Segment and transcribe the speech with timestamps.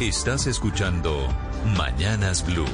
[0.00, 1.26] Estás escuchando
[1.76, 2.64] Mañanas Blue.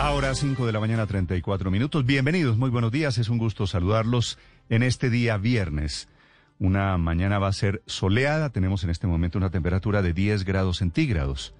[0.00, 2.06] Ahora 5 de la mañana 34 minutos.
[2.06, 3.18] Bienvenidos, muy buenos días.
[3.18, 4.38] Es un gusto saludarlos
[4.68, 6.08] en este día viernes.
[6.60, 8.50] Una mañana va a ser soleada.
[8.50, 11.54] Tenemos en este momento una temperatura de 10 grados centígrados.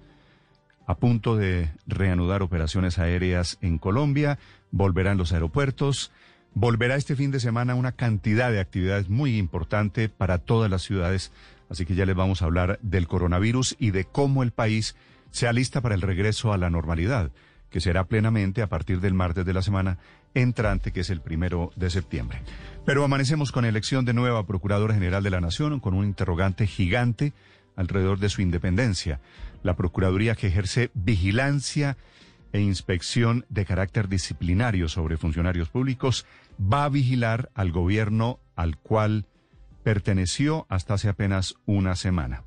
[0.89, 4.39] A punto de reanudar operaciones aéreas en Colombia.
[4.71, 6.11] Volverán los aeropuertos.
[6.55, 11.31] Volverá este fin de semana una cantidad de actividades muy importante para todas las ciudades.
[11.69, 14.95] Así que ya les vamos a hablar del coronavirus y de cómo el país
[15.29, 17.29] se alista para el regreso a la normalidad
[17.69, 19.99] que será plenamente a partir del martes de la semana
[20.33, 22.41] entrante, que es el primero de septiembre.
[22.83, 27.31] Pero amanecemos con elección de nueva Procuradora General de la Nación, con un interrogante gigante
[27.75, 29.19] alrededor de su independencia.
[29.63, 31.97] La Procuraduría que ejerce vigilancia
[32.51, 36.25] e inspección de carácter disciplinario sobre funcionarios públicos
[36.61, 39.25] va a vigilar al gobierno al cual
[39.83, 42.43] perteneció hasta hace apenas una semana.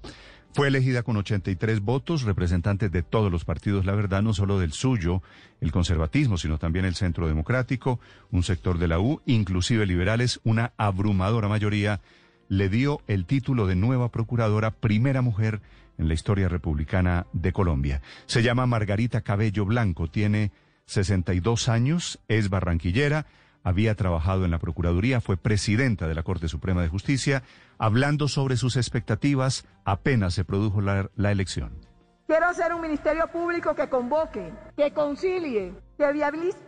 [0.54, 4.72] Fue elegida con 83 votos, representantes de todos los partidos, la verdad, no solo del
[4.72, 5.22] suyo,
[5.62, 10.72] el conservatismo, sino también el centro democrático, un sector de la U, inclusive liberales, una
[10.76, 12.02] abrumadora mayoría,
[12.48, 15.62] le dio el título de nueva procuradora, primera mujer
[15.98, 18.02] en la historia republicana de Colombia.
[18.26, 20.52] Se llama Margarita Cabello Blanco, tiene
[20.86, 23.26] 62 años, es barranquillera,
[23.64, 27.42] había trabajado en la Procuraduría, fue presidenta de la Corte Suprema de Justicia,
[27.78, 31.72] hablando sobre sus expectativas apenas se produjo la, elección.
[32.32, 36.12] Quiero hacer un ministerio público que convoque, que concilie, que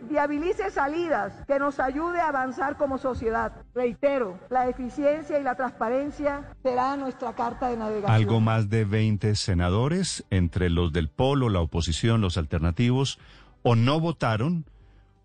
[0.07, 3.51] viabilice, salidas, que nos ayude a avanzar como sociedad.
[3.73, 8.11] Reitero, la eficiencia y la transparencia será nuestra carta de navegación.
[8.11, 13.17] Algo más de 20 senadores, entre los del polo, la oposición, los alternativos,
[13.63, 14.65] o no votaron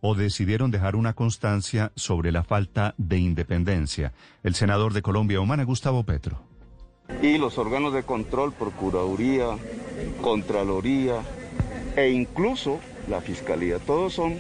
[0.01, 4.15] o decidieron dejar una constancia sobre la falta de independencia.
[4.43, 6.50] El senador de Colombia Humana, Gustavo Petro.
[7.23, 9.57] Y los órganos de control, Procuraduría,
[10.21, 11.23] Contraloría
[11.97, 14.37] e incluso la Fiscalía, todos son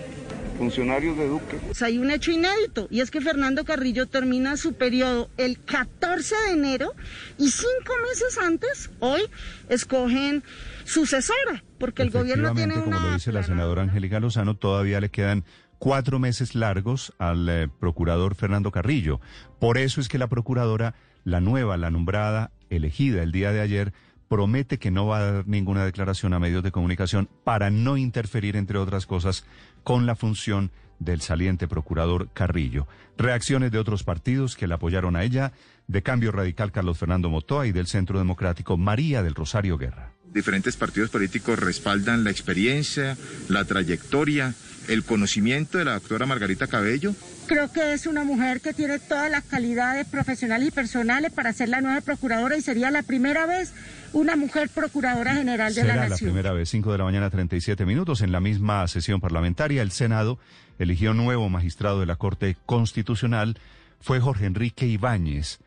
[0.60, 1.58] funcionarios de Duque.
[1.80, 6.52] Hay un hecho inédito y es que Fernando Carrillo termina su periodo el 14 de
[6.52, 6.92] enero
[7.38, 9.22] y cinco meses antes, hoy,
[9.70, 10.42] escogen
[10.84, 12.96] sucesora, porque el gobierno tiene una...
[12.96, 15.44] Como lo dice la senadora Angélica Lozano, todavía le quedan
[15.78, 19.18] cuatro meses largos al eh, procurador Fernando Carrillo.
[19.58, 20.94] Por eso es que la procuradora,
[21.24, 23.92] la nueva, la nombrada, elegida el día de ayer,
[24.28, 28.56] promete que no va a dar ninguna declaración a medios de comunicación para no interferir,
[28.56, 29.44] entre otras cosas,
[29.82, 32.86] con la función del saliente procurador Carrillo.
[33.18, 35.52] Reacciones de otros partidos que la apoyaron a ella,
[35.88, 40.76] de Cambio Radical Carlos Fernando Motoa y del Centro Democrático María del Rosario Guerra diferentes
[40.76, 43.16] partidos políticos respaldan la experiencia,
[43.48, 44.54] la trayectoria,
[44.88, 47.14] el conocimiento de la doctora Margarita Cabello.
[47.46, 51.68] Creo que es una mujer que tiene todas las calidades profesionales y personales para ser
[51.68, 53.72] la nueva procuradora y sería la primera vez
[54.12, 56.10] una mujer procuradora general de la Nación.
[56.10, 58.20] la primera vez, 5 de la mañana, 37 minutos.
[58.22, 60.38] En la misma sesión parlamentaria, el Senado
[60.78, 63.58] eligió nuevo magistrado de la Corte Constitucional.
[64.00, 65.58] Fue Jorge Enrique Ibáñez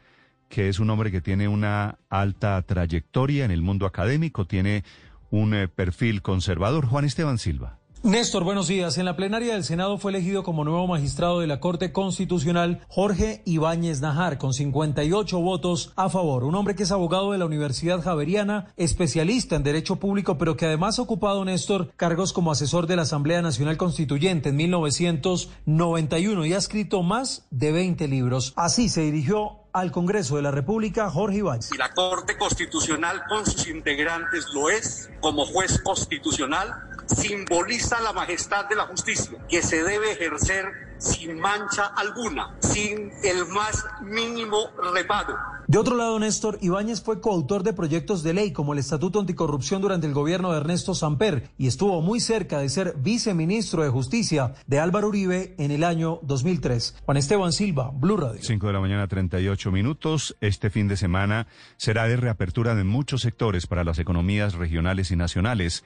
[0.54, 4.84] que es un hombre que tiene una alta trayectoria en el mundo académico, tiene
[5.32, 6.86] un eh, perfil conservador.
[6.86, 7.80] Juan Esteban Silva.
[8.04, 9.00] Néstor, buenos días.
[9.00, 13.42] En la plenaria del Senado fue elegido como nuevo magistrado de la Corte Constitucional Jorge
[13.46, 16.44] Ibáñez Najar, con 58 votos a favor.
[16.44, 20.68] Un hombre que es abogado de la Universidad Javeriana, especialista en Derecho Público, pero que
[20.68, 26.54] además ha ocupado, Néstor, cargos como asesor de la Asamblea Nacional Constituyente en 1991 y
[26.54, 28.54] ha escrito más de 20 libros.
[28.56, 31.72] Así se dirigió al Congreso de la República, Jorge Ibáñez.
[31.74, 36.70] Y la Corte Constitucional con sus integrantes lo es como juez constitucional
[37.08, 43.46] simboliza la majestad de la justicia que se debe ejercer sin mancha alguna, sin el
[43.48, 45.36] más mínimo reparo.
[45.68, 49.82] De otro lado, Néstor, Ibáñez fue coautor de proyectos de ley como el Estatuto Anticorrupción
[49.82, 54.54] durante el gobierno de Ernesto Samper y estuvo muy cerca de ser viceministro de Justicia
[54.68, 56.98] de Álvaro Uribe en el año 2003.
[57.06, 58.42] Juan Esteban Silva, Blue Radio.
[58.42, 60.36] 5 de la mañana, 38 minutos.
[60.42, 61.48] Este fin de semana
[61.78, 65.84] será de reapertura de muchos sectores para las economías regionales y nacionales.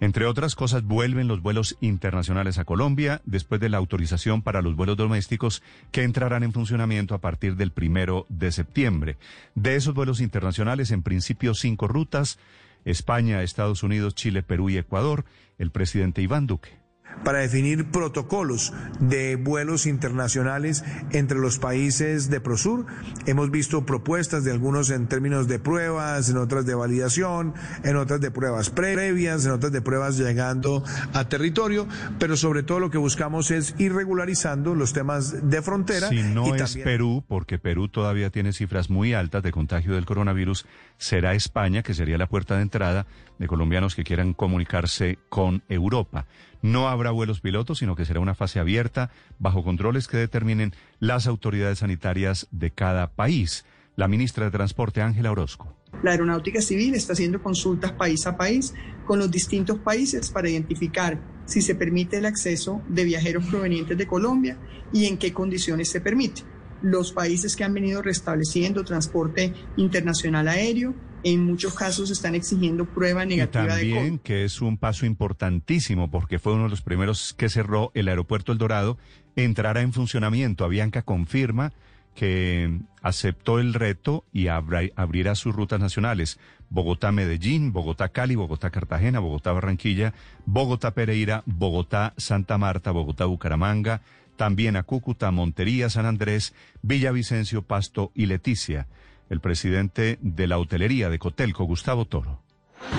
[0.00, 4.76] Entre otras cosas, vuelven los vuelos internacionales a Colombia después de la autorización para los
[4.76, 5.62] vuelos domésticos
[5.92, 9.16] que entrarán en funcionamiento a partir del primero de septiembre.
[9.54, 12.38] De esos vuelos internacionales, en principio cinco rutas,
[12.84, 15.24] España, Estados Unidos, Chile, Perú y Ecuador,
[15.58, 16.83] el presidente Iván Duque.
[17.22, 22.86] Para definir protocolos de vuelos internacionales entre los países de Prosur.
[23.26, 28.20] Hemos visto propuestas de algunos en términos de pruebas, en otras de validación, en otras
[28.20, 30.82] de pruebas previas, en otras de pruebas llegando
[31.12, 31.86] a territorio,
[32.18, 36.08] pero sobre todo lo que buscamos es ir regularizando los temas de frontera.
[36.08, 40.66] Si no es Perú, porque Perú todavía tiene cifras muy altas de contagio del coronavirus,
[40.98, 43.06] será España, que sería la puerta de entrada
[43.38, 46.26] de colombianos que quieran comunicarse con Europa.
[46.64, 51.26] No habrá vuelos pilotos, sino que será una fase abierta bajo controles que determinen las
[51.26, 53.66] autoridades sanitarias de cada país.
[53.96, 55.76] La ministra de Transporte, Ángela Orozco.
[56.02, 58.72] La Aeronáutica Civil está haciendo consultas país a país
[59.06, 64.06] con los distintos países para identificar si se permite el acceso de viajeros provenientes de
[64.06, 64.56] Colombia
[64.90, 66.44] y en qué condiciones se permite.
[66.80, 73.24] Los países que han venido restableciendo transporte internacional aéreo en muchos casos están exigiendo prueba
[73.24, 77.32] negativa y también, de que es un paso importantísimo porque fue uno de los primeros
[77.32, 78.98] que cerró el aeropuerto El Dorado,
[79.34, 80.64] entrará en funcionamiento.
[80.64, 81.72] Avianca confirma
[82.14, 86.38] que aceptó el reto y abrirá sus rutas nacionales.
[86.70, 90.12] Bogotá-Medellín, Bogotá-Cali, Bogotá-Cartagena, Bogotá-Barranquilla,
[90.46, 94.02] Bogotá-Pereira, Bogotá-Santa Marta, Bogotá-Bucaramanga,
[94.36, 98.86] también a Cúcuta, Montería, San Andrés, Villavicencio, Pasto y Leticia
[99.30, 102.40] el presidente de la hotelería de Cotelco, Gustavo Toro.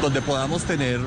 [0.02, 1.00] Donde podamos tener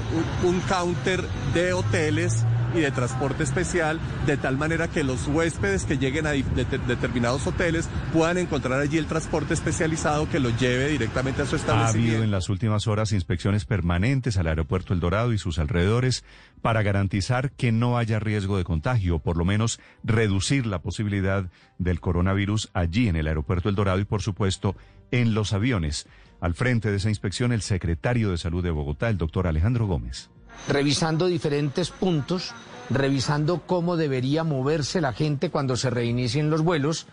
[0.44, 1.22] un, counter
[1.52, 2.44] de hoteles
[2.74, 7.88] y de transporte especial, de tal manera que los huéspedes que lleguen a determinados hoteles
[8.12, 12.10] puedan encontrar allí el transporte especializado que los lleve directamente a su establecimiento.
[12.10, 16.24] Ha habido en las últimas horas inspecciones permanentes al aeropuerto El Dorado y sus alrededores
[16.60, 21.46] para garantizar que no haya riesgo de contagio, o por lo menos reducir la posibilidad
[21.78, 24.76] del coronavirus allí en el aeropuerto El Dorado y, por supuesto,
[25.10, 26.06] en los aviones.
[26.40, 30.30] Al frente de esa inspección, el secretario de Salud de Bogotá, el doctor Alejandro Gómez.
[30.68, 32.52] Revisando diferentes puntos,
[32.90, 37.06] revisando cómo debería moverse la gente cuando se reinicien los vuelos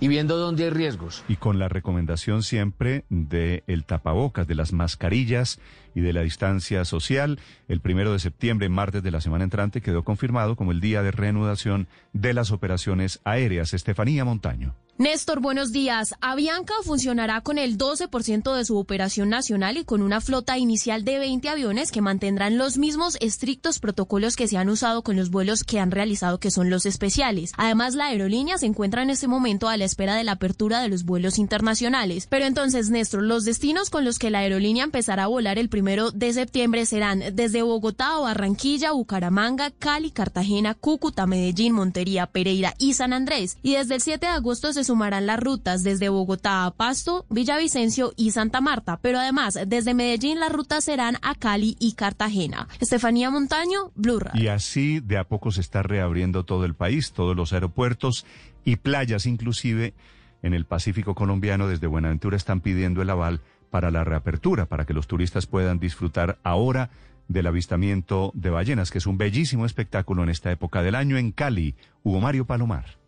[0.00, 1.22] y viendo dónde hay riesgos.
[1.28, 5.60] Y con la recomendación siempre de el tapabocas, de las mascarillas
[5.94, 10.04] y de la distancia social, el primero de septiembre, martes de la semana entrante, quedó
[10.04, 13.74] confirmado como el día de reanudación de las operaciones aéreas.
[13.74, 14.74] Estefanía Montaño.
[14.98, 16.14] Néstor, buenos días.
[16.20, 21.18] Avianca funcionará con el 12% de su operación nacional y con una flota inicial de
[21.18, 25.64] 20 aviones que mantendrán los mismos estrictos protocolos que se han usado con los vuelos
[25.64, 27.52] que han realizado, que son los especiales.
[27.56, 30.90] Además, la aerolínea se encuentra en este momento a la espera de la apertura de
[30.90, 32.26] los vuelos internacionales.
[32.28, 36.12] Pero entonces, Néstor, los destinos con los que la aerolínea empezará a volar el primero
[36.12, 42.94] de septiembre serán desde Bogotá o Barranquilla, Bucaramanga, Cali, Cartagena, Cúcuta, Medellín, Montería, Pereira y
[42.94, 43.58] San Andrés.
[43.64, 48.12] Y desde el 7 de agosto se sumarán las rutas desde Bogotá a Pasto, Villavicencio
[48.16, 52.68] y Santa Marta, pero además desde Medellín las rutas serán a Cali y Cartagena.
[52.78, 57.34] Estefanía Montaño, Blue Y así de a poco se está reabriendo todo el país, todos
[57.34, 58.24] los aeropuertos
[58.64, 59.94] y playas inclusive
[60.42, 63.40] en el Pacífico colombiano desde Buenaventura están pidiendo el aval
[63.72, 66.90] para la reapertura, para que los turistas puedan disfrutar ahora
[67.28, 71.32] del avistamiento de ballenas, que es un bellísimo espectáculo en esta época del año en
[71.32, 71.74] Cali.
[72.02, 73.01] Hugo Mario Palomar.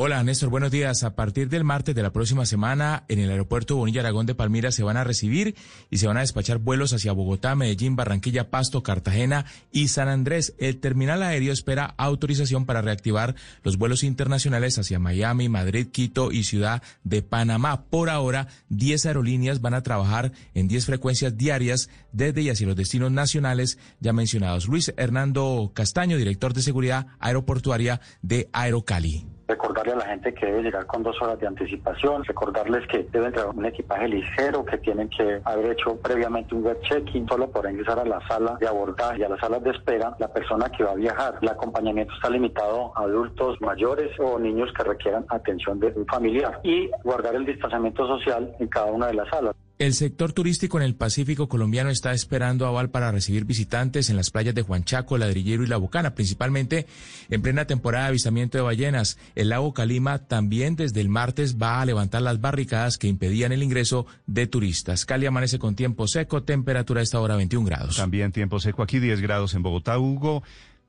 [0.00, 1.02] Hola Néstor, buenos días.
[1.02, 4.70] A partir del martes de la próxima semana, en el aeropuerto Bonilla Aragón de Palmira
[4.70, 5.56] se van a recibir
[5.90, 10.54] y se van a despachar vuelos hacia Bogotá, Medellín, Barranquilla, Pasto, Cartagena y San Andrés.
[10.58, 13.34] El terminal aéreo espera autorización para reactivar
[13.64, 17.82] los vuelos internacionales hacia Miami, Madrid, Quito y Ciudad de Panamá.
[17.90, 22.76] Por ahora, 10 aerolíneas van a trabajar en 10 frecuencias diarias desde y hacia los
[22.76, 24.68] destinos nacionales ya mencionados.
[24.68, 30.62] Luis Hernando Castaño, director de seguridad aeroportuaria de Aerocali recordarle a la gente que debe
[30.62, 35.08] llegar con dos horas de anticipación, recordarles que deben traer un equipaje ligero, que tienen
[35.08, 39.20] que haber hecho previamente un web check-in solo por ingresar a la sala de abordaje
[39.20, 41.38] y a las salas de espera la persona que va a viajar.
[41.40, 46.60] El acompañamiento está limitado a adultos mayores o niños que requieran atención de un familiar
[46.62, 49.54] y guardar el distanciamiento social en cada una de las salas.
[49.78, 54.30] El sector turístico en el Pacífico colombiano está esperando aval para recibir visitantes en las
[54.30, 56.86] playas de Juanchaco, Ladrillero y La Bocana, principalmente
[57.30, 59.18] en plena temporada de avistamiento de ballenas.
[59.36, 63.62] El lago Calima también desde el martes va a levantar las barricadas que impedían el
[63.62, 65.06] ingreso de turistas.
[65.06, 67.96] Cali amanece con tiempo seco, temperatura a esta hora 21 grados.
[67.98, 70.42] También tiempo seco aquí, 10 grados en Bogotá, Hugo.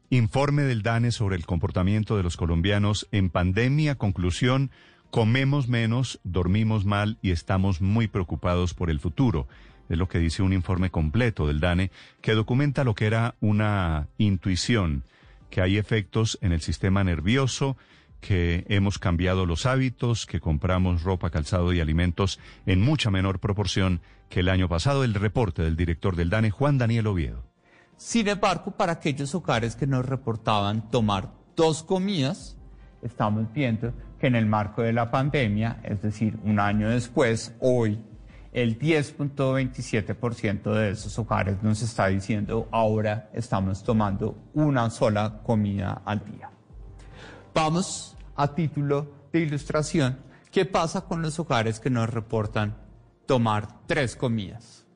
[0.10, 3.94] Informe del DANE sobre el comportamiento de los colombianos en pandemia.
[3.94, 4.72] Conclusión.
[5.12, 9.48] Comemos menos, dormimos mal y estamos muy preocupados por el futuro.
[9.90, 11.90] Es lo que dice un informe completo del DANE
[12.22, 15.04] que documenta lo que era una intuición,
[15.50, 17.76] que hay efectos en el sistema nervioso,
[18.22, 24.02] que hemos cambiado los hábitos, que compramos ropa, calzado y alimentos en mucha menor proporción
[24.30, 25.04] que el año pasado.
[25.04, 27.44] El reporte del director del DANE, Juan Daniel Oviedo.
[27.98, 32.58] Sin embargo, para aquellos hogares que nos reportaban tomar dos comidas,
[33.02, 38.00] estamos viendo que en el marco de la pandemia, es decir, un año después, hoy,
[38.52, 46.26] el 10.27% de esos hogares nos está diciendo ahora estamos tomando una sola comida al
[46.26, 46.50] día.
[47.54, 50.18] Vamos a título de ilustración,
[50.52, 52.76] ¿qué pasa con los hogares que nos reportan
[53.26, 54.89] tomar tres comidas?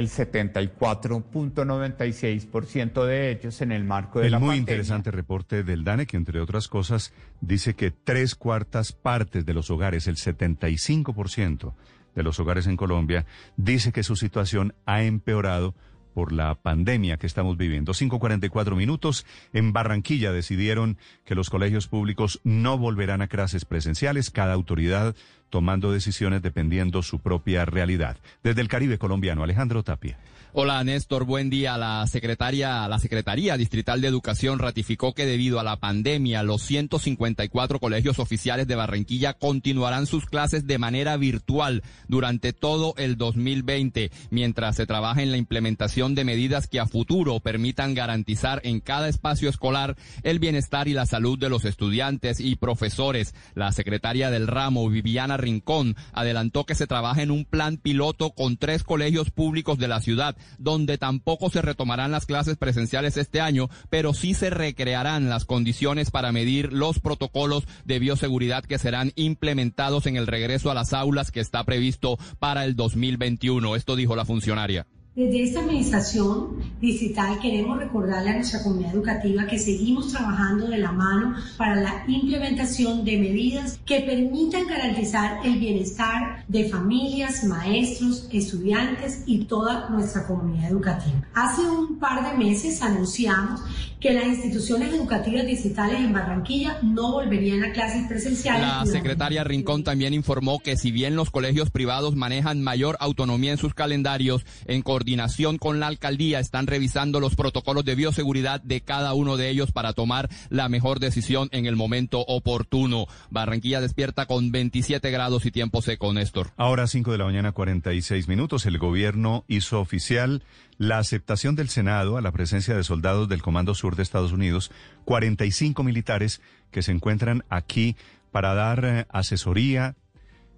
[0.00, 4.72] El 74.96% de ellos en el marco de el la muy pandemia.
[4.72, 9.70] interesante reporte del DANE que entre otras cosas dice que tres cuartas partes de los
[9.70, 11.74] hogares, el 75%
[12.14, 13.26] de los hogares en Colombia,
[13.56, 15.74] dice que su situación ha empeorado
[16.12, 17.92] por la pandemia que estamos viviendo.
[17.92, 19.26] 5.44 minutos.
[19.52, 25.14] En Barranquilla decidieron que los colegios públicos no volverán a clases presenciales, cada autoridad
[25.50, 28.16] tomando decisiones dependiendo su propia realidad.
[28.42, 30.18] Desde el Caribe colombiano, Alejandro Tapia.
[30.52, 31.78] Hola Néstor, buen día.
[31.78, 37.78] La secretaria, la Secretaría Distrital de Educación ratificó que debido a la pandemia, los 154
[37.78, 44.74] colegios oficiales de Barranquilla continuarán sus clases de manera virtual durante todo el 2020, mientras
[44.74, 49.48] se trabaja en la implementación de medidas que a futuro permitan garantizar en cada espacio
[49.48, 53.36] escolar el bienestar y la salud de los estudiantes y profesores.
[53.54, 58.56] La secretaria del ramo, Viviana Rincón, adelantó que se trabaja en un plan piloto con
[58.56, 63.68] tres colegios públicos de la ciudad donde tampoco se retomarán las clases presenciales este año,
[63.88, 70.06] pero sí se recrearán las condiciones para medir los protocolos de bioseguridad que serán implementados
[70.06, 73.76] en el regreso a las aulas que está previsto para el 2021.
[73.76, 74.86] Esto dijo la funcionaria.
[75.20, 80.92] Desde esta administración digital queremos recordarle a nuestra comunidad educativa que seguimos trabajando de la
[80.92, 89.24] mano para la implementación de medidas que permitan garantizar el bienestar de familias, maestros, estudiantes
[89.26, 91.22] y toda nuestra comunidad educativa.
[91.34, 93.60] Hace un par de meses anunciamos
[94.00, 98.62] que las instituciones educativas digitales en Barranquilla no volverían a clases presenciales.
[98.62, 103.58] La secretaria Rincón también informó que si bien los colegios privados manejan mayor autonomía en
[103.58, 105.09] sus calendarios, en coordinación
[105.58, 109.92] con la alcaldía están revisando los protocolos de bioseguridad de cada uno de ellos para
[109.92, 113.06] tomar la mejor decisión en el momento oportuno.
[113.30, 116.52] Barranquilla despierta con 27 grados y tiempo seco, Néstor.
[116.56, 120.42] Ahora 5 de la mañana 46 minutos, el gobierno hizo oficial
[120.78, 124.70] la aceptación del Senado a la presencia de soldados del Comando Sur de Estados Unidos,
[125.06, 126.40] 45 militares
[126.70, 127.96] que se encuentran aquí
[128.30, 129.96] para dar eh, asesoría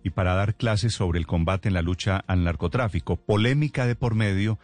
[0.02, 3.16] y para dar clases sobre el combate en la lucha al narcotráfico.
[3.16, 4.58] Polémica de por medio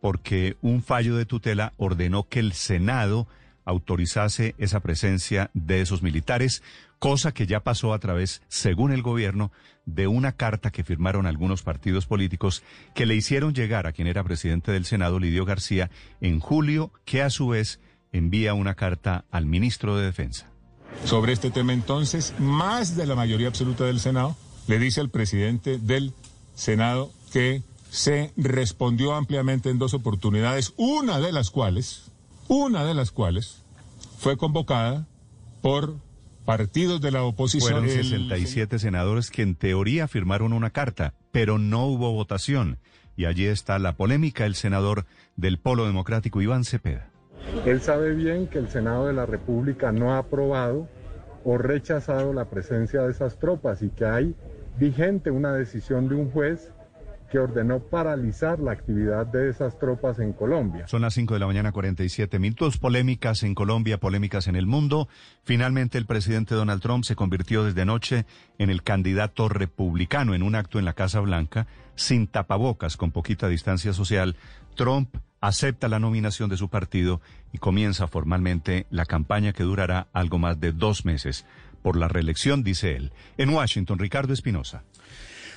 [0.00, 3.26] porque un fallo de tutela ordenó que el Senado
[3.64, 6.62] autorizase esa presencia de esos militares,
[6.98, 9.50] cosa que ya pasó a través, según el gobierno,
[9.86, 12.62] de una carta que firmaron algunos partidos políticos
[12.94, 17.22] que le hicieron llegar a quien era presidente del Senado, Lidio García, en julio, que
[17.22, 17.80] a su vez
[18.12, 20.50] envía una carta al ministro de Defensa.
[21.04, 25.78] Sobre este tema entonces, más de la mayoría absoluta del Senado le dice al presidente
[25.78, 26.12] del
[26.54, 32.10] Senado que se respondió ampliamente en dos oportunidades, una de las cuales
[32.48, 33.62] una de las cuales
[34.18, 35.06] fue convocada
[35.62, 35.96] por
[36.44, 37.84] partidos de la oposición.
[37.84, 42.78] Fueron 67 senadores que en teoría firmaron una carta, pero no hubo votación.
[43.16, 45.06] Y allí está la polémica, el senador
[45.36, 47.08] del Polo Democrático, Iván Cepeda.
[47.64, 50.88] Él sabe bien que el Senado de la República no ha aprobado
[51.44, 54.34] o rechazado la presencia de esas tropas y que hay
[54.78, 56.72] vigente una decisión de un juez
[57.30, 60.86] que ordenó paralizar la actividad de esas tropas en Colombia.
[60.86, 62.78] Son las 5 de la mañana 47 minutos.
[62.78, 65.08] Polémicas en Colombia, polémicas en el mundo.
[65.42, 68.24] Finalmente el presidente Donald Trump se convirtió desde anoche
[68.58, 71.66] en el candidato republicano en un acto en la Casa Blanca,
[71.96, 74.36] sin tapabocas, con poquita distancia social.
[74.76, 77.20] Trump acepta la nominación de su partido
[77.52, 81.44] y comienza formalmente la campaña que durará algo más de dos meses
[81.84, 83.12] por la reelección, dice él.
[83.36, 84.84] En Washington, Ricardo Espinosa.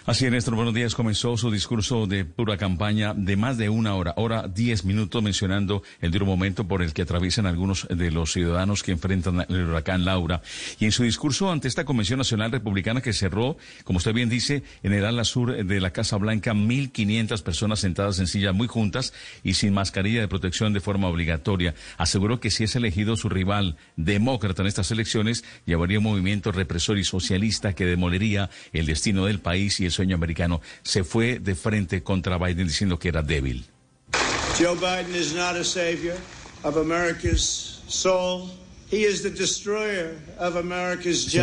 [0.07, 0.95] Así es, Néstor, buenos días.
[0.95, 5.83] Comenzó su discurso de pura campaña de más de una hora, hora diez minutos, mencionando
[5.99, 10.05] el duro momento por el que atraviesan algunos de los ciudadanos que enfrentan el huracán
[10.05, 10.41] Laura.
[10.79, 14.63] Y en su discurso ante esta Convención Nacional Republicana que cerró, como usted bien dice,
[14.81, 19.11] en el ala sur de la Casa Blanca, 1.500 personas sentadas en sillas muy juntas
[19.43, 23.75] y sin mascarilla de protección de forma obligatoria, aseguró que si es elegido su rival
[23.97, 29.41] demócrata en estas elecciones, llevaría un movimiento represor y socialista que demolería el destino del
[29.41, 33.65] país y el sueño americano, se fue de frente contra Biden diciendo que era débil.
[34.57, 36.15] Joe Biden is not a savior
[36.63, 38.49] of America's soul
[38.89, 38.99] Se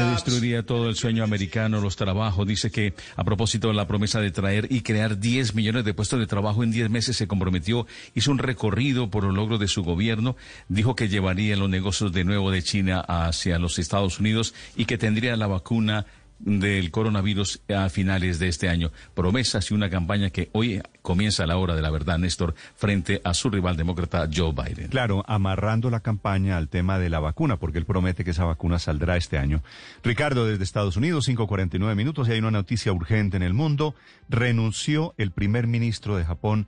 [0.03, 2.47] destruiría todo el sueño americano, los trabajos.
[2.47, 6.19] Dice que a propósito de la promesa de traer y crear 10 millones de puestos
[6.19, 9.83] de trabajo en 10 meses se comprometió, hizo un recorrido por los logros de su
[9.83, 10.37] gobierno,
[10.69, 14.97] dijo que llevaría los negocios de nuevo de China hacia los Estados Unidos y que
[14.97, 16.07] tendría la vacuna
[16.45, 18.93] del coronavirus a finales de este año.
[19.15, 23.21] Promesas y una campaña que hoy comienza a la hora de la verdad, Néstor, frente
[23.25, 24.89] a su rival demócrata Joe Biden.
[24.89, 28.79] Claro, amarrando la campaña al tema de la vacuna, porque él promete que esa vacuna
[28.79, 29.63] saldrá este año.
[30.03, 33.95] Ricardo, desde Estados Unidos, 5.49 minutos, y hay una noticia urgente en el mundo.
[34.29, 36.67] Renunció el primer ministro de Japón.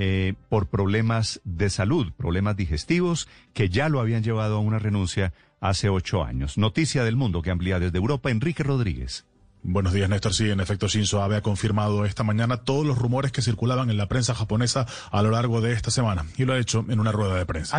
[0.00, 5.32] Eh, por problemas de salud, problemas digestivos, que ya lo habían llevado a una renuncia
[5.60, 6.58] hace ocho años.
[6.58, 9.26] Noticia del mundo que amplía desde Europa, Enrique Rodríguez.
[9.62, 10.34] Buenos días, Néstor.
[10.34, 13.96] Sí, en efecto, Shinzo Abe ha confirmado esta mañana todos los rumores que circulaban en
[13.96, 17.12] la prensa japonesa a lo largo de esta semana y lo ha hecho en una
[17.12, 17.76] rueda de prensa.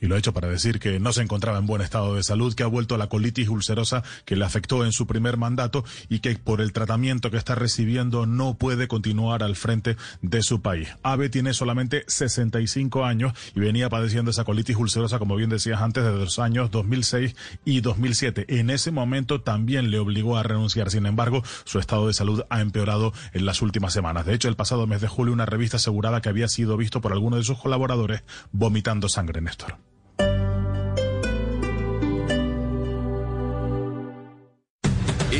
[0.00, 2.54] Y lo ha hecho para decir que no se encontraba en buen estado de salud,
[2.54, 6.20] que ha vuelto a la colitis ulcerosa que le afectó en su primer mandato y
[6.20, 10.88] que por el tratamiento que está recibiendo no puede continuar al frente de su país.
[11.02, 16.04] Abe tiene solamente 65 años y venía padeciendo esa colitis ulcerosa, como bien decías antes,
[16.04, 18.46] desde los años 2006 y 2007.
[18.58, 20.90] En ese momento también le obligó a renunciar.
[20.90, 24.26] Sin embargo, su estado de salud ha empeorado en las últimas semanas.
[24.26, 27.12] De hecho, el pasado mes de julio una revista aseguraba que había sido visto por
[27.12, 29.89] alguno de sus colaboradores vomitando sangre, Néstor.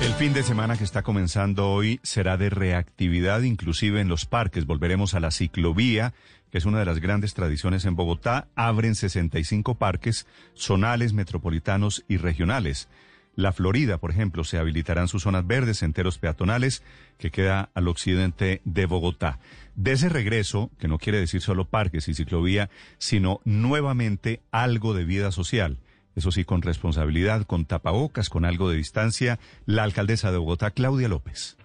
[0.00, 4.66] El fin de semana que está comenzando hoy será de reactividad inclusive en los parques.
[4.66, 6.14] Volveremos a la ciclovía
[6.50, 12.16] que es una de las grandes tradiciones en Bogotá, abren 65 parques zonales, metropolitanos y
[12.16, 12.88] regionales.
[13.34, 16.82] La Florida, por ejemplo, se habilitarán sus zonas verdes, enteros peatonales,
[17.18, 19.38] que queda al occidente de Bogotá.
[19.76, 25.04] De ese regreso, que no quiere decir solo parques y ciclovía, sino nuevamente algo de
[25.04, 25.78] vida social.
[26.18, 31.06] Eso sí, con responsabilidad, con tapabocas, con algo de distancia, la alcaldesa de Bogotá, Claudia
[31.06, 31.56] López.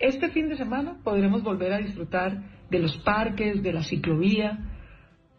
[0.00, 4.60] Este fin de semana podremos volver a disfrutar de los parques, de la ciclovía.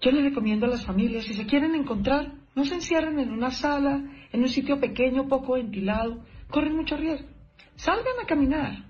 [0.01, 3.49] Yo les recomiendo a las familias, si se quieren encontrar, no se encierren en una
[3.49, 7.27] sala, en un sitio pequeño, poco ventilado, corren mucho riesgo.
[7.75, 8.83] Salgan a caminar,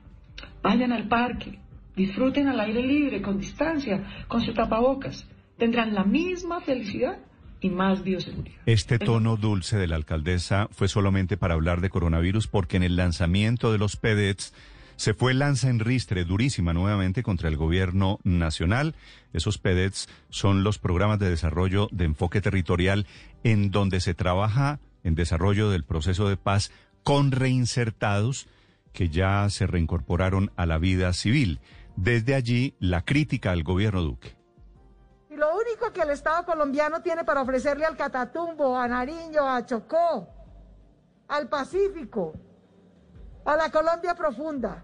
[0.62, 1.58] vayan al parque,
[1.96, 5.26] disfruten al aire libre, con distancia, con su tapabocas.
[5.58, 7.20] Tendrán la misma felicidad
[7.62, 8.58] y más bioseguridad.
[8.66, 12.96] Este tono dulce de la alcaldesa fue solamente para hablar de coronavirus porque en el
[12.96, 14.54] lanzamiento de los PEDETs
[14.96, 18.96] se fue lanza en ristre durísima nuevamente contra el gobierno nacional.
[19.32, 23.08] Esos PEDETs son los programas de desarrollo de enfoque territorial
[23.46, 26.72] en donde se trabaja en desarrollo del proceso de paz
[27.04, 28.48] con reinsertados
[28.92, 31.60] que ya se reincorporaron a la vida civil.
[31.96, 34.39] Desde allí, la crítica al gobierno Duque.
[35.40, 40.28] Lo único que el Estado colombiano tiene para ofrecerle al Catatumbo, a Nariño, a Chocó,
[41.30, 42.34] al Pacífico,
[43.46, 44.84] a la Colombia profunda,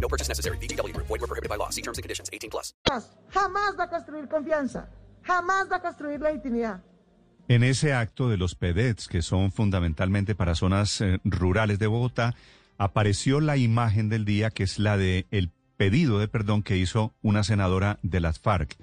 [0.00, 0.58] No purchase necessary.
[0.58, 0.94] BGW.
[0.96, 1.70] Void were prohibited by law.
[1.70, 2.28] See terms and conditions.
[2.32, 2.74] 18 plus.
[3.32, 4.88] Jamás va a construir confianza.
[5.22, 6.82] Jamás va a construir legitimidad.
[7.48, 12.36] En ese acto de los PEDETs, que son fundamentalmente para zonas eh, rurales de Bogotá,
[12.78, 17.12] apareció la imagen del día que es la de el pedido de perdón que hizo
[17.22, 18.76] una senadora de las FARC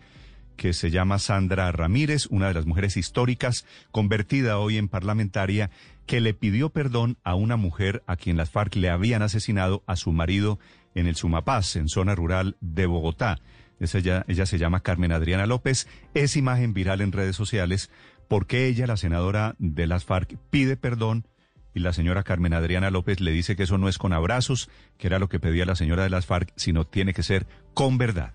[0.57, 5.69] que se llama Sandra Ramírez, una de las mujeres históricas, convertida hoy en parlamentaria,
[6.05, 9.95] que le pidió perdón a una mujer a quien las FARC le habían asesinado a
[9.95, 10.59] su marido
[10.97, 13.39] en el Sumapaz, en zona rural de Bogotá.
[13.79, 17.89] ella, ella se llama Carmen Adriana López, es imagen viral en redes sociales
[18.27, 21.25] porque ella, la senadora de las FARC, pide perdón
[21.73, 25.07] y la señora Carmen Adriana López le dice que eso no es con abrazos, que
[25.07, 28.33] era lo que pedía la señora de las FARC, sino tiene que ser con verdad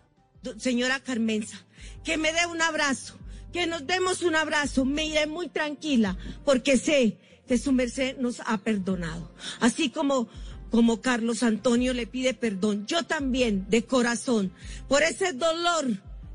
[0.59, 1.59] señora Carmenza,
[2.05, 3.18] que me dé un abrazo,
[3.53, 8.40] que nos demos un abrazo, me iré muy tranquila, porque sé que su merced nos
[8.40, 9.33] ha perdonado.
[9.61, 10.29] Así como
[10.72, 14.52] como Carlos Antonio le pide perdón, yo también, de corazón,
[14.88, 15.85] por ese dolor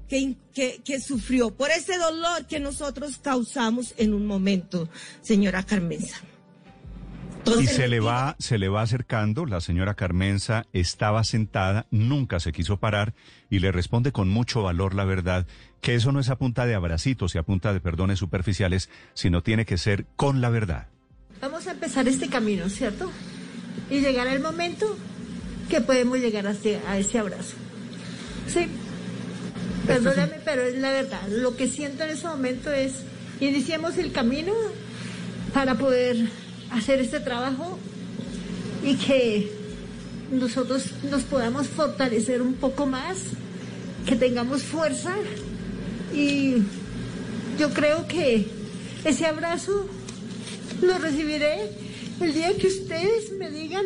[0.08, 4.88] que, que, que, sufrió, por ese dolor que nosotros causamos en un momento,
[5.22, 6.18] señora Carmenza.
[7.60, 12.52] y se le va, se le va acercando, la señora Carmenza estaba sentada, nunca se
[12.52, 13.16] quiso parar
[13.50, 15.48] y le responde con mucho valor la verdad,
[15.82, 19.42] que eso no es a punta de abracitos y a punta de perdones superficiales, sino
[19.42, 20.90] tiene que ser con la verdad.
[21.42, 23.12] Vamos a empezar este camino, ¿cierto?
[23.90, 24.98] Y llegar el momento
[25.70, 27.56] que podemos llegar a ese abrazo.
[28.48, 28.68] Sí,
[29.86, 31.28] perdóname, pero es la verdad.
[31.30, 32.94] Lo que siento en ese momento es,
[33.40, 34.54] iniciemos el camino
[35.54, 36.30] para poder
[36.72, 37.78] hacer este trabajo
[38.84, 39.52] y que
[40.32, 43.18] nosotros nos podamos fortalecer un poco más,
[44.06, 45.14] que tengamos fuerza
[46.14, 46.64] y
[47.60, 48.48] yo creo que
[49.04, 49.88] ese abrazo
[50.82, 51.70] lo recibiré
[52.22, 53.86] el día que ustedes me digan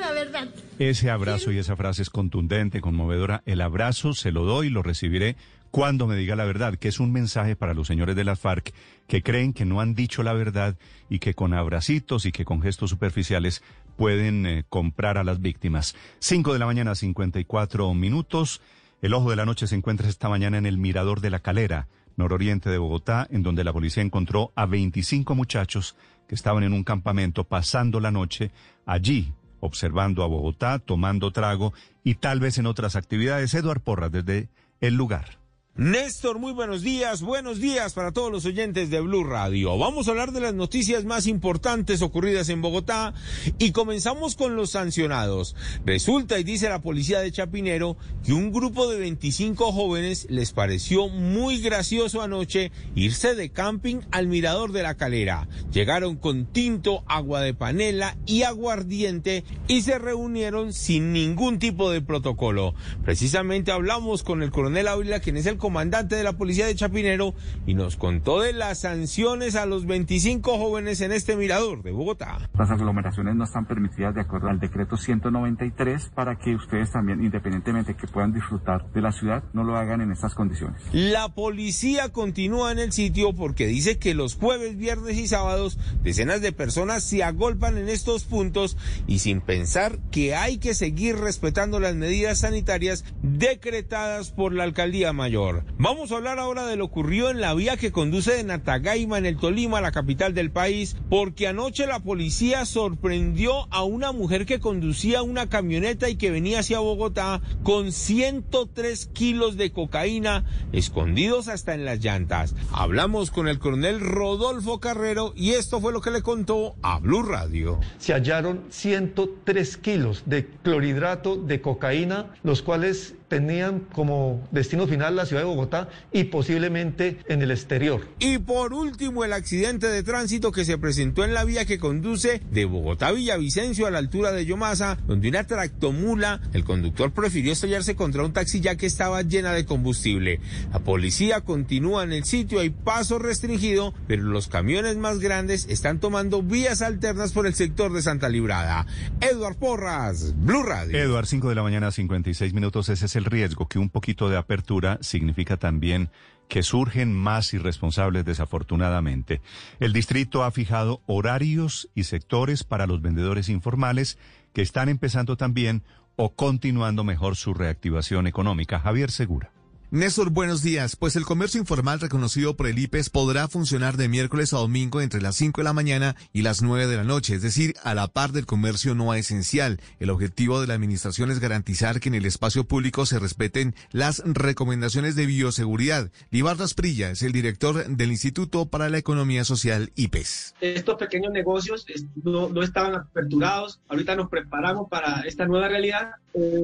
[0.00, 0.48] la verdad.
[0.78, 3.42] Ese abrazo y esa frase es contundente, conmovedora.
[3.46, 5.36] El abrazo se lo doy y lo recibiré
[5.70, 8.72] cuando me diga la verdad, que es un mensaje para los señores de las FARC
[9.06, 10.76] que creen que no han dicho la verdad
[11.08, 13.62] y que con abracitos y que con gestos superficiales
[13.96, 15.94] pueden eh, comprar a las víctimas.
[16.18, 18.60] Cinco de la mañana, 54 minutos.
[19.02, 21.88] El ojo de la noche se encuentra esta mañana en el Mirador de la Calera,
[22.16, 25.96] nororiente de Bogotá, en donde la policía encontró a 25 muchachos
[26.30, 28.52] que estaban en un campamento pasando la noche
[28.86, 31.72] allí, observando a Bogotá, tomando trago
[32.04, 33.52] y tal vez en otras actividades.
[33.52, 34.48] Eduard Porras desde
[34.80, 35.39] el lugar.
[35.76, 39.78] Néstor, muy buenos días, buenos días para todos los oyentes de Blue Radio.
[39.78, 43.14] Vamos a hablar de las noticias más importantes ocurridas en Bogotá
[43.56, 45.54] y comenzamos con los sancionados.
[45.86, 51.08] Resulta y dice la policía de Chapinero que un grupo de 25 jóvenes les pareció
[51.08, 55.48] muy gracioso anoche irse de camping al mirador de la calera.
[55.72, 62.02] Llegaron con tinto, agua de panela y aguardiente y se reunieron sin ningún tipo de
[62.02, 62.74] protocolo.
[63.04, 67.34] Precisamente hablamos con el coronel Ávila, quien es el comandante de la policía de Chapinero
[67.66, 72.50] y nos contó de las sanciones a los 25 jóvenes en este mirador de Bogotá.
[72.58, 77.94] Las aglomeraciones no están permitidas de acuerdo al decreto 193 para que ustedes también, independientemente
[77.94, 80.82] que puedan disfrutar de la ciudad, no lo hagan en estas condiciones.
[80.92, 86.40] La policía continúa en el sitio porque dice que los jueves, viernes y sábados decenas
[86.40, 91.80] de personas se agolpan en estos puntos y sin pensar que hay que seguir respetando
[91.80, 95.49] las medidas sanitarias decretadas por la alcaldía mayor.
[95.78, 99.26] Vamos a hablar ahora de lo ocurrido en la vía que conduce de Natagaima en
[99.26, 104.60] el Tolima, la capital del país, porque anoche la policía sorprendió a una mujer que
[104.60, 111.74] conducía una camioneta y que venía hacia Bogotá con 103 kilos de cocaína escondidos hasta
[111.74, 112.54] en las llantas.
[112.72, 117.22] Hablamos con el coronel Rodolfo Carrero y esto fue lo que le contó a Blue
[117.22, 117.78] Radio.
[117.98, 125.24] Se hallaron 103 kilos de clorhidrato de cocaína, los cuales tenían como destino final la
[125.24, 128.06] ciudad de Bogotá y posiblemente en el exterior.
[128.18, 132.40] Y por último, el accidente de tránsito que se presentó en la vía que conduce
[132.50, 137.52] de Bogotá a Villavicencio a la altura de Yomasa, donde una tractomula, el conductor prefirió
[137.52, 140.40] estallarse contra un taxi ya que estaba llena de combustible.
[140.72, 146.00] La policía continúa en el sitio, hay paso restringido, pero los camiones más grandes están
[146.00, 148.86] tomando vías alternas por el sector de Santa Librada.
[149.20, 150.96] Eduard Porras, Blue Radio.
[150.96, 154.36] Eduard, 5 de la mañana, 56 minutos, ese es el riesgo, que un poquito de
[154.36, 156.10] apertura significa también
[156.48, 159.40] que surgen más irresponsables desafortunadamente.
[159.78, 164.18] El distrito ha fijado horarios y sectores para los vendedores informales
[164.52, 165.84] que están empezando también
[166.16, 168.80] o continuando mejor su reactivación económica.
[168.80, 169.52] Javier Segura.
[169.92, 170.94] Néstor, buenos días.
[170.94, 175.20] Pues el comercio informal reconocido por el IPES podrá funcionar de miércoles a domingo entre
[175.20, 178.06] las 5 de la mañana y las 9 de la noche, es decir, a la
[178.06, 179.80] par del comercio no esencial.
[179.98, 184.22] El objetivo de la administración es garantizar que en el espacio público se respeten las
[184.24, 186.12] recomendaciones de bioseguridad.
[186.30, 190.54] Libardas Prilla es el director del Instituto para la Economía Social IPES.
[190.60, 191.84] Estos pequeños negocios
[192.22, 193.80] no, estaban aperturados.
[193.88, 196.62] Ahorita nos preparamos para esta nueva realidad eh,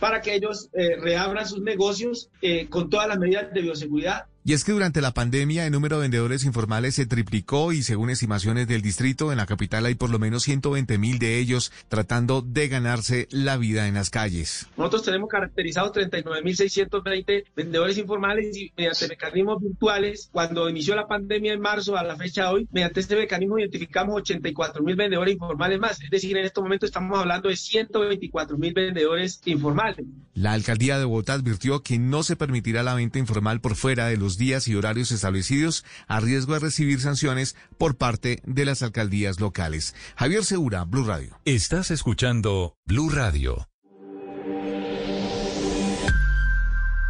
[0.00, 2.28] para que ellos eh, reabran sus negocios.
[2.42, 5.96] Eh, con todas las medidas de bioseguridad y es que durante la pandemia el número
[5.96, 10.08] de vendedores informales se triplicó y según estimaciones del distrito, en la capital hay por
[10.08, 14.68] lo menos 120 mil de ellos tratando de ganarse la vida en las calles.
[14.76, 21.60] Nosotros tenemos caracterizados 39.620 vendedores informales y mediante mecanismos virtuales, cuando inició la pandemia en
[21.60, 26.00] marzo a la fecha de hoy, mediante este mecanismo identificamos 84 mil vendedores informales más.
[26.00, 30.06] Es decir, en este momento estamos hablando de 124 mil vendedores informales.
[30.34, 34.16] La alcaldía de Bogotá advirtió que no se permitirá la venta informal por fuera de
[34.16, 39.40] los días y horarios establecidos a riesgo de recibir sanciones por parte de las alcaldías
[39.40, 39.94] locales.
[40.16, 41.40] Javier Segura, Blue Radio.
[41.44, 43.68] Estás escuchando Blue Radio.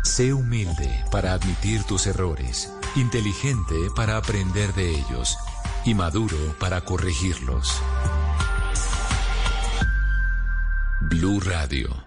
[0.03, 5.37] Sé humilde para admitir tus errores, inteligente para aprender de ellos
[5.85, 7.83] y maduro para corregirlos.
[11.01, 12.07] Blue Radio.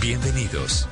[0.00, 0.88] Bienvenidos.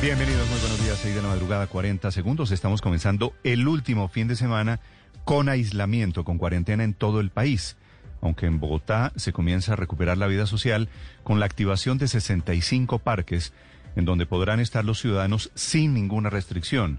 [0.00, 0.98] Bienvenidos, muy buenos días.
[1.00, 2.50] 6 de la madrugada, 40 segundos.
[2.50, 4.80] Estamos comenzando el último fin de semana
[5.24, 7.76] con aislamiento, con cuarentena en todo el país.
[8.20, 10.88] Aunque en Bogotá se comienza a recuperar la vida social
[11.22, 13.52] con la activación de 65 parques
[13.94, 16.98] en donde podrán estar los ciudadanos sin ninguna restricción.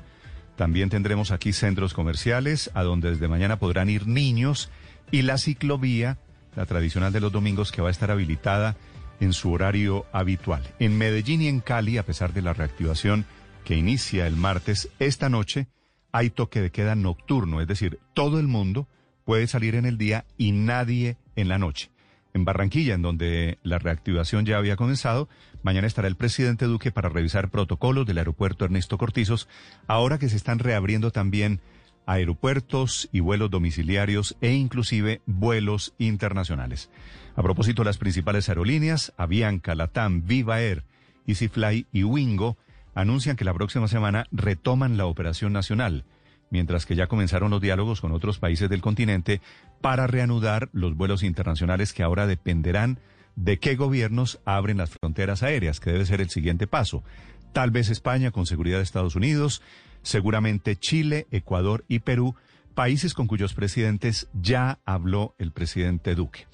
[0.56, 4.70] También tendremos aquí centros comerciales a donde desde mañana podrán ir niños
[5.12, 6.18] y la ciclovía,
[6.56, 8.76] la tradicional de los domingos que va a estar habilitada
[9.20, 10.64] en su horario habitual.
[10.80, 13.26] En Medellín y en Cali, a pesar de la reactivación
[13.64, 15.68] que inicia el martes, esta noche
[16.12, 18.88] hay toque de queda nocturno, es decir, todo el mundo
[19.26, 21.90] puede salir en el día y nadie en la noche.
[22.34, 25.30] En Barranquilla, en donde la reactivación ya había comenzado,
[25.62, 29.48] mañana estará el presidente Duque para revisar protocolos del aeropuerto Ernesto Cortizos,
[29.88, 31.62] ahora que se están reabriendo también
[32.06, 36.90] aeropuertos y vuelos domiciliarios e inclusive vuelos internacionales.
[37.36, 40.84] A propósito, las principales aerolíneas, Avianca, Latam, Viva Air,
[41.28, 42.58] EasyFly y Wingo,
[42.96, 46.06] anuncian que la próxima semana retoman la operación nacional
[46.54, 49.42] mientras que ya comenzaron los diálogos con otros países del continente
[49.82, 53.00] para reanudar los vuelos internacionales que ahora dependerán
[53.36, 57.04] de qué gobiernos abren las fronteras aéreas, que debe ser el siguiente paso.
[57.54, 59.64] Tal vez España con seguridad de Estados Unidos,
[60.04, 62.36] seguramente Chile, Ecuador y Perú,
[62.76, 66.48] países con cuyos presidentes ya habló el presidente Duque.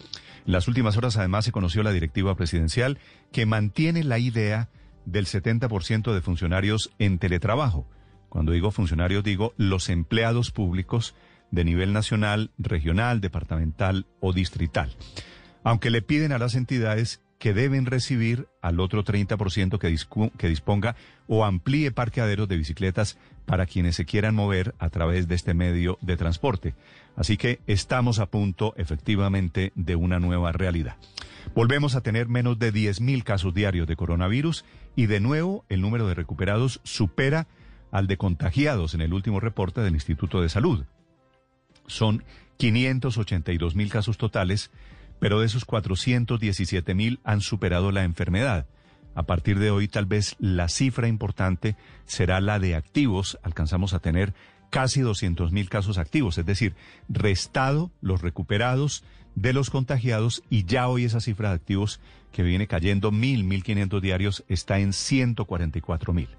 [0.45, 2.99] En las últimas horas además se conoció la directiva presidencial
[3.31, 4.69] que mantiene la idea
[5.05, 7.87] del 70% de funcionarios en teletrabajo
[8.29, 11.15] cuando digo funcionarios, digo los empleados públicos
[11.51, 14.95] de nivel nacional, regional, departamental o distrital.
[15.63, 20.95] Aunque le piden a las entidades que deben recibir al otro 30% que, que disponga
[21.27, 25.97] o amplíe parqueaderos de bicicletas para quienes se quieran mover a través de este medio
[26.01, 26.75] de transporte.
[27.15, 30.97] Así que estamos a punto efectivamente de una nueva realidad.
[31.55, 36.07] Volvemos a tener menos de 10.000 casos diarios de coronavirus y de nuevo el número
[36.07, 37.47] de recuperados supera
[37.91, 40.85] al de contagiados en el último reporte del Instituto de Salud.
[41.87, 42.23] Son
[42.57, 44.69] 582 mil casos totales,
[45.19, 48.65] pero de esos 417 mil han superado la enfermedad.
[49.15, 53.37] A partir de hoy, tal vez la cifra importante será la de activos.
[53.43, 54.33] Alcanzamos a tener
[54.69, 56.75] casi 200 mil casos activos, es decir,
[57.09, 59.03] restado los recuperados
[59.35, 61.99] de los contagiados y ya hoy esa cifra de activos
[62.31, 66.29] que viene cayendo mil, mil quinientos diarios está en 144 mil.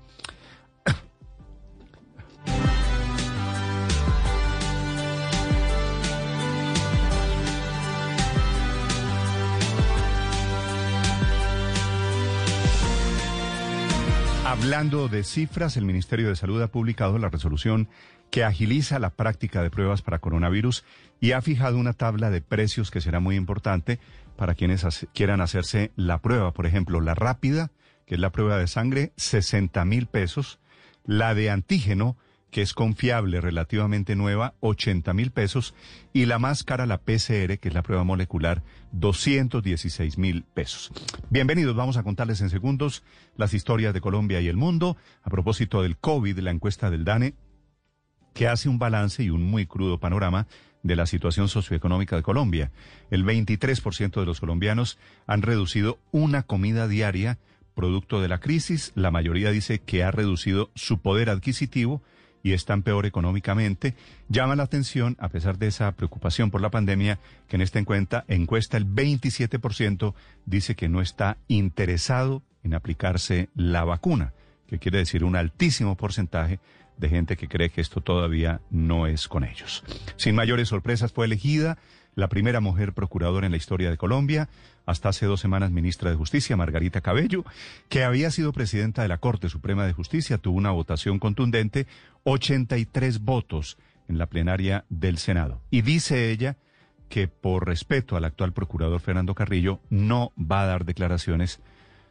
[14.50, 17.88] Hablando de cifras, el Ministerio de Salud ha publicado la resolución
[18.32, 20.84] que agiliza la práctica de pruebas para coronavirus
[21.20, 24.00] y ha fijado una tabla de precios que será muy importante
[24.34, 24.84] para quienes
[25.14, 26.52] quieran hacerse la prueba.
[26.52, 27.70] Por ejemplo, la rápida,
[28.06, 30.58] que es la prueba de sangre, 60 mil pesos.
[31.04, 32.16] La de antígeno,
[32.50, 35.74] que es confiable, relativamente nueva, 80 mil pesos,
[36.12, 40.90] y la más cara, la PCR, que es la prueba molecular, 216 mil pesos.
[41.30, 43.04] Bienvenidos, vamos a contarles en segundos
[43.36, 44.96] las historias de Colombia y el mundo.
[45.22, 47.34] A propósito del COVID, la encuesta del DANE,
[48.34, 50.46] que hace un balance y un muy crudo panorama
[50.82, 52.72] de la situación socioeconómica de Colombia.
[53.10, 57.38] El 23% de los colombianos han reducido una comida diaria
[57.74, 58.92] producto de la crisis.
[58.94, 62.02] La mayoría dice que ha reducido su poder adquisitivo
[62.42, 63.94] y están peor económicamente.
[64.28, 68.24] Llama la atención, a pesar de esa preocupación por la pandemia, que en esta encuesta,
[68.28, 70.14] encuesta el 27%
[70.46, 74.32] dice que no está interesado en aplicarse la vacuna,
[74.68, 76.60] que quiere decir un altísimo porcentaje
[76.96, 79.82] de gente que cree que esto todavía no es con ellos.
[80.16, 81.78] Sin mayores sorpresas fue elegida
[82.14, 84.48] la primera mujer procuradora en la historia de Colombia,
[84.84, 87.44] hasta hace dos semanas ministra de Justicia, Margarita Cabello,
[87.88, 91.86] que había sido presidenta de la Corte Suprema de Justicia, tuvo una votación contundente,
[92.24, 93.78] 83 votos
[94.08, 95.62] en la plenaria del Senado.
[95.70, 96.56] Y dice ella
[97.08, 101.60] que por respeto al actual procurador Fernando Carrillo no va a dar declaraciones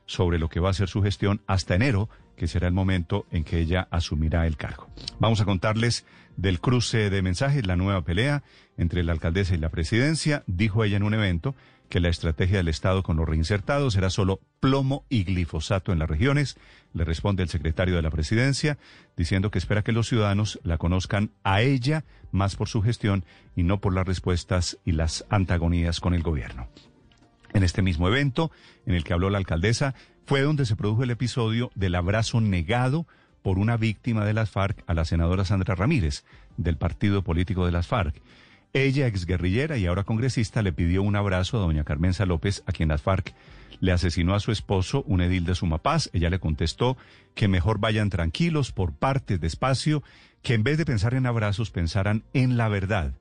[0.05, 3.43] sobre lo que va a ser su gestión hasta enero, que será el momento en
[3.43, 4.87] que ella asumirá el cargo.
[5.19, 8.43] Vamos a contarles del cruce de mensajes, la nueva pelea
[8.77, 10.43] entre la alcaldesa y la presidencia.
[10.47, 11.55] Dijo ella en un evento
[11.89, 16.09] que la estrategia del Estado con los reinsertados será solo plomo y glifosato en las
[16.09, 16.57] regiones.
[16.93, 18.77] Le responde el secretario de la presidencia
[19.17, 23.25] diciendo que espera que los ciudadanos la conozcan a ella más por su gestión
[23.55, 26.69] y no por las respuestas y las antagonías con el gobierno.
[27.53, 28.51] En este mismo evento,
[28.85, 33.07] en el que habló la alcaldesa, fue donde se produjo el episodio del abrazo negado
[33.41, 36.23] por una víctima de las FARC a la senadora Sandra Ramírez,
[36.57, 38.21] del partido político de las FARC.
[38.73, 42.89] Ella, exguerrillera y ahora congresista, le pidió un abrazo a doña Carmenza López, a quien
[42.89, 43.33] las FARC
[43.79, 46.09] le asesinó a su esposo, un edil de Sumapaz.
[46.13, 46.95] Ella le contestó
[47.33, 50.03] que mejor vayan tranquilos, por partes, despacio,
[50.43, 53.13] que en vez de pensar en abrazos, pensaran en la verdad.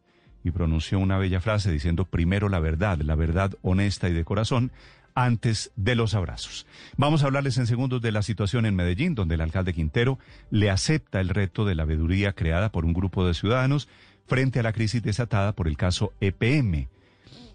[0.45, 4.71] Y pronunció una bella frase diciendo primero la verdad, la verdad honesta y de corazón,
[5.15, 6.67] antes de los abrazos.
[6.97, 10.19] Vamos a hablarles en segundos de la situación en Medellín, donde el alcalde Quintero
[10.51, 13.89] le acepta el reto de la veeduría creada por un grupo de ciudadanos
[14.29, 16.89] frente a la crisis desatada por el caso EPM.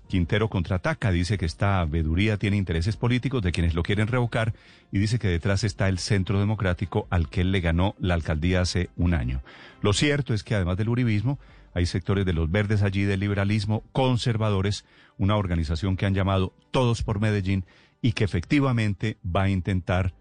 [0.10, 4.54] Quintero contraataca, dice que esta veeduría tiene intereses políticos de quienes lo quieren revocar
[4.92, 8.62] y dice que detrás está el centro democrático al que él le ganó la alcaldía
[8.62, 9.42] hace un año.
[9.82, 11.40] Lo cierto es que además del uribismo,
[11.74, 14.86] hay sectores de los verdes allí del liberalismo, conservadores,
[15.18, 17.66] una organización que han llamado Todos por Medellín
[18.02, 20.14] y que efectivamente va a intentar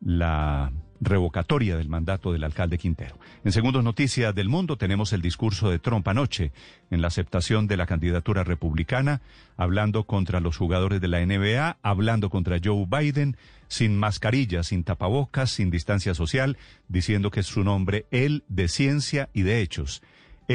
[0.00, 3.18] la revocatoria del mandato del alcalde Quintero.
[3.44, 6.52] En segundos noticias del mundo tenemos el discurso de Trump anoche
[6.90, 9.20] en la aceptación de la candidatura republicana,
[9.56, 13.36] hablando contra los jugadores de la NBA, hablando contra Joe Biden,
[13.68, 16.58] sin mascarilla, sin tapabocas, sin distancia social,
[16.88, 20.02] diciendo que es su nombre, él de ciencia y de hechos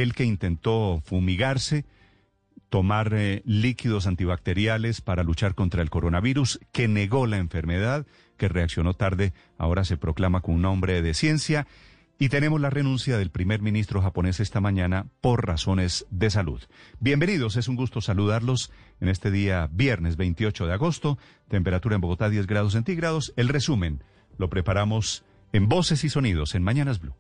[0.02, 1.86] él que intentó fumigarse,
[2.70, 8.06] tomar eh, líquidos antibacteriales para luchar contra el coronavirus, que negó la enfermedad,
[8.38, 11.68] que reaccionó tarde, ahora se proclama como un hombre de ciencia.
[12.18, 16.62] Y tenemos la renuncia del primer ministro japonés esta mañana por razones de salud.
[17.02, 21.18] Bienvenidos, es un gusto saludarlos en este día viernes 28 de agosto,
[21.50, 23.34] temperatura en Bogotá 10 grados centígrados.
[23.36, 24.02] El resumen
[24.38, 27.16] lo preparamos en Voces y Sonidos en Mañanas Blue.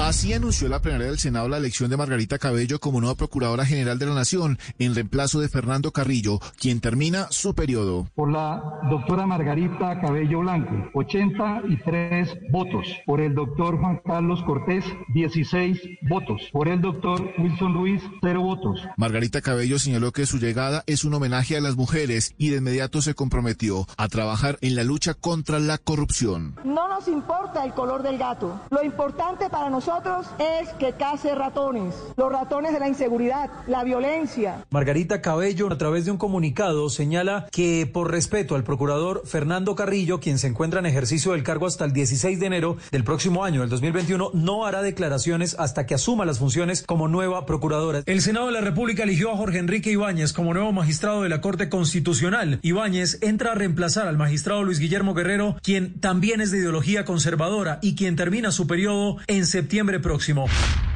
[0.00, 3.98] Así anunció la plenaria del Senado la elección de Margarita Cabello como nueva Procuradora General
[3.98, 8.08] de la Nación, en reemplazo de Fernando Carrillo, quien termina su periodo.
[8.14, 12.86] Por la doctora Margarita Cabello Blanco, 83 votos.
[13.04, 14.84] Por el doctor Juan Carlos Cortés,
[15.14, 16.48] 16 votos.
[16.50, 18.80] Por el doctor Wilson Ruiz, 0 votos.
[18.96, 23.02] Margarita Cabello señaló que su llegada es un homenaje a las mujeres y de inmediato
[23.02, 26.56] se comprometió a trabajar en la lucha contra la corrupción.
[26.64, 28.60] No nos importa el color del gato.
[28.70, 33.82] Lo importante para nosotros nosotros es que case ratones, los ratones de la inseguridad, la
[33.82, 34.64] violencia.
[34.70, 40.20] Margarita Cabello, a través de un comunicado, señala que por respeto al procurador Fernando Carrillo,
[40.20, 43.62] quien se encuentra en ejercicio del cargo hasta el 16 de enero del próximo año,
[43.62, 48.04] del 2021, no hará declaraciones hasta que asuma las funciones como nueva procuradora.
[48.06, 51.40] El Senado de la República eligió a Jorge Enrique Ibáñez como nuevo magistrado de la
[51.40, 52.60] Corte Constitucional.
[52.62, 57.80] Ibáñez entra a reemplazar al magistrado Luis Guillermo Guerrero, quien también es de ideología conservadora
[57.82, 59.69] y quien termina su periodo en septiembre
[60.00, 60.46] próximo.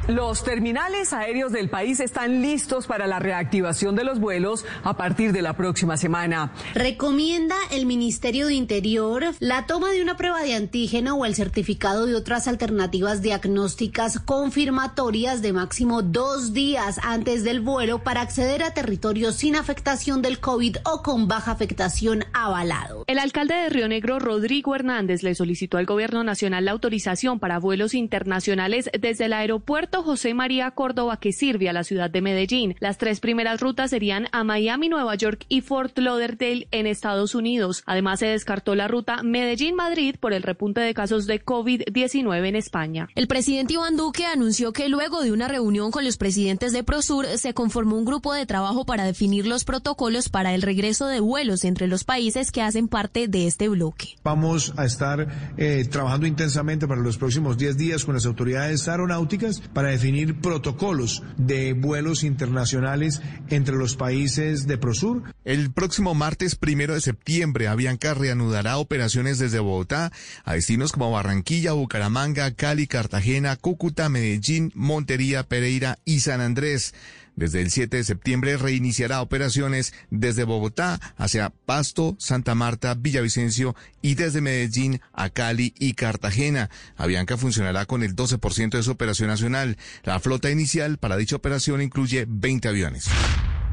[0.08, 5.32] Los terminales aéreos del país están listos para la reactivación de los vuelos a partir
[5.32, 6.52] de la próxima semana.
[6.74, 12.04] Recomienda el Ministerio de Interior la toma de una prueba de antígeno o el certificado
[12.04, 18.74] de otras alternativas diagnósticas confirmatorias de máximo dos días antes del vuelo para acceder a
[18.74, 23.04] territorios sin afectación del COVID o con baja afectación avalado.
[23.06, 27.58] El alcalde de Río Negro, Rodrigo Hernández, le solicitó al Gobierno Nacional la autorización para
[27.58, 32.76] vuelos internacionales desde el aeropuerto José María Córdoba que sirve a la ciudad de Medellín.
[32.80, 37.82] Las tres primeras rutas serían a Miami, Nueva York y Fort Lauderdale en Estados Unidos.
[37.86, 43.08] Además se descartó la ruta Medellín-Madrid por el repunte de casos de COVID-19 en España.
[43.14, 47.26] El presidente Iván Duque anunció que luego de una reunión con los presidentes de Prosur
[47.36, 51.64] se conformó un grupo de trabajo para definir los protocolos para el regreso de vuelos
[51.64, 54.16] entre los países que hacen parte de este bloque.
[54.22, 59.60] Vamos a estar eh, trabajando intensamente para los próximos 10 días con las autoridades aeronáuticas
[59.72, 65.22] para para definir protocolos de vuelos internacionales entre los países de Prosur.
[65.44, 70.10] El próximo martes primero de septiembre, Avianca reanudará operaciones desde Bogotá
[70.42, 76.94] a destinos como Barranquilla, Bucaramanga, Cali, Cartagena, Cúcuta, Medellín, Montería, Pereira y San Andrés.
[77.36, 84.14] Desde el 7 de septiembre reiniciará operaciones desde Bogotá hacia Pasto, Santa Marta, Villavicencio y
[84.14, 86.70] desde Medellín a Cali y Cartagena.
[86.96, 89.76] Avianca funcionará con el 12% de su operación nacional.
[90.04, 93.08] La flota inicial para dicha operación incluye 20 aviones.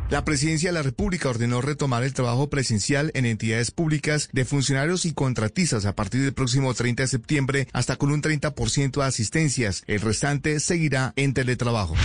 [0.09, 5.05] La Presidencia de la República ordenó retomar el trabajo presencial en entidades públicas de funcionarios
[5.05, 9.83] y contratistas a partir del próximo 30 de septiembre hasta con un 30% de asistencias.
[9.87, 11.95] El restante seguirá en teletrabajo.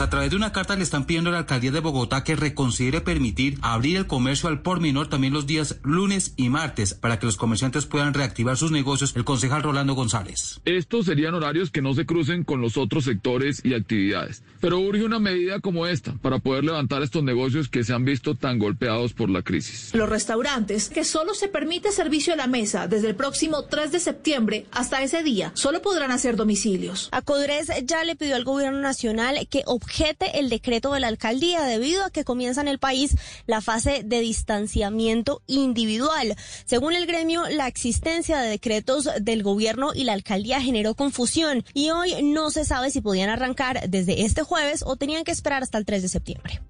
[0.00, 3.02] A través de una carta le están pidiendo a la alcaldía de Bogotá que reconsidere
[3.02, 7.26] permitir abrir el comercio al por menor también los días lunes y martes para que
[7.26, 9.12] los comerciantes puedan reactivar sus negocios.
[9.14, 10.62] El concejal Rolando González.
[10.64, 14.42] Estos serían horarios que no se crucen con los otros sectores y actividades.
[14.62, 18.34] Pero urge una medida como esta para poder levantar estos negocios que se han visto
[18.34, 19.90] tan golpeados por la crisis.
[19.92, 24.00] Los restaurantes, que solo se permite servicio a la mesa desde el próximo 3 de
[24.00, 27.10] septiembre hasta ese día, solo podrán hacer domicilios.
[27.12, 32.04] Acodres ya le pidió al gobierno nacional que objete el decreto de la alcaldía debido
[32.04, 33.16] a que comienza en el país
[33.46, 36.36] la fase de distanciamiento individual.
[36.64, 41.90] Según el gremio, la existencia de decretos del gobierno y la alcaldía generó confusión y
[41.90, 45.78] hoy no se sabe si podían arrancar desde este jueves o tenían que esperar hasta
[45.78, 46.60] el 3 de septiembre.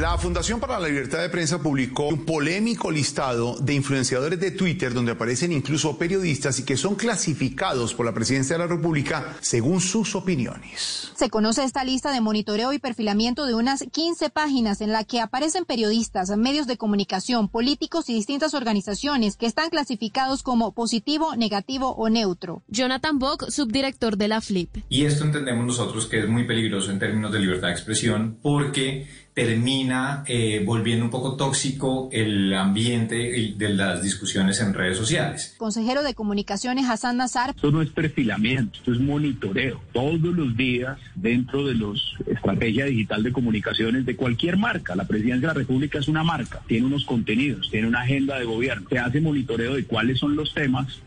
[0.00, 4.94] La Fundación para la Libertad de Prensa publicó un polémico listado de influenciadores de Twitter
[4.94, 9.80] donde aparecen incluso periodistas y que son clasificados por la Presidencia de la República según
[9.80, 11.10] sus opiniones.
[11.16, 15.18] Se conoce esta lista de monitoreo y perfilamiento de unas 15 páginas en la que
[15.18, 21.96] aparecen periodistas, medios de comunicación, políticos y distintas organizaciones que están clasificados como positivo, negativo
[21.96, 22.62] o neutro.
[22.68, 24.76] Jonathan Bock, subdirector de la FLIP.
[24.90, 29.08] Y esto entendemos nosotros que es muy peligroso en términos de libertad de expresión porque
[29.38, 35.54] termina eh, volviendo un poco tóxico el ambiente de las discusiones en redes sociales.
[35.58, 37.50] Consejero de Comunicaciones Hassan Nazar.
[37.50, 39.80] Esto no es perfilamiento, esto es monitoreo.
[39.92, 44.96] Todos los días dentro de los estrategia digital de comunicaciones de cualquier marca.
[44.96, 48.44] La Presidencia de la República es una marca, tiene unos contenidos, tiene una agenda de
[48.44, 48.88] gobierno.
[48.88, 51.00] Se hace monitoreo de cuáles son los temas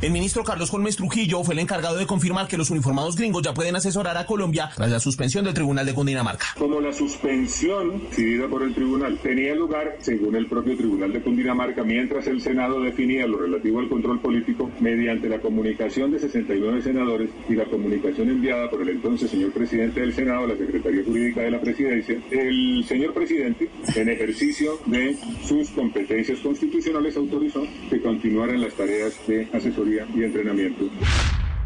[0.00, 3.54] el ministro Carlos Holmes Trujillo fue el encargado de confirmar que los uniformados gringos ya
[3.54, 6.46] pueden asesorar a Colombia tras la suspensión del Tribunal de Cundinamarca.
[6.58, 11.84] Como la suspensión decidida por el tribunal tenía lugar, según el propio Tribunal de Cundinamarca,
[11.84, 17.30] mientras el Senado definía lo relativo al control político mediante la comunicación de 69 senadores
[17.48, 21.40] y la comunicación enviada por el entonces señor presidente del Senado a la Secretaría Jurídica
[21.42, 28.60] de la Presidencia, el señor presidente, en ejercicio de sus competencias constitucionales, autorizó que continuaran
[28.60, 30.84] las tareas de asesoría y entrenamiento.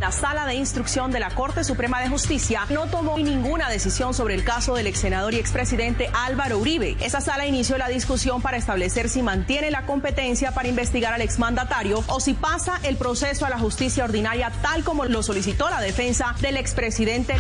[0.01, 4.35] La sala de instrucción de la Corte Suprema de Justicia no tomó ninguna decisión sobre
[4.35, 6.97] el caso del ex senador y expresidente Álvaro Uribe.
[7.01, 12.05] Esa sala inició la discusión para establecer si mantiene la competencia para investigar al exmandatario
[12.07, 16.33] o si pasa el proceso a la justicia ordinaria tal como lo solicitó la defensa
[16.41, 17.35] del expresidente.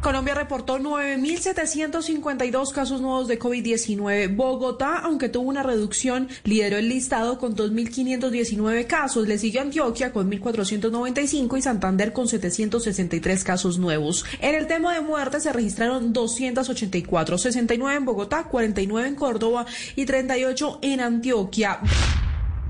[0.00, 4.34] Colombia reportó 9.752 casos nuevos de COVID-19.
[4.34, 9.28] Bogotá, aunque tuvo una reducción, lideró el listado con 2.519 casos.
[9.28, 14.24] Le sigue Antioquia con 1.495 y Santander con 763 casos nuevos.
[14.40, 20.06] En el tema de muertes se registraron 284, 69 en Bogotá, 49 en Córdoba y
[20.06, 21.80] 38 en Antioquia.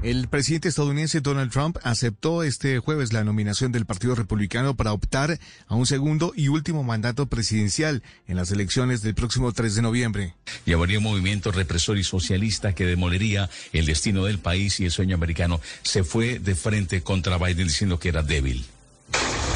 [0.02, 5.38] El presidente estadounidense Donald Trump aceptó este jueves la nominación del Partido Republicano para optar
[5.66, 10.34] a un segundo y último mandato presidencial en las elecciones del próximo 3 de noviembre.
[10.64, 14.90] Y habría un movimiento represor y socialista que demolería el destino del país y el
[14.90, 15.60] sueño americano.
[15.82, 18.64] Se fue de frente contra Biden diciendo que era débil.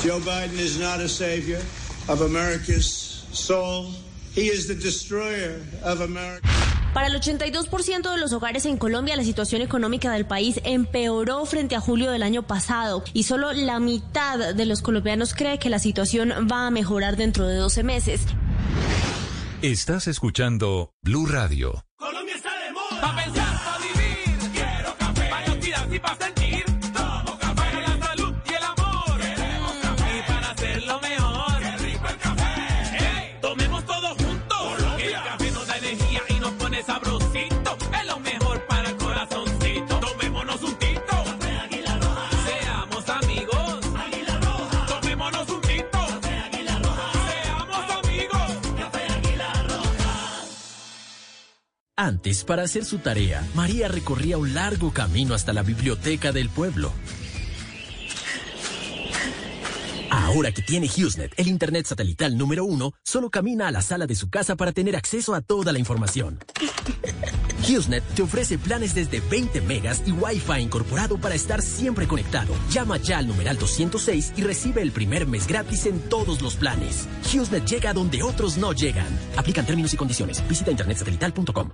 [0.02, 1.62] Joe Biden is not a savior
[2.06, 3.94] of America's soul.
[4.36, 6.46] He is the destroyer of America.
[6.94, 11.74] Para el 82% de los hogares en Colombia, la situación económica del país empeoró frente
[11.74, 15.80] a julio del año pasado y solo la mitad de los colombianos cree que la
[15.80, 18.20] situación va a mejorar dentro de 12 meses.
[19.60, 21.84] Estás escuchando Blue Radio.
[21.96, 23.00] Colombia está de moda.
[23.00, 24.50] Pa pensar, pa vivir.
[24.52, 25.28] Quiero café.
[25.30, 26.33] Pa actividad y
[51.96, 56.92] Antes, para hacer su tarea, María recorría un largo camino hasta la biblioteca del pueblo.
[60.10, 64.16] Ahora que tiene HughesNet, el Internet satelital número uno, solo camina a la sala de
[64.16, 66.40] su casa para tener acceso a toda la información.
[67.64, 72.54] HughesNet te ofrece planes desde 20 megas y Wi-Fi incorporado para estar siempre conectado.
[72.70, 77.08] Llama ya al numeral 206 y recibe el primer mes gratis en todos los planes.
[77.24, 79.08] HughesNet llega donde otros no llegan.
[79.36, 80.46] Aplican términos y condiciones.
[80.46, 81.70] Visita internetsatelital.com.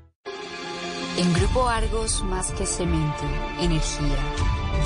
[1.19, 3.25] En Grupo Argos, más que cemento,
[3.59, 4.17] energía,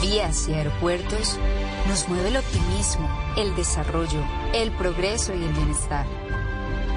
[0.01, 1.39] vías y aeropuertos,
[1.87, 4.25] nos mueve el optimismo, el desarrollo,
[4.55, 6.24] el progreso y el bienestar.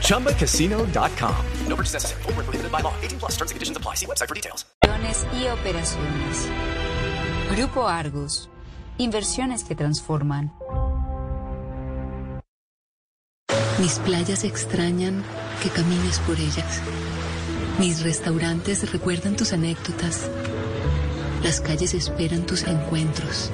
[0.00, 1.34] ChumbaCasino.com.
[1.68, 2.22] No purchase necessary.
[2.24, 2.94] Where prohibited by law.
[3.02, 3.94] 18 plus terms and conditions apply.
[3.94, 4.64] See website for details.
[5.32, 6.48] y operaciones.
[7.50, 8.48] Grupo Argos.
[8.98, 10.52] Inversiones que transforman.
[13.78, 15.22] Mis playas extrañan
[15.62, 16.82] que camines por ellas.
[17.78, 20.28] Mis restaurantes recuerdan tus anécdotas.
[21.44, 23.50] Las calles esperan tus encuentros.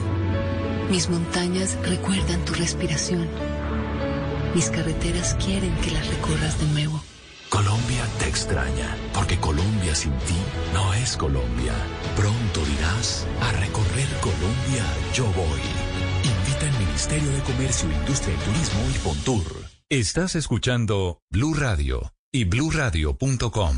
[0.91, 3.29] Mis montañas recuerdan tu respiración.
[4.55, 7.03] Mis carreteras quieren que las recorras de nuevo.
[7.49, 10.37] Colombia te extraña, porque Colombia sin ti
[10.73, 11.73] no es Colombia.
[12.17, 15.61] Pronto dirás, a recorrer Colombia yo voy.
[16.23, 19.45] Invita el Ministerio de Comercio, Industria y Turismo y Fontur.
[19.89, 23.77] Estás escuchando Blue Radio y bluradio.com.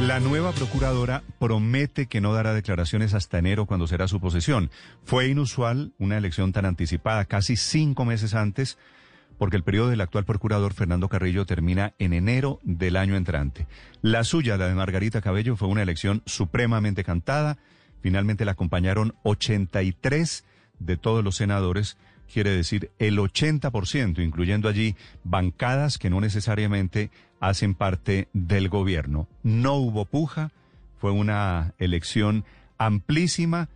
[0.00, 4.70] La nueva procuradora promete que no dará declaraciones hasta enero cuando será su posesión.
[5.04, 8.76] Fue inusual una elección tan anticipada, casi cinco meses antes,
[9.38, 13.68] porque el periodo del actual procurador Fernando Carrillo termina en enero del año entrante.
[14.02, 17.56] La suya, la de Margarita Cabello, fue una elección supremamente cantada.
[18.02, 20.44] Finalmente la acompañaron 83
[20.78, 21.96] de todos los senadores,
[22.30, 24.94] quiere decir el 80%, incluyendo allí
[25.24, 27.10] bancadas que no necesariamente
[27.40, 29.28] hacen parte del gobierno.
[29.42, 30.50] No hubo puja,
[30.98, 32.44] fue una elección
[32.78, 33.68] amplísima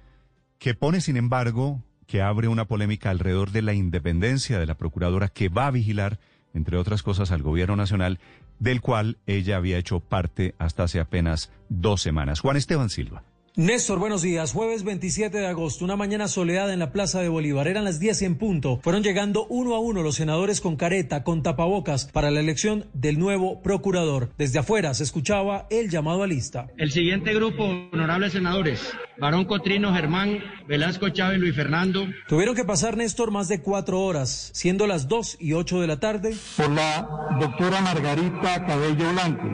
[0.59, 5.29] que pone, sin embargo, que abre una polémica alrededor de la independencia de la procuradora
[5.29, 6.19] que va a vigilar,
[6.55, 8.19] entre otras cosas, al gobierno nacional,
[8.59, 12.41] del cual ella había hecho parte hasta hace apenas dos semanas.
[12.41, 13.23] Juan Esteban Silva.
[13.57, 14.53] Néstor, buenos días.
[14.53, 17.67] Jueves 27 de agosto, una mañana soleada en la Plaza de Bolívar.
[17.67, 18.79] Eran las 10 en punto.
[18.85, 23.19] Fueron llegando uno a uno los senadores con careta, con tapabocas, para la elección del
[23.19, 24.31] nuevo procurador.
[24.39, 26.69] Desde afuera se escuchaba el llamado a lista.
[26.77, 28.89] El siguiente grupo, honorables senadores,
[29.19, 30.39] Barón Cotrino, Germán,
[30.69, 32.07] Velasco Chávez, Luis Fernando.
[32.29, 35.99] Tuvieron que pasar, Néstor, más de cuatro horas, siendo las 2 y 8 de la
[35.99, 36.37] tarde.
[36.57, 37.09] Por la
[37.41, 39.49] doctora Margarita Cabello Blanco,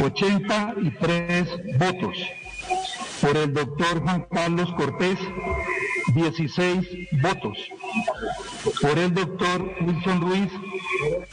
[0.00, 1.48] 83
[1.78, 2.18] votos.
[3.24, 5.18] Por el doctor Juan Carlos Cortés,
[6.14, 6.86] 16
[7.22, 7.56] votos.
[8.80, 10.50] Por el doctor Wilson Ruiz,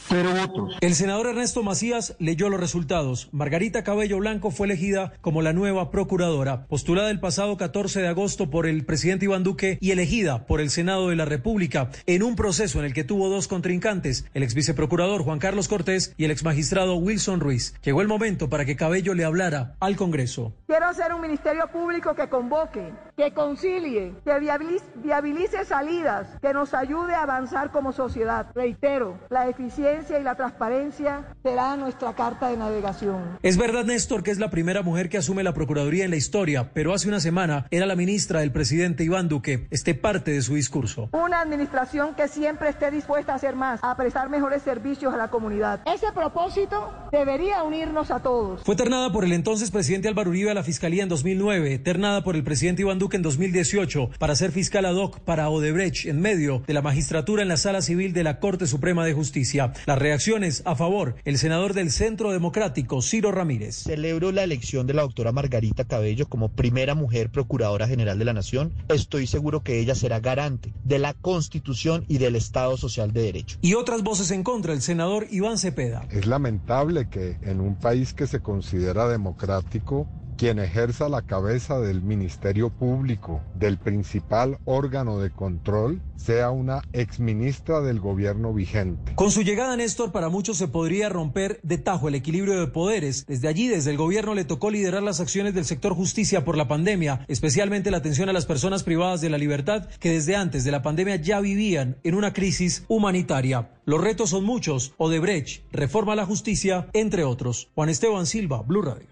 [0.08, 0.76] cero votos.
[0.80, 3.28] El senador Ernesto Macías leyó los resultados.
[3.32, 8.50] Margarita Cabello Blanco fue elegida como la nueva procuradora, postulada el pasado 14 de agosto
[8.50, 12.36] por el presidente Iván Duque y elegida por el Senado de la República en un
[12.36, 16.30] proceso en el que tuvo dos contrincantes, el ex viceprocurador Juan Carlos Cortés y el
[16.30, 17.74] ex magistrado Wilson Ruiz.
[17.82, 20.52] Llegó el momento para que Cabello le hablara al Congreso.
[20.66, 26.74] Quiero hacer un ministerio público que convoque, que concilie, que viabilice, viabilice salidas, que nos
[26.74, 28.46] ayude a avanzar como sociedad.
[28.54, 33.38] Reitero, la eficiencia y la transparencia será nuestra carta de navegación.
[33.42, 36.72] Es verdad, Néstor, que es la primera mujer que asume la Procuraduría en la historia,
[36.74, 39.66] pero hace una semana era la ministra del presidente Iván Duque.
[39.70, 41.08] Este parte de su discurso.
[41.12, 45.28] Una administración que siempre esté dispuesta a hacer más, a prestar mejores servicios a la
[45.28, 45.80] comunidad.
[45.86, 48.62] Ese propósito debería unirnos a todos.
[48.64, 52.36] Fue ternada por el entonces presidente Álvaro Uribe a la Fiscalía en 2009, ternada por
[52.36, 56.41] el presidente Iván Duque en 2018 para ser fiscal ad hoc para Odebrecht en medio
[56.42, 59.72] de la magistratura en la Sala Civil de la Corte Suprema de Justicia.
[59.86, 63.76] Las reacciones a favor, el senador del Centro Democrático, Ciro Ramírez.
[63.84, 68.32] Celebro la elección de la doctora Margarita Cabello como primera mujer procuradora general de la
[68.32, 68.72] Nación.
[68.88, 73.58] Estoy seguro que ella será garante de la Constitución y del Estado Social de Derecho.
[73.60, 76.06] Y otras voces en contra, el senador Iván Cepeda.
[76.10, 80.08] Es lamentable que en un país que se considera democrático
[80.42, 87.80] quien ejerza la cabeza del Ministerio Público, del principal órgano de control, sea una exministra
[87.80, 89.14] del gobierno vigente.
[89.14, 93.24] Con su llegada, Néstor, para muchos se podría romper de tajo el equilibrio de poderes.
[93.26, 96.66] Desde allí, desde el gobierno, le tocó liderar las acciones del sector justicia por la
[96.66, 100.72] pandemia, especialmente la atención a las personas privadas de la libertad que desde antes de
[100.72, 103.70] la pandemia ya vivían en una crisis humanitaria.
[103.84, 104.92] Los retos son muchos.
[104.96, 107.70] Odebrecht, reforma a la justicia, entre otros.
[107.76, 109.06] Juan Esteban Silva, Blue Radio.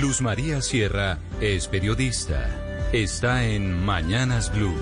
[0.00, 2.48] Luz María Sierra es periodista.
[2.90, 4.74] Está en Mañanas Blue.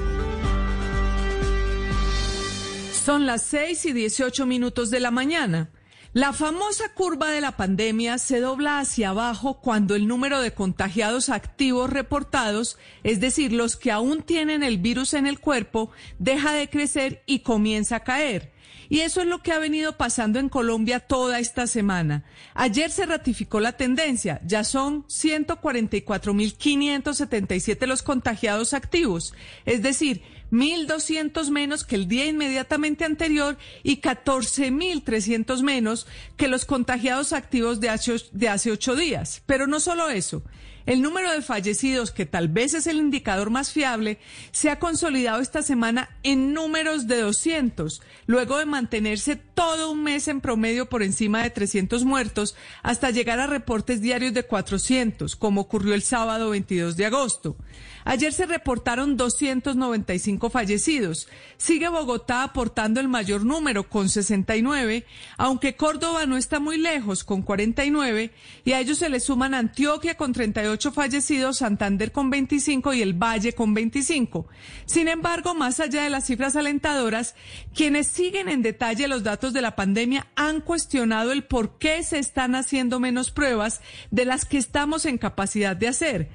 [2.92, 5.70] Son las 6 y 18 minutos de la mañana.
[6.12, 11.30] La famosa curva de la pandemia se dobla hacia abajo cuando el número de contagiados
[11.30, 15.90] activos reportados, es decir, los que aún tienen el virus en el cuerpo,
[16.20, 18.52] deja de crecer y comienza a caer.
[18.88, 22.24] Y eso es lo que ha venido pasando en Colombia toda esta semana.
[22.54, 29.34] Ayer se ratificó la tendencia, ya son 144.577 los contagiados activos,
[29.66, 37.32] es decir, 1.200 menos que el día inmediatamente anterior y 14.300 menos que los contagiados
[37.32, 38.16] activos de hace,
[38.48, 39.42] hace ocho días.
[39.46, 40.42] Pero no solo eso.
[40.88, 44.18] El número de fallecidos, que tal vez es el indicador más fiable,
[44.52, 50.28] se ha consolidado esta semana en números de 200, luego de mantenerse todo un mes
[50.28, 52.54] en promedio por encima de 300 muertos,
[52.84, 57.56] hasta llegar a reportes diarios de 400, como ocurrió el sábado 22 de agosto.
[58.04, 61.28] Ayer se reportaron 295 fallecidos.
[61.58, 65.04] Sigue Bogotá aportando el mayor número con 69,
[65.36, 68.30] aunque Córdoba no está muy lejos con 49
[68.64, 73.12] y a ellos se le suman Antioquia con 38 fallecidos, Santander con 25 y el
[73.12, 74.46] Valle con 25.
[74.86, 77.34] Sin embargo, más allá de las cifras alentadoras,
[77.74, 82.18] quienes siguen en detalle los datos de la pandemia han cuestionado el por qué se
[82.18, 83.80] están haciendo menos pruebas
[84.10, 86.28] de las que estamos en capacidad de hacer.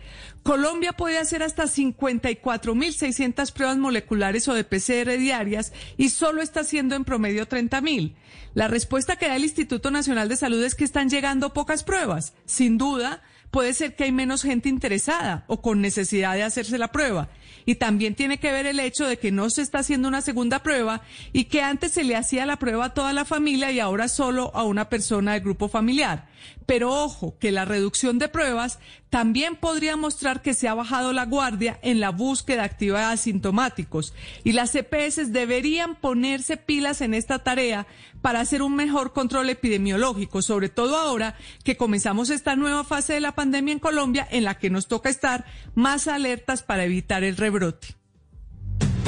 [0.43, 6.95] Colombia puede hacer hasta 54.600 pruebas moleculares o de PCR diarias y solo está haciendo
[6.95, 8.13] en promedio 30.000.
[8.53, 12.33] La respuesta que da el Instituto Nacional de Salud es que están llegando pocas pruebas.
[12.45, 16.91] Sin duda, puede ser que hay menos gente interesada o con necesidad de hacerse la
[16.91, 17.29] prueba.
[17.65, 20.59] Y también tiene que ver el hecho de que no se está haciendo una segunda
[20.59, 21.01] prueba
[21.31, 24.51] y que antes se le hacía la prueba a toda la familia y ahora solo
[24.53, 26.27] a una persona del grupo familiar.
[26.65, 31.25] Pero ojo, que la reducción de pruebas también podría mostrar que se ha bajado la
[31.25, 37.39] guardia en la búsqueda activa de asintomáticos y las EPS deberían ponerse pilas en esta
[37.39, 37.85] tarea
[38.21, 43.19] para hacer un mejor control epidemiológico, sobre todo ahora que comenzamos esta nueva fase de
[43.19, 45.45] la pandemia en Colombia en la que nos toca estar
[45.75, 47.95] más alertas para evitar el rebrote.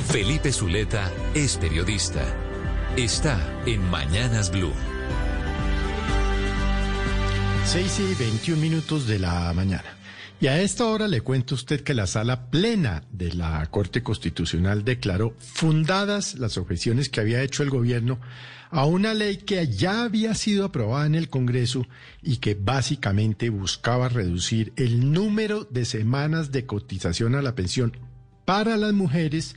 [0.09, 2.23] Felipe Zuleta es periodista.
[2.95, 4.94] Está en Mañanas Blue.
[7.65, 9.97] 6 y 21 minutos de la mañana.
[10.39, 14.03] Y a esta hora le cuento a usted que la sala plena de la Corte
[14.03, 18.19] Constitucional declaró fundadas las objeciones que había hecho el gobierno
[18.69, 21.87] a una ley que ya había sido aprobada en el Congreso
[22.21, 27.97] y que básicamente buscaba reducir el número de semanas de cotización a la pensión
[28.45, 29.55] para las mujeres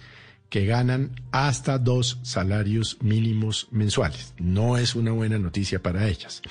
[0.49, 4.34] que ganan hasta dos salarios mínimos mensuales.
[4.38, 6.42] No es una buena noticia para ellas.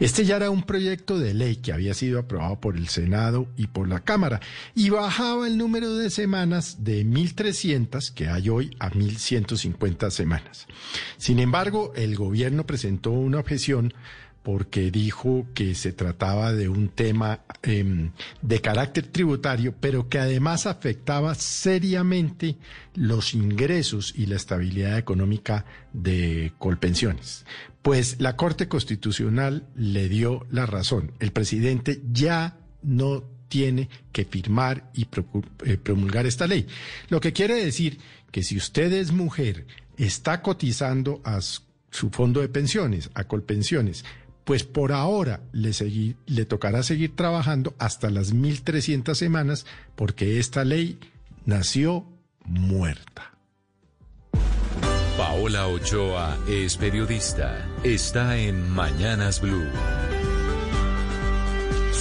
[0.00, 3.68] Este ya era un proyecto de ley que había sido aprobado por el Senado y
[3.68, 4.40] por la Cámara
[4.74, 10.66] y bajaba el número de semanas de 1.300 que hay hoy a 1.150 semanas.
[11.16, 13.94] Sin embargo, el gobierno presentó una objeción
[14.46, 20.66] porque dijo que se trataba de un tema eh, de carácter tributario, pero que además
[20.66, 22.56] afectaba seriamente
[22.94, 27.44] los ingresos y la estabilidad económica de Colpensiones.
[27.82, 31.10] Pues la Corte Constitucional le dio la razón.
[31.18, 36.68] El presidente ya no tiene que firmar y promulgar esta ley.
[37.08, 37.98] Lo que quiere decir
[38.30, 39.66] que si usted es mujer,
[39.96, 44.04] está cotizando a su fondo de pensiones, a Colpensiones,
[44.46, 45.72] pues por ahora le,
[46.44, 49.66] tocará seguir trabajando hasta las 1.300 semanas
[49.96, 51.00] porque esta ley
[51.46, 52.06] nació
[52.44, 53.32] muerta.
[55.18, 57.66] Paola Ochoa es periodista.
[57.82, 59.66] Está en Mañanas Blue.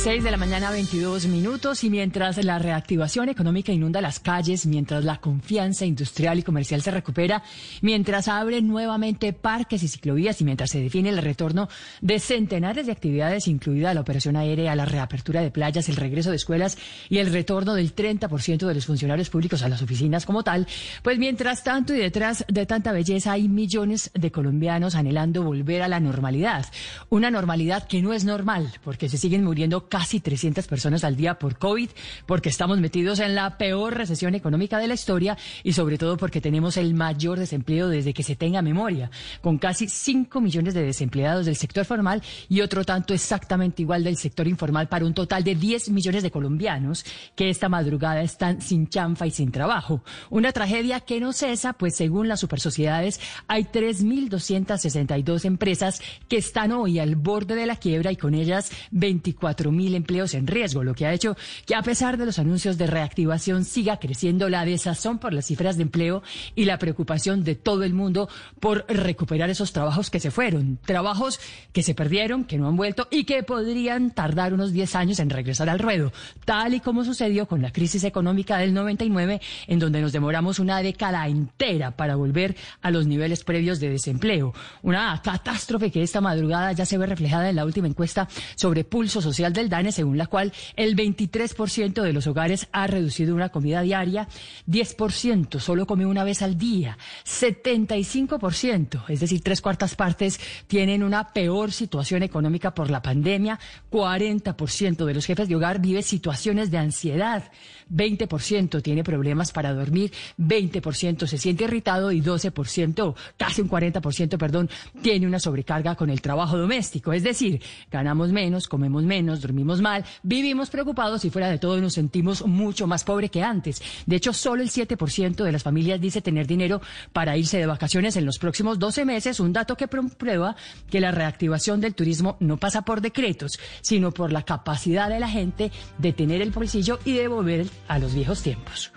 [0.05, 5.03] 6 de la mañana, 22 minutos, y mientras la reactivación económica inunda las calles, mientras
[5.03, 7.41] la confianza industrial y comercial se recupera,
[7.81, 11.69] mientras abren nuevamente parques y ciclovías y mientras se define el retorno
[12.01, 16.35] de centenares de actividades, incluida la operación aérea, la reapertura de playas, el regreso de
[16.35, 16.77] escuelas
[17.09, 20.67] y el retorno del 30% de los funcionarios públicos a las oficinas como tal,
[21.01, 25.87] pues mientras tanto y detrás de tanta belleza hay millones de colombianos anhelando volver a
[25.87, 26.67] la normalidad.
[27.09, 31.39] Una normalidad que no es normal, porque se siguen muriendo casi 300 personas al día
[31.39, 31.89] por COVID,
[32.25, 36.41] porque estamos metidos en la peor recesión económica de la historia y sobre todo porque
[36.41, 41.45] tenemos el mayor desempleo desde que se tenga memoria, con casi 5 millones de desempleados
[41.45, 45.55] del sector formal y otro tanto exactamente igual del sector informal para un total de
[45.55, 50.03] 10 millones de colombianos que esta madrugada están sin chanfa y sin trabajo.
[50.29, 56.99] Una tragedia que no cesa, pues según las supersociedades hay 3.262 empresas que están hoy
[56.99, 61.13] al borde de la quiebra y con ellas 24 empleos en riesgo, lo que ha
[61.13, 65.45] hecho que a pesar de los anuncios de reactivación siga creciendo la desazón por las
[65.45, 66.23] cifras de empleo
[66.55, 68.29] y la preocupación de todo el mundo
[68.59, 71.39] por recuperar esos trabajos que se fueron, trabajos
[71.73, 75.29] que se perdieron, que no han vuelto y que podrían tardar unos 10 años en
[75.29, 76.11] regresar al ruedo,
[76.45, 80.81] tal y como sucedió con la crisis económica del 99, en donde nos demoramos una
[80.81, 84.53] década entera para volver a los niveles previos de desempleo.
[84.81, 89.21] Una catástrofe que esta madrugada ya se ve reflejada en la última encuesta sobre pulso
[89.21, 93.81] social del DANE, según la cual el 23% de los hogares ha reducido una comida
[93.81, 94.27] diaria,
[94.67, 101.33] 10% solo come una vez al día, 75%, es decir, tres cuartas partes, tienen una
[101.33, 103.59] peor situación económica por la pandemia,
[103.91, 107.51] 40% de los jefes de hogar vive situaciones de ansiedad,
[107.93, 114.69] 20% tiene problemas para dormir, 20% se siente irritado y 12%, casi un 40%, perdón,
[115.01, 117.13] tiene una sobrecarga con el trabajo doméstico.
[117.13, 117.61] Es decir,
[117.91, 122.87] ganamos menos, comemos menos, dormimos mal, vivimos preocupados y fuera de todo nos sentimos mucho
[122.87, 123.81] más pobre que antes.
[124.05, 126.81] De hecho, solo el 7% de las familias dice tener dinero
[127.13, 130.55] para irse de vacaciones en los próximos 12 meses, un dato que prueba
[130.89, 135.29] que la reactivación del turismo no pasa por decretos, sino por la capacidad de la
[135.29, 138.91] gente de tener el bolsillo y de volver a los viejos tiempos.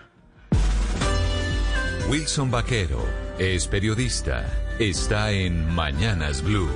[2.08, 3.04] Wilson Vaquero
[3.38, 4.46] es periodista.
[4.78, 6.70] Está en Mañanas Blue.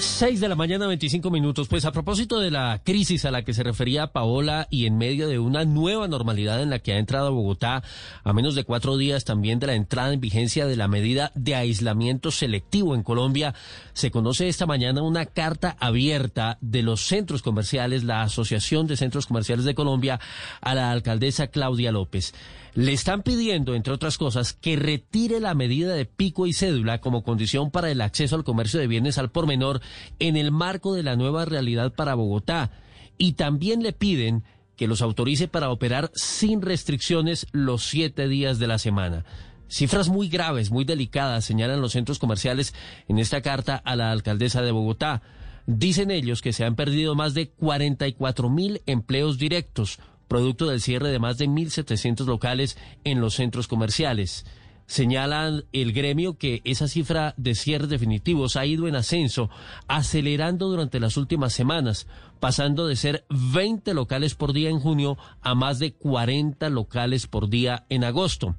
[0.00, 1.66] 6 de la mañana, 25 minutos.
[1.66, 5.28] Pues a propósito de la crisis a la que se refería Paola y en medio
[5.28, 7.82] de una nueva normalidad en la que ha entrado Bogotá
[8.22, 11.56] a menos de cuatro días también de la entrada en vigencia de la medida de
[11.56, 13.54] aislamiento selectivo en Colombia,
[13.92, 19.26] se conoce esta mañana una carta abierta de los centros comerciales, la Asociación de Centros
[19.26, 20.20] Comerciales de Colombia,
[20.60, 22.34] a la alcaldesa Claudia López.
[22.74, 27.22] Le están pidiendo, entre otras cosas, que retire la medida de pico y cédula como
[27.22, 29.80] condición para el acceso al comercio de bienes al por menor
[30.18, 32.70] en el marco de la nueva realidad para Bogotá.
[33.16, 34.44] Y también le piden
[34.76, 39.24] que los autorice para operar sin restricciones los siete días de la semana.
[39.68, 42.74] Cifras muy graves, muy delicadas, señalan los centros comerciales
[43.08, 45.20] en esta carta a la alcaldesa de Bogotá.
[45.66, 49.98] Dicen ellos que se han perdido más de 44 mil empleos directos,
[50.28, 54.46] producto del cierre de más de 1.700 locales en los centros comerciales.
[54.86, 59.50] Señalan el gremio que esa cifra de cierres definitivos ha ido en ascenso,
[59.86, 62.06] acelerando durante las últimas semanas,
[62.40, 67.50] pasando de ser 20 locales por día en junio a más de 40 locales por
[67.50, 68.56] día en agosto.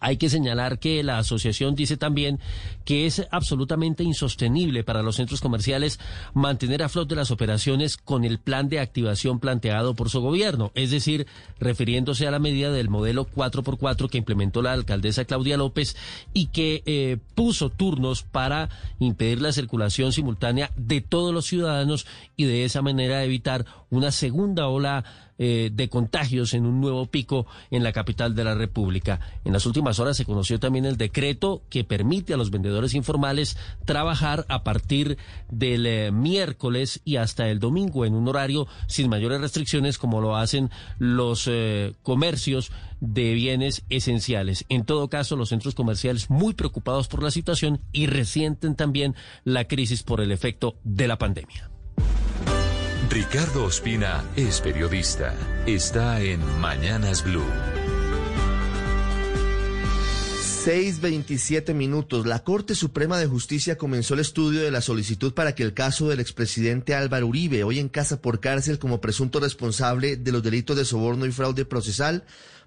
[0.00, 2.38] Hay que señalar que la asociación dice también
[2.84, 5.98] que es absolutamente insostenible para los centros comerciales
[6.34, 10.90] mantener a flote las operaciones con el plan de activación planteado por su gobierno, es
[10.90, 11.26] decir,
[11.58, 15.96] refiriéndose a la medida del modelo 4x4 que implementó la alcaldesa Claudia López
[16.32, 18.68] y que eh, puso turnos para
[18.98, 24.68] impedir la circulación simultánea de todos los ciudadanos y de esa manera evitar una segunda
[24.68, 25.04] ola
[25.38, 29.20] eh, de contagios en un nuevo pico en la capital de la República.
[29.44, 33.58] En las últimas horas se conoció también el decreto que permite a los vendedores informales
[33.84, 35.18] trabajar a partir
[35.50, 40.36] del eh, miércoles y hasta el domingo en un horario sin mayores restricciones como lo
[40.36, 44.64] hacen los eh, comercios de bienes esenciales.
[44.68, 49.14] En todo caso, los centros comerciales muy preocupados por la situación y resienten también
[49.44, 51.75] la crisis por el efecto de la pandemia.
[53.08, 55.32] Ricardo Ospina es periodista.
[55.64, 57.46] Está en Mañanas Blue.
[60.66, 62.26] 6.27 minutos.
[62.26, 66.08] La Corte Suprema de Justicia comenzó el estudio de la solicitud para que el caso
[66.08, 70.76] del expresidente Álvaro Uribe, hoy en casa por cárcel como presunto responsable de los delitos
[70.76, 72.24] de soborno y fraude procesal,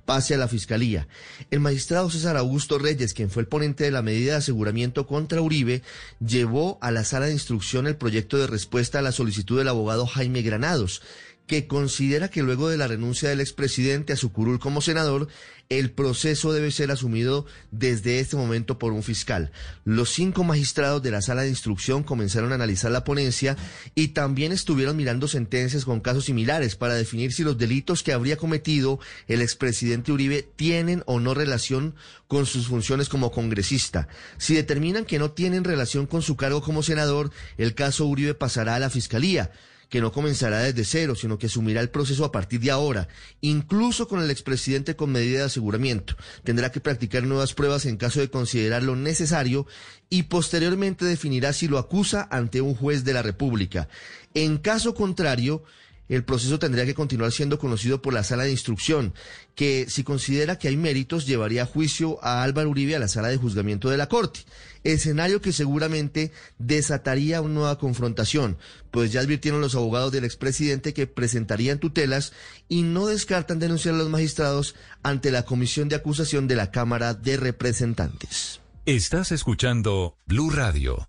[0.09, 1.07] pase a la Fiscalía.
[1.51, 5.39] El magistrado César Augusto Reyes, quien fue el ponente de la medida de aseguramiento contra
[5.39, 5.83] Uribe,
[6.19, 10.07] llevó a la sala de instrucción el proyecto de respuesta a la solicitud del abogado
[10.07, 11.03] Jaime Granados,
[11.49, 15.27] que considera que luego de la renuncia del expresidente a su curul como senador,
[15.69, 19.51] el proceso debe ser asumido desde este momento por un fiscal.
[19.83, 23.57] Los cinco magistrados de la sala de instrucción comenzaron a analizar la ponencia
[23.95, 28.37] y también estuvieron mirando sentencias con casos similares para definir si los delitos que habría
[28.37, 31.95] cometido el expresidente Uribe tienen o no relación
[32.27, 34.07] con sus funciones como congresista.
[34.37, 38.75] Si determinan que no tienen relación con su cargo como senador, el caso Uribe pasará
[38.75, 39.49] a la fiscalía
[39.89, 43.07] que no comenzará desde cero, sino que asumirá el proceso a partir de ahora,
[43.41, 46.15] incluso con el expresidente con medida de aseguramiento.
[46.43, 49.65] Tendrá que practicar nuevas pruebas en caso de considerarlo necesario
[50.09, 53.89] y posteriormente definirá si lo acusa ante un juez de la República.
[54.35, 55.63] En caso contrario,
[56.07, 59.13] el proceso tendría que continuar siendo conocido por la sala de instrucción,
[59.55, 63.27] que si considera que hay méritos llevaría a juicio a Álvaro Uribe a la sala
[63.29, 64.41] de juzgamiento de la Corte,
[64.83, 68.57] escenario que seguramente desataría una nueva confrontación,
[68.91, 72.33] pues ya advirtieron los abogados del expresidente que presentarían tutelas
[72.67, 77.13] y no descartan denunciar a los magistrados ante la comisión de acusación de la Cámara
[77.13, 78.61] de Representantes.
[78.85, 81.08] Estás escuchando Blue Radio.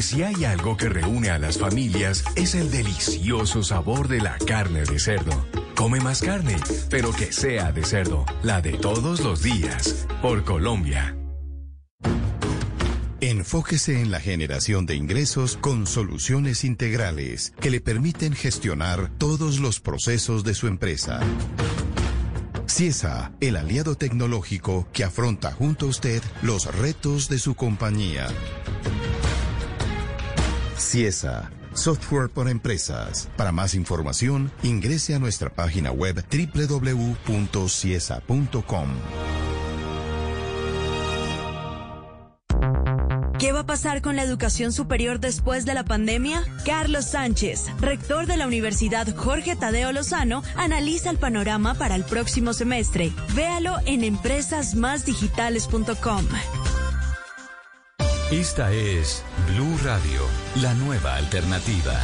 [0.00, 4.82] Si hay algo que reúne a las familias, es el delicioso sabor de la carne
[4.84, 5.46] de cerdo.
[5.76, 6.56] Come más carne,
[6.88, 10.06] pero que sea de cerdo, la de todos los días.
[10.22, 11.16] Por Colombia.
[13.20, 19.80] Enfóquese en la generación de ingresos con soluciones integrales que le permiten gestionar todos los
[19.80, 21.20] procesos de su empresa.
[22.66, 28.28] CIESA, el aliado tecnológico que afronta junto a usted los retos de su compañía.
[30.80, 33.28] CIESA, software para empresas.
[33.36, 37.20] Para más información, ingrese a nuestra página web www.ciesa.com.
[43.40, 46.44] ¿Qué va a pasar con la educación superior después de la pandemia?
[46.66, 52.52] Carlos Sánchez, rector de la Universidad Jorge Tadeo Lozano, analiza el panorama para el próximo
[52.52, 53.10] semestre.
[53.34, 56.26] Véalo en empresasmásdigitales.com.
[58.30, 60.20] Esta es Blue Radio,
[60.62, 61.98] la nueva alternativa.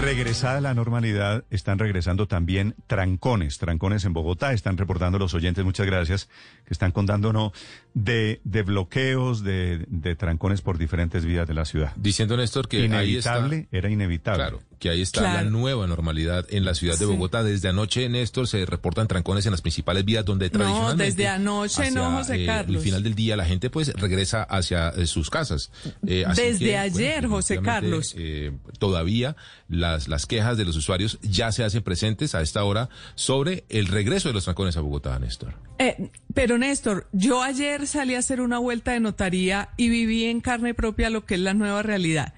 [0.00, 5.86] Regresada la normalidad, están regresando también trancones, trancones en Bogotá, están reportando los oyentes, muchas
[5.86, 6.28] gracias,
[6.64, 7.52] que están contándonos
[7.94, 11.92] de, de bloqueos, de, de trancones por diferentes vías de la ciudad.
[11.96, 14.38] Diciendo Néstor que inevitable, ahí está, era inevitable.
[14.42, 15.44] Claro, que ahí está Claro.
[15.44, 17.12] la nueva normalidad en la ciudad de Sí.
[17.12, 17.42] Bogotá.
[17.44, 21.04] Desde anoche, Néstor, se reportan trancones en las principales vías donde No, tradicionalmente...
[21.04, 22.76] desde anoche no, José eh, Carlos.
[22.76, 25.70] El final del día la gente pues regresa hacia eh, sus casas.
[26.06, 28.14] Eh, así Desde que, ayer, José Carlos.
[28.16, 29.36] eh, todavía
[29.68, 33.86] las, las quejas de los usuarios ya se hacen presentes a esta hora sobre el
[33.86, 35.54] regreso de los trancones a Bogotá, Néstor.
[35.82, 40.40] Eh, pero Néstor, yo ayer salí a hacer una vuelta de notaría y viví en
[40.40, 42.34] carne propia lo que es la nueva realidad.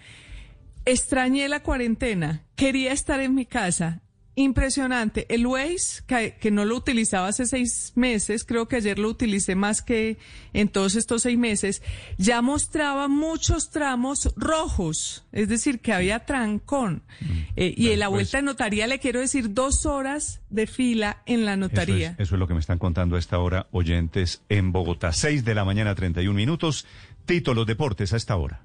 [0.86, 4.00] Extrañé la cuarentena, quería estar en mi casa
[4.36, 5.26] Impresionante.
[5.32, 9.54] El Waze, que, que, no lo utilizaba hace seis meses, creo que ayer lo utilicé
[9.54, 10.18] más que
[10.52, 11.82] en todos estos seis meses,
[12.18, 17.02] ya mostraba muchos tramos rojos, es decir, que había trancón.
[17.20, 17.38] Mm.
[17.56, 21.44] Eh, y en la vuelta de notaría le quiero decir dos horas de fila en
[21.44, 22.08] la notaría.
[22.08, 25.12] Eso es, eso es lo que me están contando a esta hora oyentes en Bogotá.
[25.12, 26.86] Seis de la mañana, 31 minutos.
[27.24, 28.62] Tito, los deportes a esta hora.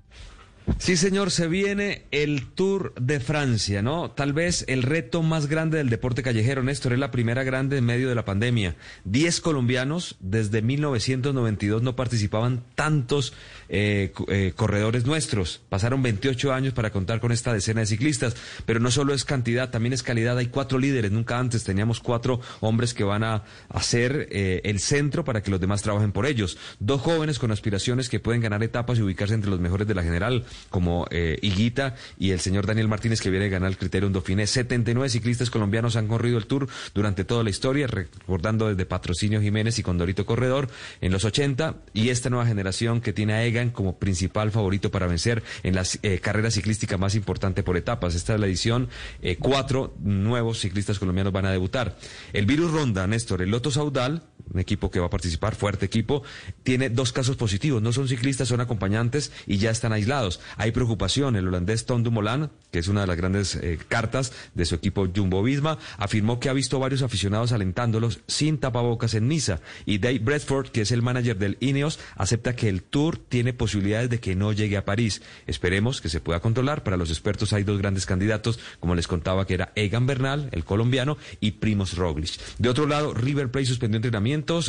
[0.78, 4.12] Sí, señor, se viene el Tour de Francia, ¿no?
[4.12, 7.86] Tal vez el reto más grande del deporte callejero, Néstor, es la primera grande en
[7.86, 8.76] medio de la pandemia.
[9.04, 13.34] Diez colombianos desde 1992 no participaban tantos
[13.70, 15.62] eh, eh, corredores nuestros.
[15.70, 19.70] Pasaron 28 años para contar con esta decena de ciclistas, pero no solo es cantidad,
[19.70, 20.38] también es calidad.
[20.38, 25.24] Hay cuatro líderes, nunca antes teníamos cuatro hombres que van a hacer eh, el centro
[25.24, 26.58] para que los demás trabajen por ellos.
[26.80, 30.04] Dos jóvenes con aspiraciones que pueden ganar etapas y ubicarse entre los mejores de la
[30.04, 34.48] general como Higuita y el señor Daniel Martínez que viene a ganar el criterio Dauphiné.
[34.48, 39.78] 79 ciclistas colombianos han corrido el Tour durante toda la historia, recordando desde Patrocinio Jiménez
[39.80, 40.70] y Condorito Corredor
[41.02, 43.44] en los 80 y esta nueva generación que tiene a
[43.74, 48.16] Como principal favorito para vencer en la eh, carrera ciclística más importante por etapas.
[48.16, 48.88] Esta es la edición,
[49.22, 51.98] eh, cuatro nuevos ciclistas colombianos van a debutar.
[52.32, 54.24] El Virus Ronda, Néstor, el Loto Saudal,
[54.54, 56.24] un equipo que va a participar, fuerte equipo,
[56.64, 57.82] tiene dos casos positivos.
[57.82, 60.40] No son ciclistas, son acompañantes y ya están aislados.
[60.58, 61.36] Hay preocupación.
[61.36, 65.08] El holandés Tom Dumoulin, que es una de las grandes eh, cartas de su equipo
[65.14, 69.60] Jumbo Visma, afirmó que ha visto varios aficionados alentándolos sin tapabocas en Niza.
[69.86, 74.10] Y Dave Bradford, que es el manager del Ineos, acepta que el Tour tiene posibilidades
[74.10, 75.22] de que no llegue a París.
[75.48, 76.84] Esperemos que se pueda controlar.
[76.84, 80.66] Para los expertos hay dos grandes candidatos, como les contaba, que era Egan Bernal, el
[80.66, 82.40] colombiano, y Primos Roglic.
[82.58, 83.98] De otro lado, River Plate suspendió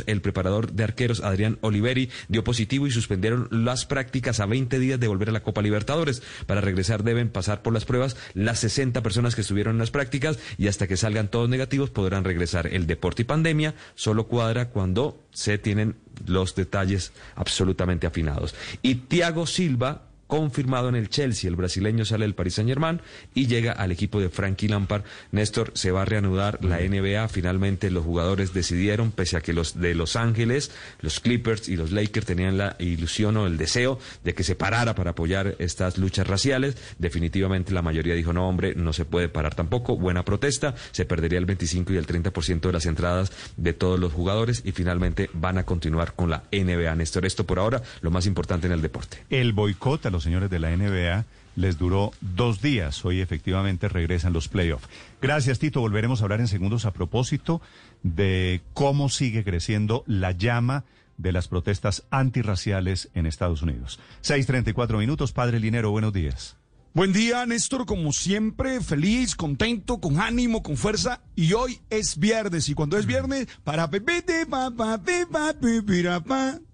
[0.06, 5.00] El preparador de arqueros, Adrián Oliveri, dio positivo y suspendieron las prácticas a 20 días
[5.00, 6.22] de volver a la Copa Libertadores.
[6.46, 10.38] Para regresar deben pasar por las pruebas las 60 personas que estuvieron en las prácticas
[10.58, 12.66] y hasta que salgan todos negativos podrán regresar.
[12.66, 15.96] El deporte y pandemia solo cuadra cuando se tienen
[16.26, 18.54] los detalles absolutamente afinados.
[18.82, 21.50] Y Tiago Silva confirmado en el Chelsea.
[21.50, 23.02] El brasileño sale del Paris Saint Germain
[23.34, 25.02] y llega al equipo de Frankie Lampard.
[25.32, 27.28] Néstor, se va a reanudar la NBA.
[27.28, 30.70] Finalmente los jugadores decidieron, pese a que los de Los Ángeles,
[31.00, 34.94] los Clippers y los Lakers tenían la ilusión o el deseo de que se parara
[34.94, 36.76] para apoyar estas luchas raciales.
[36.98, 39.96] Definitivamente la mayoría dijo, no, hombre, no se puede parar tampoco.
[39.96, 40.76] Buena protesta.
[40.92, 44.70] Se perdería el 25 y el 30% de las entradas de todos los jugadores y
[44.70, 46.94] finalmente van a continuar con la NBA.
[46.94, 49.24] Néstor, esto por ahora lo más importante en el deporte.
[49.28, 51.24] El boicot a los señores de la NBA
[51.56, 53.04] les duró dos días.
[53.04, 54.88] Hoy efectivamente regresan los playoffs.
[55.20, 55.80] Gracias, Tito.
[55.80, 57.60] Volveremos a hablar en segundos a propósito
[58.02, 60.84] de cómo sigue creciendo la llama
[61.18, 64.00] de las protestas antirraciales en Estados Unidos.
[64.22, 65.32] 6.34 minutos.
[65.32, 66.59] Padre Linero, buenos días.
[66.92, 71.20] Buen día, Néstor, como siempre, feliz, contento, con ánimo, con fuerza.
[71.36, 73.88] Y hoy es viernes, y cuando es viernes, para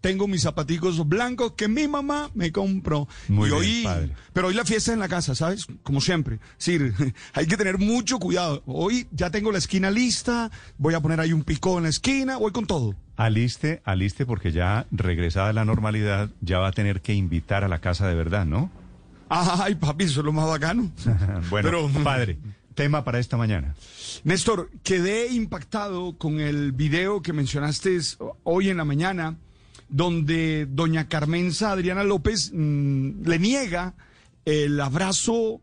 [0.01, 3.07] tengo mis zapaticos blancos que mi mamá me compró.
[3.29, 4.15] Muy y hoy, padre.
[4.33, 5.67] Pero hoy la fiesta en la casa, ¿sabes?
[5.83, 6.39] Como siempre.
[6.57, 6.79] Sí,
[7.35, 8.63] hay que tener mucho cuidado.
[8.65, 12.39] Hoy ya tengo la esquina lista, voy a poner ahí un pico en la esquina,
[12.39, 12.95] voy con todo.
[13.17, 17.69] Aliste, aliste, porque ya regresada a la normalidad, ya va a tener que invitar a
[17.69, 18.71] la casa de verdad, ¿no?
[19.29, 20.91] Ay, papi, eso es lo más bacano.
[21.51, 22.39] bueno, Pero, padre,
[22.75, 23.75] tema para esta mañana.
[24.25, 27.99] Néstor, quedé impactado con el video que mencionaste
[28.45, 29.37] hoy en la mañana,
[29.89, 33.95] donde doña Carmenza Adriana López mmm, le niega
[34.45, 35.61] el abrazo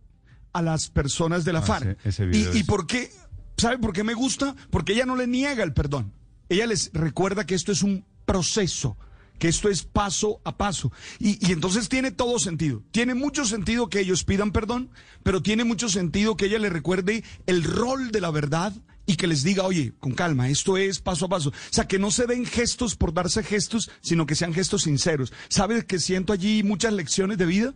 [0.54, 1.98] a las personas de la Ah, FARC.
[2.06, 3.12] ese- ese ¿Y, video y es- por qué?
[3.58, 4.56] ¿Sabe por qué me gusta?
[4.72, 6.12] Porque ella no le niega el perdón.
[6.50, 8.98] Ella les recuerda que esto es un proceso,
[9.44, 10.94] que esto es paso a paso.
[11.20, 12.82] Y, y entonces tiene todo sentido.
[12.92, 14.90] Tiene mucho sentido que ellos pidan perdón,
[15.22, 18.72] pero tiene mucho sentido que ella le recuerde el rol de la verdad
[19.06, 21.50] y que les diga, oye, con calma, esto es paso a paso.
[21.50, 25.34] O sea, que no se den gestos por darse gestos, sino que sean gestos sinceros.
[25.50, 27.74] ¿Sabes que siento allí muchas lecciones de vida?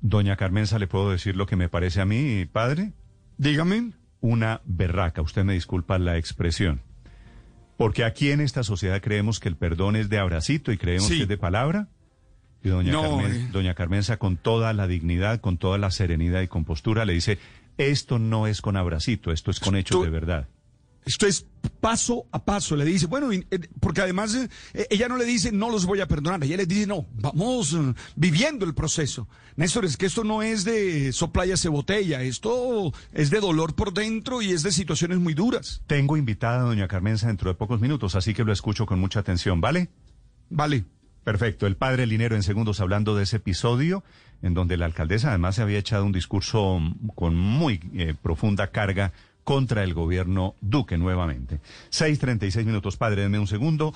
[0.00, 2.92] Doña Carmenza, ¿le puedo decir lo que me parece a mí, padre?
[3.36, 3.94] Dígame.
[4.20, 6.82] Una berraca, usted me disculpa la expresión.
[7.76, 11.16] Porque aquí en esta sociedad creemos que el perdón es de abracito y creemos Sí.
[11.18, 11.88] que es de palabra.
[12.64, 13.48] Y doña, No, Carmen- eh.
[13.52, 17.38] doña Carmenza, con toda la dignidad, con toda la serenidad y compostura, le dice,
[17.76, 20.48] esto no es con abracito, esto es con hechos de verdad.
[21.06, 21.46] Esto es
[21.80, 22.74] paso a paso.
[22.74, 23.44] Le dice, bueno, eh,
[23.78, 26.42] porque además eh, ella no le dice, no los voy a perdonar.
[26.42, 29.28] Ella le dice, no, vamos eh, viviendo el proceso.
[29.54, 32.22] Néstor, es que esto no es de soplayas de botella.
[32.22, 35.80] Esto es de dolor por dentro y es de situaciones muy duras.
[35.86, 39.20] Tengo invitada a doña Carmenza dentro de pocos minutos, así que lo escucho con mucha
[39.20, 39.88] atención, ¿vale?
[40.50, 40.84] Vale.
[41.22, 41.68] Perfecto.
[41.68, 44.02] El padre Linero en segundos hablando de ese episodio
[44.42, 46.80] en donde la alcaldesa además se había echado un discurso
[47.14, 49.12] con muy eh, profunda carga
[49.46, 51.60] contra el gobierno Duque nuevamente.
[51.90, 53.94] 6.36 minutos, padre, denme un segundo.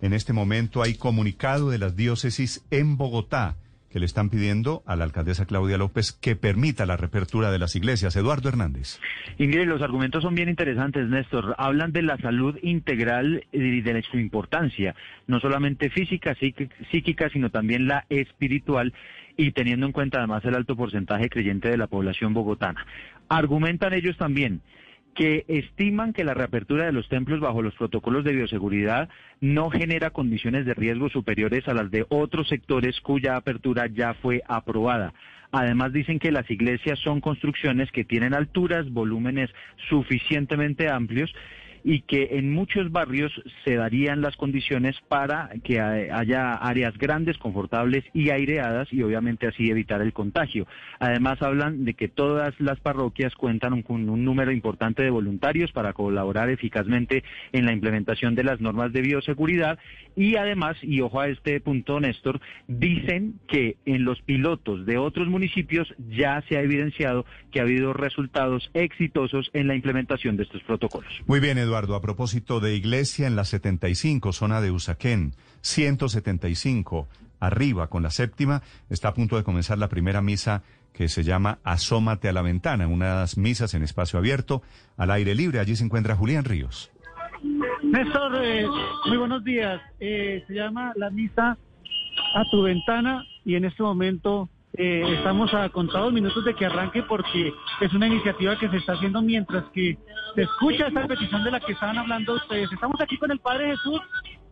[0.00, 3.54] En este momento hay comunicado de las diócesis en Bogotá
[3.90, 7.76] que le están pidiendo a la alcaldesa Claudia López que permita la reapertura de las
[7.76, 8.16] iglesias.
[8.16, 8.98] Eduardo Hernández.
[9.38, 11.54] Ingrid, los argumentos son bien interesantes, Néstor.
[11.58, 14.96] Hablan de la salud integral y de su importancia,
[15.28, 16.34] no solamente física,
[16.90, 18.92] psíquica, sino también la espiritual
[19.36, 22.84] y teniendo en cuenta además el alto porcentaje creyente de la población bogotana.
[23.28, 24.60] Argumentan ellos también
[25.18, 29.08] que estiman que la reapertura de los templos bajo los protocolos de bioseguridad
[29.40, 34.42] no genera condiciones de riesgo superiores a las de otros sectores cuya apertura ya fue
[34.46, 35.12] aprobada.
[35.50, 39.50] Además dicen que las iglesias son construcciones que tienen alturas, volúmenes
[39.88, 41.34] suficientemente amplios
[41.88, 43.32] y que en muchos barrios
[43.64, 49.70] se darían las condiciones para que haya áreas grandes, confortables y aireadas y obviamente así
[49.70, 50.66] evitar el contagio.
[50.98, 55.94] Además hablan de que todas las parroquias cuentan con un número importante de voluntarios para
[55.94, 59.78] colaborar eficazmente en la implementación de las normas de bioseguridad
[60.18, 65.28] y además, y ojo a este punto Néstor, dicen que en los pilotos de otros
[65.28, 70.60] municipios ya se ha evidenciado que ha habido resultados exitosos en la implementación de estos
[70.64, 71.12] protocolos.
[71.28, 77.06] Muy bien, Eduardo, a propósito de iglesia en la 75, zona de Usaquén, 175,
[77.38, 81.60] arriba con la séptima, está a punto de comenzar la primera misa que se llama
[81.62, 84.62] Asómate a la ventana, unas misas en espacio abierto,
[84.96, 85.60] al aire libre.
[85.60, 86.90] Allí se encuentra Julián Ríos.
[87.90, 88.66] Néstor, eh,
[89.06, 89.80] muy buenos días.
[89.98, 91.56] Eh, se llama la misa
[92.34, 97.02] a tu ventana y en este momento eh, estamos a contados minutos de que arranque
[97.02, 99.96] porque es una iniciativa que se está haciendo mientras que
[100.34, 102.70] se escucha esta petición de la que estaban hablando ustedes.
[102.70, 104.00] Estamos aquí con el Padre Jesús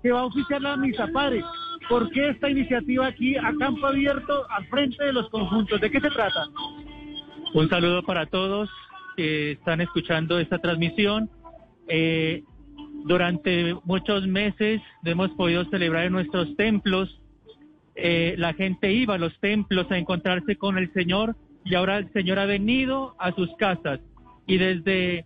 [0.03, 1.07] que va a oficiar la misa.
[1.12, 1.45] Padre,
[1.91, 5.78] ¿por qué esta iniciativa aquí a campo abierto al frente de los conjuntos?
[5.78, 6.47] ¿De qué se trata?
[7.53, 8.70] Un saludo para todos
[9.14, 11.28] que están escuchando esta transmisión.
[11.87, 12.43] Eh,
[13.05, 17.21] durante muchos meses hemos podido celebrar en nuestros templos
[17.97, 21.35] eh, la gente iba a los templos a encontrarse con el Señor
[21.65, 24.01] y ahora el Señor ha venido a sus casas
[24.47, 25.25] y desde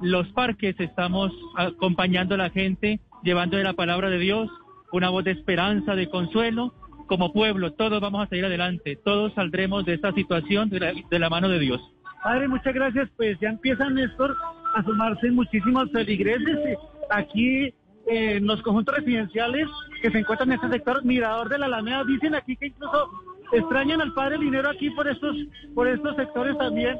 [0.00, 4.48] los parques estamos acompañando a la gente, llevándole la palabra de Dios,
[4.92, 6.74] una voz de esperanza, de consuelo.
[7.06, 11.48] Como pueblo, todos vamos a salir adelante, todos saldremos de esta situación de la, mano
[11.48, 11.80] de Dios.
[12.22, 13.10] Padre, muchas gracias.
[13.16, 14.34] Pues ya empiezan, Néstor,
[14.74, 16.78] a sumarse muchísimos feligreses.
[17.12, 17.74] Aquí
[18.06, 19.68] en los conjuntos residenciales
[20.00, 23.10] que se encuentran en este sector, Mirador de la Alameda, dicen aquí que incluso
[23.52, 25.36] extrañan al padre Linero aquí por estos,
[25.74, 26.98] por estos sectores también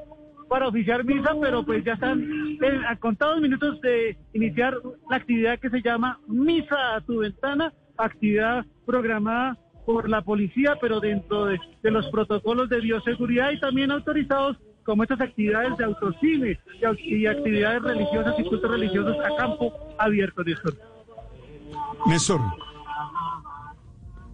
[0.48, 2.20] para oficiar misa, pero pues ya están
[2.62, 4.74] eh, a contados minutos de iniciar
[5.08, 9.56] la actividad que se llama Misa a tu ventana, actividad programada
[9.86, 15.20] por la policía, pero dentro de, los protocolos de bioseguridad y también autorizados como estas
[15.20, 16.59] actividades de autocine
[17.05, 20.78] y, actividades religiosas y cultos religiosos a campo abierto, Néstor.
[22.07, 22.41] Néstor.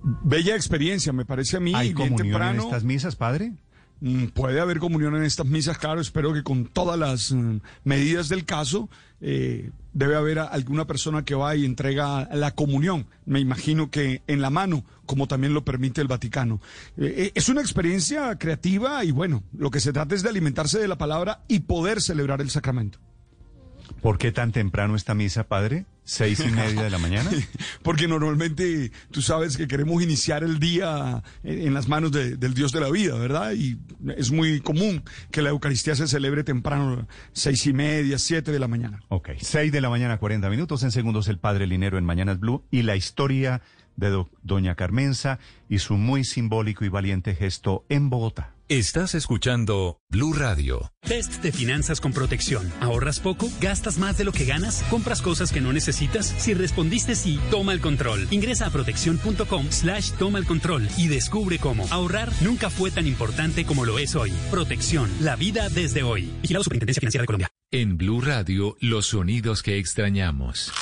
[0.03, 1.73] Bella experiencia, me parece a mí.
[1.75, 3.53] ¿Hay comunión en estas misas, padre?
[4.01, 6.01] Mm, puede haber comunión en estas misas, claro.
[6.01, 8.89] Espero que con todas las mm, medidas del caso
[9.21, 13.07] eh, debe haber alguna persona que va y entrega la comunión.
[13.27, 16.61] Me imagino que en la mano, como también lo permite el Vaticano.
[16.97, 20.79] Eh, eh, es una experiencia creativa y bueno, lo que se trata es de alimentarse
[20.79, 23.01] de la palabra y poder celebrar el sacramento.
[24.03, 25.87] ¿Por qué tan temprano esta misa, padre?
[26.05, 27.31] ¿Seis y media de la mañana?
[27.83, 32.81] Porque normalmente tú sabes que queremos iniciar el día en las manos del Dios de
[32.81, 33.53] la vida, ¿verdad?
[33.53, 33.79] Y
[34.17, 38.69] es muy común que la Eucaristía se celebre temprano, seis y media, siete de la
[38.69, 39.01] mañana.
[39.09, 40.83] Ok, seis de la mañana, cuarenta minutos.
[40.83, 43.61] En segundos, el Padre Linero en Mañanas Blue y la historia
[43.99, 45.39] de Doña Carmenza
[45.69, 48.55] y su muy simbólico y valiente gesto en Bogotá.
[48.69, 50.93] Estás escuchando Blue Radio.
[51.01, 52.71] Test de finanzas con protección.
[52.81, 53.49] ¿Ahorras poco?
[53.63, 54.83] ¿Gastas más de lo que ganas?
[54.91, 56.27] ¿Compras cosas que no necesitas?
[56.27, 58.29] Si respondiste sí, toma el control.
[58.31, 63.65] Ingresa a protección.com slash toma el control y descubre cómo ahorrar nunca fue tan importante
[63.65, 64.33] como lo es hoy.
[64.51, 65.11] Protección.
[65.21, 66.31] La vida desde hoy.
[66.43, 67.49] Vigilado Superintendencia Financiera de Colombia.
[67.71, 70.73] En Blue Radio, los sonidos que extrañamos.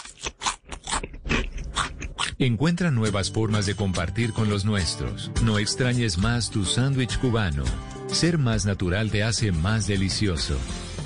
[2.38, 5.30] Encuentra nuevas formas de compartir con los nuestros.
[5.42, 7.64] No extrañes más tu sándwich cubano.
[8.08, 10.56] Ser más natural te hace más delicioso.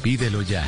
[0.02, 0.66] Pídelo ya.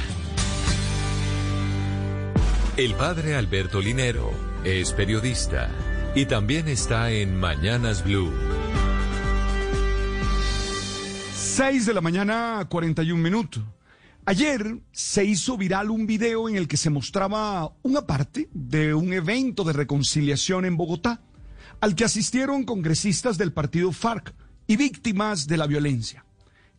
[2.76, 4.30] El padre Alberto Linero
[4.64, 5.70] es periodista
[6.14, 8.32] y también está en Mañanas Blue.
[11.34, 13.62] 6 de la mañana, 41 minutos.
[14.24, 19.12] Ayer se hizo viral un video en el que se mostraba una parte de un
[19.12, 21.22] evento de reconciliación en Bogotá,
[21.80, 24.32] al que asistieron congresistas del partido FARC
[24.68, 26.24] y víctimas de la violencia.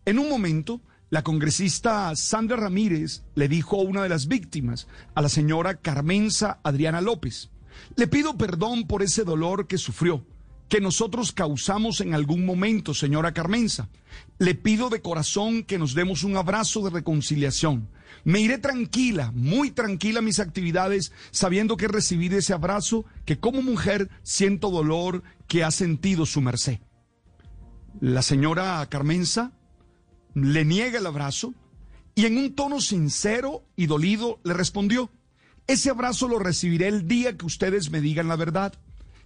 [0.06, 0.80] En un momento,
[1.10, 6.62] la congresista Sandra Ramírez le dijo a una de las víctimas, a la señora Carmenza
[6.64, 7.50] Adriana López,
[7.98, 10.26] le pido perdón por ese dolor que sufrió,
[10.70, 13.90] que nosotros causamos en algún momento, señora Carmenza.
[14.40, 17.90] Le pido de corazón que nos demos un abrazo de reconciliación.
[18.24, 23.40] Me iré tranquila, muy tranquila a mis actividades, sabiendo que he recibido ese abrazo, que
[23.40, 26.80] como mujer siento dolor que ha sentido su merced.
[28.00, 29.52] La señora Carmenza
[30.34, 31.54] le niega el abrazo
[32.16, 35.12] y en un tono sincero y dolido le respondió,
[35.68, 38.74] ese abrazo lo recibiré el día que ustedes me digan la verdad.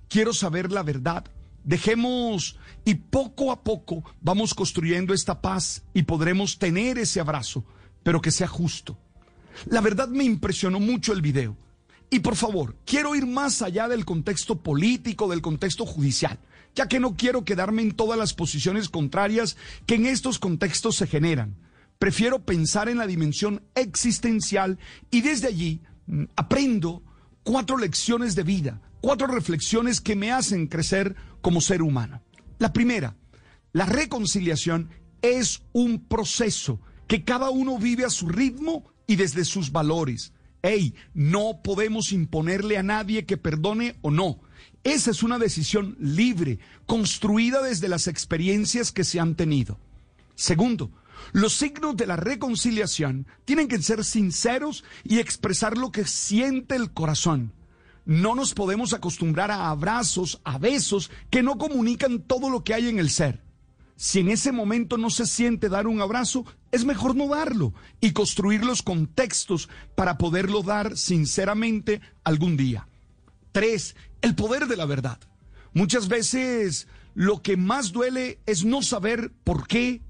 [0.08, 1.26] Quiero saber la verdad.
[1.68, 7.66] Dejemos y poco a poco vamos construyendo esta paz y podremos tener ese abrazo,
[8.04, 8.98] pero que sea justo.
[9.66, 11.58] La verdad me impresionó mucho el video.
[12.10, 16.40] Y por favor, quiero ir más allá del contexto político, del contexto judicial,
[16.74, 21.06] ya que no quiero quedarme en todas las posiciones contrarias que en estos contextos se
[21.06, 21.58] generan.
[22.00, 24.80] Prefiero pensar en la dimensión existencial
[25.12, 27.04] y desde allí mm, aprendo
[27.44, 32.22] cuatro lecciones de vida, cuatro reflexiones que me hacen crecer como ser humano.
[32.60, 33.16] La primera,
[33.74, 34.90] la reconciliación
[35.22, 40.34] es un proceso que cada uno vive a su ritmo y desde sus valores.
[40.62, 44.40] Hey, no podemos imponerle a nadie que perdone o no.
[44.84, 49.80] Esa es una decisión libre, construida desde las experiencias que se han tenido.
[50.36, 50.92] Segundo,
[51.32, 56.92] los signos de la reconciliación tienen que ser sinceros y expresar lo que siente el
[56.92, 57.54] corazón.
[58.08, 62.88] No nos podemos acostumbrar a abrazos, a besos que no comunican todo lo que hay
[62.88, 63.44] en el ser.
[63.98, 68.14] Si en ese momento no se siente dar un abrazo, es mejor no darlo y
[68.14, 72.88] construir los contextos para poderlo dar sinceramente algún día.
[73.52, 75.20] Tres, el poder de la verdad.
[75.74, 80.02] Muchas veces lo que más duele es no saber por qué,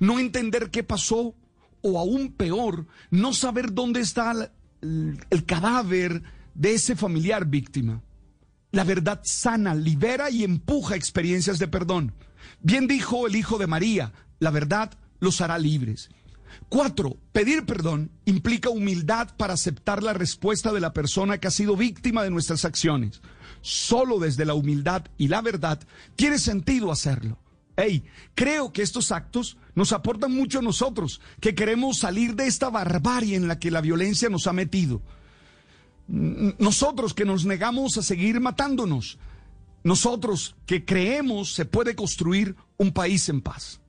[0.00, 1.36] no entender qué pasó
[1.80, 4.50] o aún peor, no saber dónde está
[4.82, 6.24] el, el cadáver
[6.56, 8.02] de ese familiar víctima.
[8.72, 12.14] La verdad sana, libera y empuja experiencias de perdón.
[12.60, 16.08] Bien dijo el Hijo de María, la verdad los hará libres.
[16.68, 21.76] Cuatro, pedir perdón implica humildad para aceptar la respuesta de la persona que ha sido
[21.76, 23.20] víctima de nuestras acciones.
[23.60, 25.80] Solo desde la humildad y la verdad
[26.16, 27.38] tiene sentido hacerlo.
[27.76, 28.04] Hey,
[28.34, 33.36] creo que estos actos nos aportan mucho a nosotros, que queremos salir de esta barbarie
[33.36, 35.02] en la que la violencia nos ha metido.
[36.08, 39.18] Nosotros que nos negamos a seguir matándonos.
[39.82, 43.80] Nosotros que creemos se puede construir un país en paz.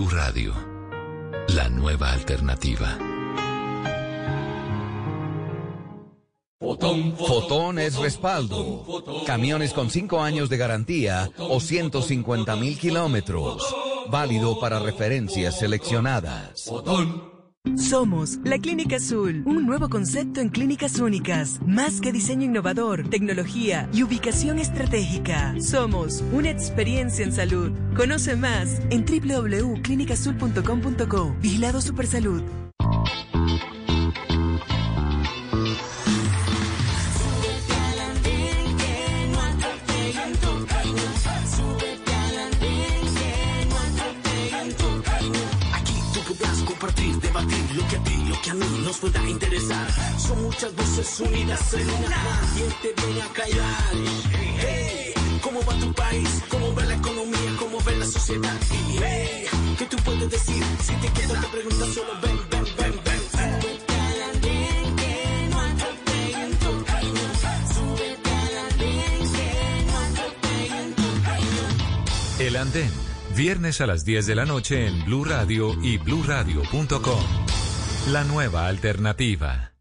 [0.00, 0.54] Blue Radio,
[1.48, 2.96] la nueva alternativa.
[6.58, 8.86] Fotón es respaldo.
[9.26, 13.76] Camiones con 5 años de garantía o 150 mil kilómetros.
[14.08, 16.70] Válido para referencias seleccionadas.
[17.76, 23.86] Somos la Clínica Azul, un nuevo concepto en clínicas únicas, más que diseño innovador, tecnología
[23.92, 25.54] y ubicación estratégica.
[25.60, 27.72] Somos una experiencia en salud.
[27.94, 31.36] Conoce más en www.clinicazul.com.co.
[31.42, 32.42] Vigilado Supersalud.
[46.88, 49.86] Debatir lo que a ti, lo que a mí nos pueda interesar.
[50.18, 52.40] Son muchas voces unidas en una.
[52.54, 53.94] ¿Quién te viene a callar?
[54.32, 55.12] Hey,
[55.42, 56.42] ¿cómo va tu país?
[56.48, 57.56] ¿Cómo va la economía?
[57.58, 58.56] ¿Cómo va la sociedad?
[58.98, 59.44] Hey,
[59.78, 60.64] ¿qué tú puedes decir?
[60.82, 63.20] Si te quedas te preguntas solo ven, ven, ven, ven.
[71.26, 71.62] Reino.
[72.38, 72.90] El Andén,
[73.40, 77.24] viernes a las 10 de la noche en Blue Radio y bluradio.com.
[78.08, 79.72] La nueva alternativa.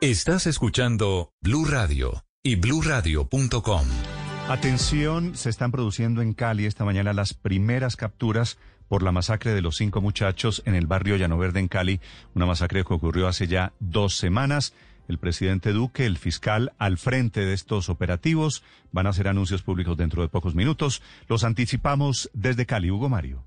[0.00, 3.86] Estás escuchando Blue Radio y bluradio.com.
[4.48, 8.58] Atención, se están produciendo en Cali esta mañana las primeras capturas
[8.88, 12.00] por la masacre de los cinco muchachos en el barrio Llanoverde en Cali,
[12.34, 14.74] una masacre que ocurrió hace ya dos semanas.
[15.08, 18.62] El presidente Duque, el fiscal al frente de estos operativos,
[18.92, 21.02] van a hacer anuncios públicos dentro de pocos minutos.
[21.28, 23.44] Los anticipamos desde Cali, Hugo Mario.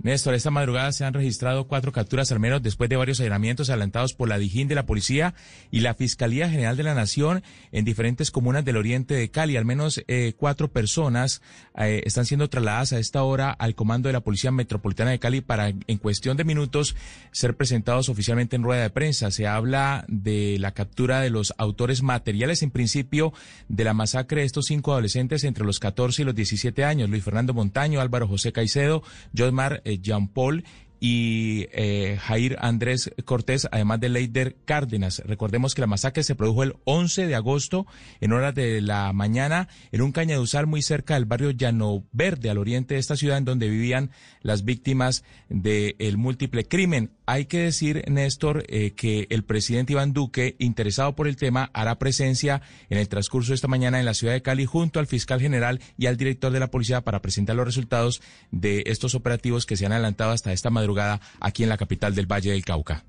[0.00, 4.14] Néstor, esta madrugada se han registrado cuatro capturas al menos después de varios allanamientos adelantados
[4.14, 5.34] por la Dijín de la Policía
[5.72, 7.42] y la Fiscalía General de la Nación
[7.72, 9.56] en diferentes comunas del oriente de Cali.
[9.56, 11.42] Al menos eh, cuatro personas
[11.76, 15.40] eh, están siendo trasladadas a esta hora al comando de la Policía Metropolitana de Cali
[15.40, 16.94] para, en cuestión de minutos,
[17.32, 19.32] ser presentados oficialmente en rueda de prensa.
[19.32, 23.32] Se habla de la captura de los autores materiales, en principio,
[23.68, 27.10] de la masacre de estos cinco adolescentes entre los 14 y los 17 años.
[27.10, 29.02] Luis Fernando Montaño, Álvaro José Caicedo,
[29.36, 30.64] Josmar Jean Paul
[31.00, 35.22] y eh, Jair Andrés Cortés, además de Leider Cárdenas.
[35.24, 37.86] Recordemos que la masacre se produjo el 11 de agosto
[38.20, 42.58] en horas de la mañana en un cañaduzal muy cerca del barrio Llano Verde, al
[42.58, 44.10] oriente de esta ciudad, en donde vivían
[44.42, 47.12] las víctimas del múltiple crimen.
[47.30, 51.98] Hay que decir, Néstor, eh, que el presidente Iván Duque, interesado por el tema, hará
[51.98, 55.38] presencia en el transcurso de esta mañana en la ciudad de Cali junto al fiscal
[55.38, 59.76] general y al director de la policía para presentar los resultados de estos operativos que
[59.76, 63.04] se han adelantado hasta esta madrugada aquí en la capital del Valle del Cauca.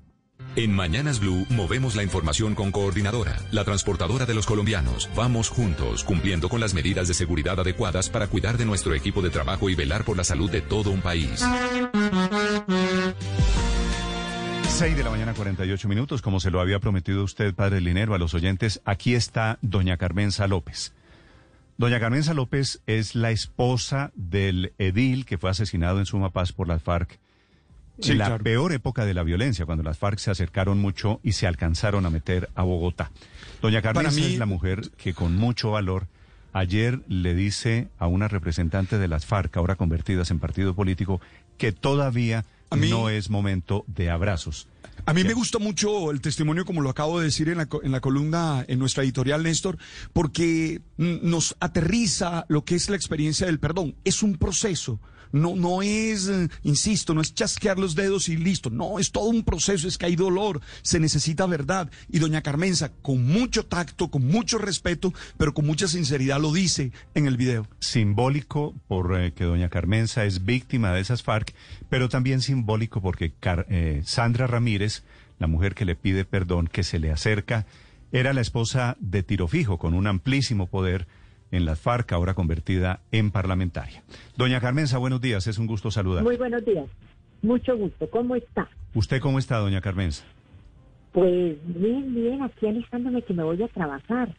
[0.54, 5.08] En Mañanas Blue movemos la información con Coordinadora, la transportadora de los colombianos.
[5.16, 9.30] Vamos juntos, cumpliendo con las medidas de seguridad adecuadas para cuidar de nuestro equipo de
[9.30, 11.42] trabajo y velar por la salud de todo un país.
[14.70, 16.22] 6 de la mañana, 48 minutos.
[16.22, 20.46] Como se lo había prometido usted, padre Linero, a los oyentes, aquí está doña Carmenza
[20.46, 20.94] López.
[21.76, 26.82] Doña Carmenza López es la esposa del edil que fue asesinado en Sumapaz por las
[26.82, 27.18] FARC
[28.00, 28.44] Sí, en la claro.
[28.44, 32.10] peor época de la violencia, cuando las FARC se acercaron mucho y se alcanzaron a
[32.10, 33.10] meter a Bogotá.
[33.60, 36.06] Doña Carmenza mí- es la mujer que con mucho valor
[36.54, 41.20] ayer le dice a una representante de las FARC, ahora convertidas en partido político,
[41.58, 44.68] que todavía A mí- no es momento de abrazos.
[45.06, 47.90] A mí me gusta mucho el testimonio, como lo acabo de decir en la, en
[47.90, 49.78] la columna, en nuestra editorial, Néstor,
[50.12, 53.94] porque mm, nos aterriza lo que es la experiencia del perdón.
[54.04, 55.00] Es un proceso.
[55.32, 58.70] No, no es, eh, insisto, no es chasquear los dedos y listo.
[58.70, 61.90] No, es todo un proceso, es que hay dolor, se necesita verdad.
[62.08, 66.92] Y doña Carmenza, con mucho tacto, con mucho respeto, pero con mucha sinceridad, lo dice
[67.14, 67.66] en el video.
[67.78, 71.54] Simbólico porque que doña Carmenza es víctima de esas FARC,
[71.88, 75.02] pero también simbólico porque Car- eh, Sandra Ramírez,
[75.38, 77.66] la mujer que le pide perdón, que se le acerca,
[78.12, 81.06] era la esposa de Tiro Fijo, con un amplísimo poder
[81.50, 84.02] en las FARC, ahora convertida en parlamentaria.
[84.36, 86.22] Doña Carmenza, buenos días, es un gusto saludar.
[86.22, 86.86] Muy buenos días.
[87.42, 88.08] Mucho gusto.
[88.10, 88.68] ¿Cómo está?
[88.94, 90.24] ¿Usted cómo está, doña Carmenza?
[91.12, 94.34] Pues bien, bien, aquí alistándome que me voy a trabajar.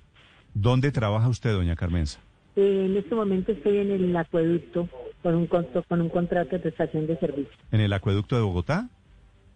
[0.54, 2.20] ¿Dónde trabaja usted, doña Carmenza?
[2.56, 4.88] Eh, en este momento estoy en el acueducto
[5.24, 7.52] con un, conto- con un contrato de prestación de servicio.
[7.72, 8.90] ¿En el acueducto de Bogotá?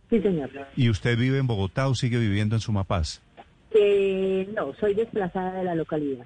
[0.09, 0.49] Sí, señor.
[0.75, 3.21] ¿Y usted vive en Bogotá o sigue viviendo en Sumapaz?
[3.71, 6.25] Eh, no, soy desplazada de la localidad.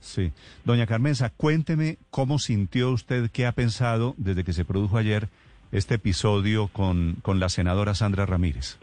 [0.00, 0.32] Sí.
[0.64, 5.28] Doña Carmenza, cuénteme cómo sintió usted, qué ha pensado desde que se produjo ayer
[5.72, 8.78] este episodio con, con la senadora Sandra Ramírez.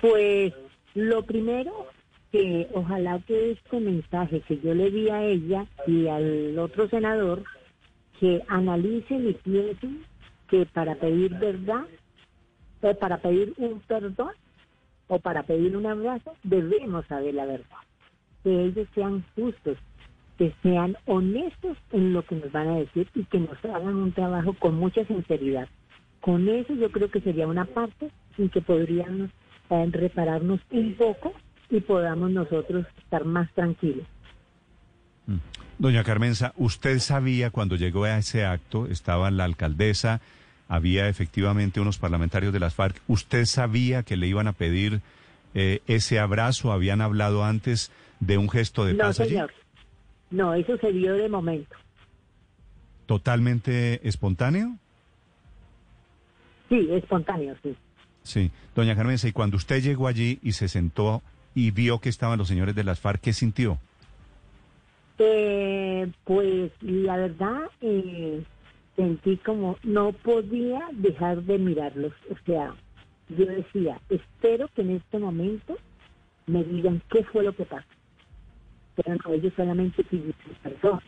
[0.00, 0.52] Pues
[0.94, 1.86] lo primero,
[2.32, 7.44] que ojalá que este mensaje que yo le di a ella y al otro senador,
[8.20, 10.04] que analicen y piensen
[10.48, 11.84] que para pedir verdad,
[12.82, 14.32] eh, para pedir un perdón
[15.08, 17.85] o para pedir un abrazo, debemos saber la verdad.
[18.46, 19.76] Que ellos sean justos,
[20.38, 24.12] que sean honestos en lo que nos van a decir y que nos hagan un
[24.12, 25.68] trabajo con mucha sinceridad.
[26.20, 28.08] Con eso yo creo que sería una parte
[28.38, 29.30] en que podríamos
[29.70, 31.32] eh, repararnos un poco
[31.70, 34.06] y podamos nosotros estar más tranquilos.
[35.80, 40.20] Doña Carmenza, ¿usted sabía cuando llegó a ese acto, estaba la alcaldesa,
[40.68, 45.00] había efectivamente unos parlamentarios de las FARC, ¿usted sabía que le iban a pedir
[45.54, 46.70] eh, ese abrazo?
[46.70, 47.90] ¿Habían hablado antes
[48.20, 49.30] de un gesto de no, paz allí?
[49.30, 49.52] señor.
[50.30, 51.76] no, eso se dio de momento.
[53.06, 54.76] ¿Totalmente espontáneo?
[56.68, 57.76] Sí, espontáneo, sí.
[58.22, 58.50] Sí.
[58.74, 61.22] Doña Carmenza, y cuando usted llegó allí y se sentó
[61.54, 63.78] y vio que estaban los señores de las FARC, ¿qué sintió?
[65.18, 68.42] Eh, pues la verdad, eh,
[68.96, 72.12] sentí como no podía dejar de mirarlos.
[72.30, 72.74] O sea,
[73.28, 75.76] yo decía, espero que en este momento
[76.46, 77.86] me digan qué fue lo que pasó.
[78.96, 81.00] Pero no, ellos solamente pidieron perdón.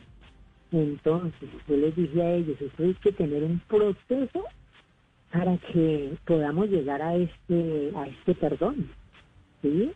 [0.70, 4.44] Entonces, yo les dije a ellos, eso hay que tener un proceso
[5.32, 8.90] para que podamos llegar a este, a este perdón.
[9.62, 9.92] ¿Sí?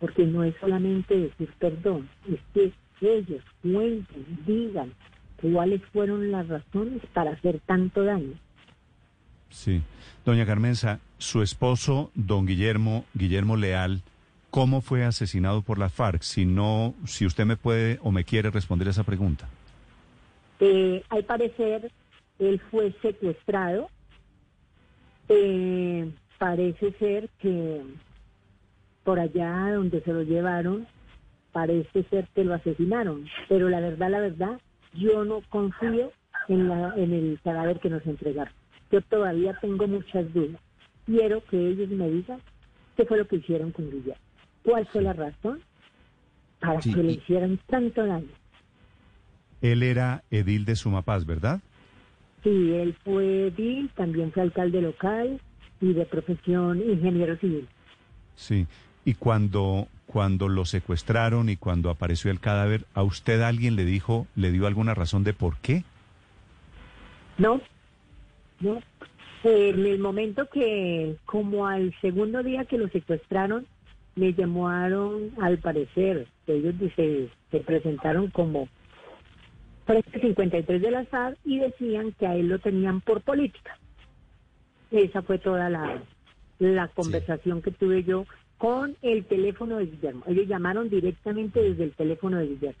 [0.00, 4.92] Porque no es solamente decir perdón, es que ellos cuenten, digan
[5.40, 8.34] cuáles fueron las razones para hacer tanto daño.
[9.50, 9.82] Sí.
[10.24, 14.02] Doña Carmenza, su esposo, don Guillermo, Guillermo Leal,
[14.50, 16.22] ¿cómo fue asesinado por la FARC?
[16.22, 19.48] Si no, si usted me puede o me quiere responder esa pregunta.
[20.60, 21.90] Eh, al parecer,
[22.38, 23.88] él fue secuestrado.
[25.28, 27.82] Eh, parece ser que
[29.04, 30.86] por allá donde se lo llevaron,
[31.52, 33.26] parece ser que lo asesinaron.
[33.48, 34.60] Pero la verdad, la verdad,
[34.94, 36.12] yo no confío
[36.48, 38.52] en, la, en el cadáver que nos entregaron.
[38.90, 40.60] Yo todavía tengo muchas dudas.
[41.06, 42.40] Quiero que ellos me digan
[42.96, 44.25] qué fue lo que hicieron con Guillermo.
[44.66, 45.60] ¿Cuál fue la razón
[46.58, 48.26] para Sí, que le hicieran tanto daño?
[49.62, 51.60] Él era edil de Sumapaz, ¿verdad?
[52.42, 55.40] Sí, él fue edil, también fue alcalde local
[55.80, 57.68] y de profesión ingeniero civil.
[58.34, 58.66] Sí.
[59.04, 64.26] Y cuando, cuando lo secuestraron y cuando apareció el cadáver, ¿a usted alguien le dijo,
[64.34, 65.84] le dio alguna razón de por qué?
[67.38, 67.60] No,
[68.58, 68.82] no.
[69.44, 73.64] En el momento que, como al segundo día que lo secuestraron,
[74.16, 78.68] le llamaron, al parecer, ellos se, se presentaron como
[79.84, 83.78] Frente 53 de la FARC y decían que a él lo tenían por política.
[84.90, 86.02] Esa fue toda la,
[86.58, 88.26] la conversación que tuve yo
[88.58, 90.24] con el teléfono de Guillermo.
[90.26, 92.80] Ellos llamaron directamente desde el teléfono de Guillermo.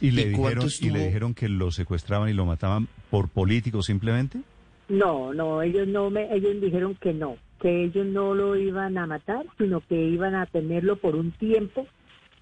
[0.00, 3.28] ¿Y le, ¿Y cuánto dijeron, ¿Y le dijeron que lo secuestraban y lo mataban por
[3.28, 4.40] político simplemente?
[4.88, 9.06] No, no, ellos no me, ellos dijeron que no, que ellos no lo iban a
[9.06, 11.86] matar, sino que iban a tenerlo por un tiempo,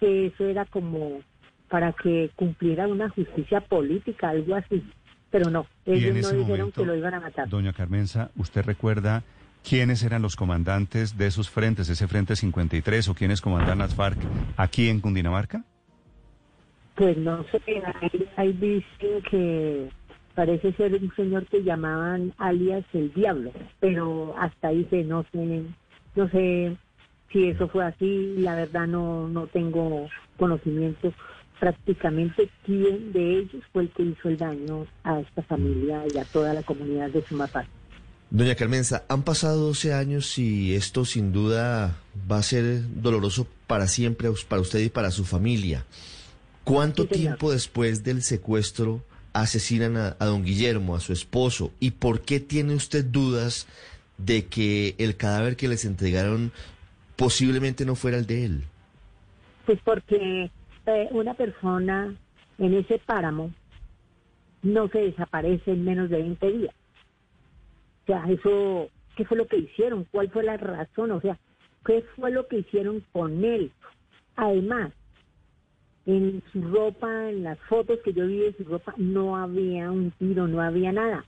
[0.01, 1.21] que eso era como
[1.69, 4.83] para que cumpliera una justicia política, algo así.
[5.31, 7.49] Pero no, ellos no dijeron momento, que lo iban a matar.
[7.51, 9.23] Doña Carmenza, ¿usted recuerda
[9.63, 14.19] quiénes eran los comandantes de esos frentes, ese Frente 53 o quiénes comandaban las FARC
[14.57, 15.65] aquí en Cundinamarca?
[16.95, 17.61] Pues no sé,
[18.01, 19.91] ahí, ahí dicen que
[20.41, 25.65] parece ser un señor que llamaban alias el diablo, pero hasta ahí sé, no sé,
[26.17, 26.79] no sé
[27.31, 30.09] si eso fue así, la verdad no, no tengo
[30.39, 31.13] conocimiento
[31.59, 36.25] prácticamente quién de ellos fue el que hizo el daño a esta familia y a
[36.25, 37.67] toda la comunidad de Sumapaz.
[38.31, 41.99] Doña Carmenza, han pasado 12 años y esto sin duda
[42.33, 45.85] va a ser doloroso para siempre para usted y para su familia.
[46.65, 51.73] ¿Cuánto Sí, tiempo después del secuestro asesinan a, don Guillermo, a su esposo?
[51.81, 53.67] ¿Y por qué tiene usted dudas
[54.19, 56.53] de que el cadáver que les entregaron
[57.17, 58.65] posiblemente no fuera el de él?
[59.67, 60.51] Pues porque
[60.87, 62.15] eh, una persona
[62.59, 63.53] en ese páramo
[64.63, 66.75] no se desaparece en menos de 20 días.
[68.03, 70.07] O sea, eso, ¿qué fue lo que hicieron?
[70.11, 71.13] ¿Cuál fue la razón?
[71.13, 71.39] O sea,
[71.87, 73.73] ¿qué fue lo que hicieron con él?
[74.37, 74.93] Además,
[76.07, 80.11] en su ropa, en las fotos que yo vi de su ropa, no había un
[80.13, 81.25] tiro, no había nada.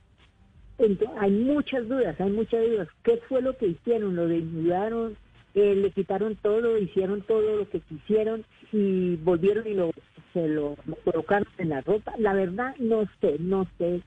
[0.78, 2.88] Entonces, hay muchas dudas, hay muchas dudas.
[3.04, 4.16] ¿Qué fue lo que hicieron?
[4.16, 5.16] ¿Lo desnudaron?
[5.54, 6.78] Eh, ¿Le quitaron todo?
[6.78, 8.44] ¿Hicieron todo lo que quisieron?
[8.72, 9.92] ¿Y volvieron y lo,
[10.32, 12.14] se lo colocaron en la ropa?
[12.18, 14.00] La verdad, no sé, no sé.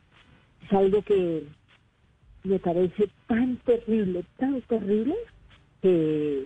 [0.63, 1.43] Es algo que
[2.43, 5.15] me parece tan terrible, tan terrible,
[5.81, 6.45] que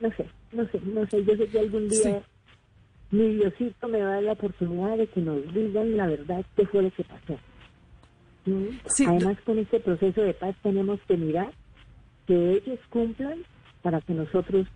[0.00, 1.24] no sé, no sé, no sé.
[1.24, 2.22] Yo sé que algún día
[3.10, 6.66] mi Diosito me va a dar la oportunidad de que nos digan la verdad qué
[6.66, 7.38] fue lo que pasó.
[9.06, 11.52] Además, con este proceso de paz tenemos que mirar
[12.26, 13.38] que ellos cumplan
[13.82, 14.66] para que nosotros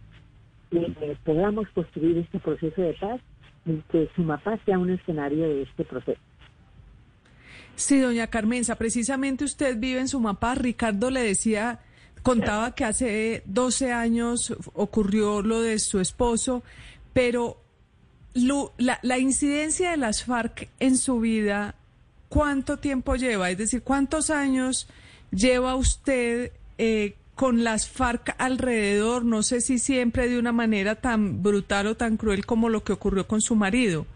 [0.72, 3.20] eh, podamos construir este proceso de paz
[3.66, 6.20] y que Sumapaz sea un escenario de este proceso.
[7.76, 10.58] Sí, doña Carmenza, precisamente usted vive en Sumapaz.
[10.58, 11.80] Ricardo le decía,
[12.22, 16.62] contaba que hace 12 años ocurrió lo de su esposo,
[17.12, 17.63] pero
[18.34, 21.74] lo- la, la incidencia de las FARC en su vida,
[22.28, 23.50] ¿cuánto tiempo lleva?
[23.50, 24.88] Es decir, ¿cuántos años
[25.30, 29.24] lleva usted eh, con las FARC alrededor?
[29.24, 32.92] No sé si siempre de una manera tan brutal o tan cruel como lo que
[32.92, 34.06] ocurrió con su marido.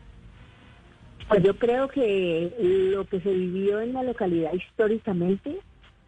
[1.28, 2.53] Pues yo creo que
[2.95, 5.59] lo que se vivió en la localidad históricamente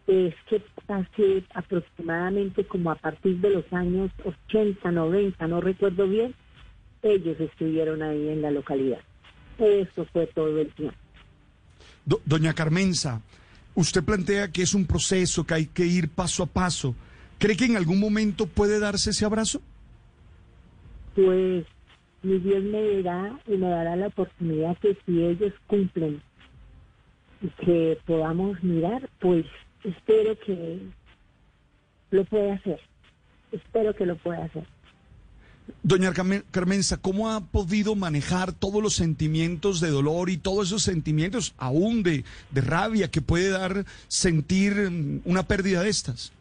[0.07, 4.09] es que hace aproximadamente como a partir de los años
[4.49, 6.33] 80, 90, no recuerdo bien,
[7.03, 8.99] ellos estuvieron ahí en la localidad.
[9.57, 10.95] Eso fue todo el tiempo.
[12.05, 13.21] Do- doña Carmenza,
[13.75, 16.95] usted plantea que es un proceso, que hay que ir paso a paso.
[17.37, 19.61] ¿Cree que en algún momento puede darse ese abrazo?
[21.15, 21.65] Pues
[22.23, 26.21] mi Dios me dirá y me dará la oportunidad que si ellos cumplen
[27.41, 29.45] y que podamos mirar, pues
[29.83, 30.79] espero que
[32.11, 32.79] lo pueda hacer.
[33.51, 34.65] Espero que lo pueda hacer.
[35.83, 40.83] Doña Carmen- Carmenza, ¿cómo ha podido manejar todos los sentimientos de dolor y todos esos
[40.83, 46.33] sentimientos aún de, de rabia que puede dar sentir mm, una pérdida de estas?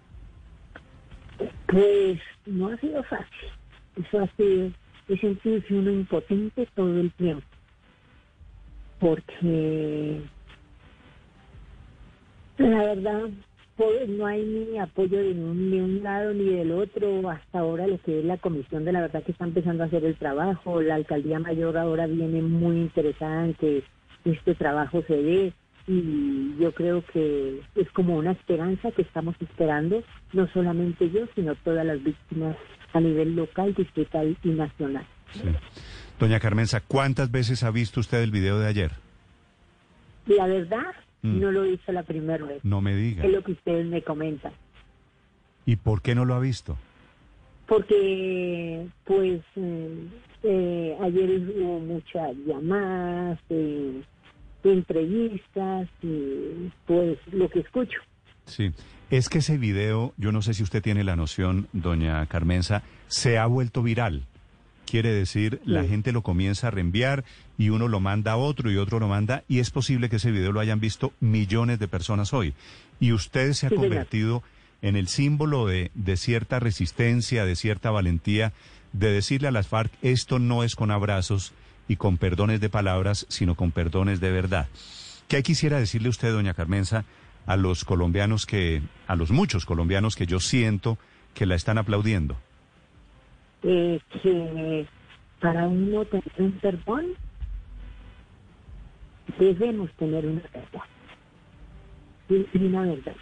[1.67, 3.49] Pues no ha sido fácil.
[3.97, 4.71] Eso ha sido,
[5.21, 7.47] sentirse uno impotente todo el tiempo.
[8.99, 10.21] Porque
[12.59, 13.31] la verdad
[14.09, 17.29] no hay ni apoyo de un, ni un lado ni del otro.
[17.31, 20.05] Hasta ahora lo que es la comisión de la verdad que está empezando a hacer
[20.05, 20.83] el trabajo.
[20.83, 23.83] La alcaldía mayor ahora viene muy interesada en que
[24.25, 25.53] este trabajo se dé
[25.87, 30.03] y yo creo que es como una esperanza que estamos esperando,
[30.33, 32.57] no solamente yo, sino todas las víctimas
[32.93, 35.07] a nivel local, distrital y nacional.
[36.19, 38.93] Doña Carmenza, ¿cuántas veces ha visto usted el video de ayer?
[40.27, 41.41] La verdad, Mm.
[41.41, 43.25] no lo hice la primera vez, No me diga.
[43.25, 44.53] es lo que ustedes me comentan.
[45.67, 46.79] ¿Y por qué no lo ha visto?
[47.67, 50.07] Porque, pues, eh,
[50.43, 54.03] eh, ayer hubo muchas llamadas, eh,
[54.65, 58.01] entrevistas y pues lo que escucho.
[58.47, 58.73] Sí,
[59.11, 63.39] es que ese video, yo no sé si usted tiene la noción, doña Carmenza, se
[63.39, 64.25] ha vuelto viral.
[64.91, 67.23] Quiere decir, la gente lo comienza a reenviar
[67.57, 70.33] y uno lo manda a otro y otro lo manda y es posible que ese
[70.33, 72.55] video lo hayan visto millones de personas hoy.
[72.99, 74.43] Y usted se ha Sí, convertido
[74.83, 78.53] en el símbolo de, de cierta resistencia, de cierta valentía,
[78.93, 81.53] de decirle a las FARC, esto no es con abrazos
[81.87, 84.67] y con perdones de palabras, sino con perdones de verdad.
[85.29, 87.05] ¿Qué quisiera decirle usted, doña Carmenza,
[87.47, 90.99] a los colombianos que, a los muchos colombianos que yo siento
[91.33, 92.37] que la están aplaudiendo?
[93.63, 94.87] Eh, que
[95.41, 97.07] para uno tener un perdón
[99.39, 100.83] debemos tener una verdad.
[102.29, 103.17] Y una verdad.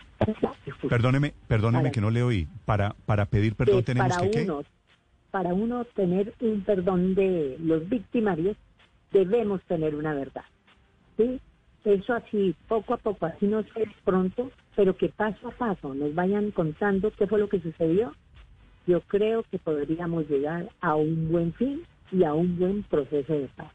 [0.88, 2.46] Perdóneme, perdóneme Para- que no le oí.
[2.64, 4.52] Para, para pedir perdón que tenemos para que qué?
[5.30, 8.56] para uno tener un perdón de los victimarios,
[9.12, 10.44] debemos tener una verdad.
[11.16, 11.40] ¿sí?
[11.84, 16.14] Eso así, poco a poco, así no sé pronto, pero que paso a paso nos
[16.14, 18.14] vayan contando qué fue lo que sucedió.
[18.88, 23.46] Yo creo que podríamos llegar a un buen fin y a un buen proceso de
[23.48, 23.70] paz.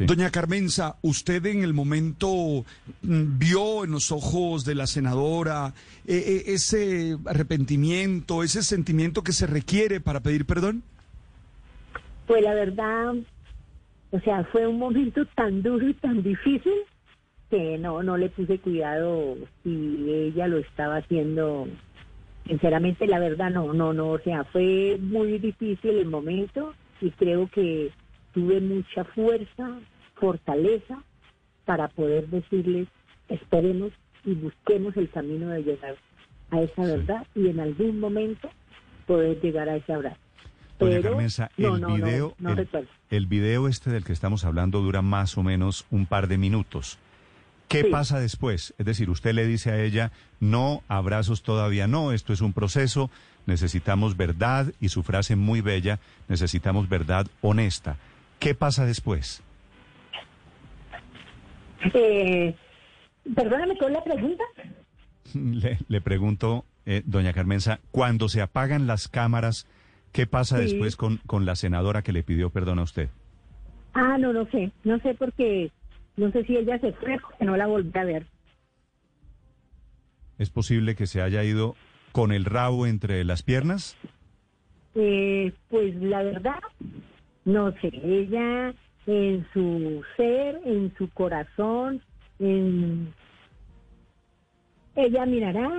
[0.00, 2.64] Doña Carmenza, usted en el momento
[3.02, 5.74] mm, vio en los ojos de la senadora
[6.06, 10.82] eh, eh, ese arrepentimiento, ese sentimiento que se requiere para pedir perdón.
[12.26, 13.14] Pues la verdad,
[14.10, 16.72] o sea, fue un momento tan duro y tan difícil
[17.50, 21.68] que no, no le puse cuidado si ella lo estaba haciendo.
[22.46, 27.48] Sinceramente, la verdad, no, no, no, o sea, fue muy difícil el momento y creo
[27.48, 27.90] que
[28.32, 29.78] tuve mucha fuerza,
[30.14, 31.02] fortaleza
[31.64, 32.88] para poder decirles,
[33.28, 33.92] esperemos
[34.24, 35.96] y busquemos el camino de llegar
[36.50, 38.50] a esa verdad y en algún momento
[39.06, 40.18] poder llegar a ese abrazo.
[40.78, 42.88] Doña Carmenza, no, el no, video, no el, recuerdo.
[43.10, 46.98] el video este del que estamos hablando dura más o menos un par de minutos.
[47.72, 47.88] ¿Qué Sí.
[47.90, 48.74] pasa después?
[48.78, 53.10] Es decir, usted le dice a ella, no, abrazos todavía no, esto es un proceso,
[53.46, 57.96] necesitamos verdad y su frase muy bella, necesitamos verdad honesta.
[58.38, 59.42] ¿Qué pasa después?
[61.94, 62.54] Eh,
[63.34, 64.44] perdóname, ¿cuál es la pregunta?
[65.34, 69.66] Le, le pregunto, eh, doña Carmenza, cuando se apagan las cámaras,
[70.12, 70.64] ¿qué pasa Sí.
[70.64, 73.08] después con, con la senadora que le pidió perdón a usted?
[73.94, 75.70] Ah, no, no sé, no sé porque
[76.16, 78.26] no sé si ella se fue porque no la volví a ver.
[80.38, 81.74] ¿Es posible que se haya ido
[82.12, 83.96] con el rabo entre las piernas?
[84.94, 86.60] Eh, pues la verdad,
[87.44, 88.74] no sé, ella
[89.06, 92.02] en su ser, en su corazón,
[92.38, 93.12] en...
[94.94, 95.70] ella mirará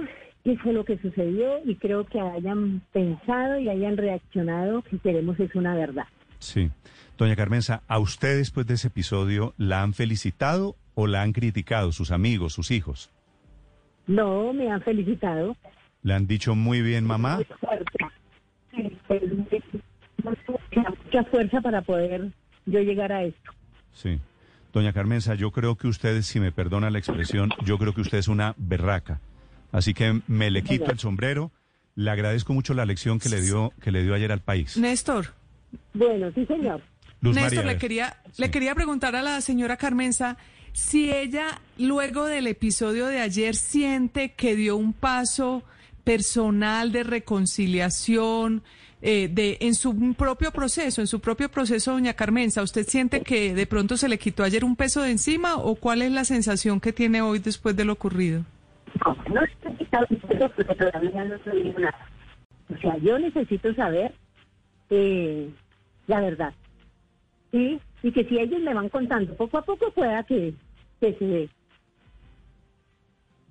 [0.44, 5.40] qué fue lo que sucedió y creo que hayan pensado y hayan reaccionado que queremos
[5.40, 6.08] es una verdad.
[6.44, 6.70] Sí.
[7.18, 11.92] Doña Carmenza, ¿a usted después de ese episodio la han felicitado o la han criticado
[11.92, 13.10] sus amigos, sus hijos?
[14.08, 15.56] No, me han felicitado.
[16.02, 17.40] ¿Le han dicho muy bien, mamá?
[18.76, 19.22] Sí, pues,
[20.24, 22.32] mucha fuerza para poder
[22.66, 23.52] yo llegar a esto.
[23.94, 24.20] Sí.
[24.74, 28.18] Doña Carmenza, yo creo que usted, si me perdona la expresión, yo creo que usted
[28.18, 29.22] es una berraca.
[29.72, 31.52] Así que me le quito el sombrero.
[31.96, 34.78] Le agradezco mucho la lección que le dio, que le dio ayer al país.
[34.78, 35.28] Néstor.
[35.94, 36.82] Bueno, sí, señor.
[37.22, 40.38] Luz Néstor, María, le quería, le quería preguntar a la señora Carmenza
[40.74, 45.64] si ella, luego del episodio de ayer, siente que dio un paso
[46.04, 48.64] personal de reconciliación
[49.02, 52.64] eh, de en su propio proceso, en su propio proceso, doña Carmenza.
[52.64, 56.02] ¿Usted siente que de pronto se le quitó ayer un peso de encima o cuál
[56.02, 58.44] es la sensación que tiene hoy después de lo ocurrido?
[59.32, 62.10] No estoy quitando el peso porque todavía no se nada.
[62.74, 64.14] O sea, yo necesito saber
[64.90, 65.50] eh,
[66.08, 66.54] la verdad.
[67.54, 67.80] ¿sí?
[68.02, 70.54] Y que si ellos me van contando poco a poco, pueda que,
[71.00, 71.50] que se dé.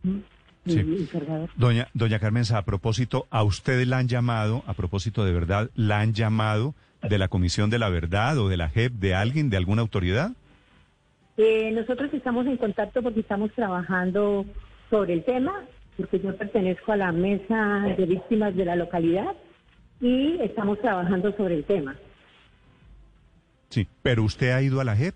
[0.02, 0.18] ¿Mm?
[0.66, 1.08] Sí.
[1.56, 6.00] Doña, doña Carmenza, a propósito, a usted la han llamado, a propósito de verdad, la
[6.00, 9.56] han llamado de la Comisión de la Verdad o de la JEP, de alguien, de
[9.56, 10.32] alguna autoridad.
[11.36, 14.44] Eh, nosotros estamos en contacto porque estamos trabajando
[14.88, 15.64] sobre el tema,
[15.96, 19.34] porque yo pertenezco a la mesa de víctimas de la localidad
[20.00, 21.96] y estamos trabajando sobre el tema.
[23.72, 25.14] Sí, pero usted ha ido a la JEP,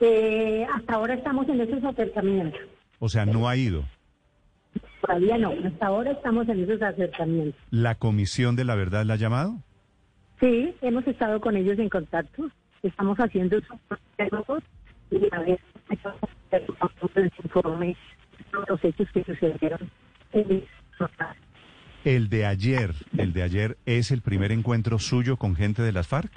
[0.00, 2.60] Eh, hasta ahora estamos en esos acercamientos.
[2.98, 3.84] o sea, no ha ido.
[5.00, 7.60] Todavía no, hasta ahora estamos en esos acercamientos.
[7.70, 9.54] ¿La Comisión de la Verdad la ha llamado?
[10.40, 12.50] Sí, hemos estado con ellos en contacto,
[12.82, 13.78] estamos haciendo esos
[14.18, 14.64] diálogos
[15.12, 15.60] y a ver,
[17.14, 17.96] les informe
[18.68, 19.88] los hechos que sucedieron
[20.32, 20.64] en.
[22.04, 26.06] El de ayer, el de ayer es el primer encuentro suyo con gente de las
[26.08, 26.30] FARC.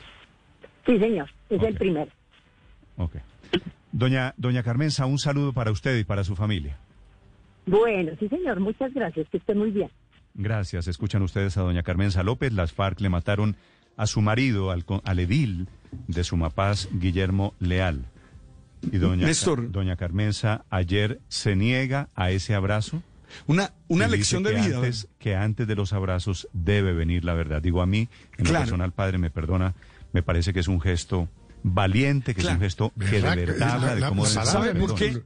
[0.89, 2.11] Sí, señor, es el primero.
[2.97, 3.15] Ok.
[3.91, 6.77] Doña, doña Carmenza, un saludo para usted y para su familia.
[7.67, 9.89] Bueno, sí, señor, muchas gracias, que esté muy bien.
[10.33, 10.87] Gracias.
[10.87, 12.53] Escuchan ustedes a doña Carmenza López.
[12.53, 13.55] Las FARC le mataron
[13.97, 15.67] a su marido, al, al edil
[16.07, 18.05] de Sumapaz, Guillermo Leal.
[18.91, 19.71] Y doña, Néstor.
[19.71, 23.03] doña Carmenza ayer se niega a ese abrazo.
[23.45, 24.77] Una, una lección de que vida.
[24.77, 27.61] Antes, que antes de los abrazos debe venir la verdad.
[27.61, 28.07] Digo, a mí,
[28.37, 28.65] en lo Claro.
[28.65, 29.75] personal, padre, me perdona,
[30.13, 31.29] me parece que es un gesto
[31.63, 34.97] valiente, que es un gesto que de verdad habla la- de cómo ¿Sabe por perdón.
[34.97, 35.23] qué?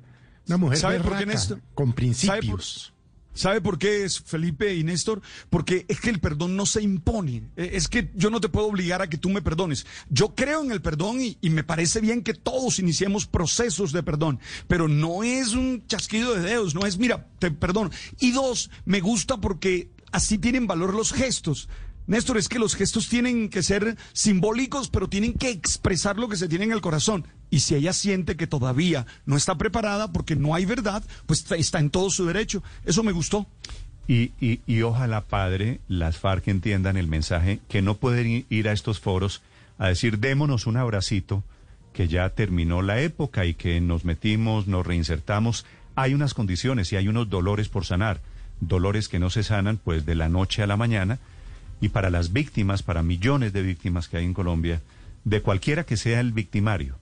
[0.48, 1.62] Una mujer ¿Sabe por qué, Néstor?
[1.74, 2.94] con ¿Sabe por, principios.
[3.36, 5.22] ¿Sabe por qué es Felipe y Néstor?
[5.50, 7.44] Porque es que el perdón no se impone.
[7.56, 9.88] Eh, Es que yo no te puedo obligar a que tú me perdones.
[10.10, 14.04] Yo creo en el perdón y, y me parece bien que todos iniciemos procesos de
[14.04, 17.90] perdón, pero no es un chasquido de dedos, no es, mira, te perdono.
[18.20, 21.70] Y dos, me gusta porque así tienen valor los gestos.
[22.06, 26.36] Néstor, es que los gestos tienen que ser simbólicos, pero tienen que expresar lo que
[26.36, 27.26] se tiene en el corazón.
[27.50, 31.80] Y si ella siente que todavía no está preparada porque no hay verdad, pues está
[31.80, 32.64] en todo su derecho.
[32.86, 33.48] Eso me gustó.
[34.08, 38.74] Y, y, y ojalá, padre, las FARC entiendan el mensaje que no pueden ir a
[38.74, 39.42] estos foros
[39.78, 41.44] a decir démonos un abracito,
[41.94, 45.66] que ya terminó la época y que nos metimos, nos reinsertamos.
[45.96, 48.20] Hay unas condiciones y hay unos dolores por sanar,
[48.60, 51.20] dolores que no se sanan pues de la noche a la mañana.
[51.84, 54.80] Y para las víctimas, para millones de víctimas que hay en Colombia,
[55.26, 56.96] de cualquiera que sea el victimario,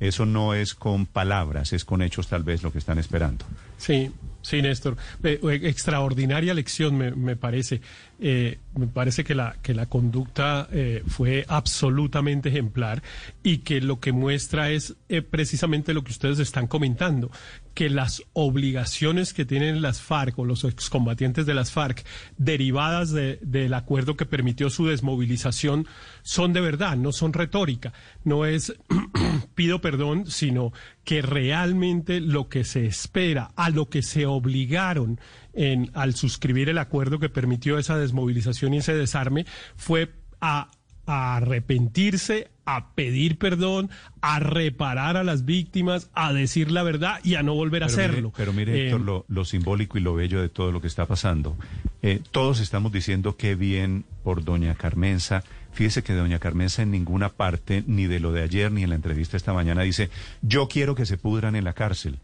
[0.00, 3.46] eso no es con palabras, es con hechos tal vez lo que están esperando.
[3.78, 4.10] Sí,
[4.42, 4.98] sí, Néstor.
[5.24, 7.80] Eh, eh, extraordinaria lección, me, parece.
[8.20, 10.68] Eh, me parece que la, que la conducta
[11.06, 13.02] fue absolutamente ejemplar
[13.42, 14.94] y que lo que muestra es
[15.30, 17.30] precisamente lo que ustedes están comentando,
[17.78, 22.04] que las obligaciones que tienen las FARC o los excombatientes de las FARC
[22.36, 25.86] derivadas de- del acuerdo que permitió su desmovilización
[26.24, 27.92] son de verdad, no son retórica,
[28.24, 28.74] no es
[29.54, 30.72] pido perdón, sino
[31.04, 35.20] que realmente lo que se espera, a lo que se obligaron
[35.52, 39.46] en, al suscribir el acuerdo que permitió esa desmovilización y ese desarme,
[39.76, 40.10] fue
[40.40, 40.68] a,
[41.08, 43.90] a arrepentirse, a pedir perdón,
[44.20, 47.96] a reparar a las víctimas, a decir la verdad y a no volver a Pero
[47.98, 48.32] mire- hacerlo.
[48.36, 51.06] pero mire, Eh, Héctor, lo, lo simbólico y lo bello de todo lo que está
[51.06, 51.56] pasando.
[52.02, 55.42] Eh, todos estamos diciendo qué bien por doña Carmenza.
[55.72, 58.96] Fíjese que doña Carmenza en ninguna parte, ni de lo de ayer, ni en la
[58.96, 60.10] entrevista esta mañana, dice,
[60.42, 62.18] yo quiero que se pudran en la cárcel.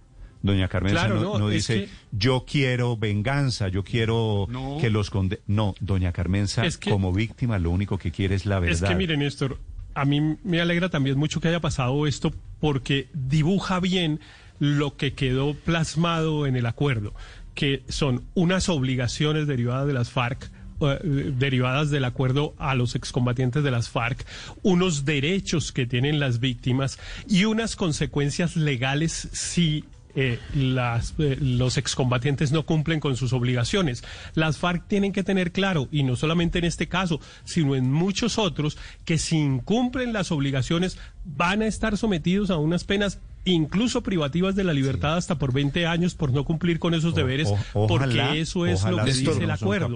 [0.45, 4.77] Doña Carmenza Claro, no, dice, que- yo quiero venganza, yo quiero No.
[4.79, 5.41] que los conde...
[5.47, 8.83] No, doña Carmenza, Es que- como víctima, lo único que quiere es la verdad.
[8.85, 9.59] Es que miren, Néstor,
[9.95, 12.31] a mí me alegra también mucho que haya pasado esto
[12.61, 14.21] porque dibuja bien
[14.59, 17.15] lo que quedó plasmado en el acuerdo,
[17.55, 20.51] que son unas obligaciones derivadas de las FARC
[20.81, 24.27] eh, derivadas del acuerdo a los excombatientes de las FARC,
[24.62, 26.99] unos derechos que tienen las víctimas
[27.29, 29.85] y unas consecuencias legales si
[30.16, 34.05] eh, las, eh, los excombatientes no cumplen con sus obligaciones.
[34.35, 38.39] Las FARC tienen que tener claro, y no solamente en este caso, sino en muchos
[38.39, 44.55] otros, que si incumplen las obligaciones van a estar sometidos a unas penas incluso privativas
[44.57, 48.07] de la libertad hasta por 20 años por no cumplir con esos deberes, O- ojalá-
[48.28, 49.86] porque eso es lo que dice el acuerdo.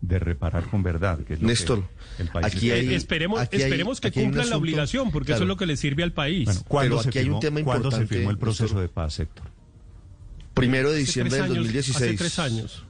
[0.00, 1.18] De reparar con verdad.
[1.20, 1.82] Que es lo Néstor,
[2.16, 5.32] que el país aquí hay- Eh, esperemos aquí hay- esperemos que cumplan la obligación, porque
[5.32, 6.44] eso es lo que le sirve al país.
[6.46, 8.82] Bueno, ¿cuándo, Pero se aquí hay un firmó, tema ¿cuándo se firmó el proceso Néstor.
[8.82, 9.46] de paz, Héctor?
[10.54, 12.02] Primero de Hace diciembre del años- 2016.
[12.10, 12.84] Hace tres años.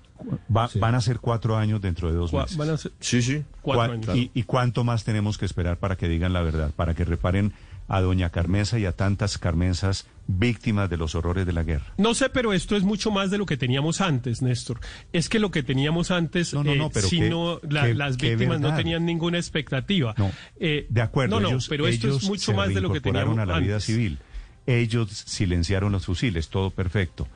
[0.55, 2.57] Va- Van a ser cuatro años dentro de dos meses.
[2.57, 3.43] van a ser Sí, sí.
[3.63, 4.17] cuatro ¿Cuá- años.
[4.17, 6.71] y, y cuánto más tenemos que esperar para que digan la verdad?
[6.75, 7.53] Para que reparen
[7.89, 11.85] a doña Carmenza y a tantas Carmenzas víctimas de los horrores de la guerra.
[11.99, 14.81] No sé, pero esto es mucho más de lo que teníamos antes, Néstor.
[15.13, 17.83] Es que lo que teníamos antes, No, no, no, eh, pero si qué- no, la-
[17.87, 20.15] qué- las víctimas no tenían ninguna expectativa.
[20.17, 22.81] No, Eh, De acuerdo, no, no, ellos, pero esto ellos es mucho se más de
[22.81, 23.85] lo que teníamos a la vida antes.
[23.85, 24.19] civil.
[24.67, 27.29] Ellos silenciaron los fusiles, todo perfecto.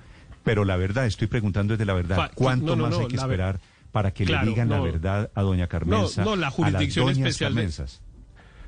[0.44, 3.09] Pero la verdad, estoy preguntando desde la verdad, Fa- ¿cuánto no, no, más no, hay
[3.09, 3.60] que esperar
[3.93, 4.82] para que Claro, le digan la no.
[4.85, 6.24] verdad a doña Carmenza?
[6.24, 8.01] no, la a las jurisdicción doñas especial Carmenzas?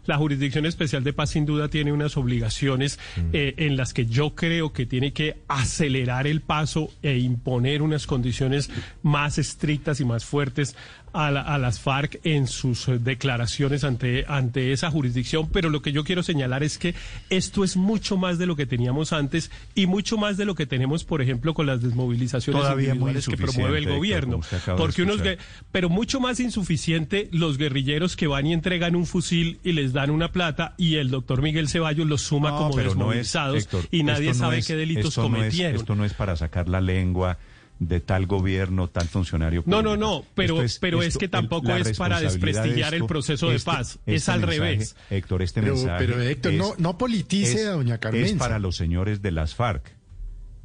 [0.06, 3.20] La Jurisdicción Especial de Paz sin duda tiene unas obligaciones Mm.
[3.32, 8.06] eh, en las que yo creo que tiene que acelerar el paso e imponer unas
[8.06, 8.70] condiciones
[9.02, 10.76] más estrictas y más fuertes
[11.12, 15.48] a, la- a las FARC en sus eh, declaraciones ante, ante esa jurisdicción.
[15.50, 16.94] Pero lo que yo quiero señalar es que
[17.30, 20.66] esto es mucho más de lo que teníamos antes y mucho más de lo que
[20.66, 24.40] tenemos, por ejemplo, con las desmovilizaciones Todavía individuales que promueve el gobierno.
[24.76, 25.20] Porque unos
[25.72, 30.10] pero mucho más insuficiente los guerrilleros que van y entregan un fusil y les dan
[30.10, 33.62] una plata y el doctor Miguel Ceballos los suma No, como pero no es, desmovilizados
[33.64, 35.76] Héctor, y nadie no sabe es- qué delitos es- cometieron.
[35.76, 37.38] esto no es para sacar la lengua
[37.80, 39.62] de tal gobierno, tal funcionario.
[39.66, 40.06] No, no, público.
[40.06, 43.48] no, pero- Esto pero es esto- que tampoco es para responsabilidad de desprestigiar el proceso
[43.48, 44.96] de este- paz, este es al mensaje, revés.
[45.10, 46.06] Héctor, este Pero- mensaje.
[46.06, 48.26] pero, Héctor, no- no politice a doña Carmenza.
[48.32, 49.96] Es para los señores de las FARC.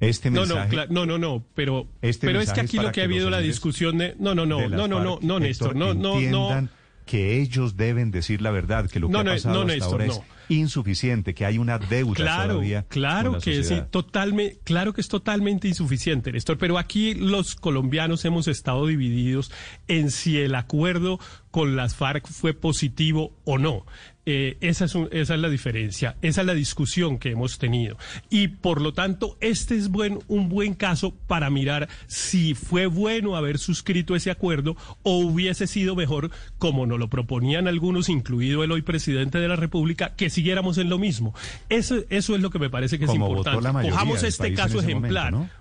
[0.01, 0.75] Este No, mensaje.
[0.75, 3.29] no, no, no, no, pero, Este pero es que es aquí lo que ha habido
[3.29, 4.13] la discusión de...
[4.19, 6.67] No, no, no, de no, no, no, no, Néstor, no, no, no.
[7.05, 9.73] que ellos deben decir la verdad, que lo que No, ha no, pasado no, hasta
[9.73, 10.13] Néstor, ahora no.
[10.13, 13.89] es insuficiente, que hay una deuda Claro, todavía claro con la que sí, sociedad.
[13.89, 19.51] totalmente, claro que es totalmente insuficiente, Néstor, pero aquí los colombianos hemos estado divididos
[19.87, 21.19] en si el acuerdo
[21.51, 23.85] con las FARC fue positivo o no.
[24.27, 27.95] Eh, esa, es un- esa es la diferencia, esa es la discusión que hemos tenido.
[28.31, 33.35] Y por lo tanto, este es buen, un buen caso para mirar si fue bueno
[33.35, 38.71] haber suscrito ese acuerdo o hubiese sido mejor, como nos lo proponían algunos, incluido el
[38.71, 41.35] hoy presidente de la República, que siguiéramos en lo mismo.
[41.69, 43.89] Eso, eso es lo que me parece que es Como importante.
[43.91, 45.31] Cojamos este caso ejemplar.
[45.33, 45.53] momento,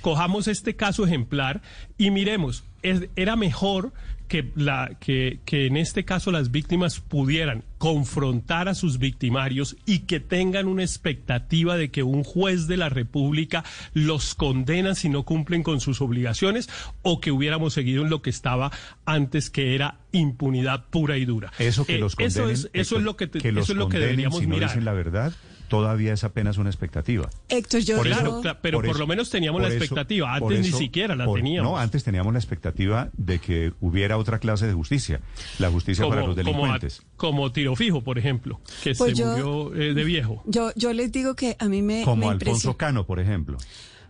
[0.00, 1.60] Cojamos este caso ejemplar
[1.98, 3.92] y miremos, es- era mejor
[4.28, 10.00] que, la, que, que en este caso las víctimas pudieran confrontar a sus victimarios y
[10.00, 13.64] que tengan una expectativa de que un juez de la República
[13.94, 16.68] los condena si no cumplen con sus obligaciones
[17.02, 18.70] o que hubiéramos seguido en lo que estaba
[19.06, 21.52] antes que era impunidad pura y dura.
[21.58, 23.78] Eso que Eh, los condenen, eso es, eso es lo que, te- que eso es
[23.78, 24.68] lo que deberíamos si no mirar.
[24.70, 25.32] dicen la verdad,
[25.68, 27.28] todavía es apenas una expectativa.
[27.48, 30.34] Héctor, yo, Por eso- Claro, cla- pero por, eso- lo menos teníamos la eso- expectativa.
[30.34, 31.70] Antes ni siquiera la por- teníamos.
[31.72, 35.20] No, antes teníamos la expectativa de que hubiera otra clase de justicia,
[35.58, 37.02] la justicia para los como, a- delincuentes.
[37.16, 40.42] como Tiro Fijo, por ejemplo, que Pues se yo- murió eh, de viejo.
[40.46, 43.58] yo, yo les digo que a mí me, Como me, Alfonso Cano, por ejemplo.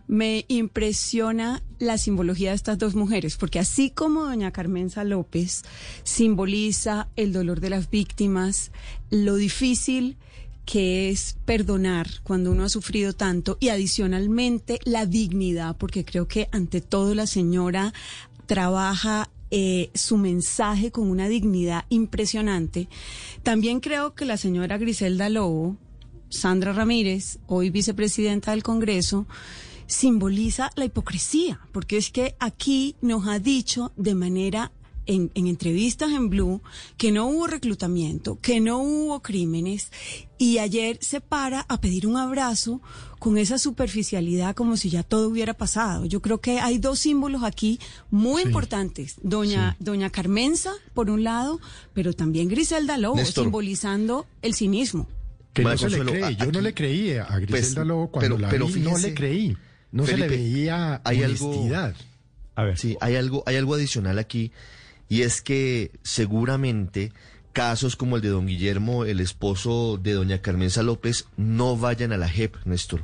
[0.07, 5.63] me impresiona la simbología de estas dos mujeres, porque así como doña Carmenza López
[6.03, 8.71] simboliza el dolor de las víctimas,
[9.11, 10.17] lo difícil
[10.69, 16.47] que es perdonar cuando uno ha sufrido tanto y adicionalmente la dignidad, porque creo que
[16.51, 17.91] ante todo la señora
[18.45, 22.87] trabaja eh, su mensaje con una dignidad impresionante.
[23.41, 25.75] También creo que la señora Griselda Lobo,
[26.29, 29.25] Sandra Ramírez, hoy vicepresidenta del Congreso,
[29.87, 34.71] simboliza la hipocresía, porque es que aquí nos ha dicho de manera
[35.09, 36.61] en, en entrevistas en Blue
[36.97, 39.91] que no hubo reclutamiento, que no hubo crímenes
[40.37, 42.81] y ayer se para a pedir un abrazo
[43.17, 46.05] con esa superficialidad como si ya todo hubiera pasado.
[46.05, 47.79] Yo creo que hay dos símbolos aquí
[48.11, 49.15] muy importantes.
[49.21, 51.59] Doña, doña Carmenza, por un lado,
[51.93, 53.43] pero también Griselda Lobo, Néstor.
[53.45, 55.07] simbolizando el cinismo.
[55.53, 56.19] Que no se le cree.
[56.21, 58.97] Yo aquí- no le creí a Griselda Pues, Lobo cuando pero- la pero vi, no
[58.97, 59.57] le creí.
[59.91, 61.95] No se le veía hay algo- honestidad.
[62.55, 62.77] A ver.
[62.77, 64.51] Sí, hay algo, hay algo adicional aquí,
[65.09, 67.11] y es que seguramente
[67.51, 72.17] casos como el de don Guillermo, el esposo de doña Carmenza López, no vayan a
[72.17, 73.03] la JEP, Néstor.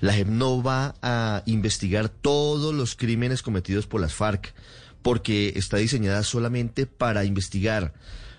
[0.00, 4.54] La JEP no va a investigar todos los crímenes cometidos por las FARC,
[5.02, 7.92] porque está diseñada solamente para investigar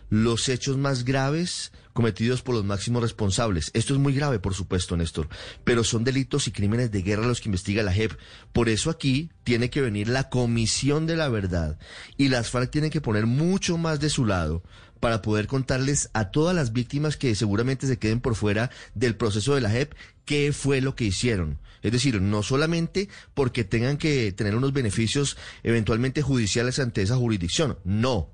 [0.09, 3.71] los hechos más graves cometidos por los máximos responsables.
[3.73, 5.29] Esto es muy grave, por supuesto, Néstor,
[5.63, 8.13] pero son delitos y crímenes de guerra los que investiga la JEP.
[8.51, 11.77] Por eso aquí tiene que venir la Comisión de la Verdad
[12.17, 14.63] y las FARC tienen que poner mucho más de su lado
[14.99, 19.53] para poder contarles a todas las víctimas que seguramente se queden por fuera del proceso
[19.53, 19.93] de la JEP
[20.25, 21.59] qué fue lo que hicieron.
[21.81, 27.77] Es decir, no solamente porque tengan que tener unos beneficios eventualmente judiciales ante esa jurisdicción,
[27.83, 28.31] no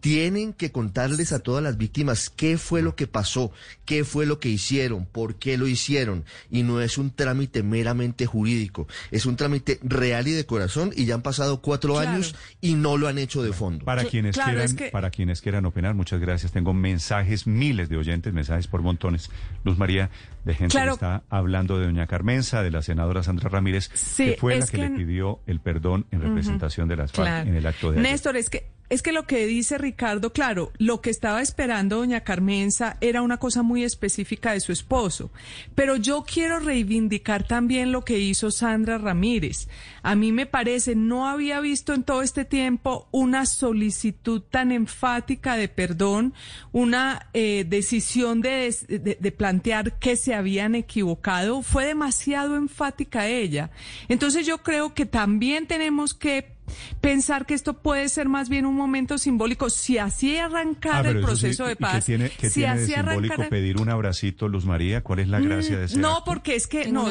[0.00, 3.52] tienen que contarles a todas las víctimas qué fue lo que pasó,
[3.84, 6.24] qué fue lo que hicieron, por qué lo hicieron.
[6.50, 11.06] Y no es un trámite meramente jurídico, es un trámite real y de corazón y
[11.06, 13.84] ya han pasado cuatro años y no lo han hecho de fondo.
[13.84, 16.52] Para quienes, quieran, para quienes quieran opinar, muchas gracias.
[16.52, 19.30] Tengo mensajes, miles de oyentes, mensajes por montones.
[19.64, 20.10] Luz María,
[20.44, 24.58] de gente que está hablando de doña Carmenza, de la senadora Sandra Ramírez, que fue
[24.58, 28.00] la que, le pidió el perdón en representación de las FARC en el acto de
[28.00, 32.24] Néstor, es que es que lo que dice Ricardo, claro, lo que estaba esperando doña
[32.24, 35.30] Carmenza era una cosa muy específica de su esposo,
[35.74, 39.66] pero yo quiero reivindicar también lo que hizo Sandra Ramírez.
[40.02, 45.56] A mí me parece, no había visto en todo este tiempo una solicitud tan enfática
[45.56, 46.34] de perdón,
[46.70, 48.76] una eh, decisión de,
[49.18, 53.70] de plantear que se habían equivocado, fue demasiado enfática ella.
[54.08, 56.60] Entonces yo creo que también tenemos que
[57.00, 59.70] pensar que esto puede ser más bien un momento simbólico.
[59.70, 63.80] Si así arrancar ah, el proceso de paz, ¿qué tiene, si así de simbólico pedir
[63.80, 65.02] un abracito, Luz María?
[65.02, 67.06] ¿Cuál es la gracia de ese No, porque es que, no,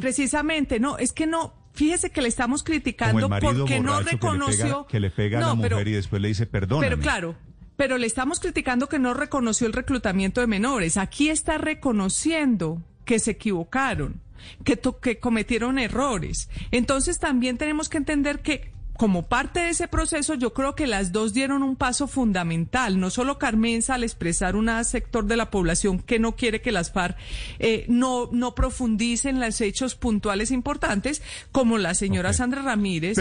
[0.00, 5.10] precisamente, no, es que no, fíjese que le estamos criticando porque no reconoció que le
[5.10, 6.80] pega, a la mujer y después le dice perdón.
[6.80, 7.34] Pero claro,
[7.76, 10.96] pero le estamos criticando que no reconoció el reclutamiento de menores.
[10.96, 14.20] Aquí está reconociendo que se equivocaron,
[14.64, 16.48] que, que cometieron errores.
[16.70, 18.72] Entonces también tenemos que entender que
[19.02, 23.00] como parte de ese proceso, yo creo que las dos dieron un paso fundamental.
[23.00, 26.92] No solo Carmenza al expresar un sector de la población que no quiere que las
[26.92, 27.16] FARC
[27.58, 31.20] eh, no, no profundicen los hechos puntuales importantes,
[31.50, 33.18] como la señora Sandra Ramírez,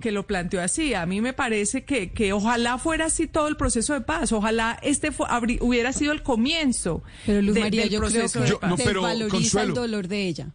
[0.00, 0.94] que, lo planteó así.
[0.94, 4.32] A mí me parece que, que ojalá fuera así todo el proceso de paz.
[4.32, 5.12] Ojalá este
[5.60, 8.84] hubiera sido el comienzo pero Luz de, María, del yo proceso creo que de paz.
[8.84, 10.48] desvaloriza el dolor de ella.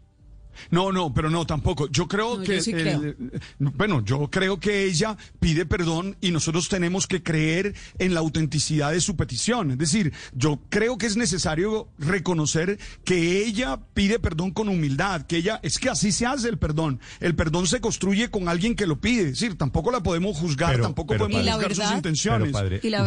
[0.72, 1.88] No, no, pero no, tampoco.
[1.90, 3.16] Yo creo que,
[3.60, 8.92] bueno, yo creo que ella pide perdón y nosotros tenemos que creer en la autenticidad
[8.92, 9.72] de su petición.
[9.72, 15.38] Es decir, yo creo que es necesario reconocer que ella pide perdón con humildad, que
[15.38, 17.00] ella, es que así se hace el perdón.
[17.20, 19.24] El perdón se construye con alguien que lo pide.
[19.24, 22.52] Es decir, tampoco la podemos juzgar, tampoco podemos juzgar sus intenciones.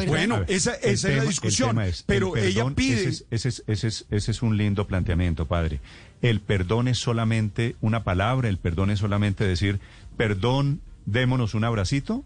[0.06, 1.78] bueno, esa, esa es la discusión.
[2.06, 3.12] pero ella pide.
[3.30, 5.80] ese es un lindo planteamiento, padre.
[6.22, 9.80] El perdón es solamente una palabra, el perdón es solamente decir,
[10.16, 12.24] perdón, démonos un abracito.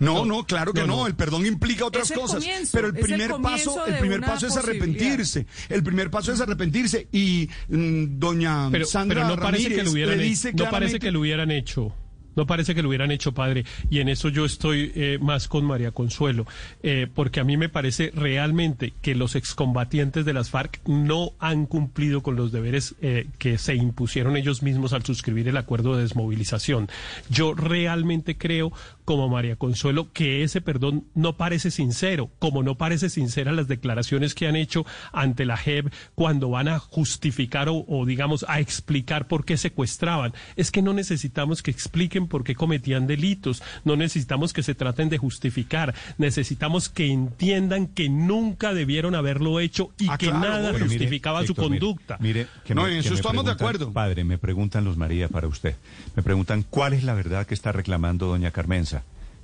[0.00, 2.44] No, no, claro que no, El perdón implica otras cosas.
[2.72, 5.46] pero el primer paso, el primer paso es arrepentirse.
[5.68, 7.08] El primer paso es arrepentirse.
[7.10, 11.20] Y mm, doña Sandra no parece que lo hubieran, le dice no parece que lo
[11.20, 11.94] hubieran hecho.
[12.36, 13.64] No parece que lo hubieran hecho padre.
[13.90, 16.46] Y en eso yo estoy eh, más con María Consuelo,
[16.82, 21.66] eh, porque a mí me parece realmente que los excombatientes de las FARC no han
[21.66, 26.02] cumplido con los deberes eh, que se impusieron ellos mismos al suscribir el acuerdo de
[26.02, 26.88] desmovilización.
[27.28, 28.72] Yo realmente creo,
[29.08, 34.34] como María Consuelo, que ese perdón no parece sincero, como no parece sincera las declaraciones
[34.34, 39.26] que han hecho ante la JEP cuando van a justificar o, o digamos, a explicar
[39.26, 40.34] por qué secuestraban.
[40.56, 43.62] Es que no necesitamos que expliquen porque cometían delitos.
[43.82, 45.94] No necesitamos que se traten de justificar.
[46.18, 52.18] Necesitamos que entiendan que nunca debieron haberlo hecho y ah, que nada justificaba su conducta.
[52.20, 53.90] Mire, que no, en eso estamos de acuerdo.
[53.90, 55.76] Padre, me preguntan los María para usted.
[56.14, 58.97] Me preguntan cuál es la verdad que está reclamando doña Carmenza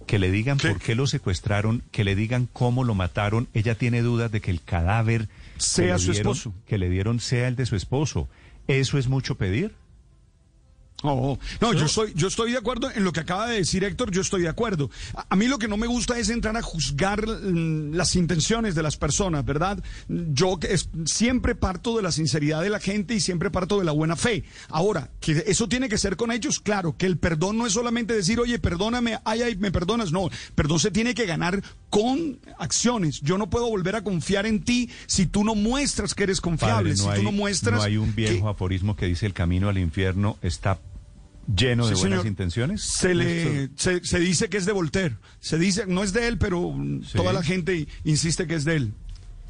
[0.06, 3.48] que le digan por qué lo secuestraron, que le digan cómo lo mataron.
[3.54, 7.56] Ella tiene dudas de que el cadáver sea su esposo, que le dieron sea el
[7.56, 8.28] de su esposo.
[8.68, 9.74] ¿Eso es mucho pedir?
[11.04, 14.10] No, no, yo estoy, yo estoy de acuerdo en lo que acaba de decir Héctor,
[14.10, 14.90] yo estoy de acuerdo.
[15.28, 18.82] A, mí lo que no me gusta es entrar a juzgar mm, las intenciones de
[18.82, 19.84] las personas, ¿verdad?
[20.08, 20.58] Yo
[21.04, 24.44] siempre parto de la sinceridad de la gente y siempre parto de la buena fe.
[24.70, 28.14] Ahora, que eso tiene que ser con ellos, claro, que el perdón no es solamente
[28.14, 33.20] decir, oye, perdóname, ay, ay, me perdonas, no, perdón se tiene que ganar con acciones.
[33.20, 36.96] Yo no puedo volver a confiar en ti si tú no muestras que eres confiable,
[36.96, 37.76] si tú no muestras...
[37.76, 40.78] No hay un viejo aforismo que dice el camino al infierno está
[41.46, 42.82] lleno de buenas intenciones.
[42.82, 45.16] Se le se, dice que es de Voltaire.
[45.40, 46.74] Se dice, no es de él, pero
[47.14, 48.92] toda la gente insiste que es de él.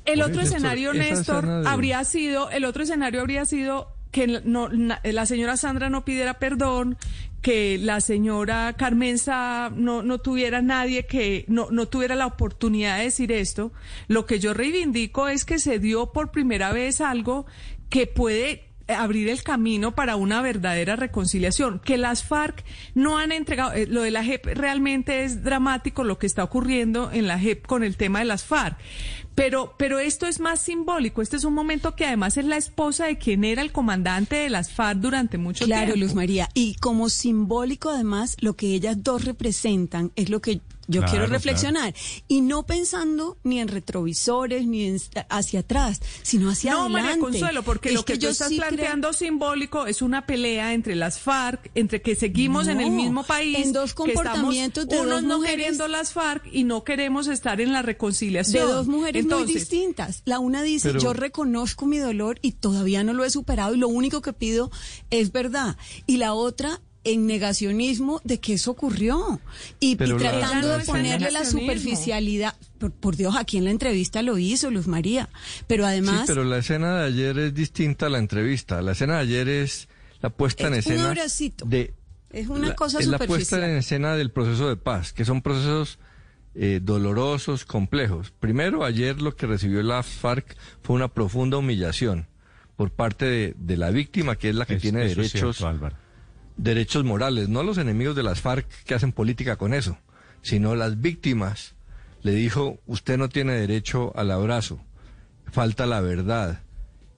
[0.04, 5.56] El otro escenario, Néstor, habría sido, el otro escenario habría sido que no, la señora
[5.56, 6.96] Sandra no pidiera perdón,
[7.42, 13.04] que la señora Carmenza no, no tuviera nadie que no, no tuviera la oportunidad de
[13.04, 13.72] decir esto.
[14.06, 17.44] Lo que yo reivindico es que se dio por primera vez algo
[17.90, 21.80] que puede abrir el camino para una verdadera reconciliación.
[21.80, 26.18] Que las FARC no han entregado, eh, lo de la JEP realmente es dramático lo
[26.18, 28.76] que está ocurriendo en la JEP con el tema de las FARC.
[29.34, 31.20] Pero, pero esto es más simbólico.
[31.20, 34.48] Este es un momento que además es la esposa de quien era el comandante de
[34.48, 35.84] las FARC durante mucho tiempo.
[35.84, 36.48] Claro, Luz María.
[36.54, 41.94] Y como simbólico, además, lo que ellas dos representan es lo que yo quiero reflexionar.
[42.28, 44.96] Y no pensando ni en retrovisores, ni
[45.28, 47.02] hacia atrás, sino hacia no, adelante.
[47.08, 51.18] María Consuelo, porque lo que, yo tú estás planteando simbólico es una pelea entre las
[51.18, 53.58] FARC, entre que seguimos en el mismo país.
[53.58, 57.60] En dos comportamientos de unos dos no mujeres, queriendo las FARC y no queremos estar
[57.60, 58.66] en la reconciliación.
[58.66, 60.22] De dos mujeres Entonces, muy distintas.
[60.24, 63.78] La una dice, Pero- yo reconozco mi dolor y todavía no lo he superado y
[63.78, 64.70] lo único que pido
[65.10, 65.76] es verdad.
[66.06, 69.40] Y la otra en negacionismo de que eso ocurrió
[69.80, 72.54] y, y Pero la- tratando de ponerle la superficialidad.
[72.78, 75.28] Por, por Dios, aquí en la entrevista lo hizo Luz María.
[75.66, 76.20] Pero además...
[76.20, 78.82] Sí, pero la escena de ayer es distinta a la entrevista.
[78.82, 79.88] La escena de ayer es
[80.20, 81.64] la puesta en Es un escena abracito.
[81.66, 81.94] de
[82.30, 83.64] es una la- cosa es la puesta superficial.
[83.70, 85.98] en escena del proceso de paz, que son procesos
[86.56, 88.32] eh, dolorosos, complejos.
[88.40, 92.26] Primero, ayer lo que recibió la FARC fue una profunda humillación
[92.76, 95.96] por parte de, de la víctima, que es la que Es- tiene derechos cierto, Álvaro.
[96.56, 99.98] Derechos morales, no los enemigos de las FARC que hacen política con eso,
[100.42, 101.74] sino las víctimas.
[102.22, 104.80] Le dijo, usted no tiene derecho al abrazo,
[105.50, 106.60] falta la verdad.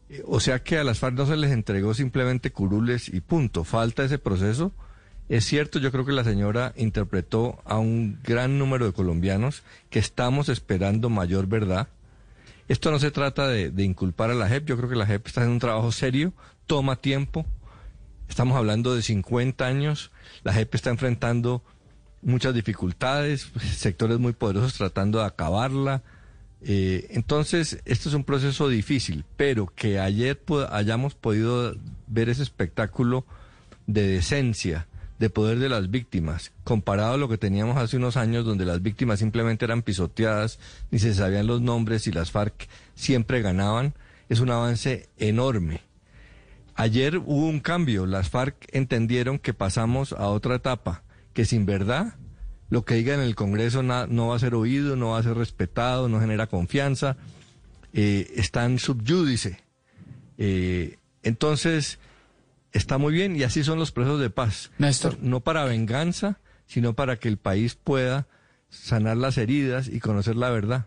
[0.09, 3.65] Eh, O sea que a las FARC no se les entregó simplemente curules y punto,
[3.65, 4.73] falta ese proceso.
[5.29, 9.99] Es cierto, yo creo que la señora interpretó a un gran número de colombianos que
[9.99, 11.89] estamos esperando mayor verdad.
[12.69, 15.27] Esto no se trata de, de inculpar a la JEP, yo creo que la JEP
[15.27, 16.33] está haciendo un trabajo serio,
[16.67, 17.45] toma tiempo,
[18.29, 20.11] Estamos hablando de 50 años.
[20.43, 21.63] La JEP está enfrentando
[22.23, 26.03] muchas dificultades, sectores muy poderosos tratando de acabarla.
[26.63, 30.41] Eh, entonces, esto es un proceso difícil, pero que ayer
[30.71, 31.77] hayamos podido
[32.09, 33.25] ver ese espectáculo
[33.87, 34.89] de decencia,
[35.19, 38.83] de poder de las víctimas, comparado a lo que teníamos hace unos años, donde las
[38.83, 40.59] víctimas simplemente eran pisoteadas,
[40.91, 43.95] ni se sabían los nombres y las FARC siempre ganaban,
[44.29, 45.86] es un avance enorme.
[46.77, 52.15] Ayer hubo un cambio, las FARC entendieron que pasamos a otra etapa, que sin verdad
[52.69, 55.23] lo que digan en el Congreso na- no va a ser oído, no va a
[55.23, 57.17] ser respetado, no genera confianza,
[57.93, 59.61] eh, están subyúdice.
[60.37, 61.99] Eh, entonces,
[62.73, 64.71] está muy bien y así son los procesos de paz.
[64.79, 65.17] Néstor.
[65.23, 68.27] No para venganza, sino para que el país pueda
[68.69, 70.87] sanar las heridas y conocer la verdad.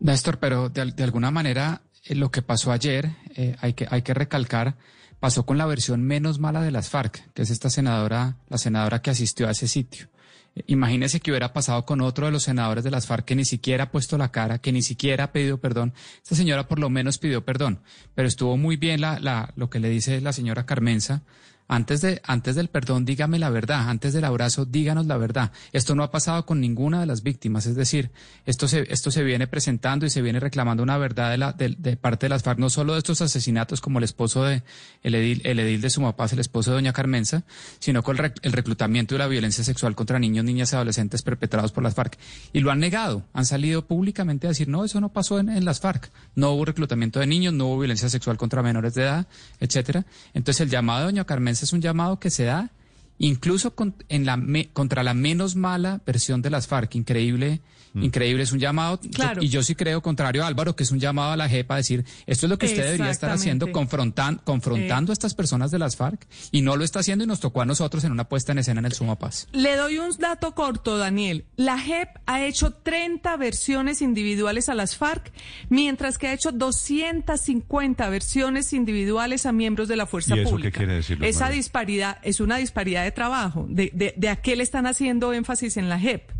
[0.00, 4.02] Néstor, pero de, de alguna manera eh, lo que pasó ayer, eh, hay, que, hay
[4.02, 4.76] que recalcar,
[5.20, 9.02] pasó con la versión menos mala de las FARC, que es esta senadora, la senadora
[9.02, 10.08] que asistió a ese sitio.
[10.54, 13.44] Eh, Imagínese que hubiera pasado con otro de los senadores de las FARC que ni
[13.44, 15.94] siquiera ha puesto la cara, que ni siquiera ha pedido perdón.
[16.22, 17.80] Esta señora por lo menos pidió perdón,
[18.14, 21.22] pero estuvo muy bien la, la, lo que le dice la señora Carmenza.
[21.68, 23.88] Antes, de, antes del perdón, dígame la verdad.
[23.88, 25.52] Antes del abrazo, díganos la verdad.
[25.72, 27.66] Esto no ha pasado con ninguna de las víctimas.
[27.66, 28.10] Es decir,
[28.44, 31.96] esto se, esto se viene presentando y se viene reclamando una verdad de, la, de,
[31.96, 34.62] parte de las FARC, no solo de estos asesinatos como el esposo de,
[35.02, 37.44] el edil, el edil de Sumapaz, el esposo de doña Carmenza,
[37.78, 41.82] sino con el reclutamiento y la violencia sexual contra niños, niñas y adolescentes perpetrados por
[41.82, 42.18] las FARC.
[42.52, 43.24] Y lo han negado.
[43.32, 46.10] Han salido públicamente a decir, no, eso no pasó en, en las FARC.
[46.34, 49.26] No hubo reclutamiento de niños, no hubo violencia sexual contra menores de edad,
[49.60, 50.04] etcétera.
[50.34, 52.70] Entonces el llamado de doña Carmenza es un llamado que se da
[53.18, 56.94] incluso con- en la me- contra la menos mala versión de las FARC.
[56.96, 57.60] Increíble,
[57.94, 58.42] increíble.
[58.42, 59.40] Es un llamado, Claro.
[59.40, 59.44] Mm.
[59.44, 61.76] y yo sí creo, contrario a Álvaro, que es un llamado a la JEP a
[61.76, 65.78] decir, esto es lo que usted debería estar haciendo, confrontan- confrontando a estas personas de
[65.78, 68.52] las FARC, y no lo está haciendo y nos tocó a nosotros en una puesta
[68.52, 69.48] en escena en el Suma Paz.
[69.52, 71.44] Le doy un dato corto, Daniel.
[71.56, 75.32] La JEP ha hecho 30 versiones individuales a las FARC,
[75.68, 80.50] mientras que ha hecho 250 versiones individuales a miembros de la fuerza ¿Y eso qué
[80.50, 80.78] pública.
[80.78, 81.56] quiere decir, Esa María?
[81.56, 83.66] disparidad es una disparidad de trabajo.
[83.68, 86.30] De, de, de a qué le están haciendo énfasis en la JEP?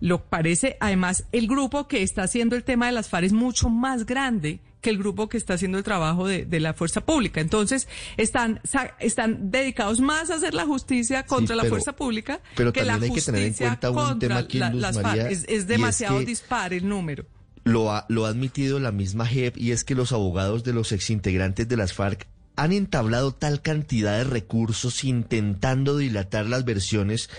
[0.00, 3.68] Lo parece, además, el grupo que está haciendo el tema de las FARC es mucho
[3.68, 7.40] más grande que el grupo que está haciendo el trabajo de, de la fuerza pública.
[7.40, 7.86] Entonces,
[8.16, 8.60] están,
[8.98, 12.94] están dedicados más a hacer la justicia contra la pero- fuerza pública pero que la
[12.94, 15.22] también hay que tener en justicia cuenta un contra tema aquí, la- Luz las María,
[15.22, 15.32] FARC.
[15.32, 17.24] Es, y es es demasiado que- dispar el número.
[17.64, 20.90] Lo ha, lo ha admitido la misma JEP y es que los abogados de los
[20.90, 27.30] exintegrantes de las FARC han entablado tal cantidad de recursos intentando dilatar las versiones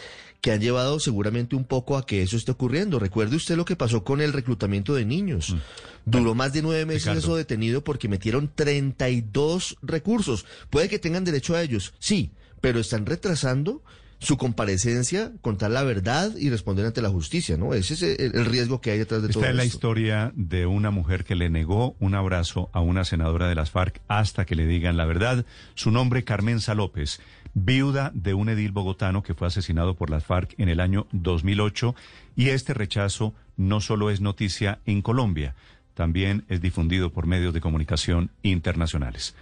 [0.44, 3.00] que han llevado seguramente un poco a que eso esté ocurriendo.
[3.00, 5.56] Recuerde usted lo que pasó con el reclutamiento de niños.
[6.04, 7.20] Duró más de nueve meses Ricardo.
[7.22, 10.46] eso detenido porque metieron 32 recursos.
[10.70, 13.84] Puede que tengan derecho a ellos, sí, pero están retrasando
[14.20, 17.74] su comparecencia, contar la verdad y responder ante la justicia, ¿no?
[17.74, 19.78] Ese es el, el riesgo que hay detrás de todo Esta es la esto.
[19.78, 24.02] historia de una mujer que le negó un abrazo a una senadora de las FARC
[24.10, 25.46] hasta que le digan la verdad.
[25.76, 27.20] Su nombre, Carmenza López,
[27.54, 31.96] viuda de un edil bogotano que fue asesinado por las FARC en el año 2008.
[32.36, 35.56] Y este rechazo no solo es noticia en Colombia,
[35.94, 39.36] también es difundido por medios de comunicación internacionales.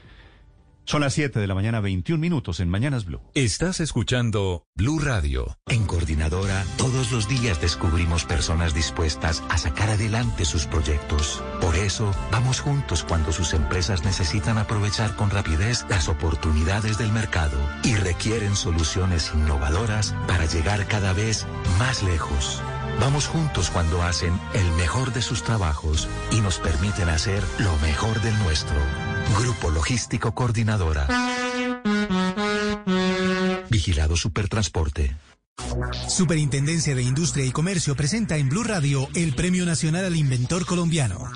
[0.86, 3.22] Son las 7 de la mañana, 21 minutos en Mañanas Blue.
[3.34, 5.58] Estás escuchando Blue Radio.
[5.68, 11.44] En Coordinadora, todos los días descubrimos personas dispuestas a sacar adelante sus proyectos.
[11.62, 17.58] Por eso, vamos juntos cuando sus empresas necesitan aprovechar con rapidez las oportunidades del mercado
[17.84, 21.45] y requieren soluciones innovadoras para llegar cada vez
[21.78, 22.62] más lejos.
[23.00, 28.22] Vamos juntos cuando hacen el mejor de sus trabajos y nos permiten hacer lo mejor
[28.22, 28.78] del nuestro.
[29.40, 31.08] Grupo Logístico Coordinadora.
[33.70, 35.16] Vigilado Supertransporte.
[36.08, 41.32] Superintendencia de Industria y Comercio presenta en Blue Radio el Premio Nacional al Inventor Colombiano.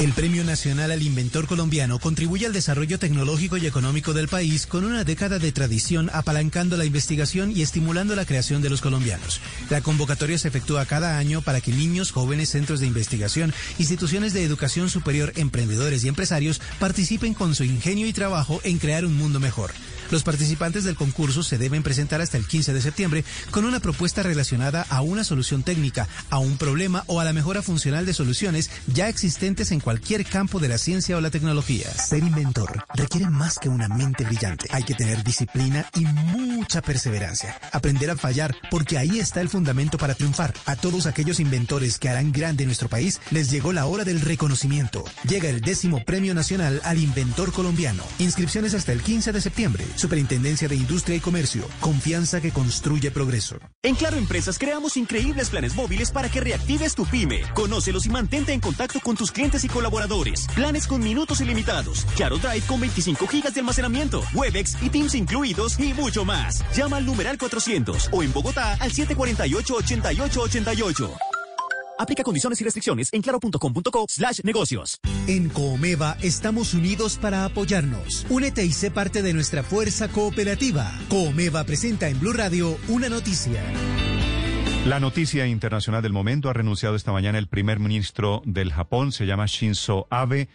[0.00, 4.84] El Premio Nacional al Inventor Colombiano contribuye al desarrollo tecnológico y económico del país con
[4.84, 9.40] una década de tradición apalancando la investigación y estimulando la creación de los colombianos.
[9.70, 14.42] La convocatoria se efectúa cada año para que niños, jóvenes, centros de investigación, instituciones de
[14.42, 19.38] educación superior, emprendedores y empresarios participen con su ingenio y trabajo en crear un mundo
[19.38, 19.70] mejor.
[20.10, 24.22] Los participantes del concurso se deben presentar hasta el 15 de septiembre con una propuesta
[24.22, 28.70] relacionada a una solución técnica, a un problema o a la mejora funcional de soluciones
[28.86, 31.90] ya existentes en cualquier campo de la ciencia o la tecnología.
[31.92, 34.68] Ser inventor requiere más que una mente brillante.
[34.70, 37.58] Hay que tener disciplina y mucha perseverancia.
[37.72, 40.54] Aprender a fallar, porque ahí está el fundamento para triunfar.
[40.66, 45.04] A todos aquellos inventores que harán grande nuestro país, les llegó la hora del reconocimiento.
[45.28, 48.02] Llega el décimo Premio Nacional al Inventor Colombiano.
[48.18, 49.84] Inscripciones hasta el 15 de septiembre.
[49.96, 51.66] Superintendencia de Industria y Comercio.
[51.80, 53.58] Confianza que construye progreso.
[53.82, 57.42] En Claro Empresas creamos increíbles planes móviles para que reactives tu pyme.
[57.54, 60.46] Conócelos y mantente en contacto con tus clientes y colaboradores.
[60.54, 62.06] Planes con minutos ilimitados.
[62.16, 64.22] Claro Drive con 25 gigas de almacenamiento.
[64.34, 66.64] Webex y Teams incluidos y mucho más.
[66.74, 71.33] Llama al numeral 400 o en Bogotá al 748-8888.
[71.98, 74.98] Aplica condiciones y restricciones en claro.com.co slash negocios.
[75.26, 78.26] En Coomeva estamos unidos para apoyarnos.
[78.28, 80.92] Únete y sé parte de nuestra fuerza cooperativa.
[81.08, 83.62] Coomeva presenta en Blue Radio una noticia.
[84.86, 89.24] La noticia internacional del momento ha renunciado esta mañana el primer ministro del Japón, se
[89.24, 90.48] llama Shinzo Abe.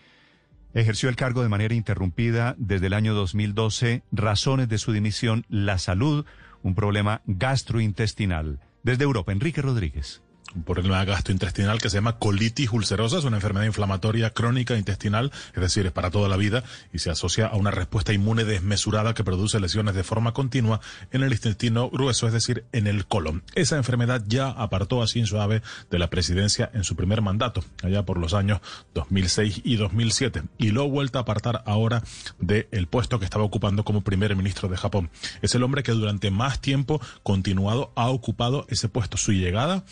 [0.75, 4.03] Ejerció el cargo de manera interrumpida desde el año 2012.
[4.11, 6.25] Razones de su dimisión, la salud,
[6.61, 8.59] un problema gastrointestinal.
[8.83, 10.21] Desde Europa, Enrique Rodríguez.
[10.55, 15.61] Un problema gastrointestinal que se llama colitis ulcerosa, es una enfermedad inflamatoria crónica intestinal, es
[15.61, 16.63] decir, es para toda la vida
[16.93, 20.81] y se asocia a una respuesta inmune desmesurada que produce lesiones de forma continua
[21.11, 23.43] en el intestino grueso, es decir, en el colon.
[23.55, 28.03] Esa enfermedad ya apartó a Shinzo Abe de la presidencia en su primer mandato, allá
[28.03, 28.59] por los años
[28.93, 32.03] 2006 y 2007, y lo ha vuelto a apartar ahora
[32.39, 35.09] del puesto que estaba ocupando como primer ministro de Japón.
[35.41, 39.17] Es el hombre que durante más tiempo continuado ha ocupado ese puesto.
[39.17, 39.83] Su llegada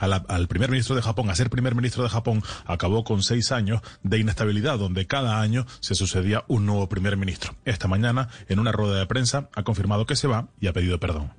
[0.00, 3.82] al primer ministro de Japón, a ser primer ministro de Japón, acabó con seis años
[4.02, 7.54] de inestabilidad, donde cada año se sucedía un nuevo primer ministro.
[7.64, 10.98] Esta mañana, en una rueda de prensa, ha confirmado que se va y ha pedido
[10.98, 11.32] perdón.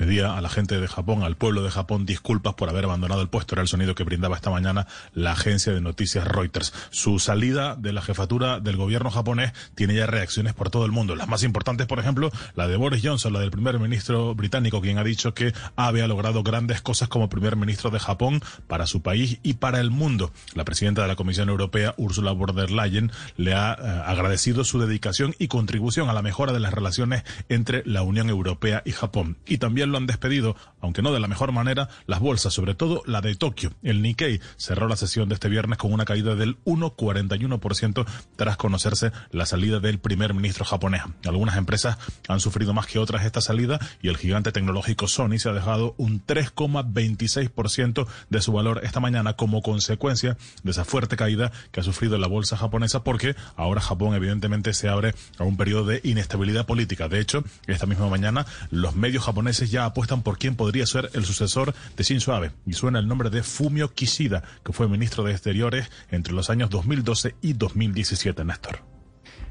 [0.00, 3.28] Pedía a la gente de Japón, al pueblo de Japón, disculpas por haber abandonado el
[3.28, 3.54] puesto.
[3.54, 6.72] Era el sonido que brindaba esta mañana la agencia de noticias Reuters.
[6.88, 11.16] Su salida de la jefatura del gobierno japonés tiene ya reacciones por todo el mundo.
[11.16, 14.96] Las más importantes, por ejemplo, la de Boris Johnson, la del primer ministro británico, quien
[14.96, 19.02] ha dicho que Abe ha logrado grandes cosas como primer ministro de Japón para su
[19.02, 20.32] país y para el mundo.
[20.54, 24.78] La presidenta de la Comisión Europea, Ursula von der Leyen, le ha eh, agradecido su
[24.78, 29.36] dedicación y contribución a la mejora de las relaciones entre la Unión Europea y Japón.
[29.46, 33.02] Y también lo han despedido, aunque no de la mejor manera, las bolsas, sobre todo
[33.06, 33.72] la de Tokio.
[33.82, 38.06] El Nikkei cerró la sesión de este viernes con una caída del 1,41%
[38.36, 41.02] tras conocerse la salida del primer ministro japonés.
[41.24, 41.98] Algunas empresas
[42.28, 45.94] han sufrido más que otras esta salida y el gigante tecnológico Sony se ha dejado
[45.98, 51.82] un 3,26% de su valor esta mañana como consecuencia de esa fuerte caída que ha
[51.82, 56.66] sufrido la bolsa japonesa porque ahora Japón evidentemente se abre a un periodo de inestabilidad
[56.66, 57.08] política.
[57.08, 61.10] De hecho, esta misma mañana los medios japoneses ya ya apuestan por quién podría ser
[61.14, 62.52] el sucesor de Shinzo Abe.
[62.66, 66.70] Y suena el nombre de Fumio Kishida, que fue ministro de Exteriores entre los años
[66.70, 68.80] 2012 y 2017, Néstor.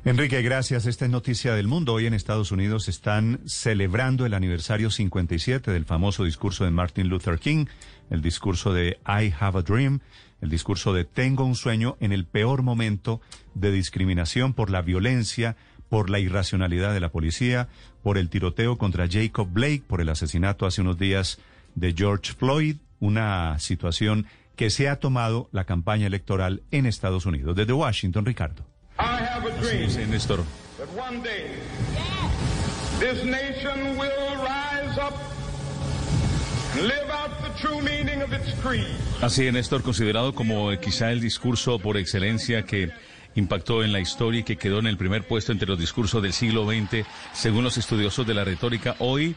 [0.06, 0.86] Enrique, gracias.
[0.86, 1.94] Esta es noticia del mundo.
[1.94, 7.40] Hoy en Estados Unidos están celebrando el aniversario 57 del famoso discurso de Martin Luther
[7.40, 7.66] King,
[8.10, 10.00] el discurso de I Have a Dream,
[10.42, 13.20] el discurso de Tengo un sueño en el peor momento
[13.56, 15.58] de discriminación por la violencia,
[15.90, 17.68] por la irracionalidad de la policía,
[18.04, 21.40] por el tiroteo contra Jacob Blake, por el asesinato hace unos días
[21.76, 24.26] de George Floyd, una situación
[24.56, 27.56] que se ha tomado la campaña electoral en Estados Unidos.
[27.56, 28.66] Desde Washington, Ricardo.
[29.00, 30.44] I have a dream Sí, Néstor.
[30.78, 31.46] that one day
[33.00, 35.14] this nation will rise up
[36.74, 38.86] and live out the true meaning of its creed.
[39.22, 42.92] Así es, Néstor, considerado como eh, quizá el discurso por excelencia que
[43.36, 46.34] impactó en la historia y que quedó en el primer puesto entre los discursos del
[46.34, 48.96] siglo XX, según los estudiosos de la retórica.
[49.00, 49.36] Hoy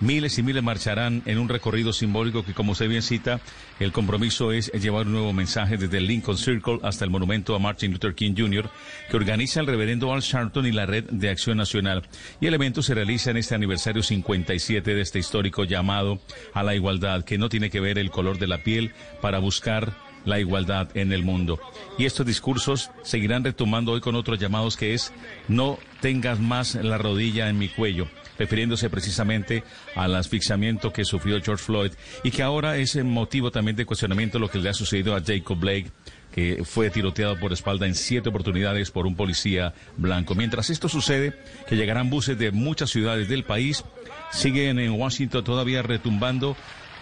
[0.00, 3.40] miles y miles marcharán en un recorrido simbólico que, como usted bien cita,
[3.78, 7.58] el compromiso es llevar un nuevo mensaje desde el Lincoln Circle hasta el monumento a
[7.58, 8.70] Martin Luther King Jr.,
[9.10, 12.02] que organiza el reverendo Al Sharpton y la Red de Acción Nacional.
[12.40, 16.20] Y el evento se realiza en este aniversario 57 de este histórico llamado
[16.54, 20.09] a la igualdad, que no tiene que ver el color de la piel para buscar
[20.24, 21.60] la igualdad en el mundo.
[21.98, 25.12] Y estos discursos seguirán retomando hoy con otros llamados que es
[25.48, 29.64] no tengas más la rodilla en mi cuello, refiriéndose precisamente
[29.94, 31.92] al asfixiamiento que sufrió George Floyd
[32.24, 35.58] y que ahora es motivo también de cuestionamiento lo que le ha sucedido a Jacob
[35.58, 35.90] Blake
[36.32, 40.34] que fue tiroteado por espalda en siete oportunidades por un policía blanco.
[40.34, 41.36] Mientras esto sucede,
[41.68, 43.84] que llegarán buses de muchas ciudades del país,
[44.30, 46.56] siguen en Washington todavía retumbando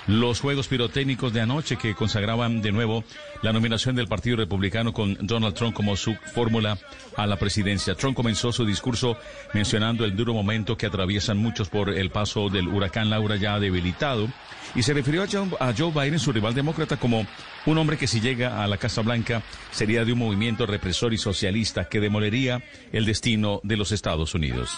[0.08, 3.04] los juegos pirotécnicos de anoche que consagraban de nuevo
[3.42, 6.78] la nominación del Partido Republicano con Donald Trump como su fórmula
[7.16, 7.94] a la presidencia.
[7.94, 9.18] Trump comenzó su discurso
[9.52, 14.28] mencionando el duro momento que atraviesan muchos por el paso del huracán Laura ya debilitado
[14.74, 17.26] y se refirió a Joe, Biden, su rival demócrata, como
[17.66, 21.18] un hombre que si llega a la Casa Blanca sería de un movimiento represor y
[21.18, 22.62] socialista que demolería
[22.92, 24.70] el destino de los Estados Unidos.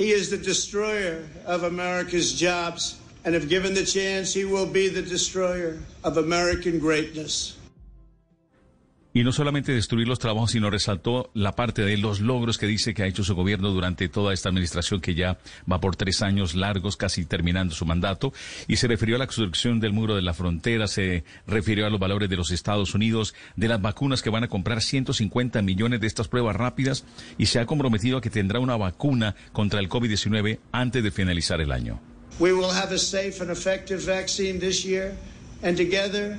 [0.00, 2.98] He is the destroyer of America's jobs.
[3.22, 7.58] And if given the chance, he will be the destroyer of American greatness.
[9.12, 12.94] Y no solamente destruir los trabajos, sino resaltó la parte de los logros que dice
[12.94, 15.38] que ha hecho su gobierno durante toda esta administración que ya
[15.70, 18.32] va por tres años largos, casi terminando su mandato.
[18.68, 21.98] Y se refirió a la construcción del muro de la frontera, se refirió a los
[21.98, 26.06] valores de los Estados Unidos, de las vacunas que van a comprar 150 millones de
[26.06, 27.04] estas pruebas rápidas
[27.36, 31.60] y se ha comprometido a que tendrá una vacuna contra el COVID-19 antes de finalizar
[31.60, 32.00] el año.
[32.38, 35.14] We will have a safe and effective vaccine this year,
[35.62, 36.38] and together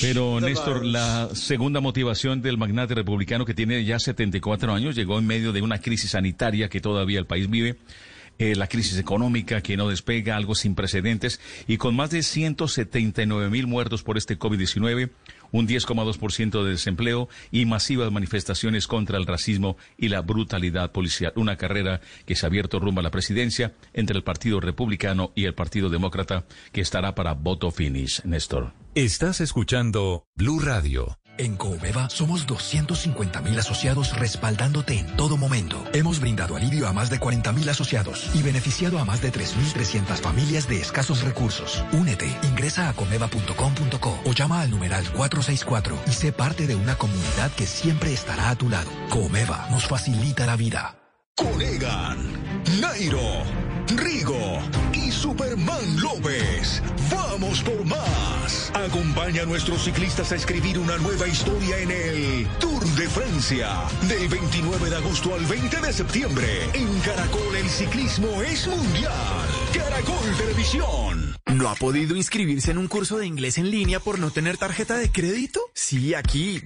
[0.00, 5.26] Pero Néstor, la segunda motivación del magnate republicano que tiene ya 74 años llegó en
[5.26, 7.76] medio de una crisis sanitaria que todavía el país vive.
[8.38, 13.48] eh, la crisis económica que no despega, algo sin precedentes, y con más de 179
[13.50, 15.10] mil muertos por este COVID-19,
[15.54, 21.32] un 10,2% de desempleo y masivas manifestaciones contra el racismo y la brutalidad policial.
[21.36, 25.44] Una carrera que se ha abierto rumbo a la presidencia entre el Partido Republicano y
[25.44, 28.72] el Partido Demócrata, que estará para voto finish, Néstor.
[28.96, 31.18] Estás escuchando Blue Radio.
[31.36, 35.82] En Coomeva somos 250 mil asociados respaldándote en todo momento.
[35.92, 40.20] Hemos brindado alivio a más de 40 mil asociados y beneficiado a más de 3.300
[40.20, 41.84] familias de escasos recursos.
[41.92, 47.50] Únete, ingresa a comeva.com.co o llama al numeral 464 y sé parte de una comunidad
[47.52, 48.90] que siempre estará a tu lado.
[49.10, 51.00] Comeva nos facilita la vida.
[51.36, 52.18] Conegan,
[52.80, 53.42] Nairo,
[53.88, 54.60] Rigo
[54.92, 56.82] y Superman López.
[57.10, 58.70] Vamos por más.
[58.74, 63.68] Acompaña a nuestros ciclistas a escribir una nueva historia en el Tour de Francia.
[64.08, 66.46] Del 29 de agosto al 20 de septiembre.
[66.74, 69.48] En Caracol el ciclismo es mundial.
[69.72, 71.34] Caracol Televisión.
[71.54, 74.96] ¿No ha podido inscribirse en un curso de inglés en línea por no tener tarjeta
[74.96, 75.60] de crédito?
[75.72, 76.60] Sí, aquí.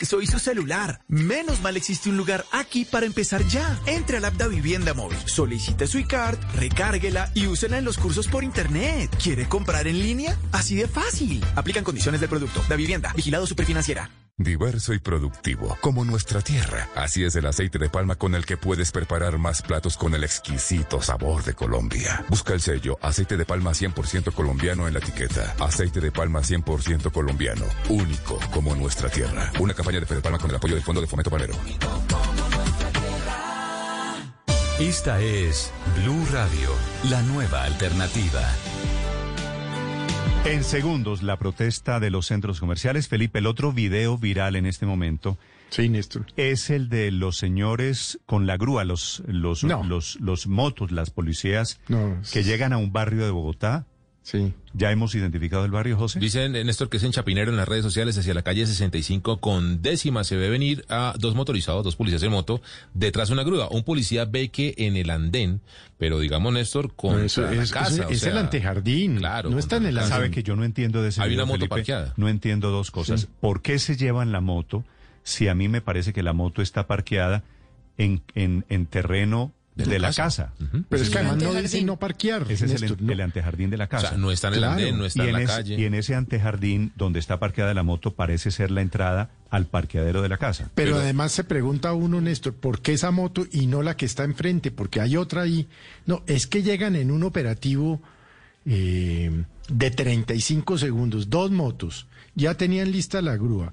[0.00, 1.00] Soy su celular.
[1.08, 3.80] Menos mal existe un lugar aquí para empezar ya.
[3.86, 8.28] Entre al app de Vivienda Móvil, solicite su iCard, recárguela y úsela en los cursos
[8.28, 9.10] por internet.
[9.22, 10.36] ¿Quiere comprar en línea?
[10.52, 11.42] Así de fácil.
[11.56, 12.62] Aplican condiciones del producto.
[12.68, 14.10] Da Vivienda, vigilado superfinanciera.
[14.36, 16.86] Diverso y productivo, como nuestra tierra.
[16.94, 20.22] Así es el aceite de palma con el que puedes preparar más platos con el
[20.22, 22.26] exquisito sabor de Colombia.
[22.28, 25.56] Busca el sello aceite de palma 100% colombiano en la etiqueta.
[25.58, 29.50] Aceite de palma 100% colombiano, único como nuestra tierra.
[29.60, 31.54] Una campaña de Fede Palma con el apoyo del Fondo de Fomento Panero.
[34.80, 36.70] Esta es Blue Radio,
[37.10, 38.48] la nueva alternativa.
[40.44, 43.08] En segundos, la protesta de los centros comerciales.
[43.08, 45.36] Felipe, el otro video viral en este momento.
[45.70, 46.26] Sí, Néstor.
[46.36, 51.80] Es el de los señores con la grúa, los, los, los, los motos, las policías
[52.32, 53.84] que llegan a un barrio de Bogotá.
[54.28, 54.52] Sí.
[54.74, 56.20] ¿Ya hemos identificado el barrio, José?
[56.20, 59.80] Dicen, Néstor, que es en Chapinero, en las redes sociales, hacia la calle 65 con
[59.80, 60.22] décima.
[60.22, 62.60] Se ve venir a dos motorizados, dos policías en moto,
[62.92, 63.68] detrás de una grúa.
[63.70, 65.62] Un policía ve que en el andén,
[65.96, 68.06] pero digamos, Néstor, con eso, la es, casa.
[68.10, 69.16] es, el antejardín.
[69.16, 69.48] Claro.
[69.48, 70.10] No está en el andén.
[70.10, 71.76] Sabe que yo no entiendo de ese Hay video, una moto Felipe.
[71.76, 72.12] parqueada.
[72.18, 73.22] No entiendo dos cosas.
[73.22, 73.28] Sí.
[73.40, 74.84] ¿Por qué se llevan la moto
[75.22, 77.44] si a mí me parece que la moto está parqueada
[77.96, 80.52] en, en, en terreno de, De la casa.
[80.88, 81.62] Pero es que además no Antejardín.
[81.62, 82.44] dice no parquear.
[82.50, 84.08] Ese es el, antejardín de la O casa.
[84.10, 84.72] sea, no está en el Claro.
[84.74, 85.74] andén, no está y, en en la ese, calle.
[85.80, 90.20] y en ese antejardín donde está parqueada la moto parece ser la entrada al parqueadero
[90.20, 90.68] de la casa.
[90.74, 94.24] Pero, además se pregunta uno, Néstor, ¿por qué esa moto y no la que está
[94.24, 94.70] enfrente?
[94.70, 95.68] Porque hay otra ahí.
[96.04, 98.02] No, es que llegan en un operativo
[98.66, 103.72] eh, de 35 segundos, dos motos, ya tenían lista la grúa,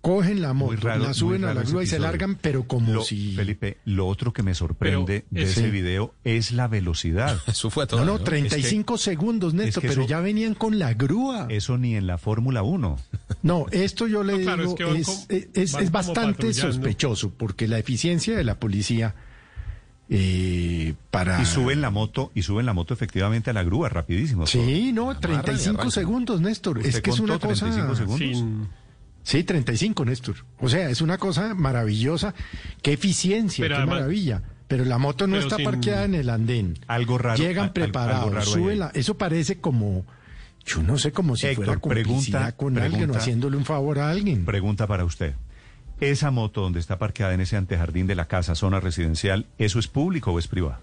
[0.00, 3.02] cogen la moto, raro, la suben a la grúa y se largan, pero como Lo-
[3.02, 3.34] si...
[3.36, 7.38] Felipe, lo otro que me sorprende Pero de ese- ese video es la velocidad.
[7.46, 10.94] Eso fue a No, no, 35 segundos, Néstor, que pero eso- ya venían con la
[10.94, 11.46] grúa.
[11.50, 12.98] Eso ni en la Fórmula 1.
[13.42, 17.78] No, esto yo le No, claro, digo es que van es, bastante sospechoso, porque la
[17.78, 19.14] eficiencia de la policía
[20.08, 21.40] eh, para...
[21.40, 24.46] Y suben la moto, y suben la moto efectivamente a la grúa, rapidísimo.
[24.46, 25.90] Sí, no, Amarran y 35 arrancan.
[25.90, 26.78] segundos, Néstor.
[26.78, 27.66] ¿Usted Es que es una cosa...
[27.66, 28.18] 35 segundos?
[28.28, 28.68] Sin-
[29.22, 30.36] Sí, 35, Néstor.
[30.58, 32.34] O sea, es una cosa maravillosa.
[32.82, 34.42] Qué eficiencia, Pero qué además- maravilla.
[34.68, 36.78] Pero la moto no está parqueada en el andén.
[36.86, 37.36] Algo raro.
[37.36, 40.04] Llegan al- algo preparados, raro suben la- Eso parece como...
[40.64, 44.10] Yo no sé, como si Héctor, fuera pregunta- con alguien o haciéndole un favor a
[44.10, 44.44] alguien.
[44.44, 45.34] Pregunta para usted.
[46.00, 49.88] Esa moto donde está parqueada en ese antejardín de la casa, zona residencial, ¿eso es
[49.88, 50.78] público o es privado?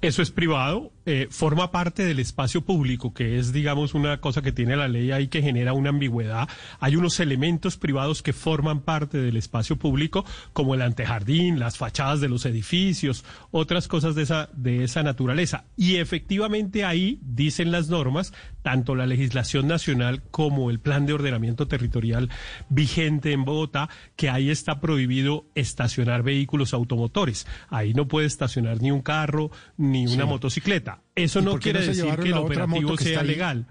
[0.00, 4.52] Eso es privado, eh, forma parte del espacio público, que es, digamos, una cosa que
[4.52, 6.46] tiene la ley ahí que genera una ambigüedad.
[6.80, 12.20] Hay unos elementos privados que forman parte del espacio público, como el antejardín, las fachadas
[12.20, 15.64] de los edificios, otras cosas de esa, de esa naturaleza.
[15.78, 21.66] Y efectivamente ahí dicen las normas, tanto la legislación nacional como el plan de ordenamiento
[21.68, 22.28] territorial
[22.68, 27.46] vigente en Bogotá, que ahí está prohibido estacionar vehículos automotores.
[27.70, 30.28] Ahí no puede estacionar ni un carro ni una Sí.
[30.28, 30.97] motocicleta.
[31.14, 33.66] Eso ¿Y no quiere no decir que el operativo que sea legal.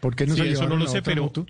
[0.00, 1.46] ¿Por qué no Sí, se eso no lo sé, pero moto?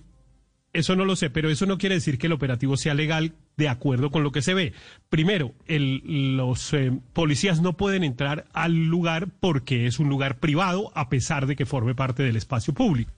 [0.72, 3.68] eso no lo sé, pero eso no quiere decir que el operativo sea legal de
[3.68, 4.72] acuerdo con lo que se ve.
[5.09, 10.92] Primero, el- los eh, policías no pueden entrar al lugar porque es un lugar privado,
[10.94, 13.10] a pesar de que forme parte del espacio público.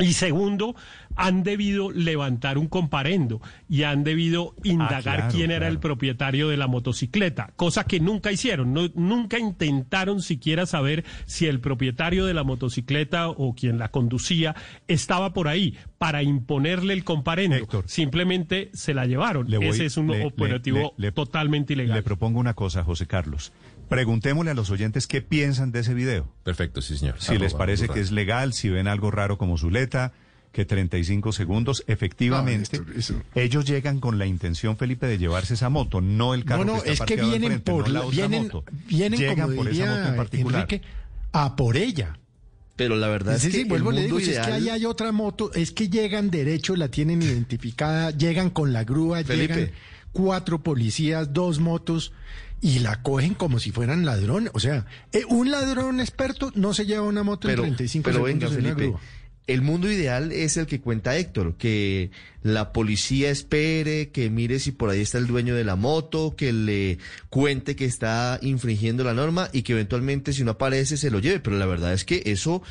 [0.00, 0.74] Y segundo,
[1.16, 5.72] han debido levantar un comparendo y han debido indagar claro, quién era claro.
[5.72, 11.46] el propietario de la motocicleta, cosa que nunca hicieron, no- nunca intentaron siquiera saber si
[11.46, 14.54] el propietario de la motocicleta o quien la conducía
[14.86, 17.66] estaba por ahí para imponerle el comparendo.
[17.86, 19.46] Simplemente se la llevaron.
[19.48, 21.96] Voy- Ese es un le- operativo le- le- totalmente ilegal.
[21.96, 23.52] Le propongo una cosa, José Carlos.
[23.88, 26.28] Preguntémosle a los oyentes qué piensan de ese video.
[26.44, 27.16] Perfecto, sí, señor.
[27.18, 30.12] Si les parece que es legal, si ven algo raro como Zuleta,
[30.52, 32.80] que 35 segundos, efectivamente,
[33.34, 36.82] ellos llegan con la intención, Felipe, de llevarse esa moto, no el carro No, no,
[36.82, 38.64] que está es que vienen frente, por no la la- otra vienen, moto.
[38.88, 40.60] vienen llegan como por esa moto en diría particular.
[40.62, 40.82] Enrique,
[41.32, 42.18] a por ella.
[42.76, 44.44] Pero la verdad Sí, es que sí, vuelvo el le digo, mundo si es que
[44.50, 48.84] ideal- ahí hay otra moto, es que llegan derecho, la tienen identificada, llegan con la
[48.84, 49.54] grúa, Felipe.
[49.54, 49.70] llegan
[50.12, 52.12] cuatro policías, dos motos
[52.60, 54.50] y la cogen como si fueran ladrones.
[54.54, 58.24] O sea, eh, un ladrón experto no se lleva una moto pero, en 35 pero
[58.24, 58.98] segundos venga, Felipe.
[59.46, 62.10] El mundo ideal es el que cuenta Héctor, que
[62.42, 66.52] la policía espere, que mire si por ahí está el dueño de la moto, que
[66.52, 66.98] le
[67.30, 71.40] cuente que está infringiendo la norma y que eventualmente si no aparece se lo lleve.
[71.40, 72.62] Pero la verdad es que eso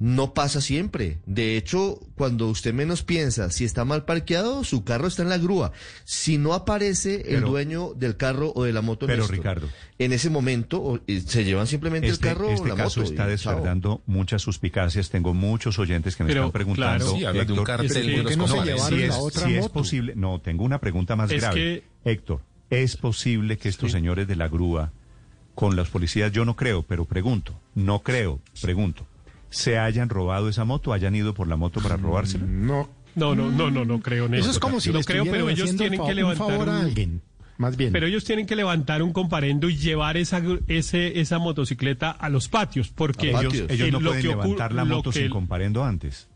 [0.00, 1.18] no pasa siempre.
[1.26, 5.36] De hecho, cuando usted menos piensa, si está mal parqueado, su carro está en la
[5.36, 5.72] grúa.
[6.04, 9.68] Si no aparece el Pero- dueño del carro o de la moto, Pero, Néstor, Ricardo.
[9.98, 13.12] en ese momento eh, se llevan simplemente Este, el carro este o la caso moto.
[13.12, 13.52] está y chao.
[13.52, 15.10] despertando muchas suspicacias.
[15.10, 17.04] Tengo muchos oyentes que me Pero, están preguntando.
[17.04, 17.18] claro.
[17.18, 18.74] Sí, habla de un Héctor, cartel ¿por de qué los no se cojones?
[18.74, 20.12] llevaron Si la es- otra si es posible.
[20.16, 21.84] No, tengo una pregunta más Es grave.
[22.06, 22.40] Héctor,
[22.70, 24.92] ¿es posible que estos señores de la grúa
[25.54, 29.06] con los policías, yo no creo, pero pregunto, no creo, pregunto,
[29.50, 32.46] se hayan robado esa moto, hayan ido por la moto para robársela?
[32.46, 32.88] No.
[33.16, 34.42] No, no, no, no, no creo en eso.
[34.42, 37.22] Eso es como si no creo, pero ellos tienen que un levantar favor a alguien,
[37.58, 37.92] más bien.
[37.92, 42.28] Pero ellos tienen que levantar un comparendo y llevar esa gr- ese, esa motocicleta a
[42.28, 46.28] los patios, porque ellos, ellos en no lo pueden levantar la moto sin comparendo antes.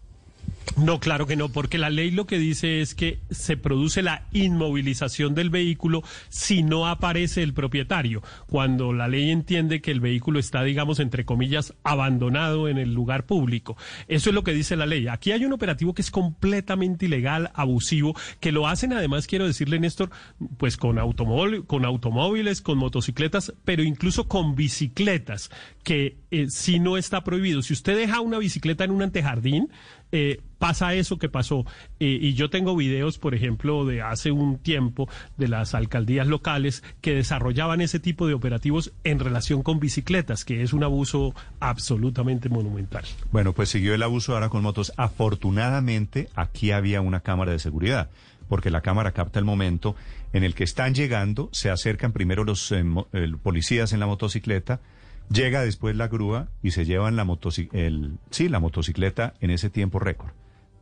[0.76, 4.26] No, claro que no, porque la ley lo que dice es que se produce la
[4.32, 8.22] inmovilización del vehículo si no aparece el propietario.
[8.48, 13.24] Cuando la ley entiende que el vehículo está, digamos, entre comillas, abandonado en el lugar
[13.24, 13.76] público.
[14.08, 15.06] Eso es lo que dice la ley.
[15.06, 19.78] Aquí hay un operativo que es completamente ilegal, abusivo, que lo hacen además, quiero decirle,
[19.78, 20.10] Néstor,
[20.58, 25.50] pues con, automóvil, con automóviles, con motocicletas, pero incluso con bicicletas,
[25.84, 27.62] que eh, si no está prohibido.
[27.62, 29.68] Si usted deja una bicicleta en un antejardín,
[30.16, 31.66] eh, pasa eso que pasó.
[32.00, 36.82] Eh, y yo tengo videos, por ejemplo, de hace un tiempo de las alcaldías locales
[37.02, 42.48] que desarrollaban ese tipo de operativos en relación con bicicletas, que es un abuso absolutamente
[42.48, 43.04] monumental.
[43.32, 44.92] Bueno, pues siguió el abuso ahora con motos.
[44.96, 48.08] Afortunadamente, aquí había una cámara de seguridad,
[48.48, 49.96] porque la cámara capta el momento
[50.32, 54.80] en el que están llegando, se acercan primero los eh, el- policías en la motocicleta,
[55.30, 57.26] llega después la grúa y se llevan la,
[57.72, 60.32] el, sí, la motocicleta en ese tiempo récord,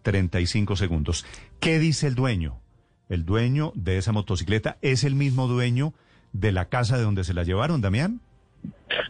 [0.02, 1.24] 35 segundos.
[1.60, 2.60] ¿Qué dice el dueño?
[3.08, 5.92] El dueño de esa motocicleta es el mismo dueño
[6.32, 8.20] de la casa de donde se la llevaron, Damián.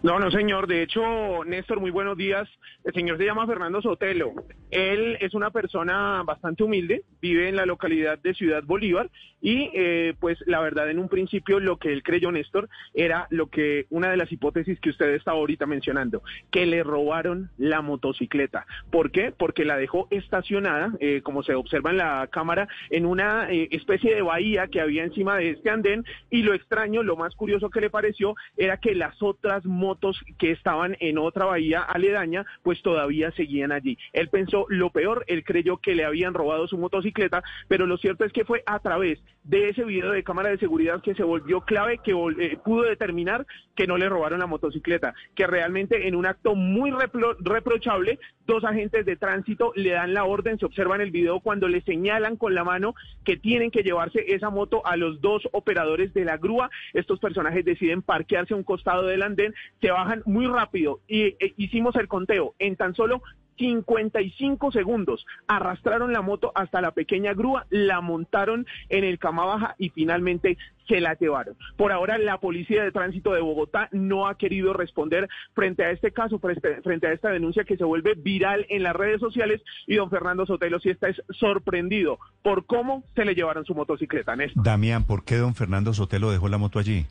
[0.03, 0.67] No, no, señor.
[0.67, 2.49] De hecho, Néstor, muy buenos días.
[2.85, 4.33] El señor se llama Fernando Sotelo.
[4.71, 9.11] Él es una persona bastante humilde, vive en la localidad de Ciudad Bolívar
[9.41, 13.49] y, eh, pues, la verdad, en un principio lo que él creyó, Néstor, era lo
[13.49, 18.67] que una de las hipótesis que usted está ahorita mencionando, que le robaron la motocicleta.
[18.91, 19.33] ¿Por qué?
[19.37, 24.15] Porque la dejó estacionada, eh, como se observa en la cámara, en una eh, especie
[24.15, 27.81] de bahía que había encima de este andén y lo extraño, lo más curioso que
[27.81, 33.33] le pareció era que las otras motos que estaban en otra bahía aledaña, pues todavía
[33.33, 33.99] seguían allí.
[34.13, 38.25] Él pensó lo peor, él creyó que le habían robado su motocicleta, pero lo cierto
[38.25, 41.63] es que fue a través de ese video de cámara de seguridad que se volvió
[41.63, 46.27] clave, que eh, pudo determinar que no le robaron la motocicleta, que realmente en un
[46.27, 51.01] acto muy repro- reprochable, dos agentes de tránsito le dan la orden, se observa en
[51.01, 52.95] el video cuando le señalan con la mano
[53.25, 56.71] que tienen que llevarse esa moto a los dos operadores de la grúa.
[56.93, 61.55] Estos personajes deciden parquearse a un costado del andén, se bajan muy rápido y eh,
[61.57, 63.23] hicimos el conteo en tan solo
[63.59, 65.25] 55 segundos.
[65.47, 70.59] Arrastraron la moto hasta la pequeña grúa, la montaron en el cama baja y finalmente
[70.89, 71.57] se la llevaron.
[71.77, 76.11] Por ahora, la Policía de Tránsito de Bogotá no ha querido responder frente a este
[76.11, 80.11] caso, frente a esta denuncia que se vuelve viral en las redes sociales y don
[80.11, 84.35] Fernando Sotelo sí está es sorprendido por cómo se le llevaron su motocicleta.
[84.35, 84.65] Néstor.
[84.65, 87.07] Damián, ¿por qué don Fernando Sotelo dejó la moto allí?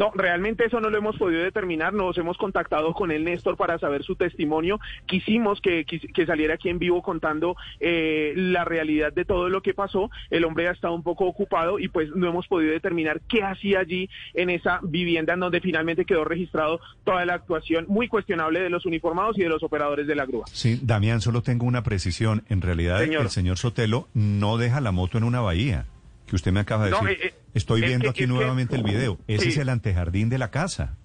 [0.00, 1.92] No, realmente eso no lo hemos podido determinar.
[1.92, 4.80] Nos hemos contactado con el Néstor para saber su testimonio.
[5.04, 5.84] Quisimos que,
[6.26, 10.10] saliera aquí en vivo contando eh, la realidad de todo lo que pasó.
[10.30, 13.80] El hombre ha estado un poco ocupado y pues no hemos podido determinar qué hacía
[13.80, 18.70] allí en esa vivienda en donde finalmente quedó registrado toda la actuación muy cuestionable de
[18.70, 20.46] los uniformados y de los operadores de la grúa.
[20.50, 22.42] Sí, Damián, solo tengo una precisión.
[22.48, 23.24] En realidad, Señor.
[23.24, 25.84] el señor Sotelo no deja la moto en una bahía,
[26.30, 27.18] que usted me acaba de No, decir.
[27.22, 29.18] eh, Estoy es viendo que- aquí que- nuevamente el video.
[29.26, 29.48] Ese Sí.
[29.50, 30.96] es el antejardín de la casa.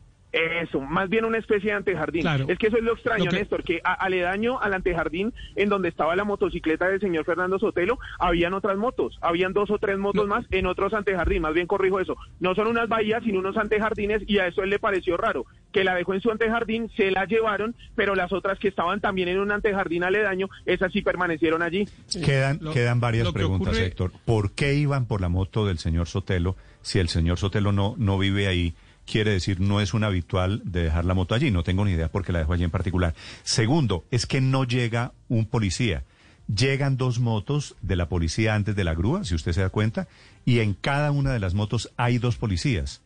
[0.62, 2.24] Eso, más bien una especie de antejardín.
[2.24, 2.46] Claro.
[2.50, 5.70] Es que eso es lo extraño, Lo que- Néstor, que a- aledaño al antejardín en
[5.70, 9.98] donde estaba la motocicleta del señor Fernando Sotelo, habían otras motos, habían dos o tres
[9.98, 12.18] motos más en otros antejardín, más bien corrijo eso.
[12.42, 15.86] No son unas bahías, sino unos antejardines y a eso él le pareció raro, que
[15.86, 19.40] la dejó en su antejardín, se la llevaron, pero las otras que estaban también en
[19.40, 21.88] un antejardín aledaño, esas sí permanecieron allí.
[22.26, 24.12] Quedan, quedan varias que preguntas, ocurre- Héctor.
[24.26, 28.18] ¿Por qué iban por la moto del señor Sotelo si el señor Sotelo no, no
[28.18, 28.74] vive ahí?
[29.06, 31.52] Quiere decir, no es un habitual de dejar la moto allí.
[31.52, 33.14] No tengo ni idea por qué la dejo allí en particular.
[33.44, 36.04] Segundo, es que no llega un policía.
[36.48, 40.08] Llegan dos motos de la policía antes de la grúa, si usted se da cuenta,
[40.44, 43.02] y en cada una de las motos hay dos policías.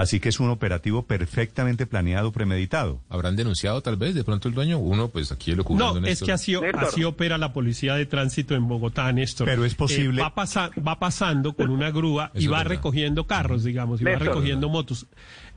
[0.00, 3.00] Así que es un operativo perfectamente planeado, premeditado.
[3.08, 4.78] ¿Habrán denunciado tal vez de pronto el dueño?
[4.78, 8.66] Uno, pues aquí lo No, es que así, así opera la policía de tránsito en
[8.66, 9.46] Bogotá, Néstor.
[9.46, 12.70] Pero es posible- Eh, va, pasa- va pasando con una grúa y Eso va verdad.
[12.76, 15.06] recogiendo carros, digamos, y va recogiendo motos.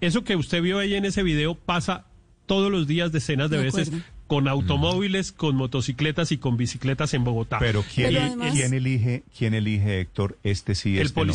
[0.01, 2.05] Eso que usted vio ahí en ese video pasa
[2.45, 4.05] todos los días, decenas de, De veces, acuerdo.
[4.27, 7.59] con automóviles, con motocicletas y con bicicletas en Bogotá.
[7.59, 11.33] Pero ¿quién, Y- además- ¿quién elige, quién elige, Héctor, este sí, el este no?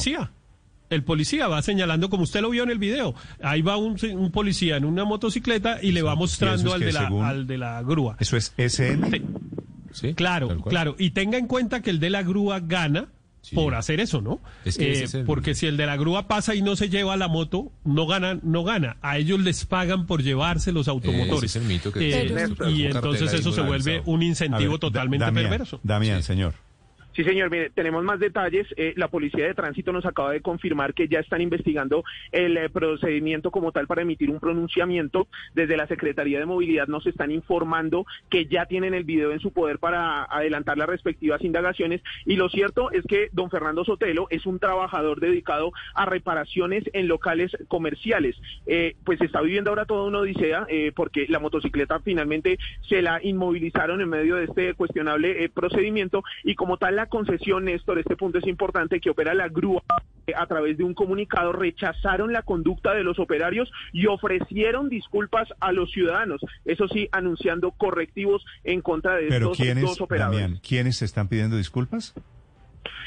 [0.90, 4.30] El policía va señalando, como usted lo vio en el video, ahí va un, un
[4.30, 7.58] policía en una motocicleta y le va mostrando es al, de la, según- al de
[7.58, 8.16] la grúa.
[8.20, 9.22] Eso es SM.
[10.14, 10.96] claro, claro.
[10.98, 13.08] Y tenga en cuenta que el de la grúa gana
[13.54, 14.40] por hacer eso, ¿no?
[14.64, 16.88] Es que Eh, es el- Porque si el de la grúa pasa y no se
[16.90, 18.96] lleva la moto, no gana, no gana.
[19.00, 21.44] A ellos les pagan por llevarse los automotores.
[21.44, 25.24] Ese es el mito que Eh, y entonces eso se vuelve un incentivo Da- totalmente
[25.24, 25.80] Damián, perverso.
[25.82, 26.54] Damián, señor.
[27.18, 28.68] Sí, señor, mire, tenemos más detalles.
[28.76, 32.70] Eh, la Policía de Tránsito nos acaba de confirmar que ya están investigando el eh,
[32.70, 35.26] procedimiento como tal para emitir un pronunciamiento.
[35.52, 39.52] Desde la Secretaría de Movilidad nos están informando que ya tienen el video en su
[39.52, 42.02] poder para adelantar las respectivas indagaciones.
[42.24, 47.08] Y lo cierto es que don Fernando Sotelo es un trabajador dedicado a reparaciones en
[47.08, 48.36] locales comerciales.
[48.68, 54.00] Eh, pues está viviendo ahora toda una odisea porque la motocicleta finalmente se la inmovilizaron
[54.00, 58.46] en medio de este cuestionable procedimiento y como tal la concesión, Néstor, este punto es
[58.46, 59.82] importante, que opera la grúa
[60.26, 65.48] eh, a través de un comunicado rechazaron la conducta de los operarios y ofrecieron disculpas
[65.60, 70.40] a los ciudadanos, eso sí, anunciando correctivos en contra de ¿Pero estos quiénes, dos operadores.
[70.40, 72.14] Damián, ¿quiénes están pidiendo disculpas?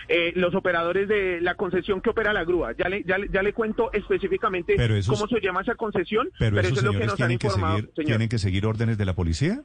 [0.08, 2.74] Eh, los operadores de la concesión que opera la grúa.
[2.78, 6.60] Ya le, ya, le- ya le cuento específicamente esos- cómo se llama esa concesión, Pero,
[6.60, 8.08] eso es lo que nos han que, informado, seguir, señor.
[8.08, 9.62] tienen que seguir órdenes de la policía.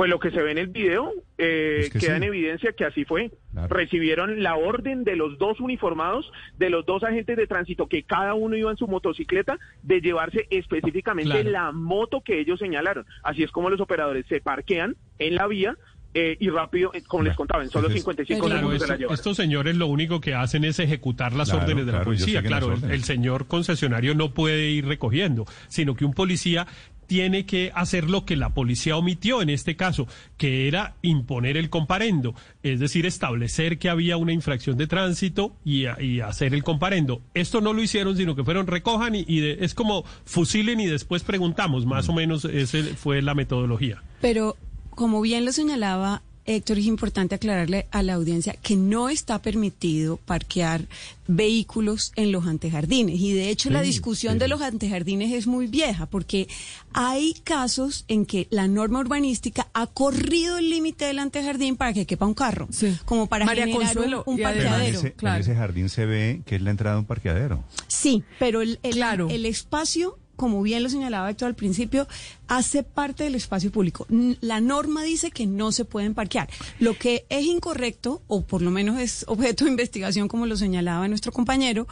[0.00, 2.16] Pues lo que se ve en el video eh, Es que queda sí.
[2.16, 3.30] en evidencia que así fue.
[3.52, 3.68] Claro.
[3.68, 8.32] Recibieron la orden de los dos uniformados, de los dos agentes de tránsito, que cada
[8.32, 11.50] uno iba en su motocicleta, de llevarse específicamente Claro.
[11.50, 13.04] la moto que ellos señalaron.
[13.22, 15.76] Así es como los operadores se parquean en la vía
[16.14, 18.94] eh, y rápido, eh, como les contaba, en solo Entonces, 55 Claro, segundos se la
[18.94, 19.14] esto- llevaron.
[19.18, 22.42] estos señores lo único que hacen es ejecutar las Claro, órdenes de la policía.
[22.42, 26.66] Claro, el señor concesionario no puede ir recogiendo, sino que un policía
[27.10, 30.06] tiene que hacer lo que la policía omitió en este caso,
[30.36, 35.86] que era imponer el comparendo, es decir, establecer que había una infracción de tránsito y,
[36.20, 37.20] hacer el comparendo.
[37.34, 40.86] Esto no lo hicieron, sino que fueron recojan y, y de- es como fusilen y
[40.86, 42.10] después preguntamos, más Mm.
[42.10, 44.04] o menos esa fue la metodología.
[44.20, 44.56] Pero,
[44.90, 50.16] como bien lo señalaba Héctor, es importante aclararle a la audiencia que no está permitido
[50.16, 50.86] parquear
[51.28, 53.20] vehículos en los antejardines.
[53.20, 54.38] Y de hecho, la Sí, discusión sí.
[54.40, 56.48] de los antejardines es muy vieja, porque
[56.92, 62.04] hay casos en que la norma urbanística ha corrido el límite del antejardín para que
[62.06, 62.68] quepa un carro,
[63.04, 64.98] como para María generar un- Consuelo, un, y además- Pero en parqueadero.
[64.98, 67.62] ese, en ese jardín se ve que es la entrada a un parqueadero.
[67.86, 69.00] Sí, pero el, el,
[69.30, 72.08] el espacio, como bien lo señalaba Héctor al principio,
[72.48, 74.06] hace parte del espacio público.
[74.40, 76.48] La norma dice que no se pueden parquear.
[76.78, 81.06] Lo que es incorrecto, o por lo menos es objeto de investigación, como lo señalaba
[81.08, 81.86] nuestro compañero,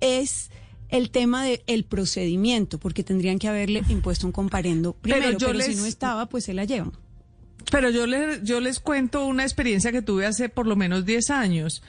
[0.00, 0.50] es
[0.88, 5.60] el tema del procedimiento, porque tendrían que haberle impuesto un comparendo Pero primero, yo pero,
[5.60, 6.92] si no estaba, pues se la llevan.
[7.70, 11.28] Pero yo les, yo les cuento una experiencia que tuve hace por lo menos 10
[11.28, 11.82] años,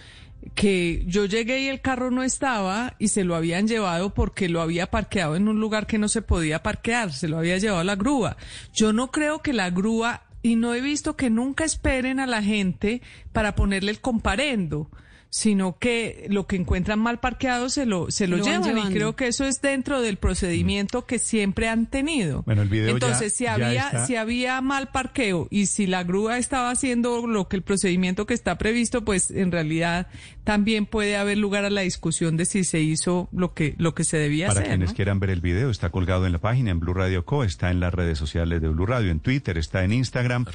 [0.55, 4.61] que yo llegué y el carro no estaba y se lo habían llevado porque lo
[4.61, 7.95] había parqueado en un lugar que no se podía parquear, se lo había llevado la
[7.95, 8.37] grúa.
[8.73, 12.43] Yo no creo que la grúa, y no he visto que nunca esperen a la
[12.43, 13.01] gente
[13.31, 14.89] para ponerle el comparendo
[15.35, 18.93] sino que lo que encuentran mal parqueado se lo se lo, Lo van llevan y
[18.93, 22.43] creo que eso es dentro del procedimiento que siempre han tenido.
[22.43, 24.05] Bueno, el video ya- Entonces, si había está.
[24.05, 28.35] si había mal parqueo y si la grúa estaba haciendo lo que el procedimiento que
[28.35, 30.05] está previsto, pues en realidad
[30.43, 34.03] también puede haber lugar a la discusión de si se hizo lo que lo que
[34.03, 34.69] se debía Para hacer.
[34.73, 34.95] quienes ¿no?
[34.95, 37.79] quieran ver el video, está colgado en la página en Blue Radio Co, está en
[37.79, 40.45] las redes sociales de Blue Radio, en Twitter, está en Instagram,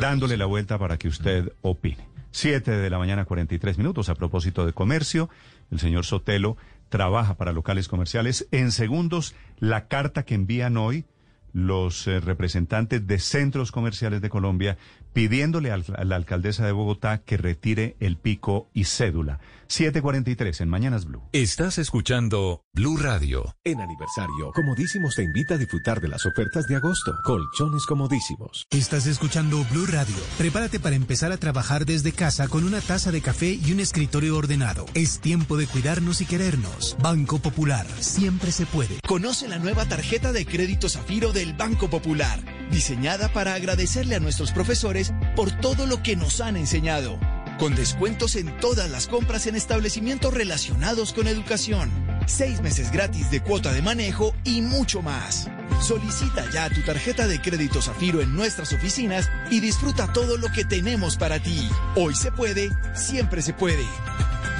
[0.00, 2.10] dándole la vuelta para que usted opine.
[2.34, 4.08] Siete de la mañana, 43 minutos.
[4.08, 5.28] A propósito de comercio,
[5.70, 6.56] el señor Sotelo
[6.88, 8.48] trabaja para locales comerciales.
[8.52, 11.04] En segundos, la carta que envían hoy
[11.52, 14.78] los eh, representantes de centros comerciales de Colombia
[15.12, 19.38] pidiéndole a la alcaldesa de Bogotá que retire el pico y cédula.
[19.72, 21.22] 743 en Mañanas Blue.
[21.32, 23.56] Estás escuchando Blue Radio.
[23.64, 27.14] En aniversario, Comodísimos te invita a disfrutar de las ofertas de agosto.
[27.24, 28.66] Colchones comodísimos.
[28.70, 30.14] Estás escuchando Blue Radio.
[30.36, 34.36] Prepárate para empezar a trabajar desde casa con una taza de café y un escritorio
[34.36, 34.84] ordenado.
[34.92, 36.94] Es tiempo de cuidarnos y querernos.
[37.00, 37.86] Banco Popular.
[37.98, 38.98] Siempre se puede.
[39.08, 42.40] Conoce la nueva tarjeta de crédito Zafiro del Banco Popular,
[42.70, 47.18] diseñada para agradecerle a nuestros profesores por todo lo que nos han enseñado,
[47.62, 51.92] con descuentos en todas las compras en establecimientos relacionados con educación,
[52.26, 55.48] seis meses gratis de cuota de manejo y mucho más.
[55.80, 60.64] Solicita ya tu tarjeta de crédito Zafiro en nuestras oficinas y disfruta todo lo que
[60.64, 61.68] tenemos para ti.
[61.94, 63.86] Hoy se puede, siempre se puede.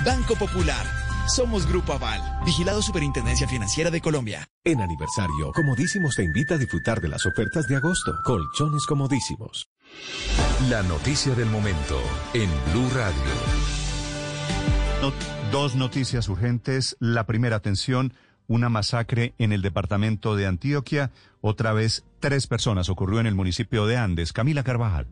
[0.06, 1.01] Banco Popular.
[1.28, 4.48] Somos Grupo Aval, vigilado Superintendencia Financiera de Colombia.
[4.64, 8.12] En aniversario, Comodísimos te invita a disfrutar de las ofertas de agosto.
[8.24, 9.68] Colchones comodísimos.
[10.68, 12.00] La noticia del momento
[12.34, 13.22] en Blue Radio.
[15.00, 15.12] No-
[15.50, 16.96] dos noticias urgentes.
[16.98, 18.14] La primera, atención,
[18.46, 21.12] una masacre en el departamento de Antioquia.
[21.40, 22.88] Otra vez, tres personas.
[22.88, 24.32] Ocurrió en el municipio de Andes.
[24.32, 25.06] Camila Carvajal.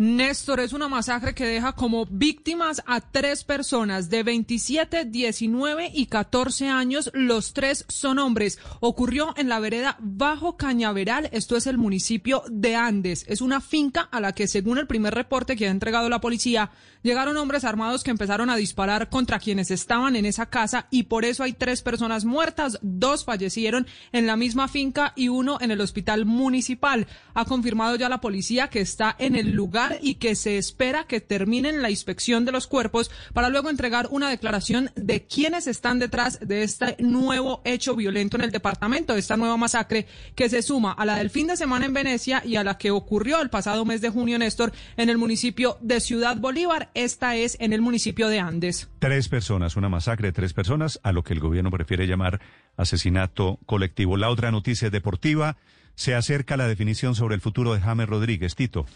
[0.00, 6.06] Néstor, es una masacre que deja como víctimas a tres personas de 27, 19 y
[6.06, 7.10] 14 años.
[7.12, 8.58] Los tres son hombres.
[8.80, 11.28] Ocurrió en la vereda Bajo Cañaveral.
[11.32, 13.26] Esto es el municipio de Andes.
[13.28, 16.70] Es una finca a la que, según el primer reporte que ha entregado la policía,
[17.02, 21.26] llegaron hombres armados que empezaron a disparar contra quienes estaban en esa casa y por
[21.26, 22.78] eso hay tres personas muertas.
[22.80, 27.06] Dos fallecieron en la misma finca y uno en el hospital municipal.
[27.34, 31.20] Ha confirmado ya la policía que está en el lugar y que se espera que
[31.20, 36.40] terminen la inspección de los cuerpos para luego entregar una declaración de quiénes están detrás
[36.40, 41.04] de este nuevo hecho violento en el departamento, esta nueva masacre que se suma a
[41.04, 44.00] la del fin de semana en Venecia y a la que ocurrió el pasado mes
[44.00, 46.90] de junio, Néstor, en el municipio de Ciudad Bolívar.
[46.94, 48.88] Esta es en el municipio de Andes.
[48.98, 52.40] Tres personas, una masacre de tres personas, a lo que el gobierno prefiere llamar
[52.76, 54.16] asesinato colectivo.
[54.16, 55.56] La otra noticia deportiva,
[55.94, 58.54] se acerca la definición sobre el futuro de James Rodríguez.
[58.54, 58.86] Tito.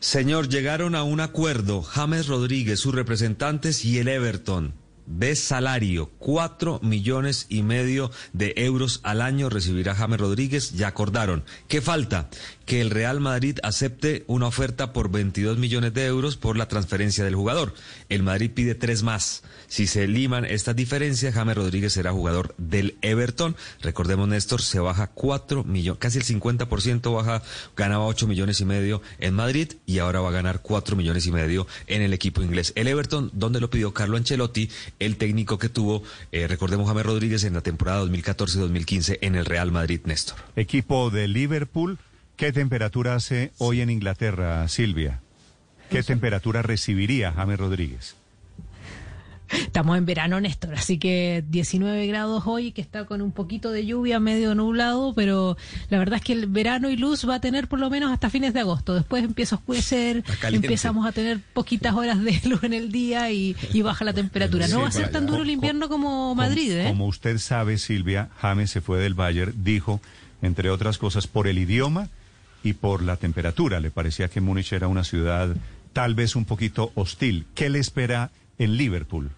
[0.00, 4.72] Señor, llegaron a un acuerdo James Rodríguez, sus representantes y el Everton.
[5.06, 10.72] De salario, cuatro millones y medio de euros al año recibirá James Rodríguez.
[10.74, 11.44] Ya acordaron.
[11.66, 12.28] ¿Qué falta?
[12.68, 17.24] Que el Real Madrid acepte una oferta por 22 millones de euros por la transferencia
[17.24, 17.72] del jugador.
[18.10, 19.42] El Madrid pide tres más.
[19.68, 23.56] Si se liman estas diferencias, James Rodríguez será jugador del Everton.
[23.80, 27.42] Recordemos, Néstor, se baja cuatro millones, casi el 50% baja,
[27.74, 31.32] ganaba ocho millones y medio en Madrid y ahora va a ganar cuatro millones y
[31.32, 32.74] medio en el equipo inglés.
[32.76, 34.68] El Everton, donde lo pidió Carlo Ancelotti,
[34.98, 39.72] el técnico que tuvo, eh, recordemos, James Rodríguez en la temporada 2014-2015 en el Real
[39.72, 40.36] Madrid, Néstor.
[40.54, 41.98] Equipo de Liverpool,
[42.38, 45.20] ¿qué temperatura hace hoy en Inglaterra, Silvia?
[45.90, 48.14] ¿Qué temperatura recibiría James Rodríguez?
[49.50, 53.86] Estamos en verano, Néstor, así que 19 grados hoy, que está con un poquito de
[53.86, 55.56] lluvia, medio nublado, pero
[55.88, 58.30] la verdad es que el verano y luz va a tener por lo menos hasta
[58.30, 58.94] fines de agosto.
[58.94, 63.56] Después empieza a oscurecer, empezamos a tener poquitas horas de luz en el día y,
[63.82, 64.68] baja la temperatura.
[64.68, 66.84] No va a ser tan duro el invierno como Madrid, ¿eh?
[66.86, 70.00] Como usted sabe, Silvia, James se fue del Bayern, dijo,
[70.42, 72.10] entre otras cosas, por el idioma
[72.62, 73.80] y por la temperatura.
[73.80, 75.54] Le parecía que Múnich era una ciudad
[75.92, 77.46] tal vez un poquito hostil.
[77.54, 79.30] ¿Qué le espera en Liverpool?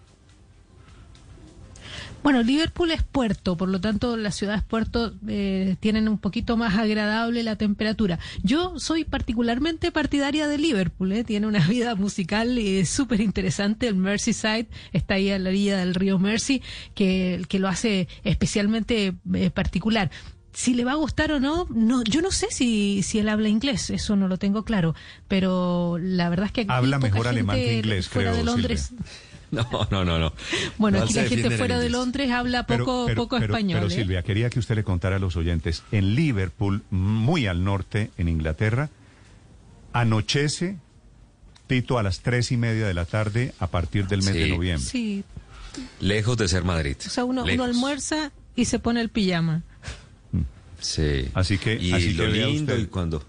[2.23, 6.77] Bueno, Liverpool es puerto, por lo tanto las ciudades puerto eh, tienen un poquito más
[6.77, 8.19] agradable la temperatura.
[8.43, 13.87] Yo soy particularmente partidaria de Liverpool, eh, tiene una vida musical eh, súper interesante.
[13.87, 16.61] El Merseyside está ahí a la orilla del río Mersey,
[16.93, 20.11] que, que lo hace especialmente eh, particular
[20.53, 23.47] si le va a gustar o no, no, yo no sé si, si él habla
[23.49, 24.95] inglés, eso no lo tengo claro,
[25.27, 28.91] pero la verdad es que habla mejor alemán que inglés, fuera creo, de Londres.
[29.51, 30.31] No, no, no, no.
[30.77, 33.81] Bueno, aquí la gente fuera de Londres habla poco, poco español.
[33.81, 33.95] Pero ¿eh?
[33.97, 38.29] Silvia, quería que usted le contara a los oyentes, en Liverpool, muy al norte, en
[38.29, 38.89] Inglaterra,
[39.91, 40.77] anochece,
[41.67, 44.39] Tito, a las tres y media de la tarde a partir del mes Sí.
[44.39, 44.89] de noviembre.
[44.89, 45.23] Sí,
[45.99, 46.95] Lejos de ser Madrid.
[47.05, 49.63] o sea, uno, uno almuerza y se pone el pijama.
[50.81, 51.27] Sí.
[51.33, 52.83] Así que, y así lo que lindo usted.
[52.83, 53.23] y cuando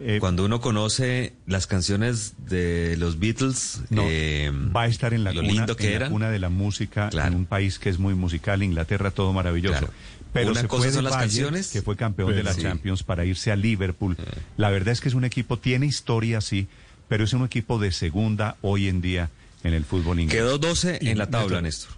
[0.00, 5.22] Eh, cuando uno conoce las canciones de los Beatles, No, eh, va a estar en
[5.22, 8.62] la cuna, en la cuna de la música, en un país que es muy musical,
[8.62, 9.78] Inglaterra, todo maravilloso.
[9.78, 9.92] Claro.
[10.32, 12.44] Pero Una se cosa fue de son las Bayern, canciones, que fue campeón de pero
[12.46, 12.62] la sí.
[12.62, 14.16] Champions, para irse a Liverpool.
[14.56, 16.66] La verdad es que es un equipo, tiene historia, sí,
[17.08, 19.30] pero es un equipo de segunda hoy en día
[19.62, 20.36] en el fútbol inglés.
[20.36, 21.90] Quedó 12 en la tabla, Néstor.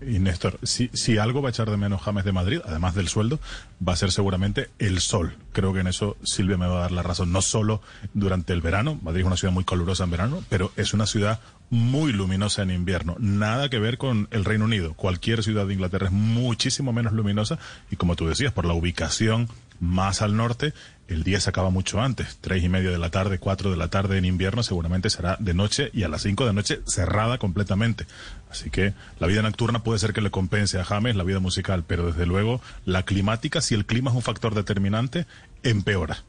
[0.00, 3.08] Y Néstor, si, si algo va a echar de menos James de Madrid, además del
[3.08, 3.40] sueldo,
[3.86, 5.36] va a ser seguramente el sol.
[5.52, 7.32] Creo que en eso Silvia me va a dar la razón.
[7.32, 7.82] No solo
[8.14, 11.40] durante el verano, Madrid es una ciudad muy calurosa en verano, pero es una ciudad
[11.70, 13.16] muy luminosa en invierno.
[13.18, 14.94] Nada que ver con el Reino Unido.
[14.94, 17.58] Cualquier ciudad de Inglaterra es muchísimo menos luminosa
[17.90, 19.48] y como tú decías, por la ubicación
[19.80, 20.74] más al norte,
[21.10, 22.38] el día se acaba mucho antes.
[22.40, 25.54] Tres y media de la tarde, cuatro de la tarde en invierno seguramente será de
[25.54, 28.06] noche y a las cinco de noche cerrada completamente.
[28.50, 31.84] Así que la vida nocturna puede ser que le compense a James la vida musical,
[31.86, 35.26] pero desde luego la climática, si el clima es un factor determinante,
[35.62, 36.24] empeora.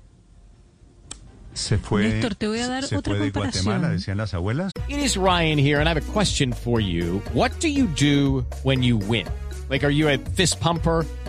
[1.54, 3.32] Se fue, Néstor, te voy a dar se otra fue de.
[3.32, 4.72] Guatemala, decían las abuelas.
[4.88, 7.22] It is Ryan here, and I have a question for you.
[7.34, 9.28] What do you do when you win?
[9.70, 11.06] Like, are you a fist pumper?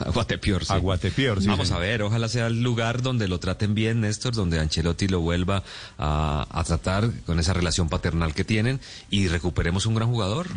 [0.00, 0.72] Aguatepior, sí.
[0.72, 1.48] Aguatepior, sí.
[1.48, 5.20] Vamos a ver, ojalá sea el lugar donde lo traten bien, Néstor, donde Ancelotti lo
[5.20, 5.62] vuelva
[5.98, 8.80] a, a tratar con esa relación paternal que tienen
[9.10, 10.48] y recuperemos un gran jugador.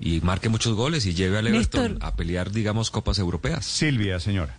[0.00, 3.66] Y marque muchos goles y lleve al Everton a pelear, digamos, copas europeas.
[3.66, 4.56] Silvia, señora.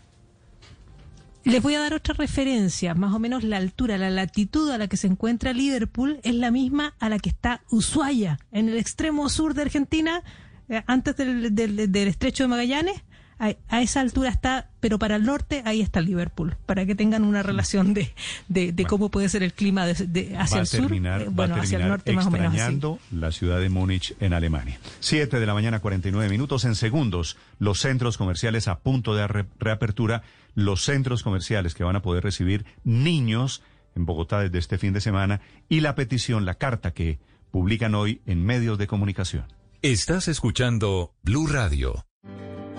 [1.44, 4.88] Les voy a dar otra referencia, más o menos la altura, la latitud a la
[4.88, 9.28] que se encuentra Liverpool es la misma a la que está Ushuaia, en el extremo
[9.30, 10.22] sur de Argentina,
[10.70, 13.02] eh, antes del, del, del estrecho de Magallanes
[13.42, 17.42] a, esa altura está, pero para el norte ahí está Liverpool, para que tengan una
[17.42, 18.14] relación de,
[18.48, 22.14] de, cómo puede ser el clima de, hacia el sur, eh, bueno, hacia el norte
[22.14, 22.80] más o menos así.
[23.12, 24.80] la ciudad de Múnich en Alemania.
[25.00, 27.36] Siete de la mañana, 49 minutos en segundos.
[27.58, 30.22] Los centros comerciales a punto de reapertura,
[30.54, 33.64] los centros comerciales que van a poder recibir niños
[33.96, 38.22] en Bogotá desde este fin de semana y la petición, la carta que publican hoy
[38.28, 39.46] en medios de comunicación.
[39.82, 42.06] Estás escuchando Blue Radio.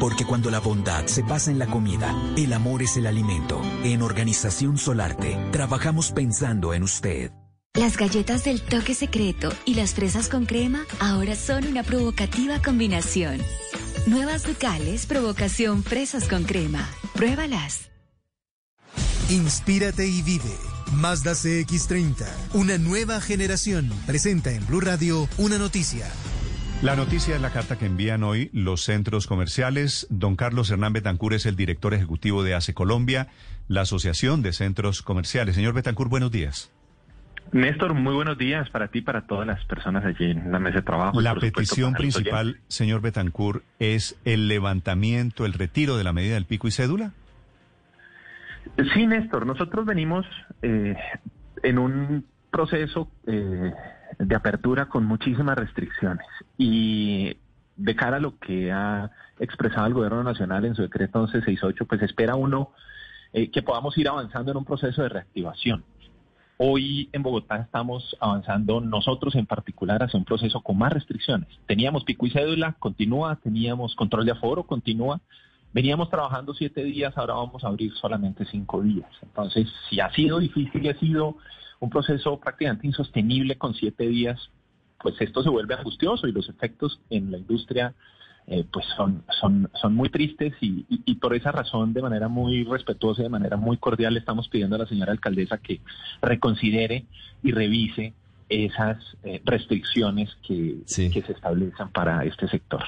[0.00, 3.60] Porque cuando la bondad se pasa en la comida, el amor es el alimento.
[3.84, 7.30] En Organización Solarte, trabajamos pensando en usted.
[7.74, 13.38] Las galletas del toque secreto y las fresas con crema ahora son una provocativa combinación.
[14.06, 16.88] Nuevas Ducales, provocación fresas con crema.
[17.14, 17.90] Pruébalas.
[19.28, 20.56] Inspírate y vive.
[20.94, 26.10] Mazda CX30, una nueva generación, presenta en Blue Radio una noticia.
[26.82, 30.06] La noticia es la carta que envían hoy los centros comerciales.
[30.08, 33.28] Don Carlos Hernán Betancur es el director ejecutivo de ACE Colombia,
[33.68, 35.56] la Asociación de Centros Comerciales.
[35.56, 36.72] Señor Betancur, buenos días.
[37.52, 40.76] Néstor, muy buenos días para ti y para todas las personas allí en la mesa
[40.76, 41.20] de trabajo.
[41.20, 46.66] La petición principal, señor Betancur, es el levantamiento, el retiro de la medida del pico
[46.66, 47.12] y cédula.
[48.94, 50.24] Sí, Néstor, nosotros venimos
[50.62, 50.96] eh,
[51.62, 53.70] en un proceso eh,
[54.18, 56.26] de apertura con muchísimas restricciones
[56.60, 57.38] y
[57.76, 62.02] de cara a lo que ha expresado el gobierno nacional en su decreto 1168, pues
[62.02, 62.72] espera uno
[63.32, 65.82] eh, que podamos ir avanzando en un proceso de reactivación.
[66.58, 71.48] Hoy en Bogotá estamos avanzando nosotros en particular hacia un proceso con más restricciones.
[71.64, 75.18] Teníamos pico y cédula, continúa, teníamos control de aforo, continúa.
[75.72, 79.08] Veníamos trabajando siete días, ahora vamos a abrir solamente cinco días.
[79.22, 81.38] Entonces, si ha sido difícil y ha sido
[81.78, 84.50] un proceso prácticamente insostenible con siete días,
[85.02, 87.94] pues esto se vuelve angustioso y los efectos en la industria
[88.46, 93.20] eh, pues son, son, son muy tristes y, por esa razón de manera muy respetuosa
[93.20, 95.80] y de manera muy cordial le estamos pidiendo a la señora alcaldesa que
[96.22, 97.04] reconsidere
[97.42, 98.14] y revise
[98.48, 102.82] esas eh, restricciones que, que se establecen para este sector.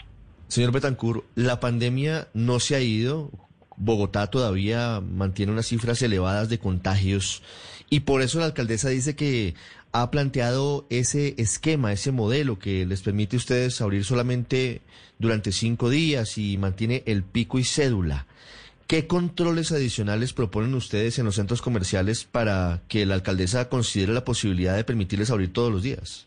[0.48, 3.30] Señor Betancourt, la pandemia no se ha ido.
[3.76, 7.42] Bogotá todavía mantiene unas cifras elevadas de contagios
[7.88, 9.54] y por eso la alcaldesa dice que
[9.92, 14.80] ha planteado ese esquema, ese modelo que les permite a ustedes abrir solamente
[15.18, 18.26] durante cinco días y mantiene el pico y cédula.
[18.86, 24.24] ¿Qué controles adicionales proponen ustedes en los centros comerciales para que la alcaldesa considere la
[24.24, 26.26] posibilidad de permitirles abrir todos los días?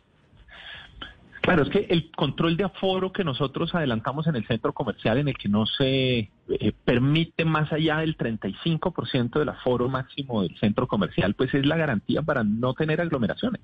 [1.46, 5.28] Claro, es que el control de aforo que nosotros adelantamos en el centro comercial, en
[5.28, 10.88] el que no se eh, permite más allá del 35% del aforo máximo del centro
[10.88, 13.62] comercial, pues es la garantía para no tener aglomeraciones.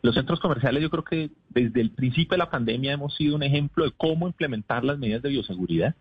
[0.00, 3.42] Los centros comerciales yo creo que desde el principio de la pandemia hemos sido un
[3.42, 5.94] ejemplo de cómo implementar las medidas de bioseguridad.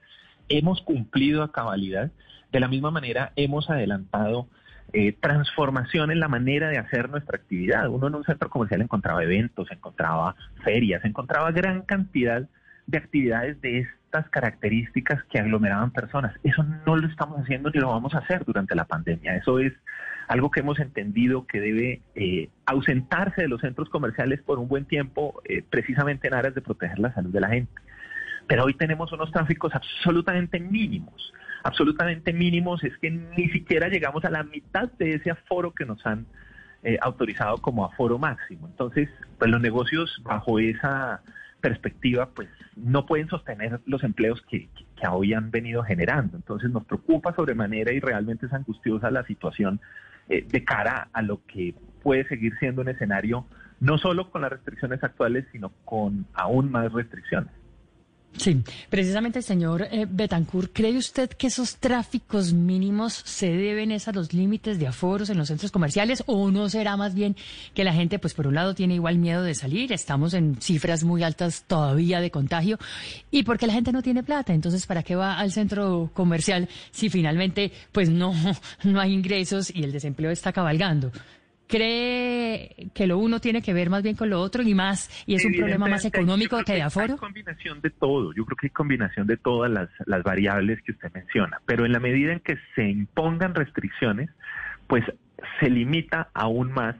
[0.47, 2.09] Hemos cumplido a cabalidad.
[2.53, 4.47] De la misma manera hemos adelantado
[4.93, 7.87] eh, transformación en la manera de hacer nuestra actividad.
[7.89, 12.47] Uno en un centro comercial encontraba eventos, encontraba ferias, encontraba gran cantidad
[12.87, 16.35] de actividades de estas características que aglomeraban personas.
[16.43, 19.35] Eso no lo estamos haciendo ni lo vamos a hacer durante la pandemia.
[19.35, 19.73] Eso es
[20.27, 24.85] algo que hemos entendido que debe eh, ausentarse de los centros comerciales por un buen
[24.85, 27.71] tiempo, eh, precisamente en aras de proteger la salud de la gente.
[28.47, 34.29] Pero hoy tenemos unos tráficos absolutamente mínimos absolutamente mínimos, es que ni siquiera llegamos a
[34.29, 36.25] la mitad de ese aforo que nos han
[36.83, 38.67] eh, autorizado como aforo máximo.
[38.67, 41.21] Entonces, pues los negocios bajo esa
[41.61, 46.37] perspectiva, pues no pueden sostener los empleos que, que, hoy han venido generando.
[46.37, 49.79] Entonces nos preocupa sobremanera y realmente es angustiosa la situación
[50.27, 53.45] eh, de cara a lo que puede seguir siendo un escenario
[53.79, 57.51] no solo con las restricciones actuales, sino con aún más restricciones.
[58.37, 64.33] Sí, precisamente, señor eh, Betancourt, ¿cree usted que esos tráficos mínimos se deben a los
[64.33, 67.35] límites de aforos en los centros comerciales o no será más bien
[67.73, 71.03] que la gente, pues por un lado, tiene igual miedo de salir, estamos en cifras
[71.03, 72.79] muy altas todavía de contagio
[73.31, 77.09] y porque la gente no tiene plata, entonces ¿para qué va al centro comercial si
[77.09, 78.33] finalmente pues no,
[78.83, 81.11] no hay ingresos y el desempleo está cabalgando?
[81.71, 85.35] ¿Cree que lo uno tiene que ver más bien con lo otro y más, y
[85.35, 87.13] es un problema más económico que de aforo?
[87.13, 90.91] Hay combinación de todo, yo creo que hay combinación de todas las, las variables que
[90.91, 94.29] usted menciona, pero en la medida en que se impongan restricciones,
[94.87, 95.05] pues
[95.61, 96.97] se limita aún más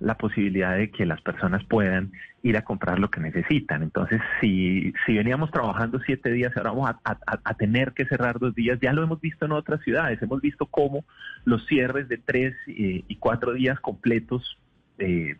[0.00, 3.82] la posibilidad de que las personas puedan ir a comprar lo que necesitan.
[3.82, 8.78] Entonces, si, si veníamos trabajando siete días, ahora vamos a, tener que cerrar dos días.
[8.80, 10.20] Ya lo hemos visto en otras ciudades.
[10.20, 11.04] Hemos visto cómo
[11.44, 14.58] los cierres de tres eh, y cuatro días completos,
[14.98, 15.36] eh,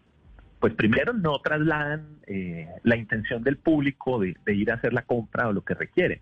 [0.60, 5.02] pues primero no trasladan eh, la intención del público de, de ir a hacer la
[5.02, 6.20] compra o lo que requieren.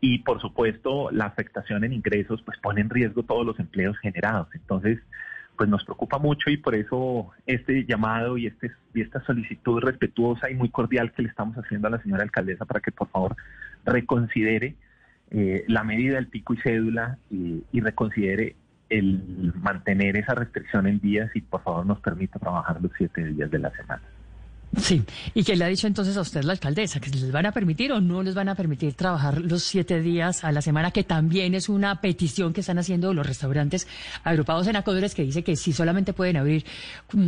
[0.00, 4.46] Y por supuesto, la afectación en ingresos, pues pone en riesgo todos los empleos generados.
[4.54, 5.00] Entonces,
[5.58, 10.48] pues nos preocupa mucho y por eso este llamado y, este, y esta solicitud respetuosa
[10.48, 13.36] y muy cordial que le estamos haciendo a la señora alcaldesa para que por favor
[13.84, 14.76] reconsidere
[15.30, 18.54] eh, la medida del pico y cédula y, y, reconsidere
[18.88, 23.50] el mantener esa restricción en días y por favor nos permita trabajar los siete días
[23.50, 24.02] de la semana.
[24.76, 25.02] Sí,
[25.34, 27.90] y qué le ha dicho entonces a usted la alcaldesa, que les van a permitir
[27.92, 31.54] o no les van a permitir trabajar los siete días a la semana, que también
[31.54, 33.88] es una petición que están haciendo los restaurantes
[34.24, 36.66] agrupados en acodores que dice que si solamente pueden abrir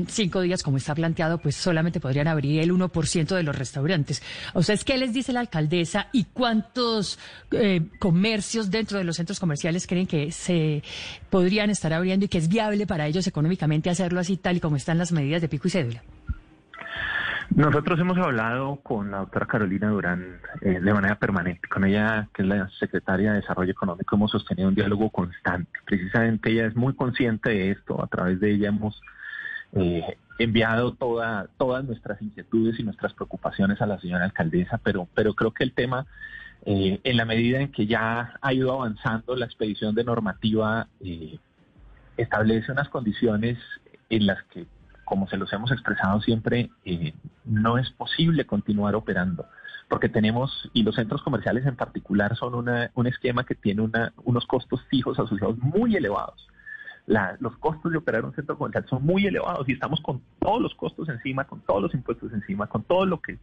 [0.09, 4.23] cinco días como está planteado, pues solamente podrían abrir el 1% de los restaurantes.
[4.53, 7.19] O sea, ¿qué les dice la alcaldesa y cuántos
[7.53, 10.83] eh, comercios dentro de los centros comerciales creen que se
[11.31, 14.77] podrían estar abriendo y que es viable para ellos económicamente hacerlo así tal y como
[14.77, 16.03] están las medidas de pico y cédula?
[17.55, 21.69] Nosotros hemos hablado con la doctora Carolina Durán eh, de manera permanente.
[21.69, 25.71] Con ella, que es la secretaria de Desarrollo Económico, hemos sostenido un diálogo constante.
[25.85, 28.03] Precisamente ella es muy consciente de esto.
[28.03, 29.01] A través de ella hemos
[29.73, 35.35] eh, enviado toda, todas nuestras inquietudes y nuestras preocupaciones a la señora alcaldesa, pero, pero
[35.35, 36.07] creo que el tema,
[36.65, 40.87] eh, en la medida en que ya ha ido avanzando la expedición de normativa,
[42.17, 43.59] establece unas condiciones
[44.09, 44.67] en las que
[45.11, 47.13] como se los hemos expresado siempre, eh,
[47.45, 49.45] no es posible continuar operando,
[49.89, 52.55] porque tenemos, y los centros comerciales en particular son
[52.95, 56.47] un esquema que tiene una, unos costos fijos asociados muy elevados.
[57.41, 60.77] los costos de operar un centro comercial son muy elevados y estamos con todos los
[60.77, 63.37] costos encima, con todos los impuestos encima, con todo lo que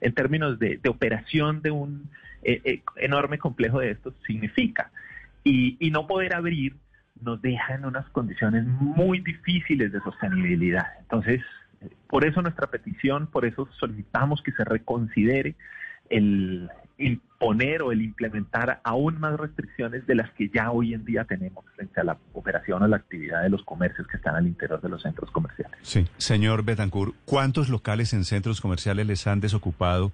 [0.00, 2.10] en términos de, operación de un
[2.42, 4.90] eh, eh, enorme complejo de estos significa.
[5.44, 6.74] Y, y no poder abrir
[7.20, 10.86] nos deja en unas condiciones muy difíciles de sostenibilidad.
[11.00, 11.40] Entonces,
[12.08, 15.54] por eso nuestra petición, por eso solicitamos que se reconsidere
[16.10, 16.68] el
[16.98, 21.64] imponer o el implementar aún más restricciones de las que ya hoy en día tenemos
[21.74, 24.88] frente a la operación o la actividad de los comercios que están al interior de
[24.88, 25.76] los centros comerciales.
[25.82, 30.12] Sí, señor Betancourt, ¿cuántos locales en centros comerciales les han desocupado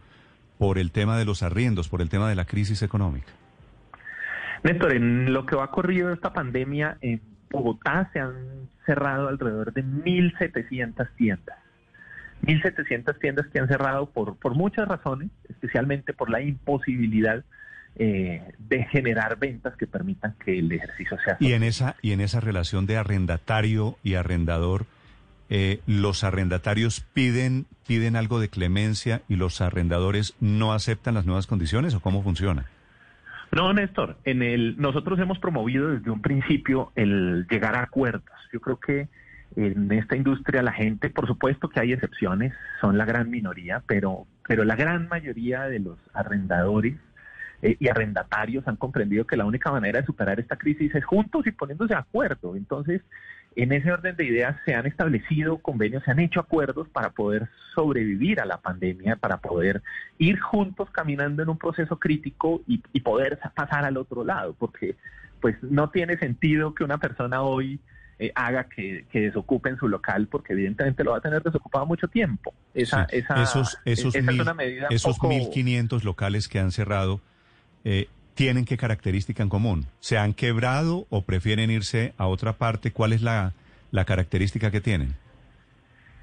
[0.57, 3.33] por el tema de los arriendos, por el tema de la crisis económica?
[4.62, 7.20] Néstor, en lo que va corrido esta pandemia, en
[7.51, 11.59] Bogotá se han cerrado alrededor de 1.700 tiendas.
[12.43, 17.45] 1.700 tiendas que han cerrado por, por muchas razones, especialmente por la imposibilidad
[17.97, 21.37] eh, de generar ventas que permitan que el ejercicio sea.
[21.41, 24.87] Y en esa y en esa relación de arrendatario y arrendador,
[25.51, 31.49] eh, los arrendatarios piden piden algo de clemencia y los arrendadores no aceptan las nuevas
[31.49, 32.67] condiciones o cómo funciona.
[33.52, 38.36] No, Néstor, en el, nosotros hemos promovido desde un principio el llegar a acuerdos.
[38.52, 39.09] Yo creo que
[39.57, 44.27] en esta industria la gente, por supuesto que hay excepciones, son la gran minoría, pero,
[44.47, 46.97] pero la gran mayoría de los arrendadores
[47.62, 51.47] eh, y arrendatarios han comprendido que la única manera de superar esta crisis es juntos
[51.47, 52.55] y poniéndose de acuerdo.
[52.55, 53.02] Entonces,
[53.59, 57.49] en ese orden de ideas se han establecido convenios, se han hecho acuerdos para poder
[57.75, 59.83] sobrevivir a la pandemia, para poder
[60.17, 64.95] ir juntos caminando en un proceso crítico y, poder pasar al otro lado, porque
[65.41, 67.81] pues no tiene sentido que una persona hoy
[68.20, 72.07] eh, haga que, desocupe en su local, porque evidentemente lo va a tener desocupado mucho
[72.07, 72.55] tiempo.
[72.75, 77.20] Esa, esa, esos esos, es una medida esos 1.500 locales que han cerrado,
[77.85, 79.86] eh, tienen qué característica en común?
[79.99, 82.92] ¿Se han quebrado o prefieren irse a otra parte?
[82.92, 83.52] ¿Cuál es la,
[84.07, 85.17] característica que tienen?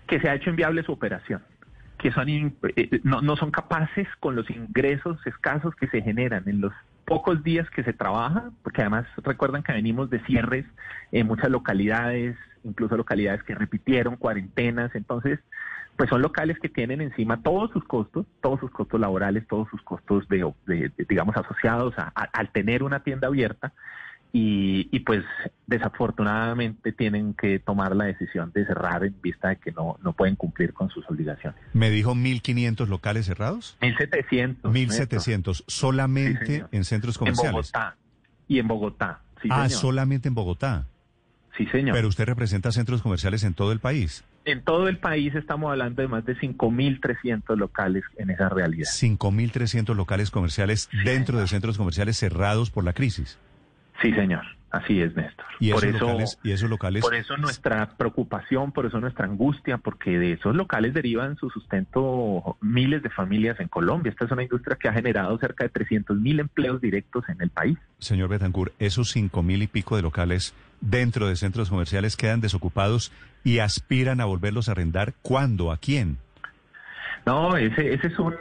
[0.07, 1.43] Que se ha hecho inviable su operación,
[1.99, 6.61] que son eh, no, no son capaces con los ingresos escasos que se generan en
[6.61, 6.71] los
[7.03, 10.65] pocos días que se trabaja, porque además recuerdan que venimos de cierres
[11.11, 14.93] en muchas localidades, incluso localidades que repitieron cuarentenas.
[14.95, 15.39] Entonces,
[15.95, 19.81] pues son locales que tienen encima todos sus costos, todos sus costos laborales, todos sus
[19.81, 20.51] costos de,
[21.07, 23.73] digamos, asociados al tener una tienda abierta.
[24.37, 25.23] Y, pues
[25.65, 30.35] desafortunadamente tienen que tomar la decisión de cerrar en vista de que no, no pueden
[30.35, 31.57] cumplir con sus obligaciones.
[31.71, 33.77] ¿Me dijo 1.500 locales cerrados?
[33.79, 34.61] 1.700.
[34.63, 37.71] 1.700, solamente en centros comerciales.
[37.73, 37.97] En Bogotá.
[38.49, 40.85] Y en Bogotá, sí, Ah, solamente en Bogotá.
[41.57, 41.95] Sí, señor.
[41.95, 44.23] Pero usted representa centros comerciales en todo el país.
[44.43, 48.89] En todo el país estamos hablando de más de 5.300 locales en esa realidad.
[48.89, 53.39] 5.300 locales comerciales dentro de centros comerciales cerrados por la crisis.
[54.01, 54.43] Sí, señor.
[54.75, 55.45] Así es, Néstor.
[55.61, 57.01] ¿Y por esos, eso, locales, ¿Y esos locales?
[57.01, 62.57] Por eso nuestra preocupación, por eso nuestra angustia, porque de esos locales derivan su sustento
[62.59, 64.09] miles de familias en Colombia.
[64.09, 67.51] Esta es una industria que ha generado cerca de 300 mil empleos directos en el
[67.51, 67.77] país.
[67.99, 73.11] Señor Betancourt, esos cinco mil y pico de locales dentro de centros comerciales quedan desocupados
[73.43, 75.13] y aspiran a volverlos a arrendar.
[75.21, 75.71] ¿Cuándo?
[75.71, 76.17] ¿A quién?
[77.25, 78.35] No, ese, ese es un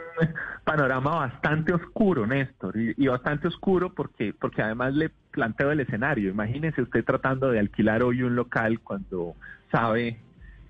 [0.63, 6.29] panorama bastante oscuro, Néstor, y, bastante oscuro porque, porque además le planteo el escenario.
[6.29, 9.35] Imagínese usted tratando de alquilar hoy un local cuando
[9.71, 10.19] sabe,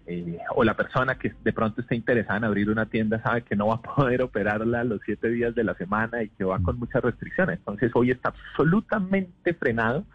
[0.08, 3.56] eh, o la persona que de pronto está interesada en abrir una tienda sabe que
[3.56, 6.80] no va a poder operarla los siete días de la semana y que va con
[6.80, 7.60] muchas restricciones.
[7.60, 10.06] Entonces hoy está absolutamente frenado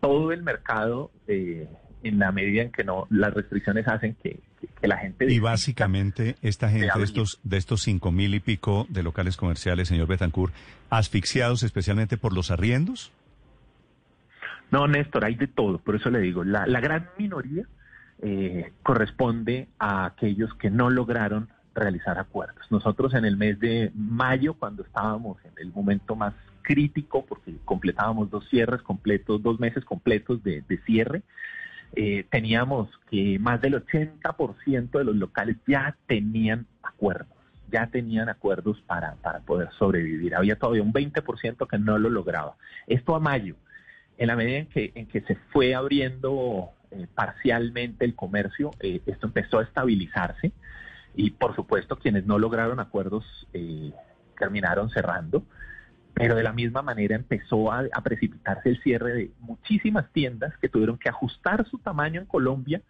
[0.00, 1.68] todo el mercado eh,
[2.02, 4.40] en la medida en que no las restricciones hacen que,
[4.82, 5.32] la gente...
[5.32, 9.88] Y básicamente esta gente de estos, de estos cinco mil y pico de locales comerciales,
[9.88, 10.54] señor Betancourt,
[10.90, 13.12] asfixiados especialmente por los arriendos.
[14.70, 17.64] No, Néstor, hay de todo, por eso le digo, la, la gran minoría
[18.20, 22.64] eh, corresponde a aquellos que no lograron realizar acuerdos.
[22.70, 26.34] Nosotros en el mes de mayo, cuando estábamos en el momento más
[26.66, 31.22] crítico, porque completábamos dos cierres completos, dos meses completos de, cierre,
[31.94, 37.38] eh, teníamos que más del 80% de los locales ya tenían acuerdos,
[37.70, 40.34] ya tenían acuerdos para, para poder sobrevivir.
[40.34, 42.56] Había todavía un 20% que no lo lograba.
[42.88, 43.54] Esto a mayo,
[44.18, 49.00] en la medida en que, en que se fue abriendo eh, parcialmente el comercio, eh,
[49.06, 50.50] esto empezó a estabilizarse
[51.14, 53.24] y por supuesto quienes no lograron acuerdos
[54.38, 55.44] terminaron cerrando
[56.18, 60.96] pero de la misma manera empezó a, precipitarse el cierre de muchísimas tiendas que tuvieron
[60.96, 62.80] que ajustar su tamaño en Colombia,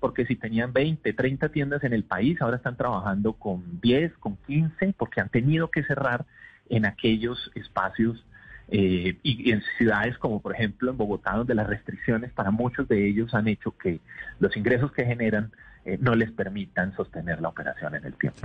[0.00, 4.36] porque si tenían 20, 30 tiendas en el país, ahora están trabajando con 10, con
[4.48, 6.26] 15, porque han tenido que cerrar
[6.68, 8.26] en aquellos espacios
[8.66, 13.06] eh, y, en ciudades como por ejemplo en Bogotá, donde las restricciones para muchos de
[13.06, 14.00] ellos han hecho que
[14.40, 15.52] los ingresos que generan
[15.84, 18.40] eh, no les permitan sostener la operación en el tiempo.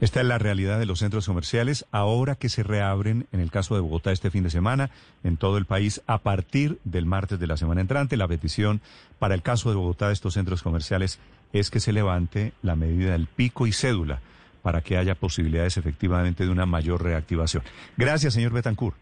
[0.00, 3.74] Esta es la realidad de los centros comerciales ahora que se reabren, en el caso
[3.74, 4.90] de Bogotá este fin de semana,
[5.24, 8.18] en todo el país a partir del martes de la semana entrante.
[8.18, 8.82] La petición
[9.18, 11.18] para el caso de Bogotá de estos centros comerciales
[11.54, 14.20] es que se levante la medida del pico y cédula
[14.60, 17.62] para que haya posibilidades efectivamente de una mayor reactivación.
[17.96, 18.96] Gracias, señor Betancourt.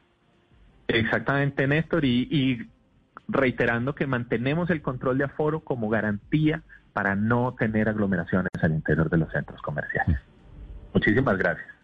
[0.87, 2.69] Exactamente, Néstor, y, y
[3.29, 6.63] reiterando que mantenemos el control de aforo como garantía
[6.93, 10.19] para no tener aglomeraciones al interior de los centros comerciales.
[10.93, 11.80] Muchísimas gracias.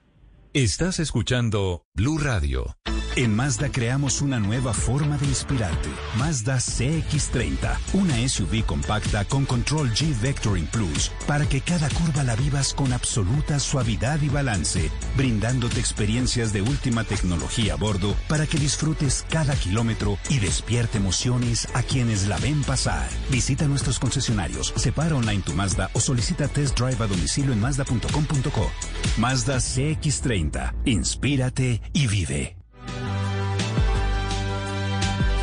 [0.56, 2.78] Estás escuchando Blue Radio.
[3.16, 5.88] En Mazda creamos una nueva forma de inspirarte.
[6.18, 12.36] Mazda CX30, una SUV compacta con control G Vectoring Plus, para que cada curva la
[12.36, 18.58] vivas con absoluta suavidad y balance, brindándote experiencias de última tecnología a bordo para que
[18.58, 23.08] disfrutes cada kilómetro y despierte emociones a quienes la ven pasar.
[23.30, 28.70] Visita nuestros concesionarios, separa online tu Mazda o solicita test drive a domicilio en mazda.com.co.
[29.16, 30.45] Mazda CX30,
[30.84, 32.56] inspírate y vive.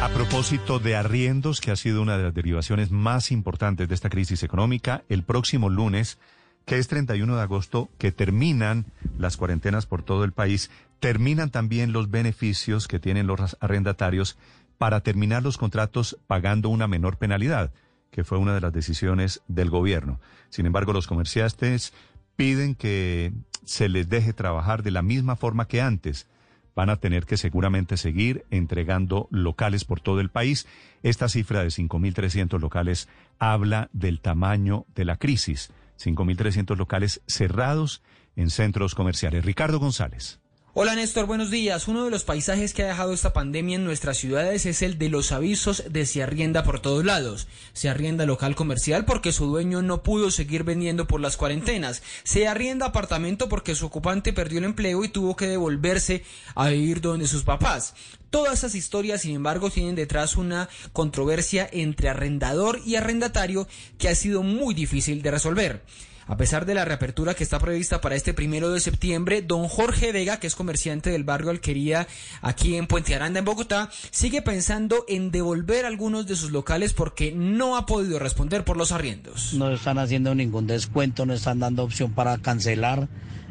[0.01, 4.09] A propósito de arriendos, que ha sido una de las derivaciones más importantes de esta
[4.09, 6.19] crisis económica, el próximo lunes,
[6.65, 8.85] que es 31 de agosto, que terminan
[9.17, 14.38] las cuarentenas por todo el país, terminan también los beneficios que tienen los arrendatarios
[14.77, 17.72] para terminar los contratos pagando una menor penalidad,
[18.11, 20.19] que fue una de las decisiones del gobierno.
[20.49, 21.93] Sin embargo, los comerciantes
[22.35, 23.32] piden que
[23.66, 26.27] se les deje trabajar de la misma forma que antes
[26.75, 30.67] van a tener que seguramente seguir entregando locales por todo el país.
[31.03, 33.08] Esta cifra de 5.300 locales
[33.40, 35.72] habla del tamaño de la crisis.
[36.00, 38.01] 5.300 locales cerrados
[38.35, 39.45] en centros comerciales.
[39.45, 40.40] Ricardo González.
[40.75, 41.87] Hola Néstor, buenos días.
[41.87, 45.07] Uno de los paisajes que ha dejado esta pandemia en nuestras ciudades es el de
[45.07, 47.47] los avisos de se arrienda por todos lados.
[47.73, 52.01] Se arrienda local comercial porque su dueño no pudo seguir vendiendo por las cuarentenas.
[52.23, 56.23] Se arrienda apartamento porque su ocupante perdió el empleo y tuvo que devolverse
[56.55, 57.93] a vivir donde sus papás.
[58.31, 63.67] Todas esas historias, sin embargo, tienen detrás una controversia entre arrendador y arrendatario
[63.99, 65.83] que ha sido muy difícil de resolver.
[66.27, 70.11] A pesar de la reapertura que está prevista para este primero de septiembre, don Jorge
[70.11, 72.07] Vega, que es comerciante del barrio Alquería
[72.41, 77.31] aquí en Puente Aranda, en Bogotá, sigue pensando en devolver algunos de sus locales porque
[77.31, 79.53] no ha podido responder por los arriendos.
[79.53, 83.07] No están haciendo ningún descuento, no están dando opción para cancelar.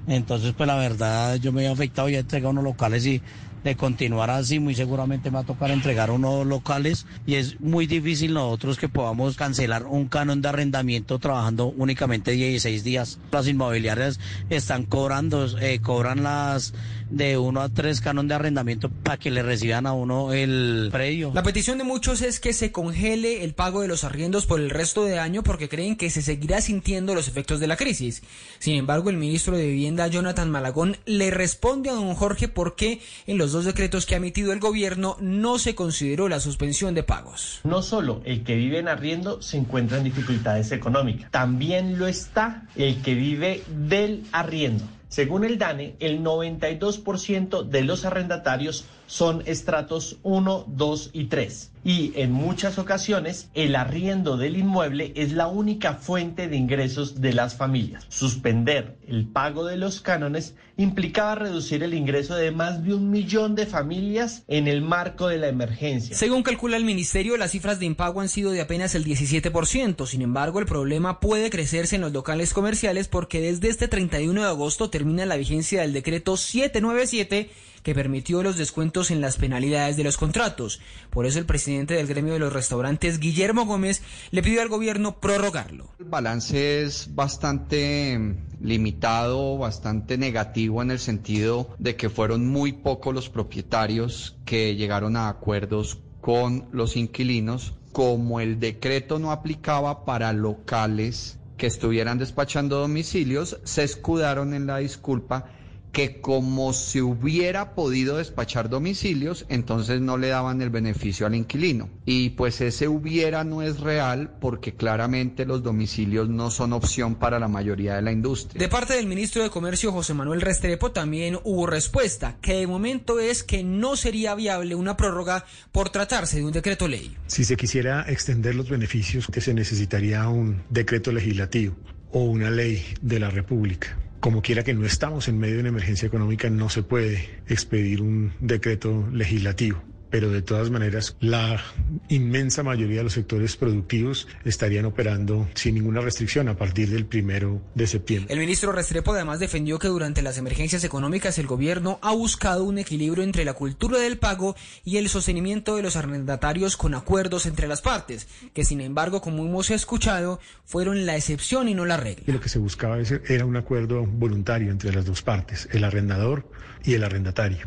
[0.07, 3.23] Entonces, pues la verdad, yo me he afectado y he entregado unos locales y
[3.65, 7.87] de continuar así, muy seguramente me va a tocar entregar unos locales y es muy
[7.87, 13.19] difícil nosotros que podamos cancelar un canon de arrendamiento trabajando únicamente 16 días.
[13.31, 14.19] Las inmobiliarias
[14.51, 16.75] están cobrando, eh, cobran las
[17.13, 21.31] de uno a tres canon de arrendamiento para que le reciban a uno el predio.
[21.35, 24.71] La petición de muchos es que se congele el pago de los arriendos por el
[24.71, 28.23] resto de año porque creen que se seguirá sintiendo los efectos de la crisis.
[28.59, 33.01] Sin embargo, el ministro de Vivienda, Jonathan Malagón, le responde a don Jorge por qué
[33.27, 37.03] en los dos decretos que ha emitido el gobierno no se consideró la suspensión de
[37.03, 37.61] pagos.
[37.65, 42.67] No solo el que vive en arriendo se encuentra en dificultades económicas, también lo está
[42.75, 44.85] el que vive del arriendo.
[45.13, 51.72] Según el DANE, el 92% de los arrendatarios son estratos 1, 2 y 3.
[51.85, 57.33] Y en muchas ocasiones el arriendo del inmueble es la única fuente de ingresos de
[57.33, 58.07] las familias.
[58.09, 63.55] Suspender el pago de los cánones implicaba reducir el ingreso de más de un millón
[63.55, 66.17] de familias en el marco de la emergencia.
[66.17, 70.07] Según calcula el ministerio, las cifras de impago han sido de apenas el 17%.
[70.07, 74.47] Sin embargo, el problema puede crecerse en los locales comerciales porque desde este 31 de
[74.47, 77.51] agosto termina la vigencia del decreto 797
[77.83, 80.81] que permitió los descuentos en las penalidades de los contratos.
[81.11, 85.21] Por eso el presidente del gremio de los restaurantes, Guillermo Gómez, le pidió al gobierno
[85.21, 85.89] prorrogarlo.
[85.99, 93.15] El balance es bastante limitado, bastante negativo en el sentido de que fueron muy pocos
[93.15, 100.33] los propietarios que llegaron a acuerdos con los inquilinos, como el decreto no aplicaba para
[100.33, 105.47] locales que estuvieran despachando domicilios, se escudaron en la disculpa
[105.93, 111.91] que como se hubiera podido despachar domicilios, entonces no le daban el beneficio al inquilino.
[112.07, 117.39] Y pues ese hubiera no es real porque claramente los domicilios no son opción para
[117.39, 118.59] la mayoría de la industria.
[118.59, 123.21] De parte del ministro de Comercio José Manuel Restrepo también hubo respuesta, que de momento
[123.21, 127.15] es que no sería viable una prórroga por tratarse de un decreto ley.
[127.27, 131.77] Si se quisiera extender los beneficios, que se necesitaría un decreto legislativo
[132.13, 135.71] o una ley de la República como quiera que no estamos en medio de una
[135.71, 139.83] emergencia económica, no se puede expedir un decreto legislativo
[140.13, 141.61] pero de todas maneras la
[142.09, 147.63] inmensa mayoría de los sectores productivos estarían operando sin ninguna restricción a partir del primero
[147.75, 148.33] de septiembre.
[148.33, 152.79] El ministro Restrepo además defendió que durante las emergencias económicas el gobierno ha buscado un
[152.79, 157.67] equilibrio entre la cultura del pago y el sostenimiento de los arrendatarios con acuerdos entre
[157.67, 162.25] las partes, que sin embargo, como hemos escuchado, fueron la excepción y no la regla.
[162.27, 166.47] Y lo que se buscaba era un acuerdo voluntario entre las dos partes, el arrendador
[166.85, 167.67] y el arrendatario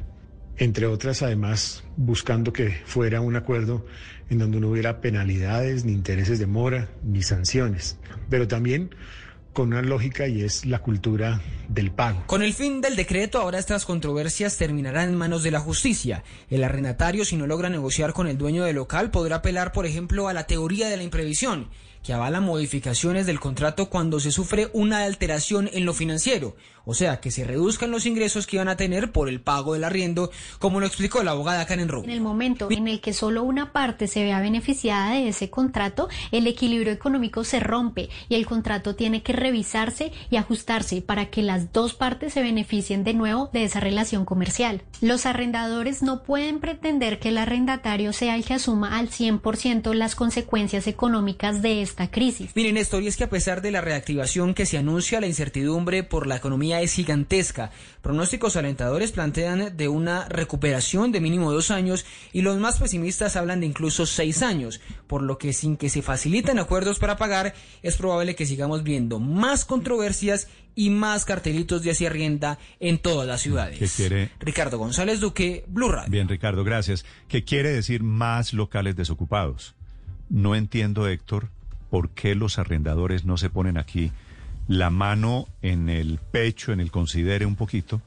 [0.58, 3.86] entre otras, además, buscando que fuera un acuerdo
[4.30, 7.98] en donde no hubiera penalidades, ni intereses de mora, ni sanciones,
[8.30, 8.90] pero también
[9.56, 12.24] con una lógica y es la cultura del pago.
[12.28, 16.26] Con el fin del decreto, ahora estas controversias terminarán en manos de la justicia.
[16.50, 20.28] El arrendatario, si no logra negociar con el dueño del local, podrá apelar, por ejemplo,
[20.28, 21.70] a la teoría de la imprevisión
[22.04, 26.56] que avala modificaciones del contrato cuando se sufre una alteración en lo financiero,
[26.86, 29.84] o sea, que se reduzcan los ingresos que iban a tener por el pago del
[29.84, 32.04] arriendo, como lo explicó la abogada Karen Rowe.
[32.04, 36.10] En el momento en el que solo una parte se vea beneficiada de ese contrato,
[36.32, 41.42] el equilibrio económico se rompe y el contrato tiene que revisarse y ajustarse para que
[41.42, 44.84] las dos partes se beneficien de nuevo de esa relación comercial.
[45.02, 50.16] Los arrendadores no pueden pretender que el arrendatario sea el que asuma al 100% las
[50.16, 52.52] consecuencias económicas de este crisis.
[52.56, 56.04] Miren, esto y es que a pesar de la reactivación que se anuncia, la incertidumbre
[56.04, 57.72] por la economía es gigantesca.
[58.02, 63.60] Pronósticos alentadores plantean de una recuperación de mínimo dos años y los más pesimistas hablan
[63.60, 67.96] de incluso seis años, por lo que sin que se faciliten acuerdos para pagar, es
[67.96, 73.42] probable que sigamos viendo más controversias y más cartelitos de hacia arrienda en todas las
[73.42, 73.80] ciudades.
[73.80, 74.32] ¿Qué quiere?
[74.40, 76.12] Ricardo González Duque, Blue Radio.
[76.12, 77.06] Bien, Ricardo, gracias.
[77.28, 79.76] ¿Qué quiere decir más locales desocupados?
[80.30, 81.50] No entiendo, Héctor,
[81.90, 84.12] ¿por qué los arrendadores no se ponen aquí
[84.68, 88.02] la mano en el pecho, en el considere un poquito,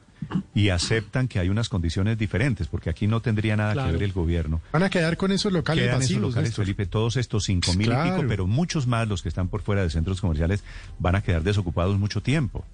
[0.54, 3.88] y aceptan que hay unas condiciones diferentes, porque aquí no tendría nada Claro.
[3.88, 4.60] que ver el gobierno.
[4.72, 6.20] Van a quedar con esos locales Quedan esos vacíos.
[6.22, 6.64] locales, Néstor.
[6.64, 8.16] Felipe, todos estos cinco mil y Claro.
[8.16, 10.64] pico, pero muchos más los que están por fuera de centros comerciales
[10.98, 12.64] van a quedar desocupados mucho tiempo.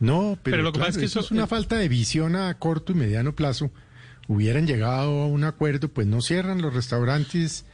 [0.00, 1.88] No, pero, Pero lo que claro, pasa es que eso eso- es una falta de
[1.88, 3.70] visión a corto y mediano plazo.
[4.28, 7.64] Hubieran llegado a un acuerdo, pues no cierran los restaurantes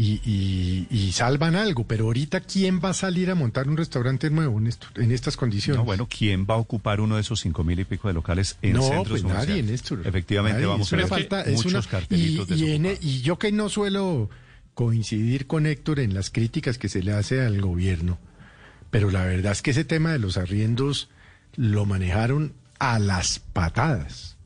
[0.00, 1.84] y, y- y salvan algo.
[1.84, 5.36] Pero ahorita, ¿quién va a salir a montar un restaurante nuevo en, esto- en estas
[5.36, 5.78] condiciones?
[5.80, 8.56] No, bueno, ¿quién va a ocupar uno de esos cinco mil y pico de locales
[8.62, 10.06] en no, centros pues nadie, Néstor.
[10.06, 10.66] Efectivamente, Nadie.
[10.70, 13.04] vamos a ver falta, muchos una- cartelitos y, en- desocupados.
[13.04, 14.30] y yo que no suelo
[14.74, 18.18] coincidir con Héctor en las críticas que se le hace al gobierno,
[18.90, 21.08] pero la verdad es que ese tema de los arriendos
[21.56, 24.36] lo manejaron a las patadas.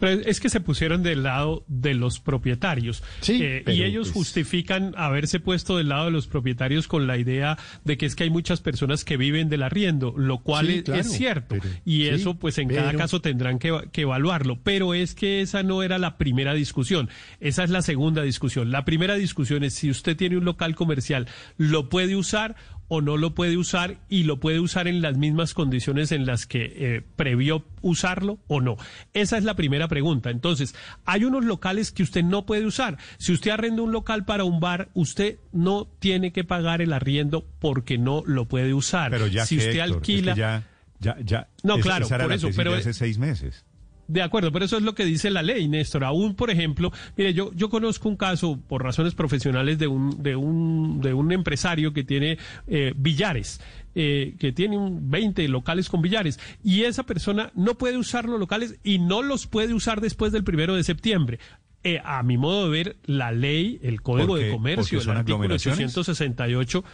[0.00, 3.02] Pero es que se pusieron del lado de los propietarios.
[3.28, 7.56] Eh, y ellos pues- justifican haberse puesto del lado de los propietarios con la idea
[7.84, 10.82] de que es que hay muchas personas que viven del arriendo, lo cual Sí, es,
[10.82, 11.46] claro, es cierto.
[11.60, 14.58] pero- y sí, eso, pues en cada caso tendrán que, que evaluarlo.
[14.64, 17.10] Pero es que esa no era la primera discusión.
[17.38, 18.70] Esa es la segunda discusión.
[18.70, 21.26] La primera discusión es si usted tiene un local comercial,
[21.58, 22.56] ¿lo puede usar?
[22.92, 26.44] O no lo puede usar y lo puede usar en las mismas condiciones en las
[26.44, 28.76] que eh, previó usarlo o no.
[29.14, 30.30] Esa es la primera pregunta.
[30.30, 32.98] Entonces, hay unos locales que usted no puede usar.
[33.16, 37.46] Si usted arrenda un local para un bar, usted no tiene que pagar el arriendo
[37.60, 39.12] porque no lo puede usar.
[39.12, 40.34] Pero ya si que, usted Héctor, es alquila...
[40.34, 40.64] que ya,
[40.98, 41.48] ya, ya.
[41.62, 43.64] No, claro, por eso, pero- hace seis meses.
[44.12, 46.02] De acuerdo, pero eso es lo que dice la ley, Néstor.
[46.02, 50.34] Aún, por ejemplo, mire, yo, yo conozco un caso por razones profesionales de un, de
[50.34, 53.60] un, de un empresario que tiene eh, billares.
[53.94, 58.38] eh, que tiene un 20 locales con billares y esa persona no puede usar los
[58.38, 61.38] locales y no los puede usar después del primero de septiembre.
[61.82, 65.96] Eh, a mi modo de ver, la ley, el Código de Comercio, el artículo aglomeraciones.
[65.96, 66.84] 868,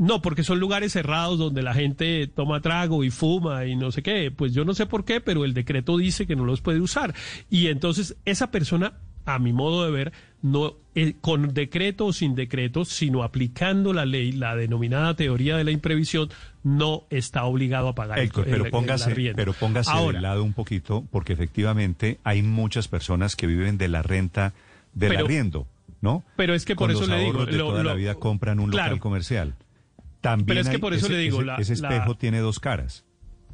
[0.00, 4.02] no, porque son lugares cerrados donde la gente toma trago y fuma y no sé
[4.02, 4.30] qué.
[4.30, 7.14] Pues yo no sé por qué, pero el decreto dice que no los puede usar.
[7.50, 8.94] Y entonces esa persona,
[9.26, 14.06] a mi modo de ver, no eh, con decreto o sin decreto, sino aplicando la
[14.06, 16.30] ley, la denominada teoría de la imprevisión,
[16.64, 20.22] no está obligado a pagar el- Héctor, el, pero el póngase, pero póngase Ahora, de
[20.22, 24.54] lado un poquito, porque efectivamente hay muchas personas que viven de la renta
[24.94, 25.66] del Pero- arriendo,
[26.00, 26.24] ¿no?
[26.36, 28.88] pero es que por eso le digo, de lo- toda la vida compran un claro.
[28.92, 29.54] local comercial.
[30.20, 32.38] También Pero es que por eso ese- le digo, ese, la- ese la- espejo tiene
[32.40, 33.04] dos caras.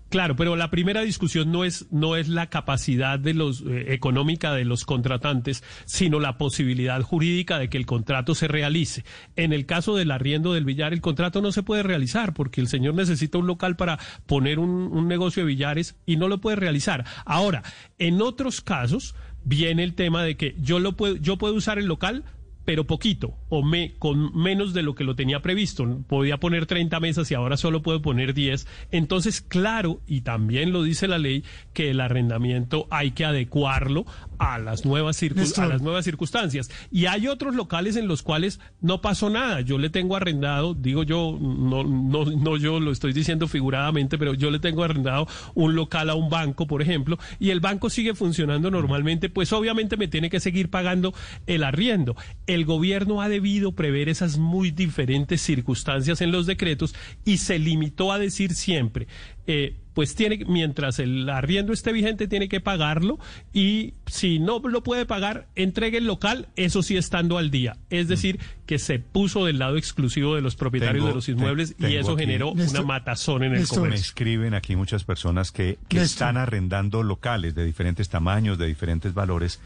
[0.09, 4.55] Claro, pero la primera discusión no es no es la capacidad de los eh, económica
[4.55, 9.05] de los contratantes, sino la posibilidad jurídica de que el contrato se realice.
[9.35, 12.69] En el caso del arriendo del billar, el contrato no se puede realizar porque el
[12.69, 16.55] señor necesita un local para poner un, un negocio de billares y no lo puede
[16.57, 17.05] realizar.
[17.25, 17.65] Ahora,
[17.99, 21.87] en otros casos viene el tema de que yo lo puedo yo puedo usar el
[21.87, 22.23] local
[22.67, 25.87] pero poquito, o me, con menos de lo que lo tenía previsto.
[26.09, 28.67] Podía poner 30 mesas y ahora solo puedo poner 10.
[28.91, 34.05] Entonces, claro, y también lo dice la ley, que el arrendamiento hay que adecuarlo
[34.39, 35.23] a las nuevas,
[35.57, 36.71] a las nuevas circunstancias.
[36.91, 39.61] Y hay otros locales en los cuales no pasó nada.
[39.61, 44.35] Yo le tengo arrendado, digo yo, no, no, no yo lo estoy diciendo figuradamente, pero
[44.35, 48.15] yo le tengo arrendado un local a un banco, por ejemplo, y el banco sigue
[48.15, 51.15] funcionando normalmente, pues obviamente me tiene que seguir pagando
[51.47, 52.17] el arriendo.
[52.47, 58.13] El gobierno ha debido prever esas muy diferentes circunstancias en los decretos y se limitó
[58.13, 59.07] a decir siempre,
[59.47, 63.19] eh, pues tiene, mientras el arriendo esté vigente, tiene que pagarlo
[63.55, 67.79] y si no lo puede pagar, entregue el local, eso sí estando al día.
[67.89, 71.75] Es decir, que se puso del lado exclusivo de los propietarios Tengo- de los inmuebles
[71.77, 73.99] te- y eso aquí- generó una matazón en el Me comercio.
[74.01, 76.03] escriben aquí muchas personas que, que Néstor.
[76.05, 79.61] están arrendando locales de diferentes tamaños, de diferentes valores,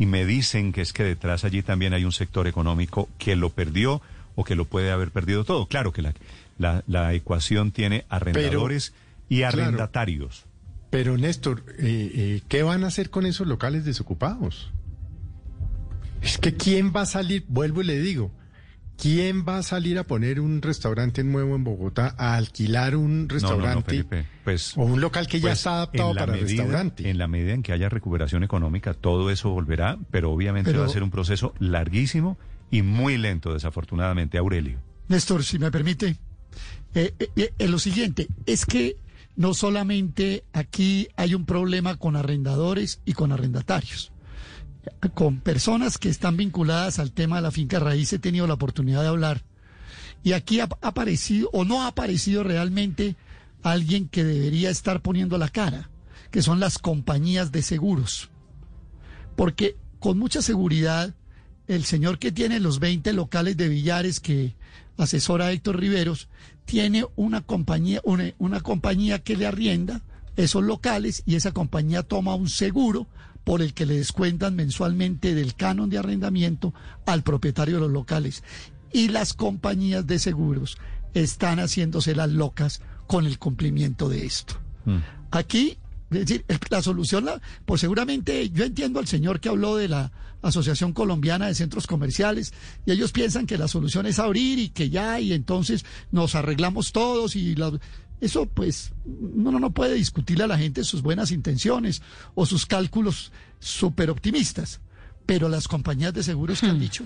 [0.00, 3.50] y me dicen que es que detrás allí también hay un sector económico que lo
[3.50, 4.02] perdió
[4.34, 5.66] o que lo puede haber perdido todo.
[5.66, 6.12] Claro que la,
[6.58, 8.92] la, la ecuación tiene arrendadores
[9.28, 9.62] y claro.
[9.62, 10.46] arrendatarios.
[10.90, 14.72] Pero Néstor, eh, eh, ¿qué van a hacer con esos locales desocupados?
[16.22, 17.44] Es que ¿quién va a salir?
[17.48, 18.30] Vuelvo y le digo,
[18.96, 23.12] ¿quién va a salir a poner un restaurante nuevo en Bogotá, a alquilar un No,
[23.18, 26.46] no, no, restaurante Felipe, pues, o un local que ya pues, está adaptado para medida-
[26.62, 27.08] restaurante?
[27.10, 30.86] En la medida en que haya recuperación económica, todo eso volverá, pero obviamente Pero- va
[30.86, 32.38] a ser un proceso larguísimo
[32.70, 34.78] y muy lento, desafortunadamente, Aurelio.
[35.08, 36.16] Néstor, si me permite,
[36.94, 38.96] eh, eh, eh, lo siguiente, es que
[39.36, 44.12] no solamente aquí hay un problema con arrendadores y con arrendatarios.
[45.14, 49.02] Con personas que están vinculadas al tema de la finca raíz he tenido la oportunidad
[49.02, 49.44] de hablar.
[50.22, 53.16] Y aquí ha aparecido o no ha aparecido realmente
[53.62, 55.90] alguien que debería estar poniendo la cara,
[56.30, 58.30] que son las compañías de seguros.
[59.36, 61.14] Porque con mucha seguridad,
[61.66, 64.54] el señor que tiene los 20 locales de billares que
[64.96, 66.28] asesora Héctor Riveros,
[66.66, 70.02] tiene una compañía, una, una compañía que le arrienda
[70.36, 73.06] esos locales y esa compañía toma un seguro
[73.44, 76.74] por el que le descuentan mensualmente del canon de arrendamiento
[77.06, 78.42] al propietario de los locales.
[78.92, 80.78] Y las compañías de seguros
[81.14, 84.60] están haciéndose las locas con el cumplimiento de esto.
[84.84, 84.98] Mm.
[85.30, 85.78] Aquí,
[86.10, 90.12] es decir, la solución, la, pues seguramente yo entiendo al señor que habló de la
[90.42, 92.52] Asociación Colombiana de Centros Comerciales
[92.84, 96.92] y ellos piensan que la solución es abrir y que ya y entonces nos arreglamos
[96.92, 97.72] todos y la-
[98.20, 102.00] eso pues uno no puede discutirle a la gente sus buenas intenciones
[102.34, 104.80] o sus cálculos súper optimistas,
[105.26, 107.04] pero las compañías de seguros que han dicho,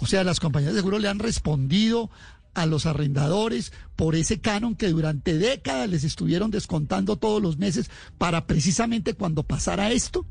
[0.00, 2.10] o sea, las compañías de seguros le han respondido
[2.54, 7.90] a los arrendadores por ese canon que durante décadas les estuvieron descontando todos los meses
[8.18, 10.26] para precisamente cuando pasara esto.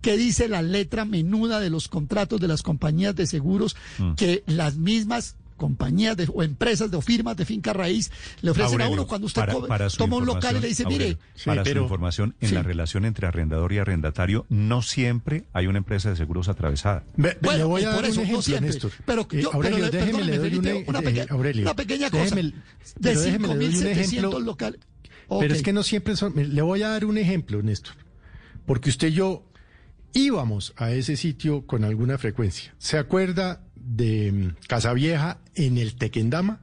[0.00, 4.14] ¿Qué dice la letra menuda de los contratos de las compañías de seguros Mm.
[4.14, 8.80] que las mismas compañías de, o empresas de, o firmas de finca raíz le ofrecen
[8.80, 11.64] a Aurelio, uno cuando usted para- toma un local y le dice, mire, Aurelio, para
[11.64, 12.54] su información, en Sí.
[12.54, 17.04] la relación entre arrendador y arrendatario, no siempre hay una empresa de seguros atravesada.
[17.16, 18.66] Bueno, le voy a por dar eso, un no ejemplo, siempre.
[18.70, 18.92] Néstor.
[19.04, 21.76] Pero Eh, yo- Aurelio, pero le- déjeme, le doy Felipe, una eh, pequeña- Aurelio, una
[21.76, 22.24] pequeña cosa.
[22.24, 22.54] déjeme- De
[23.02, 24.40] pero déjeme, le doy un 5.700 ejemplo.
[24.40, 24.80] locales.
[25.38, 26.32] Pero es que no siempre son.
[26.34, 27.94] Le voy a dar un ejemplo, Néstor.
[28.66, 29.44] Porque usted y yo
[30.12, 32.74] íbamos a ese sitio con alguna frecuencia.
[32.78, 36.60] ¿Se acuerda de mm, Casavieja en el Tequendama?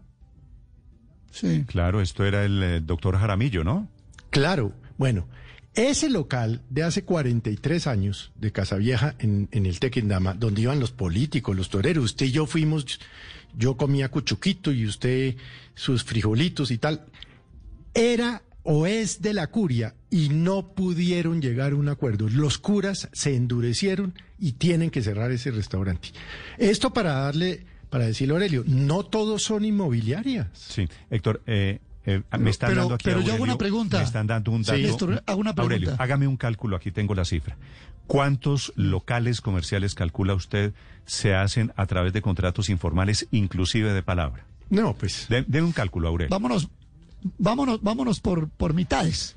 [1.31, 1.65] Sí.
[1.67, 3.87] Claro, esto era el eh, doctor Jaramillo, ¿no?
[4.29, 4.73] Claro.
[4.97, 5.27] Bueno,
[5.73, 10.91] ese local de hace 43 años de Casavieja en, en el Tequendama, donde iban los
[10.91, 12.99] políticos, los toreros, usted y yo fuimos,
[13.55, 15.35] yo comía cuchuquito y usted
[15.75, 17.05] sus frijolitos y tal,
[17.93, 22.27] era o es de la curia y no pudieron llegar a un acuerdo.
[22.27, 26.09] Los curas se endurecieron y tienen que cerrar ese restaurante.
[26.57, 30.47] Esto para darle, para decirle a Aurelio, no todos son inmobiliarias.
[30.53, 33.03] Sí, Héctor, eh, eh, me están pero- dando aquí.
[33.05, 33.99] pero yo hago una pregunta.
[33.99, 34.71] Me están dando un Sí.
[34.71, 34.81] dato.
[34.83, 35.75] Néstor, hago una pregunta.
[35.75, 37.55] Aurelio, hágame un cálculo, aquí tengo la cifra.
[38.05, 40.73] ¿Cuántos locales comerciales calcula usted
[41.05, 44.45] se hacen a través de contratos informales, inclusive de palabra?
[44.69, 45.27] No, pues.
[45.29, 46.29] De, deme un cálculo, Aurelio.
[46.29, 46.67] Vámonos,
[47.37, 49.35] vámonos, vámonos por, por mitades.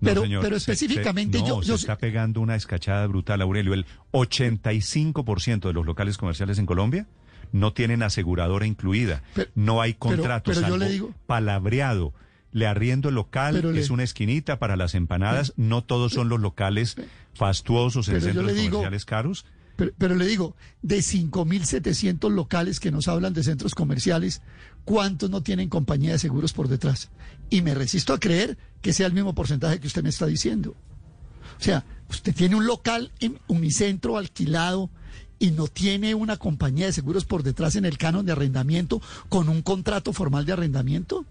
[0.00, 3.74] No, Pero, señor, pero específicamente se- no, yo, se está pegando una escachada brutal, Aurelio.
[3.74, 7.06] El 85% de los locales comerciales en Colombia
[7.52, 9.22] no tienen aseguradora incluida.
[9.54, 12.12] no hay pero- contrato, pero yo le digo- palabreado.
[12.50, 15.52] Le arriendo el local, Pero le- es una esquinita para las empanadas.
[15.56, 16.96] No todos son los locales
[17.34, 19.44] fastuosos en Pero centros digo- comerciales caros.
[19.96, 24.42] Pero, le digo, de 5.700 locales que nos hablan de centros comerciales,
[24.84, 27.10] ¿cuántos no tienen compañía de seguros por detrás?
[27.48, 30.74] Y me resisto a creer que sea el mismo porcentaje que usted me está diciendo.
[31.60, 34.90] O sea, usted tiene un local en Unicentro alquilado
[35.38, 39.48] y no tiene una compañía de seguros por detrás en el canon de arrendamiento con
[39.48, 41.24] un contrato formal de arrendamiento.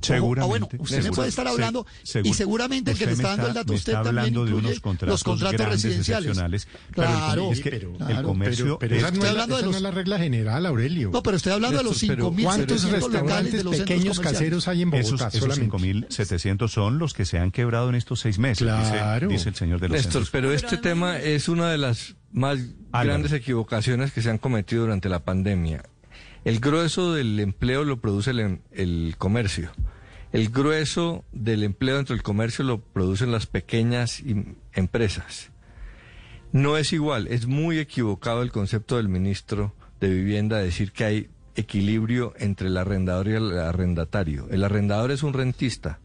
[0.00, 0.44] Seguramente.
[0.44, 3.28] Ah, bueno, usted me puede estar se- hablando seguro- y seguramente el que le está
[3.28, 6.30] dando el dato usted está también hablando de incluye unos contratos, los contratos residenciales.
[6.30, 6.68] excepcionales.
[6.94, 8.28] Pero el- Claro, es que pero- el claro.
[8.28, 9.90] comercio Pero, pero es- no Estoy es, la- hablando de esa no los- es la
[9.90, 11.10] regla general, Aurelio.
[11.12, 14.20] No, pero estoy hablando de los Néstor, pero 5.700 ¿Cuántos locales de restaurantes los pequeños
[14.20, 15.64] caseros hay en Bogotá Esos, esos solamente?
[15.70, 19.28] 5.700 son los que se han quebrado en estos seis meses, dice- Claro.
[19.28, 20.30] dice, el señor de los Néstor, centros.
[20.30, 22.58] pero este tema es una de las más
[22.92, 23.08] Álvaro.
[23.08, 25.82] grandes equivocaciones que se han cometido durante la pandemia.
[26.44, 29.70] El grueso del empleo lo produce el, el comercio.
[30.32, 34.22] El grueso del empleo dentro del comercio lo producen las pequeñas
[34.72, 35.50] empresas.
[36.52, 41.04] No es igual, es muy equivocado el concepto del ministro de Vivienda de decir que
[41.04, 44.48] hay equilibrio entre el arrendador y el arrendatario.
[44.50, 46.00] El arrendador es un rentista,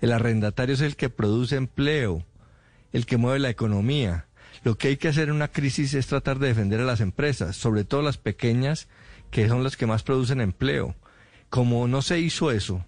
[0.00, 2.24] el arrendatario es el que produce empleo,
[2.92, 4.26] el que mueve la economía.
[4.62, 7.56] Lo que hay que hacer en una crisis es tratar de defender a las empresas,
[7.56, 8.88] sobre todo las pequeñas,
[9.34, 10.94] que son las que más producen empleo.
[11.50, 12.84] Como no se hizo eso,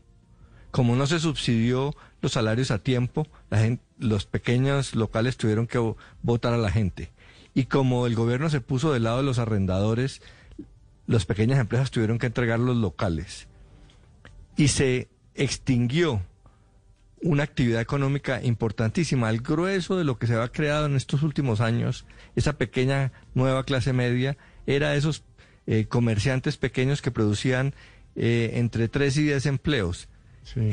[0.70, 1.92] como no se subsidió
[2.23, 6.70] los salarios a tiempo, la gen- los pequeños locales tuvieron que vo- votar a la
[6.70, 7.10] gente.
[7.52, 10.23] Y como el gobierno se puso del lado de los arrendadores,
[11.08, 13.49] las pequeñas empresas tuvieron que entregar los locales.
[14.57, 16.23] Y se extinguió
[17.23, 19.31] una actividad económica importantísima.
[19.31, 23.65] El grueso de lo que se ha creado en estos últimos años, esa pequeña nueva
[23.65, 24.36] clase media,
[24.68, 25.25] era esos
[25.67, 27.75] eh, comerciantes pequeños que producían
[28.15, 30.09] eh, entre 3 y 10 empleos.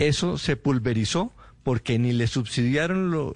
[0.02, 3.34] Eso se pulverizó porque ni le subsidiaron lo-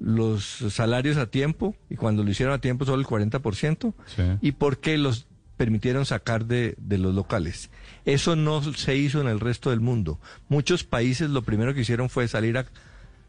[0.00, 3.94] los salarios a tiempo, y cuando lo hicieron a tiempo solo el 40%,
[4.42, 7.70] y porque los permitieron sacar de, de los locales.
[8.04, 10.18] Eso no se hizo en el resto del mundo.
[10.48, 12.66] Muchos países lo primero que hicieron fue salir a...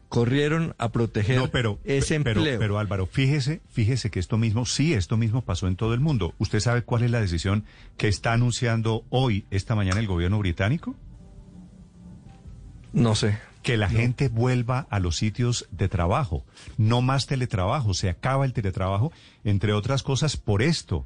[0.08, 2.58] corrieron a proteger No, pero, ese pero, empleo.
[2.58, 6.34] pero Álvaro, fíjese, fíjese que esto mismo, sí, esto mismo pasó en todo el mundo.
[6.38, 7.64] ¿Usted sabe cuál es la decisión
[7.96, 10.94] que está anunciando hoy, esta mañana, el gobierno británico?
[12.92, 13.38] No sé.
[13.62, 16.44] que la gente vuelva a los sitios de trabajo.
[16.78, 19.12] No más teletrabajo, se acaba el teletrabajo,
[19.42, 21.04] entre otras cosas por esto,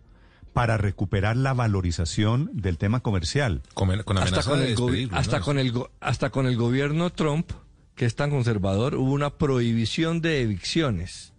[0.53, 3.63] para recuperar la valorización del tema comercial.
[4.21, 7.51] hasta con, el hasta, con el hasta con el gobierno Trump,
[8.01, 11.35] que es tan conservador, hubo una prohibición de evicciones.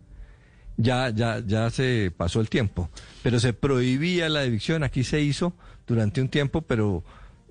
[0.77, 2.91] Ya, ya, ya se pasó el tiempo,
[3.23, 4.83] pero se prohibía la evicción.
[4.83, 5.55] Aquí se hizo
[5.87, 7.03] durante un tiempo, pero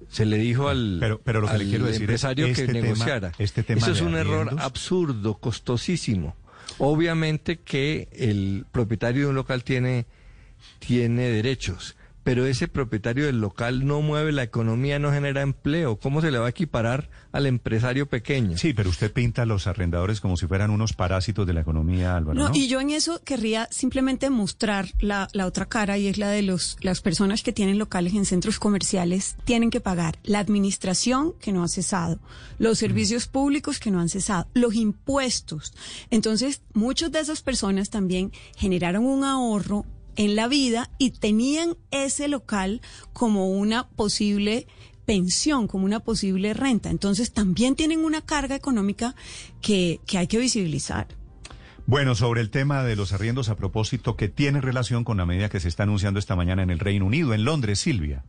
[0.09, 2.83] se le dijo al, pero, pero lo que le quiero decir empresario es este que
[2.83, 3.33] negociara.
[3.41, 6.37] Este tema Eso es un arriendos, error absurdo, costosísimo.
[6.79, 10.07] Obviamente que el propietario de un local tiene,
[10.79, 15.99] tiene derechos, pero ese propietario del local no mueve la economía, no genera empleo.
[15.99, 18.59] ¿Cómo se le va a equiparar al empresario pequeño?
[18.59, 22.17] Sí, pero usted pinta a los arrendadores como si fueran unos parásitos de la economía,
[22.17, 22.39] Álvaro.
[22.39, 22.55] No, ¿no?
[22.55, 26.43] y yo en eso querría simplemente mostrar la, la otra cara y es la de
[26.43, 31.53] los, las personas que tienen locales en centros comerciales tienen que pagar la administración que
[31.53, 32.21] no ha cesado,
[32.59, 35.73] los servicios públicos que no han cesado, los impuestos.
[36.11, 42.29] Entonces, muchas de esas personas también generaron un ahorro en la vida y tenían ese
[42.29, 42.81] local
[43.13, 44.67] como una posible
[45.05, 46.91] pensión, como una posible renta.
[46.91, 49.15] Entonces también tienen una carga económica
[49.61, 51.09] que, que hay que visibilizar.
[51.87, 55.49] Bueno, sobre el tema de los arriendos a propósito, que tiene relación con la medida
[55.49, 58.25] que se está anunciando esta mañana en el Reino Unido, en Londres, Silvia.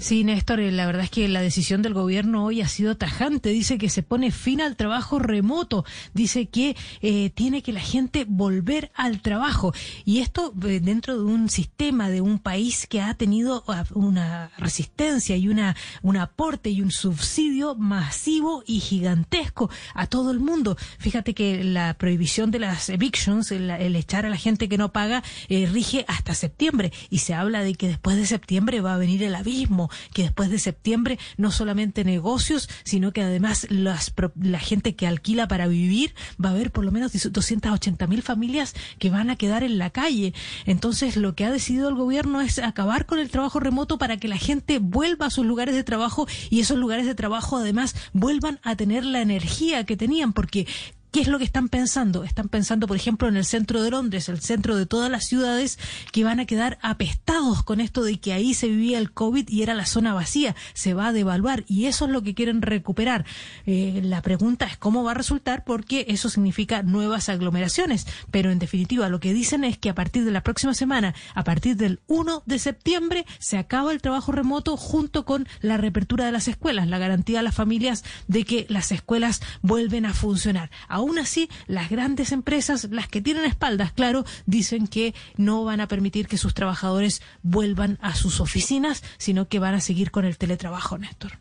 [0.00, 3.50] Sí, Néstor, la verdad es que la decisión del gobierno hoy ha sido tajante.
[3.50, 5.84] Dice que se pone fin al trabajo remoto.
[6.14, 9.74] Dice que eh, tiene que la gente volver al trabajo.
[10.06, 14.50] Y esto eh, dentro de un sistema, de un país que ha tenido uh, una
[14.56, 20.78] resistencia y una, un aporte y un subsidio masivo y gigantesco a todo el mundo.
[20.98, 24.92] Fíjate que la prohibición de las evictions, el, el echar a la gente que no
[24.92, 26.90] paga, eh, rige hasta septiembre.
[27.10, 30.50] Y se habla de que después de septiembre va a venir el abismo que después
[30.50, 36.14] de septiembre no solamente negocios, sino que además las, la gente que alquila para vivir
[36.42, 39.90] va a haber por lo menos 280 mil familias que van a quedar en la
[39.90, 40.34] calle.
[40.66, 44.28] Entonces lo que ha decidido el gobierno es acabar con el trabajo remoto para que
[44.28, 48.60] la gente vuelva a sus lugares de trabajo y esos lugares de trabajo además vuelvan
[48.62, 50.66] a tener la energía que tenían, porque
[51.10, 52.22] ¿Qué es lo que están pensando?
[52.22, 55.76] Están pensando, por ejemplo, en el centro de Londres, el centro de todas las ciudades,
[56.12, 59.62] que van a quedar apestados con esto de que ahí se vivía el COVID y
[59.62, 60.54] era la zona vacía.
[60.72, 63.24] Se va a devaluar y eso es lo que quieren recuperar.
[63.66, 68.06] Eh, la pregunta es cómo va a resultar porque eso significa nuevas aglomeraciones.
[68.30, 71.42] Pero en definitiva, lo que dicen es que a partir de la próxima semana, a
[71.42, 76.32] partir del 1 de septiembre, se acaba el trabajo remoto junto con la reapertura de
[76.32, 80.70] las escuelas, la garantía a las familias de que las escuelas vuelven a funcionar.
[81.00, 85.88] Aún así, las grandes empresas, las que tienen espaldas, claro, dicen que no van a
[85.88, 90.36] permitir que sus trabajadores vuelvan a sus oficinas, sino que van a seguir con el
[90.36, 91.38] teletrabajo, Néstor.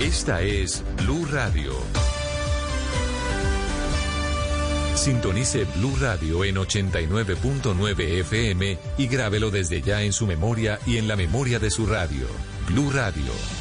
[0.00, 1.72] Esta es Blue Radio.
[4.96, 11.08] Sintonice Blue Radio en 89.9 FM y grábelo desde ya en su memoria y en
[11.08, 12.26] la memoria de su radio.
[12.68, 13.32] Blue Radio,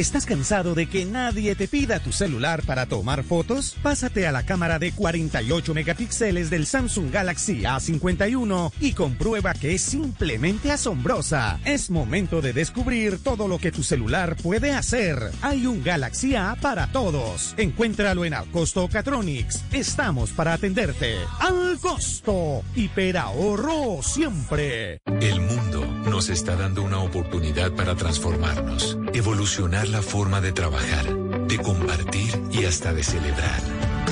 [0.00, 3.76] ¿Estás cansado de que nadie te pida tu celular para tomar fotos?
[3.82, 9.82] Pásate a la cámara de 48 megapíxeles del Samsung Galaxy A51 y comprueba que es
[9.82, 11.60] simplemente asombrosa.
[11.66, 15.32] Es momento de descubrir todo lo que tu celular puede hacer.
[15.42, 17.52] Hay un Galaxy A para todos.
[17.58, 19.62] Encuéntralo en Alcosto Catronics.
[19.70, 21.16] Estamos para atenderte.
[21.40, 22.62] Al costo.
[22.74, 25.00] Hiperahorro siempre.
[25.20, 31.04] El mundo nos está dando una oportunidad para transformarnos, evolucionar la forma de trabajar,
[31.46, 33.60] de compartir y hasta de celebrar.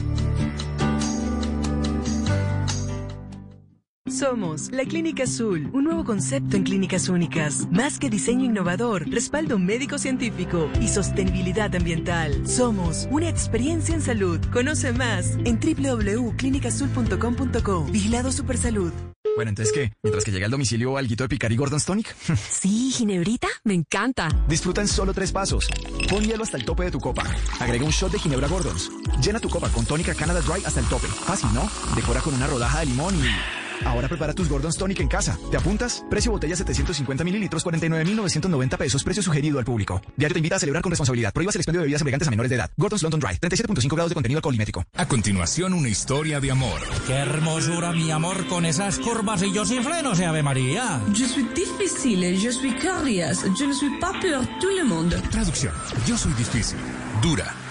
[4.07, 7.67] Somos la Clínica Azul, un nuevo concepto en clínicas únicas.
[7.71, 12.47] Más que diseño innovador, respaldo médico científico y sostenibilidad ambiental.
[12.47, 14.39] Somos una experiencia en salud.
[14.53, 17.85] Conoce más en www.clinicazul.com.co.
[17.85, 18.91] Vigilado Supersalud.
[19.35, 19.91] Bueno, entonces, ¿qué?
[20.03, 22.15] Mientras que llega el domicilio alguito de Picari Gordon's Tonic.
[22.47, 24.27] Sí, Ginebrita, me encanta.
[24.47, 25.67] Disfruta en solo tres pasos.
[26.11, 27.23] Pon hielo hasta el tope de tu copa.
[27.59, 28.91] Agrega un shot de Ginebra Gordons.
[29.19, 31.07] Llena tu copa con tónica Canada Dry hasta el tope.
[31.07, 31.67] Fácil, ¿no?
[31.95, 33.64] Decora con una rodaja de limón y...
[33.83, 35.37] Ahora prepara tus Gordon's Tonic en casa.
[35.51, 36.03] ¿Te apuntas?
[36.09, 39.03] Precio botella 750 mililitros, 49.990 pesos.
[39.03, 40.01] Precio sugerido al público.
[40.15, 41.33] Diario te invita a celebrar con responsabilidad.
[41.33, 42.71] Prohíbas el expendio de bebidas embriagantes a menores de edad.
[42.77, 43.39] Gordon's London Dry.
[43.39, 44.85] 37.5 grados de contenido alcoholimétrico.
[44.95, 46.79] A continuación, una historia de amor.
[47.07, 51.01] Qué hermosura, mi amor, con esas curvas y yo sin frenos, Ave María.
[51.13, 55.15] Je suis difficile, je suis curious, je ne suis pas pour tout le monde.
[55.31, 55.73] Traducción.
[56.07, 56.77] Yo soy difícil.
[57.21, 57.53] Dura.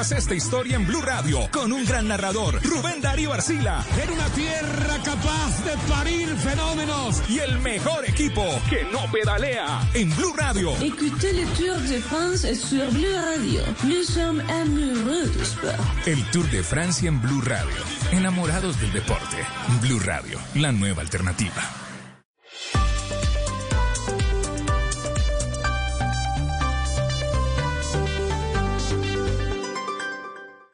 [0.00, 3.84] esta historia en Blue Radio con un gran narrador, Rubén Darío Arcila.
[4.02, 7.22] En una tierra capaz de parir fenómenos.
[7.28, 10.72] Y el mejor equipo que no pedalea en Blue Radio.
[10.80, 13.62] Écoutez le Tour de France sur Blue Radio.
[13.84, 15.76] Nous sommes amoureux du sport.
[16.06, 17.76] El Tour de Francia en Blue Radio.
[18.10, 19.36] Enamorados del deporte.
[19.82, 21.89] Blue Radio, la nueva alternativa.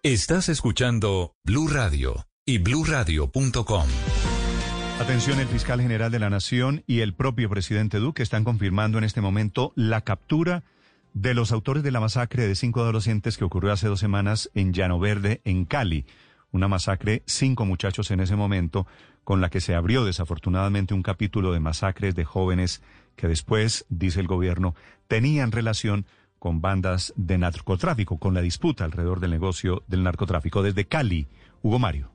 [0.07, 3.86] Estás escuchando Blue Radio y bluradio.com.
[5.01, 9.05] Atención, el fiscal general de la Nación y el propio presidente Duque están confirmando en
[9.05, 10.62] este momento la captura
[11.12, 14.73] de los autores de la masacre de cinco adolescentes que ocurrió hace dos semanas en
[14.73, 16.07] Llano Verde, en Cali.
[16.52, 18.86] Una masacre, cinco muchachos en ese momento,
[19.25, 22.81] con la que se abrió desafortunadamente un capítulo de masacres de jóvenes
[23.17, 24.76] que después, dice el gobierno,
[25.09, 26.07] tenían relación
[26.39, 30.63] con bandas de narcotráfico, con la disputa alrededor del negocio del narcotráfico.
[30.63, 31.27] Desde Cali,
[31.63, 32.11] Hugo Mario.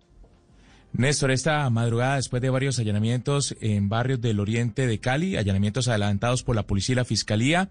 [0.93, 6.43] Néstor, esta madrugada, después de varios allanamientos en barrios del oriente de Cali, allanamientos adelantados
[6.43, 7.69] por la policía y la fiscalía,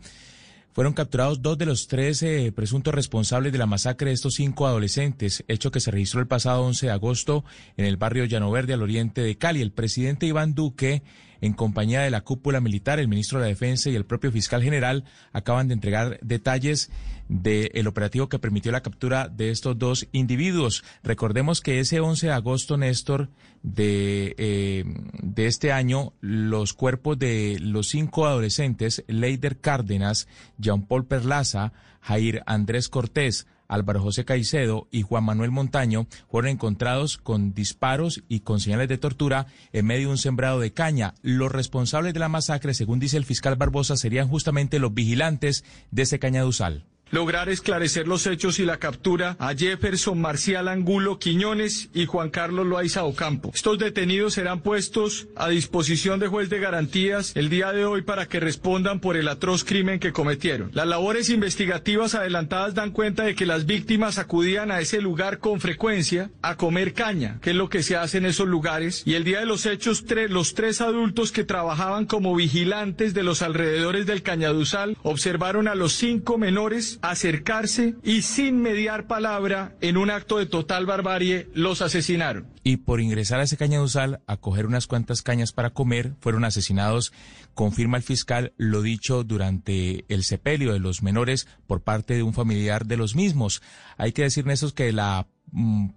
[0.72, 4.66] fueron capturados dos de los tres eh, presuntos responsables de la masacre de estos cinco
[4.66, 7.44] adolescentes, hecho que se registró el pasado 11 de agosto
[7.76, 9.60] en el barrio Llano Verde al oriente de Cali.
[9.60, 11.02] El presidente Iván Duque
[11.40, 14.62] en compañía de la cúpula militar, el ministro de la Defensa y el propio fiscal
[14.62, 16.90] general, acaban de entregar detalles
[17.28, 20.82] del operativo que permitió la captura de estos dos individuos.
[21.04, 23.30] Recordemos que ese 11 de agosto, Néstor,
[23.62, 24.84] de, eh,
[25.22, 30.26] de este año, los cuerpos de los cinco adolescentes, Leider Cárdenas,
[30.58, 37.16] Jean Paul Perlaza, Jair Andrés Cortés, Álvaro José Caicedo y Juan Manuel Montaño fueron encontrados
[37.16, 41.14] con disparos y con señales de tortura en medio de un sembrado de caña.
[41.22, 46.02] Los responsables de la masacre, según dice el fiscal Barbosa, serían justamente los vigilantes de
[46.02, 52.06] ese cañaduzal lograr esclarecer los hechos y la captura a Jefferson Marcial Angulo Quiñones y
[52.06, 53.50] Juan Carlos Loaiza Ocampo.
[53.54, 58.26] Estos detenidos serán puestos a disposición de juez de garantías el día de hoy para
[58.26, 60.70] que respondan por el atroz crimen que cometieron.
[60.74, 65.60] Las labores investigativas adelantadas dan cuenta de que las víctimas acudían a ese lugar con
[65.60, 69.24] frecuencia a comer caña, que es lo que se hace en esos lugares, y el
[69.24, 74.22] día de los hechos los tres adultos que trabajaban como vigilantes de los alrededores del
[74.22, 80.46] Cañaduzal observaron a los cinco menores acercarse y sin mediar palabra, en un acto de
[80.46, 82.48] total barbarie, los asesinaron.
[82.62, 87.12] Y por ingresar a ese cañaduzal a coger unas cuantas cañas para comer, fueron asesinados,
[87.54, 92.34] confirma el fiscal, lo dicho durante el sepelio de los menores por parte de un
[92.34, 93.62] familiar de los mismos.
[93.96, 95.26] Hay que decir, que la...
[95.52, 95.90] Mm,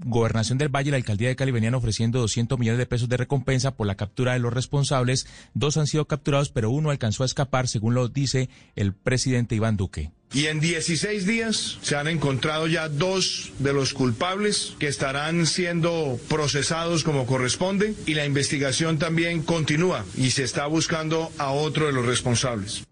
[0.00, 3.16] Gobernación del Valle y la Alcaldía de Cali venían ofreciendo 200 millones de pesos de
[3.16, 5.26] recompensa por la captura de los responsables.
[5.54, 9.76] Dos han sido capturados, pero uno alcanzó a escapar, según lo dice el presidente Iván
[9.76, 10.12] Duque.
[10.32, 16.20] Y en 16 días se han encontrado ya dos de los culpables que estarán siendo
[16.28, 21.92] procesados como corresponde y la investigación también continúa y se está buscando a otro de
[21.92, 22.84] los responsables.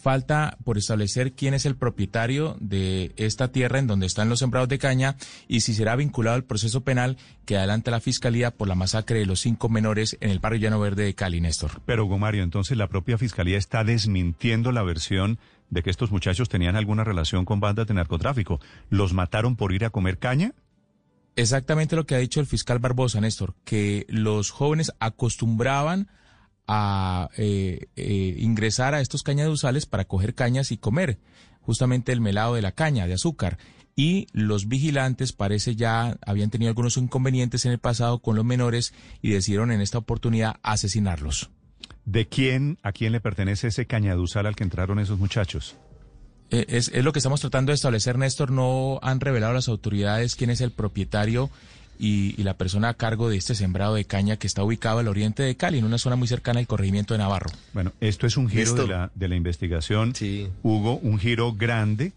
[0.00, 4.70] Falta por establecer quién es el propietario de esta tierra en donde están los sembrados
[4.70, 8.74] de caña y si será vinculado al proceso penal que adelanta la Fiscalía por la
[8.74, 11.82] masacre de los cinco menores en el barrio Llano Verde de Cali, Néstor.
[11.84, 15.38] Pero, Hugo Mario, entonces la propia Fiscalía está desmintiendo la versión
[15.70, 18.60] de que estos muchachos tenían alguna relación con bandas de narcotráfico.
[18.90, 20.52] ¿Los mataron por ir a comer caña?
[21.36, 26.08] Exactamente lo que ha dicho el fiscal Barbosa, Néstor, que los jóvenes acostumbraban
[26.66, 31.18] a eh, eh, ingresar a estos cañaduzales para coger cañas y comer
[31.60, 33.58] justamente el melado de la caña de azúcar.
[33.96, 38.94] y los vigilantes parece ya habían tenido algunos inconvenientes en el pasado con los menores
[39.20, 41.50] y decidieron en esta oportunidad asesinarlos.
[42.04, 45.76] ¿De quién, a quién le pertenece ese cañaduzal al que entraron esos muchachos?
[46.50, 48.50] Eh, es, es lo que estamos tratando de establecer, Néstor.
[48.50, 51.50] No han revelado las autoridades quién es el propietario
[51.98, 55.08] y, y, la persona a cargo de este sembrado de caña que está ubicado al
[55.08, 57.50] oriente de Cali, en una zona muy cercana al corregimiento de Navarro.
[57.74, 60.14] Bueno, esto es un giro de la, de la, investigación.
[60.14, 60.48] Sí.
[60.62, 62.12] Hugo, un giro grande.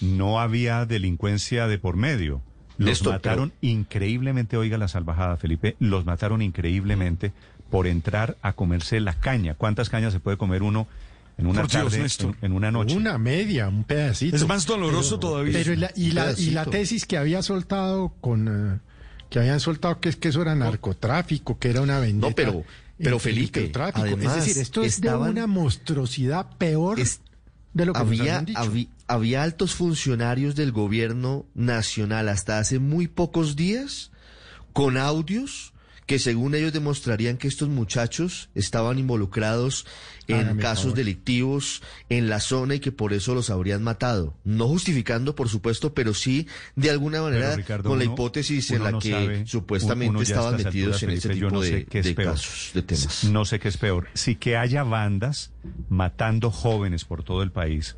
[0.00, 2.42] No había delincuencia de por medio.
[2.78, 3.72] Los Néstor, mataron pero...
[3.72, 7.32] increíblemente, oiga la salvajada, Felipe, los mataron increíblemente
[7.74, 9.56] por entrar a comerse la caña.
[9.56, 10.86] ¿Cuántas cañas se puede comer uno
[11.36, 12.94] en una Por tarde, Dios, en, en, una noche?
[12.94, 14.36] Una media, un pedacito.
[14.36, 15.54] Es más doloroso pero, todavía.
[15.54, 18.46] Pero la, y, la, y, la, tesis que había soltado con...
[18.46, 18.78] Uh,
[19.28, 22.28] que habían soltado que es que eso era narcotráfico, que era una vendetta.
[22.28, 22.64] No, pero,
[22.96, 27.22] pero Felipe, además, es decir, esto es estaban, de una monstruosidad peor es,
[27.72, 28.60] de lo que había, nos habían dicho.
[28.60, 34.12] Había, había altos funcionarios del gobierno nacional hasta hace muy pocos días
[34.72, 35.73] con audios
[36.06, 39.86] que según ellos demostrarían que estos muchachos estaban involucrados
[40.26, 40.96] en Hágame casos favor.
[40.98, 44.34] delictivos en la zona y que por eso los habrían matado.
[44.44, 48.84] No justificando, por supuesto, pero sí de alguna manera Ricardo, con la uno- hipótesis en
[48.84, 52.70] la no que sabe, supuestamente estaban metidos en ese tipo no sé de, de casos,
[52.74, 53.24] de temas.
[53.24, 54.08] No sé qué es peor.
[54.14, 55.52] Si que haya bandas
[55.88, 57.96] matando jóvenes por todo el país,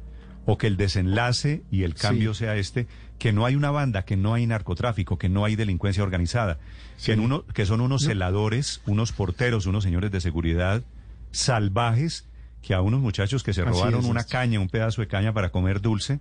[0.48, 2.40] o que el desenlace y el cambio Sí.
[2.44, 2.86] sea este,
[3.18, 6.58] que no hay una banda, que no hay narcotráfico, que no hay delincuencia organizada,
[7.04, 10.82] que, en uno, que son unos celadores, unos porteros, unos señores de seguridad
[11.30, 12.26] salvajes,
[12.62, 15.50] que a unos muchachos que se robaron es, una caña, un pedazo de caña para
[15.50, 16.20] comer dulce,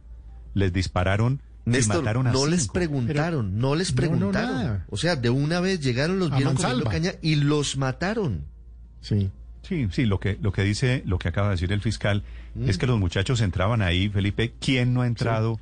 [0.54, 4.56] les dispararon y Néstor, mataron a no les preguntaron, no les No, no, preguntaron.
[4.56, 4.86] nada.
[4.90, 8.44] o sea, de una vez llegaron, los A vieron comiendo caña y los mataron.
[9.02, 9.32] Sí.
[9.64, 12.24] Sí, sí, lo que, lo que dice, lo que acaba de decir el fiscal
[12.54, 12.70] Mm.
[12.70, 14.54] es que los muchachos entraban ahí, Felipe.
[14.62, 15.60] ¿Quién no ha entrado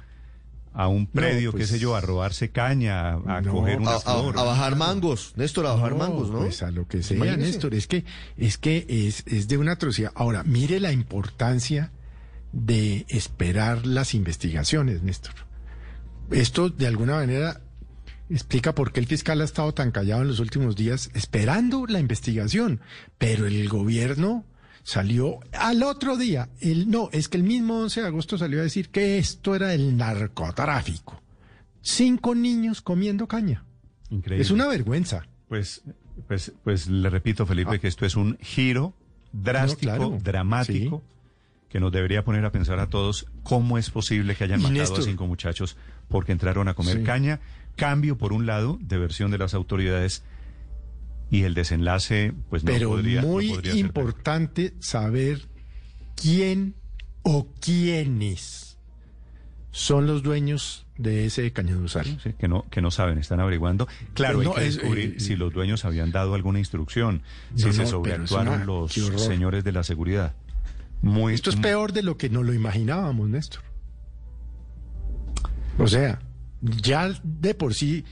[0.74, 4.00] a un predio, pues- qué sé yo, a robarse caña, a No, coger una a-
[4.00, 4.38] flor?
[4.38, 6.40] a bajar mangos, Néstor, a bajar mangos, ¿no?
[6.40, 7.52] Pues a lo que sea, Imagínese.
[7.52, 7.74] Néstor.
[7.76, 8.06] Es que,
[8.38, 10.12] es que es, es de una atrocidad.
[10.16, 11.92] Ahora, mire la importancia
[12.52, 15.34] de esperar las investigaciones, Néstor.
[16.32, 17.62] Esto, de alguna manera,
[18.30, 22.00] explica por qué el fiscal ha estado tan callado en los últimos días, esperando la
[22.00, 22.80] investigación.
[23.18, 24.46] Pero el gobierno
[24.84, 26.50] salió al otro día.
[26.60, 29.74] El, no, es que el mismo 11 de agosto salió a decir que esto era
[29.74, 31.22] el narcotráfico.
[31.82, 33.64] Cinco niños comiendo caña.
[34.10, 34.44] Increíble.
[34.44, 35.26] Es una vergüenza.
[35.50, 35.84] Pues,
[36.28, 38.94] pues, pues le repito, Felipe, que esto es un giro
[39.32, 39.98] drástico, Ah.
[39.98, 40.24] No, claro.
[40.24, 41.04] dramático,
[41.70, 44.80] que nos debería poner a pensar a todos cómo es posible que hayan Y matado
[44.80, 45.00] Néstor.
[45.00, 45.76] a cinco muchachos
[46.08, 47.04] porque entraron a comer Sí.
[47.04, 47.40] caña.
[47.76, 50.24] Cambio, por un lado, de versión de las autoridades
[51.34, 55.48] y el desenlace, pues no Pero podría, no muy ser importante saber
[56.16, 56.76] quién
[57.24, 58.78] o quiénes
[59.72, 62.06] son los dueños de ese cañaduzal.
[62.22, 63.88] Sí, que no, que no saben, están averiguando.
[64.14, 67.24] Claro, Pues no, hay que es, descubrir eh, si los dueños habían dado alguna instrucción,
[67.56, 70.36] si No, se sobreactuaron una- los señores de la seguridad.
[71.02, 73.62] Muy, Esto es peor de lo que nos lo imaginábamos, Néstor.
[75.80, 76.20] O sea,
[76.62, 78.06] ya de por sí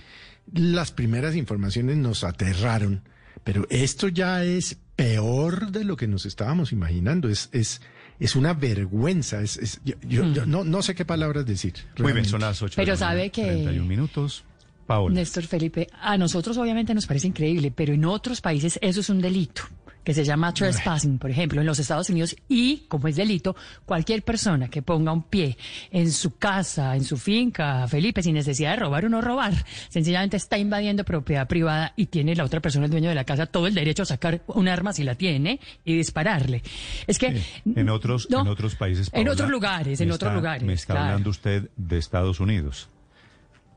[0.52, 3.04] las primeras informaciones nos aterraron,
[3.44, 7.28] pero esto ya es peor de lo que nos estábamos imaginando.
[7.30, 7.82] Es, es,
[8.20, 9.42] es una vergüenza.
[9.42, 11.74] Es, es- yo, yo- yo no, no sé qué palabras decir.
[11.76, 12.30] Muy bien, realmente.
[12.30, 14.44] son las 8 Pero sabe que- 31 minutos.
[14.88, 15.16] Paola.
[15.16, 19.22] Néstor Felipe, a nosotros obviamente nos parece increíble, pero en otros países eso es un
[19.22, 19.62] delito
[20.04, 23.56] que se llama trespassing, por ejemplo, en los Estados Unidos y como es delito,
[23.86, 25.58] cualquier persona que ponga un pie
[25.92, 29.54] en su casa, en su finca, Felipe, sin necesidad de robar o no robar,
[29.90, 33.46] sencillamente está invadiendo propiedad privada y tiene la otra persona, el dueño de la casa,
[33.46, 36.64] todo el derecho a sacar un arma si la tiene y dispararle.
[37.08, 37.42] Es que
[37.76, 39.10] En otros, No, en otros países.
[39.14, 41.08] en otros lugares, en otros lugares, Me está claro.
[41.08, 42.90] hablando usted de Estados Unidos,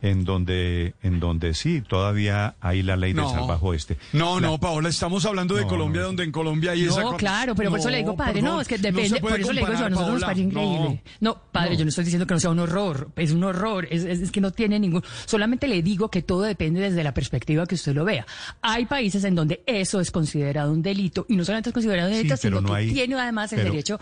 [0.04, 3.30] en donde, en donde sí, todavía hay la ley del No.
[3.30, 3.96] salvaje oeste.
[4.12, 6.08] No, La- no, Paola, estamos hablando de No, Colombia, no.
[6.08, 7.00] donde en Colombia hay esa...
[7.02, 9.52] No, claro, pero por eso le digo, padre, no, es que no depende, por eso
[9.54, 11.02] le digo yo, a nosotros nos Paola, parece increíble.
[11.20, 14.04] No, padre, yo no estoy diciendo que no sea un horror, es un horror, es,
[14.04, 17.66] es- es que no tiene ningún, solamente le digo que todo depende desde la perspectiva
[17.66, 18.26] que usted lo vea.
[18.60, 22.16] Hay países en donde eso es considerado un delito, y no solamente es considerado un
[22.16, 23.98] delito, sino no que hay- tiene además el pero- derecho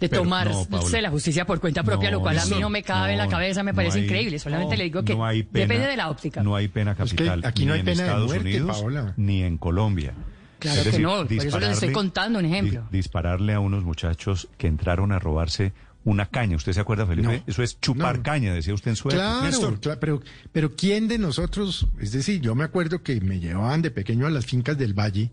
[0.00, 1.00] de pero tomarse no, Paola.
[1.00, 3.18] la justicia por cuenta propia, No, lo cual a mí no, no me cabe en
[3.18, 5.43] la no, cabeza, me no parece hay- increíble, solamente no, le digo que no hay
[5.44, 6.42] pena- depende de la óptica.
[6.42, 7.44] No hay pena Es que capital.
[7.44, 9.14] aquí no ni hay en pena de Estados muerte, Unidos, Paola.
[9.16, 10.14] ni en Colombia.
[10.58, 12.80] Claro Es que no, por eso les estoy dispararle- contando un ejemplo.
[12.90, 15.72] di- dispararle a unos muchachos que entraron a robarse
[16.04, 16.56] una caña.
[16.56, 17.38] ¿Usted se acuerda, Felipe?
[17.38, 17.44] No.
[17.46, 18.22] Eso es chupar No.
[18.22, 19.40] caña, decía usted en su época.
[19.40, 21.86] Claro, cla- pero, pero ¿quién de nosotros?
[21.98, 25.30] Es decir, yo me acuerdo que me llevaban de pequeño a las fincas del Valle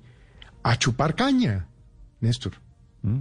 [0.64, 1.68] a chupar caña,
[2.22, 2.54] Néstor.
[3.02, 3.20] Mm.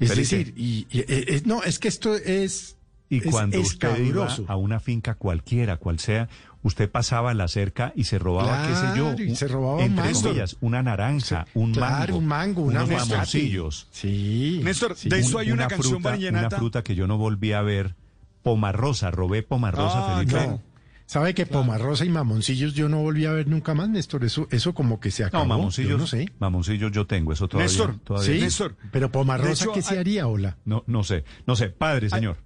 [0.00, 0.36] Es Felipe.
[0.36, 2.77] decir, y, y- eh, eh, no, es que esto es
[3.10, 6.28] Y es cuando usted iba a una finca cualquiera, cual sea,
[6.62, 10.22] usted pasaba la cerca y se robaba, qué sé yo, se robaba entre mango.
[10.22, 13.88] comillas, una naranja, un claro, mango, un mango, una unos mamoncillos.
[13.90, 14.60] Sí.
[14.62, 15.08] Néstor, sí.
[15.08, 16.48] de eso hay una, canción fruta, vallenata.
[16.48, 17.94] Una fruta que yo no volví a ver,
[18.42, 20.32] pomarrosa, robé pomarrosa, Ah, Felipe.
[20.32, 20.60] claro.
[21.06, 24.24] ¿Sabe que Pomarrosa y Mamoncillos yo no volví a ver nunca más, Néstor?
[24.26, 25.44] Eso, eso como que se acabó.
[25.44, 26.30] No, mamoncillos, Yo no sé.
[26.38, 27.66] mamoncillos yo tengo, eso todavía.
[27.66, 30.58] Néstor, todavía Sí, Néstor, pero Pomarrosa, hecho, ¿qué se haría, hola?
[30.66, 32.36] No, no sé, no sé, padre, señor.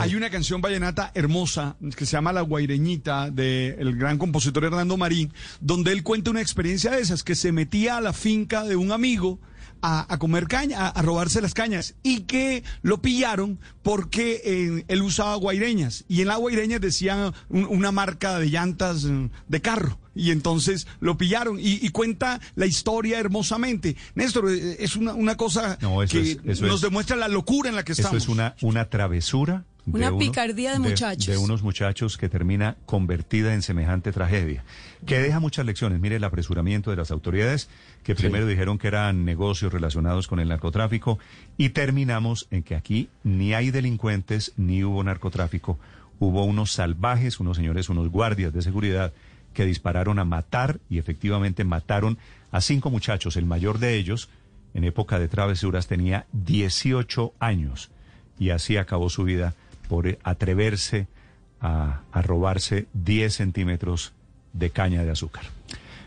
[0.00, 5.32] Hay una canción vallenata hermosa que se llama La Guaireñita del gran compositor Hernando Marín,
[5.60, 8.92] donde él cuenta una experiencia de esas, que se metía a la finca de un
[8.92, 9.40] amigo
[9.82, 15.34] a, comer caña, a, robarse las cañas, y que lo pillaron porque eh, él usaba
[15.36, 19.98] guaireñas, y en la guaireñas decía un- una marca de llantas eh, de carro.
[20.16, 23.94] Y entonces lo pillaron y, y cuenta la historia hermosamente.
[24.14, 27.28] Néstor, eh, es una, una cosa No, eso que es- eso nos es- demuestra la
[27.28, 28.22] locura en la que Eso estamos.
[28.24, 29.64] es una, una travesura.
[29.84, 31.26] de Una uno- picardía de muchachos.
[31.26, 34.64] De unos muchachos que termina convertida en semejante tragedia.
[35.06, 36.00] Que deja muchas lecciones.
[36.00, 37.68] Mire el apresuramiento de las autoridades,
[38.02, 41.20] que primero dijeron que eran negocios relacionados con el narcotráfico,
[41.56, 45.78] y terminamos en que aquí ni hay delincuentes, ni hubo narcotráfico.
[46.18, 49.12] Hubo unos salvajes, unos señores, unos guardias de seguridad
[49.56, 52.18] que dispararon a matar y efectivamente mataron
[52.52, 53.36] a cinco muchachos.
[53.36, 54.28] El mayor de ellos,
[54.74, 57.90] en época de travesuras, tenía 18 años
[58.38, 59.54] y así acabó su vida
[59.88, 61.08] por atreverse
[61.58, 64.12] a, a robarse 10 centímetros
[64.52, 65.44] de caña de azúcar.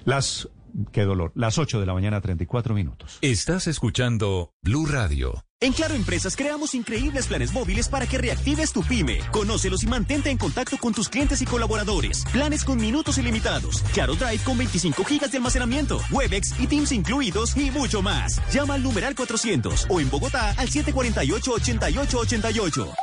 [0.05, 0.47] Las,
[0.91, 3.17] qué dolor, las 8 de la mañana, 34 minutos.
[3.21, 5.43] Estás escuchando Blue Radio.
[5.61, 9.19] En Claro Empresas creamos increíbles planes móviles para que reactives tu pyme.
[9.31, 12.23] Conócelos y mantente en contacto con tus clientes y colaboradores.
[12.31, 13.81] Planes con minutos ilimitados.
[13.93, 15.99] Claro Drive con 25 gigas de almacenamiento.
[16.11, 18.41] Webex y Teams incluidos y mucho más.
[18.53, 22.93] Llama al numeral 400 o en Bogotá al 748-8888.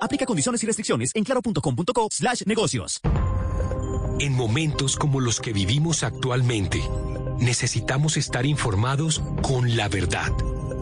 [0.00, 3.00] Aplica condiciones y restricciones en claro.com.co slash negocios.
[4.20, 6.80] En momentos como los que vivimos actualmente,
[7.38, 10.32] necesitamos estar informados con la verdad.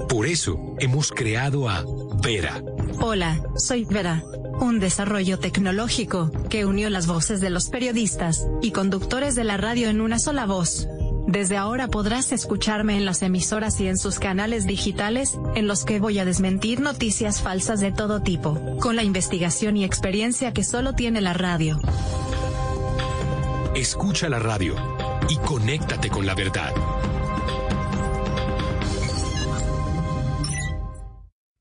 [0.09, 1.85] Por eso hemos creado a
[2.23, 2.63] Vera.
[3.01, 4.23] Hola, soy Vera,
[4.61, 9.89] un desarrollo tecnológico que unió las voces de los periodistas y conductores de la radio
[9.89, 10.87] en una sola voz.
[11.27, 16.01] Desde ahora podrás escucharme en las emisoras y en sus canales digitales, en los que
[16.01, 20.93] voy a desmentir noticias falsas de todo tipo, con la investigación y experiencia que solo
[20.93, 21.81] tiene la radio.
[23.75, 24.77] Escucha la radio
[25.31, 26.75] y conéctate con la verdad.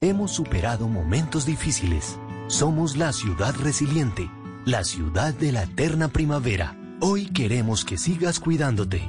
[0.02, 2.20] Hemos superado momentos difíciles.
[2.48, 4.30] Somos la ciudad resiliente,
[4.66, 6.78] la ciudad de la eterna primavera.
[7.00, 9.08] Hoy queremos que sigas cuidándote.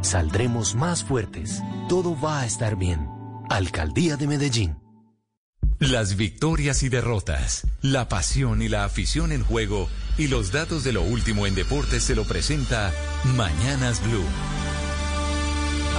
[0.00, 1.62] Saldremos más fuertes.
[1.88, 3.06] Todo va a estar bien.
[3.48, 4.76] Alcaldía de Medellín.
[5.78, 9.88] Las victorias y derrotas, la pasión y la afición en juego
[10.18, 12.92] y los datos de lo último en deportes se lo presenta
[13.36, 14.59] Mañanas Blue.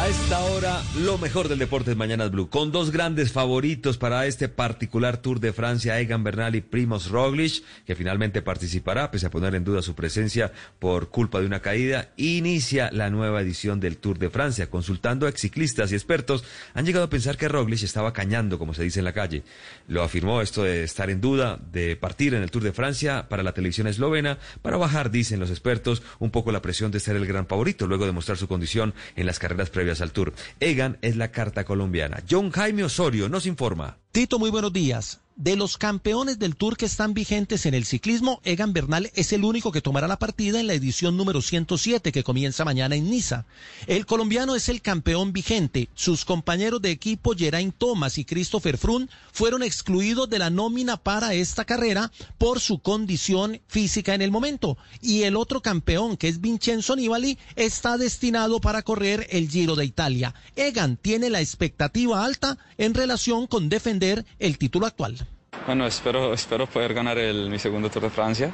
[0.01, 4.25] A esta hora, lo mejor del deporte es Mañanas Blue, con dos grandes favoritos para
[4.25, 9.30] este particular Tour de Francia, Egan Bernal y Primoz Roglic, que finalmente participará, pese a
[9.30, 12.09] poner en duda su presencia por culpa de una caída.
[12.17, 14.71] Inicia la nueva edición del Tour de Francia.
[14.71, 18.81] Consultando a exciclistas y expertos, han llegado a pensar que Roglic estaba cañando, como se
[18.81, 19.43] dice en la calle.
[19.88, 23.43] Lo afirmó esto de estar en duda, de partir en el Tour de Francia para
[23.43, 27.27] la televisión eslovena, para bajar, dicen los expertos, un poco la presión de ser el
[27.27, 30.33] gran favorito, luego de mostrar su condición en las carreras previas al Tour.
[30.61, 32.23] Egan es la carta colombiana.
[32.29, 34.00] John Jaime Osorio nos informa.
[34.11, 35.22] Tito, muy buenos días.
[35.38, 39.45] De los campeones del Tour que están vigentes en el ciclismo, Egan Bernal es el
[39.45, 43.45] único que tomará la partida en la edición número 107 que comienza mañana en Niza.
[43.88, 45.90] El colombiano es el campeón vigente.
[45.95, 51.33] Sus compañeros de equipo Geraint Thomas y Christopher Froome fueron excluidos de la nómina para
[51.33, 54.77] esta carrera por su condición física en el momento.
[55.01, 59.85] Y el otro campeón, que es Vincenzo Nibali, está destinado para correr el Giro de
[59.85, 60.35] Italia.
[60.56, 64.00] Egan tiene la expectativa alta en relación con defender
[64.39, 65.17] el título actual.
[65.65, 68.51] Bueno, espero, espero poder ganar el, mi segundo Tour de Francia.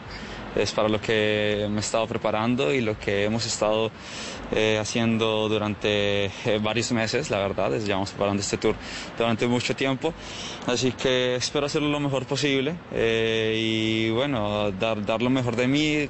[0.56, 3.92] Es para lo que me he estado preparando y lo que hemos estado
[4.52, 7.74] eh, haciendo durante eh, varios meses, la verdad.
[7.76, 8.76] Es, llevamos preparando este Tour
[9.18, 10.14] durante mucho tiempo.
[10.66, 15.68] Así que espero hacerlo lo mejor posible eh, y bueno, dar, dar lo mejor de
[15.68, 16.10] mí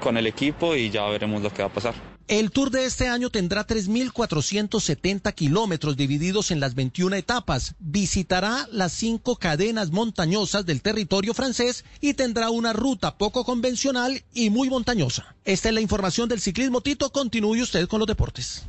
[0.00, 2.09] con el equipo y ya veremos lo que va a pasar.
[2.30, 7.74] El tour de este año tendrá 3.470 kilómetros divididos en las 21 etapas.
[7.80, 14.48] Visitará las cinco cadenas montañosas del territorio francés y tendrá una ruta poco convencional y
[14.50, 15.34] muy montañosa.
[15.44, 16.82] Esta es la información del ciclismo.
[16.82, 18.62] Tito, continúe usted con los deportes.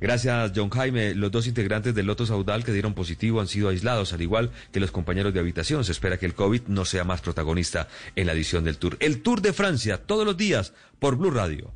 [0.00, 1.16] Gracias, John Jaime.
[1.16, 4.78] Los dos integrantes del Loto Saudal que dieron positivo han sido aislados, al igual que
[4.78, 5.84] los compañeros de habitación.
[5.84, 8.96] Se espera que el COVID no sea más protagonista en la edición del Tour.
[9.00, 11.72] El Tour de Francia, todos los días, por Blue Radio.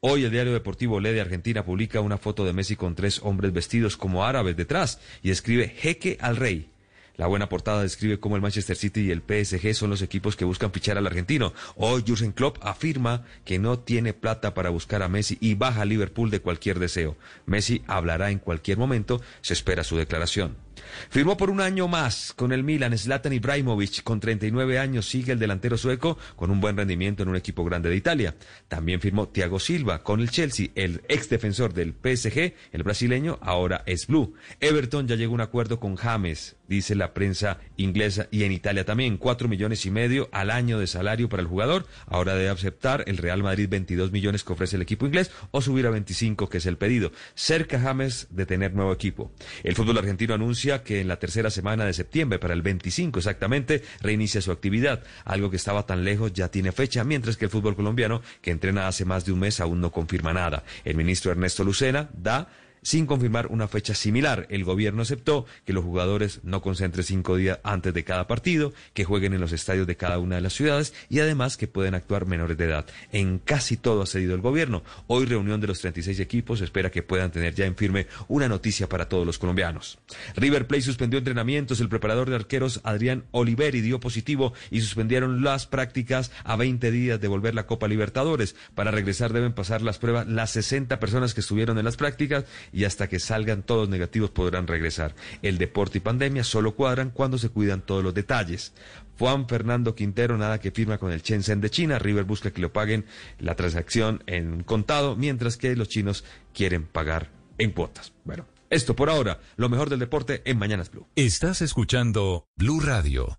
[0.00, 3.52] Hoy el diario deportivo Le de Argentina publica una foto de Messi con tres hombres
[3.52, 6.68] vestidos como árabes detrás y escribe jeque al rey.
[7.16, 10.44] La buena portada describe cómo el Manchester City y el PSG son los equipos que
[10.44, 11.54] buscan fichar al argentino.
[11.76, 15.86] Hoy Jurgen Klopp afirma que no tiene plata para buscar a Messi y baja a
[15.86, 17.16] Liverpool de cualquier deseo.
[17.46, 20.65] Messi hablará en cualquier momento, se espera su declaración.
[21.10, 24.02] Firmó por un año más con el Milan Zlatan Ibrahimovic.
[24.02, 27.88] Con 39 años sigue el delantero sueco con un buen rendimiento en un equipo grande
[27.88, 28.34] de Italia.
[28.68, 33.82] También firmó Thiago Silva con el Chelsea, el ex defensor del PSG, el brasileño, ahora
[33.86, 34.34] es blue.
[34.60, 38.84] Everton ya llegó a un acuerdo con James, dice la prensa inglesa y en Italia
[38.84, 39.16] también.
[39.16, 41.86] Cuatro millones y medio al año de salario para el jugador.
[42.06, 45.86] Ahora debe aceptar el Real Madrid 22 millones que ofrece el equipo inglés o subir
[45.86, 47.12] a 25 que es el pedido.
[47.34, 49.32] Cerca James de tener nuevo equipo.
[49.62, 53.82] El fútbol argentino anuncia que en la tercera semana de septiembre, para el 25 exactamente,
[54.00, 55.02] reinicia su actividad.
[55.24, 58.88] Algo que estaba tan lejos ya tiene fecha, mientras que el fútbol colombiano, que entrena
[58.88, 60.64] hace más de un mes, aún no confirma nada.
[60.84, 62.48] El ministro Ernesto Lucena da
[62.86, 64.46] sin confirmar una fecha similar.
[64.48, 69.04] El gobierno aceptó que los jugadores no concentren cinco días antes de cada partido, que
[69.04, 72.26] jueguen en los estadios de cada una de las ciudades y además que pueden actuar
[72.26, 72.86] menores de edad.
[73.10, 74.84] En casi todo ha cedido el gobierno.
[75.08, 78.88] Hoy reunión de los 36 equipos espera que puedan tener ya en firme una noticia
[78.88, 79.98] para todos los colombianos.
[80.36, 81.80] River Plate suspendió entrenamientos.
[81.80, 87.20] El preparador de arqueros Adrián Oliveri dio positivo y suspendieron las prácticas a 20 días
[87.20, 88.54] de volver la Copa Libertadores.
[88.76, 92.44] Para regresar deben pasar las pruebas las 60 personas que estuvieron en las prácticas
[92.76, 95.14] y hasta que salgan todos negativos podrán regresar.
[95.40, 98.74] El deporte y pandemia solo cuadran cuando se cuidan todos los detalles.
[99.18, 101.98] Juan Fernando Quintero nada que firma con el Shenzhen de China.
[101.98, 103.06] River busca que lo paguen
[103.38, 106.22] la transacción en contado, mientras que los chinos
[106.52, 108.12] quieren pagar en cuotas.
[108.24, 111.06] Bueno, esto por ahora, lo mejor del deporte en Mañanas Blue.
[111.16, 113.38] Estás escuchando Blue Radio.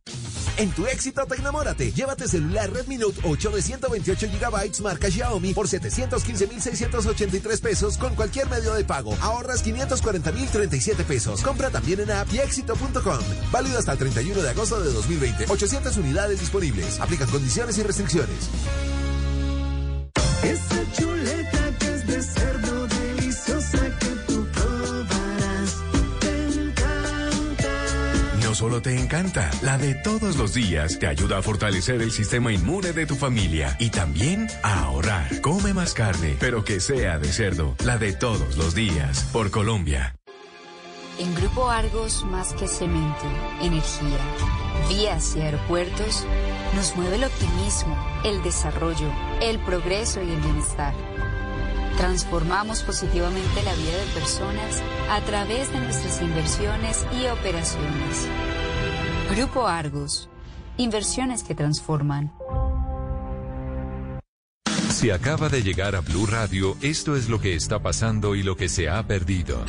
[0.58, 1.92] En tu éxito te enamórate.
[1.92, 8.50] Llévate celular Redmi Note 8 de 128 GB marca Xiaomi por 715.683 pesos con cualquier
[8.50, 9.16] medio de pago.
[9.22, 11.42] Ahorras 540.037 pesos.
[11.44, 13.20] Compra también en app y éxito.com.
[13.52, 15.46] Válido hasta el 31 de agosto de 2020.
[15.48, 17.00] 800 unidades disponibles.
[17.00, 18.50] Aplican condiciones y restricciones.
[20.44, 22.67] Esa chuleta que es de cerdo
[28.58, 32.92] solo te encanta, la de todos los días te ayuda a fortalecer el sistema inmune
[32.92, 35.42] de tu familia y también a ahorrar.
[35.42, 40.16] Come más carne, pero que sea de cerdo, la de todos los días, por Colombia.
[41.20, 43.28] En Grupo Argos, más que cemento,
[43.62, 44.18] energía,
[44.90, 46.26] vías y aeropuertos,
[46.76, 47.96] nos mueve el optimismo,
[48.26, 50.96] el desarrollo, el progreso y el bienestar.
[51.98, 58.28] Transformamos positivamente la vida de personas a través de nuestras inversiones y operaciones.
[59.36, 60.30] Grupo Argos,
[60.78, 62.32] inversiones que transforman.
[64.90, 68.56] Si acaba de llegar a Blue Radio, esto es lo que está pasando y lo
[68.56, 69.66] que se ha perdido.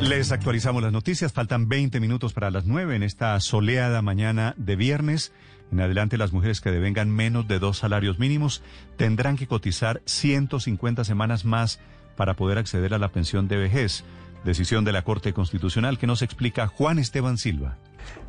[0.00, 1.32] Les actualizamos las noticias.
[1.32, 5.32] Faltan 20 minutos para las 9 en esta soleada mañana de viernes.
[5.70, 8.62] En adelante, las mujeres que devengan menos de dos salarios mínimos
[8.96, 11.78] tendrán que cotizar 150 semanas más
[12.16, 14.04] para poder acceder a la pensión de vejez.
[14.44, 17.76] Decisión de la Corte Constitucional que nos explica Juan Esteban Silva.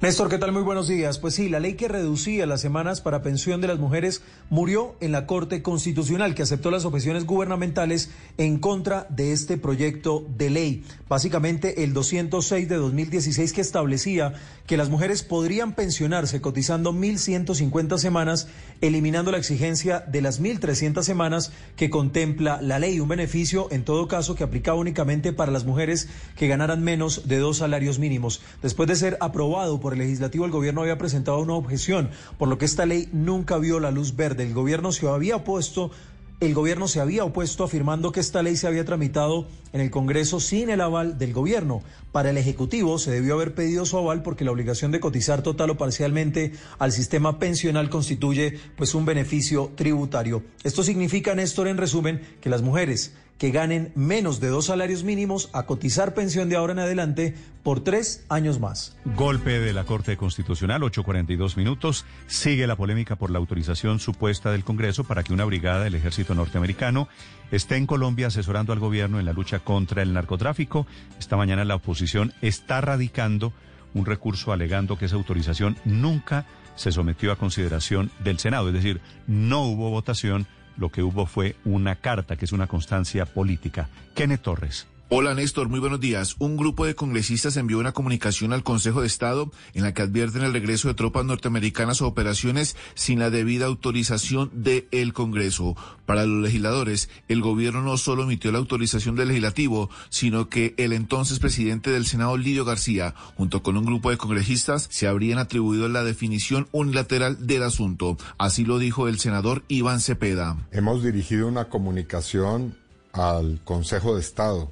[0.02, 0.54] Néstor, ¿qué tal?
[0.54, 1.20] Muy buenos días.
[1.20, 5.12] Pues sí, la ley que reducía las semanas para pensión de las mujeres murió en
[5.12, 10.86] la Corte Constitucional, que aceptó las objeciones gubernamentales en contra de este proyecto de ley.
[11.10, 14.36] Básicamente el 206 de 2016 que establecía
[14.66, 18.48] que las mujeres podrían pensionarse cotizando 1.150 semanas,
[18.80, 23.02] eliminando la exigencia de las 1.300 semanas que contempla la ley.
[23.02, 27.40] Un beneficio, en todo caso, que aplicaba únicamente para las mujeres que ganaran menos de
[27.40, 28.42] dos salarios mínimos.
[28.62, 32.58] Después de ser aprobado por el legislativo, el gobierno había presentado una objeción, por lo
[32.58, 34.44] que esta ley nunca vio la luz verde.
[34.44, 35.92] El gobierno se había opuesto
[36.40, 40.40] el gobierno se había opuesto afirmando que esta ley se había tramitado en el Congreso
[40.40, 41.82] sin el aval del gobierno.
[42.14, 45.72] Para el Ejecutivo se debió haber pedido su aval porque la obligación de cotizar total
[45.72, 50.44] o parcialmente al sistema pensional constituye pues un beneficio tributario.
[50.64, 55.50] Esto significa, Néstor, en resumen, que las mujeres que ganen menos de dos salarios mínimos
[55.54, 58.98] a cotizar pensión de ahora en adelante por tres años más.
[59.16, 62.06] Golpe de la Corte Constitucional, 8.42 minutos.
[62.28, 66.36] Sigue la polémica por la autorización supuesta del Congreso para que una brigada del ejército
[66.36, 67.08] norteamericano
[67.50, 70.86] esté en Colombia asesorando al gobierno en la lucha contra el narcotráfico.
[71.18, 73.54] Esta mañana la oposición está radicando
[73.94, 76.46] un recurso alegando que esa autorización nunca
[76.76, 80.46] se sometió a consideración del Senado, es decir, no hubo votación
[80.80, 83.90] lo que hubo fue una carta, que es una constancia política.
[84.16, 84.88] Kenneth Torres.
[85.12, 86.36] Hola Néstor, muy buenos días.
[86.38, 90.44] Un grupo de congresistas envió una comunicación al Consejo de Estado en la que advierten
[90.44, 95.76] el regreso de tropas norteamericanas a operaciones sin la debida autorización del Congreso.
[96.06, 100.94] Para los legisladores, el gobierno no solo emitió la autorización del legislativo, sino que el
[100.94, 105.90] entonces presidente del Senado, Lidio García, junto con un grupo de congresistas, se habrían atribuido
[105.90, 108.16] la definición unilateral del asunto.
[108.38, 110.56] Así lo dijo el senador Iván Cepeda.
[110.72, 112.78] Hemos dirigido una comunicación
[113.12, 114.72] al Consejo de Estado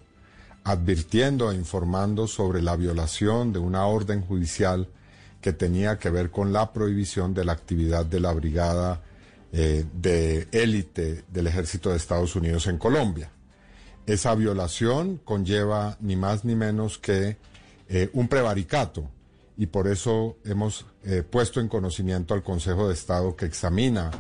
[0.68, 4.90] advirtiendo e informando sobre la violación de una orden judicial
[5.40, 9.02] que tenía que ver con la prohibición de la actividad de la brigada
[9.54, 13.32] eh, de élite del ejército de Estados Unidos en Colombia.
[14.06, 17.38] Esa violación conlleva ni más ni menos que
[17.88, 19.10] eh, un prevaricato
[19.56, 24.12] y por eso hemos eh, puesto en conocimiento al Consejo de Estado que examina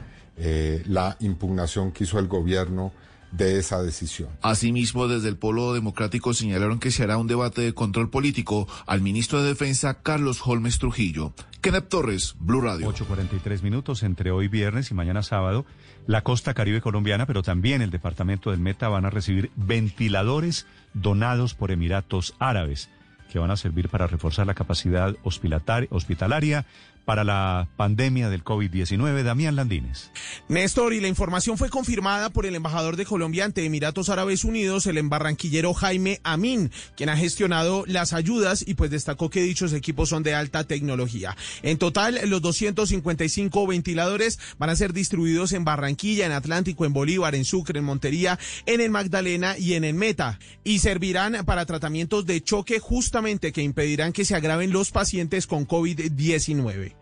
[0.85, 2.91] la impugnación que hizo el gobierno
[3.31, 4.29] de esa decisión.
[4.41, 9.01] Asimismo, desde el Polo Democrático señalaron que se hará un debate de control político al
[9.01, 11.33] ministro de Defensa, Carlos Holmes Trujillo.
[11.61, 12.91] Kenneth Torres, Blue Radio.
[12.91, 15.65] 8.43 minutos entre hoy viernes y mañana sábado.
[16.05, 21.53] La costa caribe colombiana, pero también el departamento del Meta van a recibir ventiladores donados
[21.53, 22.89] por Emiratos Árabes
[23.27, 26.65] que van a servir para reforzar la capacidad hospitalaria
[27.07, 29.23] para la pandemia del COVID-19.
[29.23, 30.11] Damián Landines.
[30.49, 34.85] Néstor, y la información fue confirmada por el embajador de Colombia ante Emiratos Árabes Unidos,
[34.87, 40.09] el embarranquillero Jaime Amin, quien ha gestionado las ayudas y pues destacó que dichos equipos
[40.09, 41.37] son de alta tecnología.
[41.61, 47.35] En total, los 255 ventiladores van a ser distribuidos en Barranquilla, en Atlántico, en Bolívar,
[47.35, 52.25] en Sucre, en Montería, en el Magdalena y en el Meta, y servirán para tratamientos
[52.25, 56.96] de choque justamente que impedirán que se agraven los pacientes con COVID-19.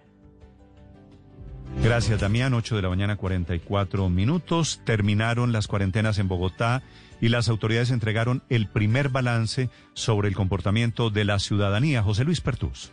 [1.84, 2.53] Gracias, Damián.
[2.53, 4.82] 8 de la mañana, 44 minutos.
[4.85, 6.82] Terminaron las cuarentenas en Bogotá
[7.22, 12.03] y las autoridades entregaron el primer balance sobre el comportamiento de la ciudadanía.
[12.03, 12.92] José Luis Pertús.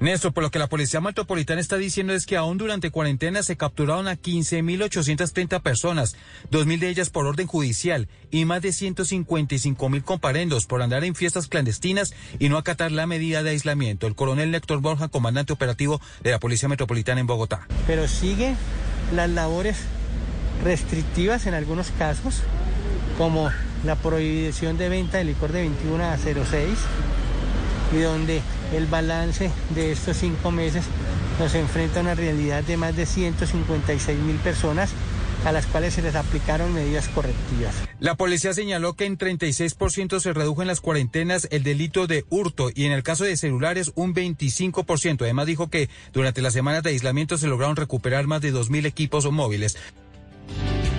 [0.00, 3.56] Néstor, por lo que la Policía Metropolitana está diciendo es que aún durante cuarentena se
[3.56, 6.16] capturaron a 15.830 personas,
[6.50, 11.48] 2.000 de ellas por orden judicial y más de 155.000 comparendos por andar en fiestas
[11.48, 14.06] clandestinas y no acatar la medida de aislamiento.
[14.06, 17.66] El coronel Héctor Borja, comandante operativo de la Policía Metropolitana en Bogotá.
[17.86, 18.54] Pero sigue
[19.14, 19.76] las labores
[20.62, 22.42] restrictivas en algunos casos
[23.18, 23.50] como
[23.84, 26.34] la prohibición de venta de licor de 21 a 06
[27.92, 28.40] y donde
[28.74, 30.84] el balance de estos cinco meses
[31.38, 34.90] nos enfrenta a una realidad de más de 156 mil personas
[35.44, 37.74] a las cuales se les aplicaron medidas correctivas.
[38.00, 42.70] La policía señaló que en 36% se redujo en las cuarentenas el delito de hurto
[42.74, 45.20] y en el caso de celulares un 25%.
[45.22, 49.30] Además dijo que durante las semanas de aislamiento se lograron recuperar más de 2.000 equipos
[49.30, 49.76] móviles.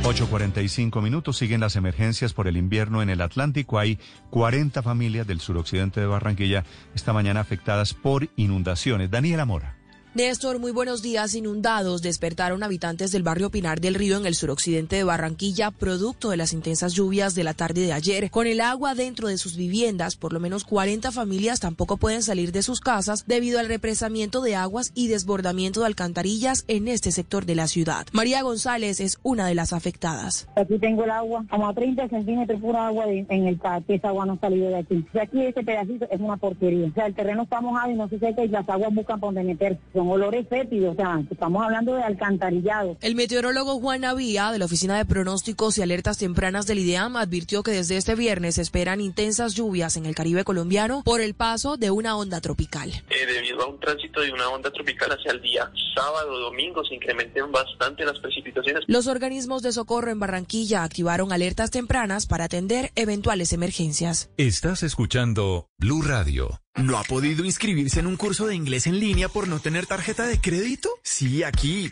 [0.06, 1.38] 8.45 minutos.
[1.38, 3.80] Siguen las emergencias por el invierno en el Atlántico.
[3.80, 3.98] Hay
[4.30, 9.10] 40 familias del suroccidente de Barranquilla esta mañana afectadas por inundaciones.
[9.10, 9.75] Daniela Mora.
[10.16, 11.36] Néstor, muy buenos días.
[11.36, 16.38] Inundados despertaron habitantes del barrio Pinar del Río en el suroccidente de Barranquilla, producto de
[16.38, 18.32] las intensas lluvias de la tarde de ayer.
[18.32, 22.54] Con el agua dentro de sus viviendas, por lo menos 40 familias tampoco pueden salir
[22.54, 27.46] de sus casas debido al represamiento de aguas y desbordamiento de alcantarillas en este sector
[27.46, 28.08] de la ciudad.
[28.14, 30.48] María González es una de las afectadas.
[30.56, 33.94] Aquí tengo el agua, como a 30 centímetros pura agua en el patio.
[33.94, 35.06] Esa agua no ha salido de aquí.
[35.12, 36.88] De aquí este pedacito es una porquería.
[36.88, 39.34] O sea, el terreno está mojado y no se seca y las aguas buscan por
[39.34, 40.05] donde meterse.
[40.06, 40.94] Son olores fétidos.
[40.94, 42.96] O sea, estamos hablando de alcantarillado.
[43.02, 47.64] El meteorólogo Juan Navía de la Oficina de Pronósticos y Alertas Tempranas del IDEAM advirtió
[47.64, 51.78] que desde este viernes se esperan intensas lluvias en el Caribe colombiano por el paso
[51.78, 52.92] de una onda tropical.
[52.92, 56.84] Eh, debido a un tránsito de una onda tropical hacia el día sábado o domingo
[56.86, 58.84] se incrementen bastante las precipitaciones.
[58.88, 64.30] Los organismos de socorro en Barranquilla activaron alertas tempranas para atender eventuales emergencias.
[64.38, 66.62] Estás escuchando Blue Radio.
[66.76, 70.26] ¿No ha podido inscribirse en un curso de inglés en línea por no tener tarjeta
[70.26, 70.90] de crédito?
[71.04, 71.92] Sí, aquí.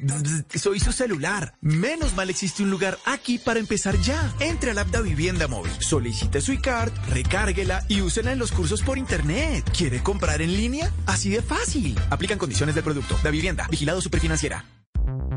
[0.56, 1.56] Soy su celular.
[1.60, 4.34] Menos mal existe un lugar aquí para empezar ya.
[4.40, 8.82] Entre al app de Vivienda Móvil, solicite su iCard, recárguela y úsela en los cursos
[8.82, 9.70] por internet.
[9.76, 10.90] ¿Quiere comprar en línea?
[11.06, 12.00] Así de fácil.
[12.10, 13.20] Aplican condiciones del producto.
[13.22, 14.66] Da Vivienda, vigilado superfinanciera.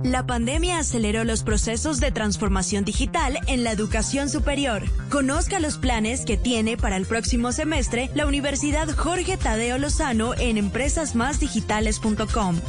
[0.04, 4.82] La pandemia aceleró los procesos de transformación digital en la educación superior.
[5.10, 10.58] Conozca los planes que tiene para el próximo semestre la Universidad Jorge Tadeo Lozano en
[10.58, 12.60] empresasmásdigitales.com.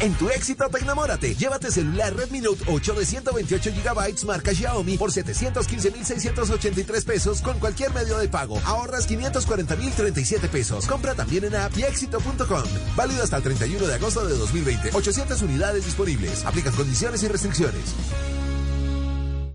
[0.00, 1.34] En tu éxito te enamórate.
[1.34, 7.92] Llévate celular Redmi Note 8 de 128 GB marca Xiaomi por 715.683 pesos con cualquier
[7.92, 8.58] medio de pago.
[8.64, 10.86] Ahorras 540.037 pesos.
[10.86, 12.64] Compra también en app y éxito.com.
[12.96, 14.90] Válido hasta el 31 de agosto de 2020.
[14.94, 16.46] 800 unidades disponibles.
[16.46, 17.94] Aplican condiciones y restricciones.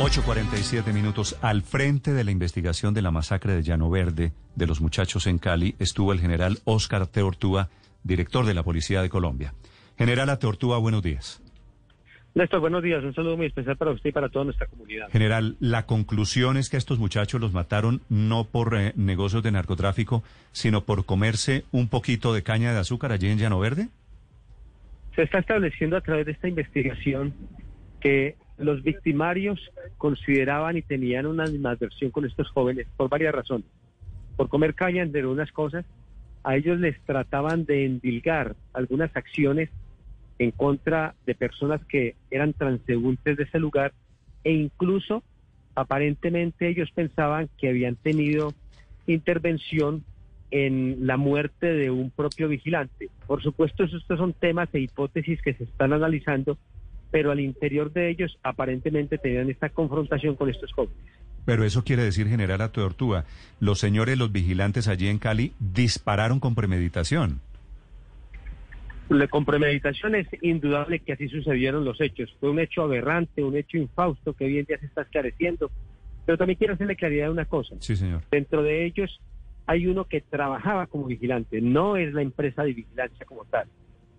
[0.00, 1.38] 8.47 minutos.
[1.42, 5.36] Al frente de la investigación de la masacre de Llano Verde de los muchachos en
[5.36, 7.68] Cali estuvo el general Oscar Teortúa,
[8.02, 9.52] director de la Policía de Colombia.
[9.98, 11.42] General Teortúa, buenos días.
[12.34, 13.04] Néstor, buenos días.
[13.04, 15.10] Un saludo muy especial para usted y para toda nuestra comunidad.
[15.10, 20.24] General, la conclusión es que estos muchachos los mataron no por eh, negocios de narcotráfico,
[20.52, 23.88] sino por comerse un poquito de caña de azúcar allí en Llano Verde.
[25.14, 27.34] Se está estableciendo a través de esta investigación
[28.00, 29.58] que los victimarios
[29.98, 33.66] consideraban y tenían una animadversión con estos jóvenes por varias razones.
[34.36, 35.84] Por comer caña, entre unas cosas,
[36.44, 39.70] a ellos les trataban de endilgar algunas acciones
[40.38, 43.92] en contra de personas que eran transeúntes de ese lugar
[44.44, 45.22] e incluso
[45.74, 48.54] aparentemente ellos pensaban que habían tenido
[49.06, 50.04] intervención
[50.50, 53.08] en la muerte de un propio vigilante.
[53.26, 56.58] Por supuesto, estos son temas e hipótesis que se están analizando
[57.10, 60.96] pero al interior de ellos aparentemente tenían esta confrontación con estos jóvenes.
[61.44, 63.24] Pero eso quiere decir, general a Tortuga,
[63.58, 67.40] los señores, los vigilantes allí en Cali, dispararon con premeditación.
[69.08, 72.32] La con premeditación es indudable que así sucedieron los hechos.
[72.38, 75.70] Fue un hecho aberrante, un hecho infausto que hoy en día se está esclareciendo.
[76.26, 77.74] Pero también quiero hacerle claridad de una cosa.
[77.80, 78.22] Sí, señor.
[78.30, 79.20] Dentro de ellos
[79.66, 83.66] hay uno que trabajaba como vigilante, no es la empresa de vigilancia como tal.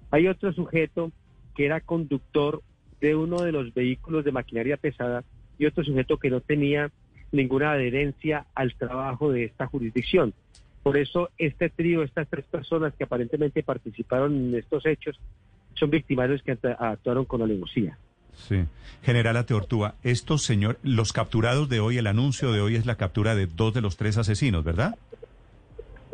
[0.09, 1.11] Hay otro sujeto
[1.55, 2.61] que era conductor
[3.01, 5.23] de uno de los vehículos de maquinaria pesada
[5.57, 6.91] y otro sujeto que no tenía
[7.31, 10.33] ninguna adherencia al trabajo de esta jurisdicción.
[10.83, 15.19] Por eso este trío, estas tres personas que aparentemente participaron en estos hechos,
[15.73, 17.97] son victimarios que actuaron con alevosía.
[18.33, 18.63] Sí.
[19.03, 23.35] General Ateortúa, estos señores, los capturados de hoy, el anuncio de hoy es la captura
[23.35, 24.95] de dos de los tres asesinos, ¿verdad?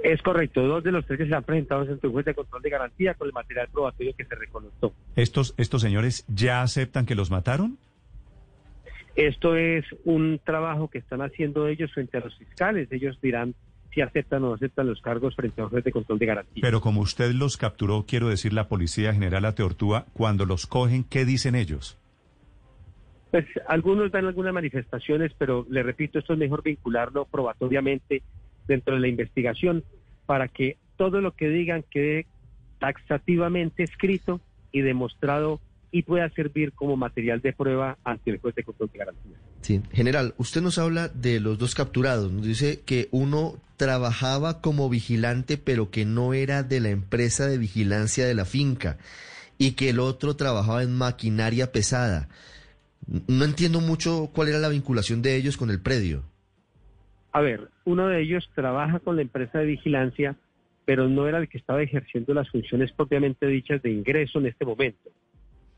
[0.08, 2.62] Es correcto, dos de los tres que se han presentado en el juez de control
[2.62, 4.94] de garantía con el material probatorio que se reconoció.
[5.18, 7.78] ¿Estos, ¿Estos señores ya aceptan que los mataron?
[9.18, 12.90] Esto es un trabajo que están haciendo ellos frente a los fiscales.
[12.90, 13.54] Ellos dirán
[13.94, 16.62] si aceptan o no aceptan los cargos frente al juez de control de garantía.
[16.62, 21.26] Pero como usted los capturó, quiero decir, la Policía General Ateortúa, cuando los cogen, ¿qué
[21.26, 21.98] dicen ellos?
[23.32, 28.22] Pues algunos dan algunas manifestaciones, pero le repito, esto es mejor vincularlo probatoriamente
[28.68, 29.84] dentro de la investigación
[30.28, 32.28] para que todo lo que digan quede
[32.80, 34.40] taxativamente escrito
[34.72, 35.60] y demostrado
[35.92, 39.38] y pueda servir como material de prueba ante el juez de control de garantía.
[39.62, 44.90] Sí, general, usted nos habla de los dos capturados, nos dice que uno trabajaba como
[44.90, 48.98] vigilante pero que no era de la empresa de vigilancia de la finca
[49.58, 52.28] y que el otro trabajaba en maquinaria pesada.
[53.28, 56.24] No entiendo mucho cuál era la vinculación de ellos con el predio.
[57.38, 60.36] A ver, uno de ellos trabaja con la empresa de vigilancia,
[60.86, 64.66] pero no era el que estaba ejerciendo las funciones propiamente dichas de ingreso en este
[64.66, 65.12] momento.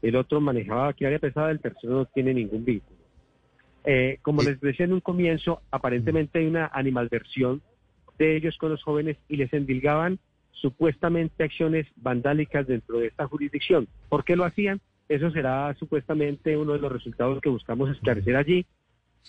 [0.01, 2.97] El otro manejaba maquinaria pesada, el tercero no tiene ningún vínculo.
[3.83, 7.61] Eh, como les decía en un comienzo, aparentemente hay una animalversión
[8.17, 10.17] de ellos con los jóvenes y les endilgaban
[10.51, 13.89] supuestamente acciones vandálicas dentro de esta jurisdicción.
[14.07, 14.79] ¿Por qué lo hacían?
[15.09, 18.65] Eso será supuestamente uno de los resultados que buscamos esclarecer allí.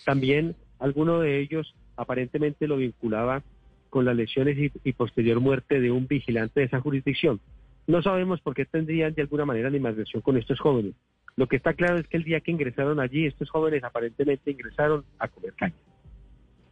[0.05, 3.43] También alguno de ellos aparentemente lo vinculaba
[3.89, 7.39] con las lesiones y, posterior muerte de un vigilante de esa jurisdicción.
[7.87, 10.93] No sabemos por qué tendrían de alguna manera animadversión con estos jóvenes.
[11.35, 15.03] Lo que está claro es que el día que ingresaron allí, estos jóvenes aparentemente ingresaron
[15.19, 15.75] a comer caña.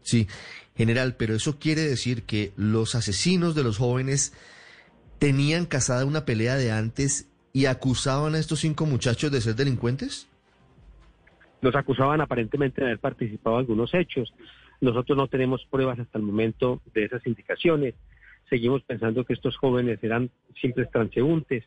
[0.01, 0.27] Sí,
[0.75, 4.33] general, pero eso quiere decir que los asesinos de los jóvenes
[5.19, 10.27] tenían casada una pelea de antes y acusaban a estos cinco muchachos de ser delincuentes?
[11.61, 14.33] Los acusaban aparentemente de haber participado en algunos hechos.
[14.81, 17.95] Nosotros no tenemos pruebas hasta el momento de esas indicaciones.
[18.49, 20.29] Seguimos pensando que estos jóvenes eran
[20.61, 21.65] simples transeúntes.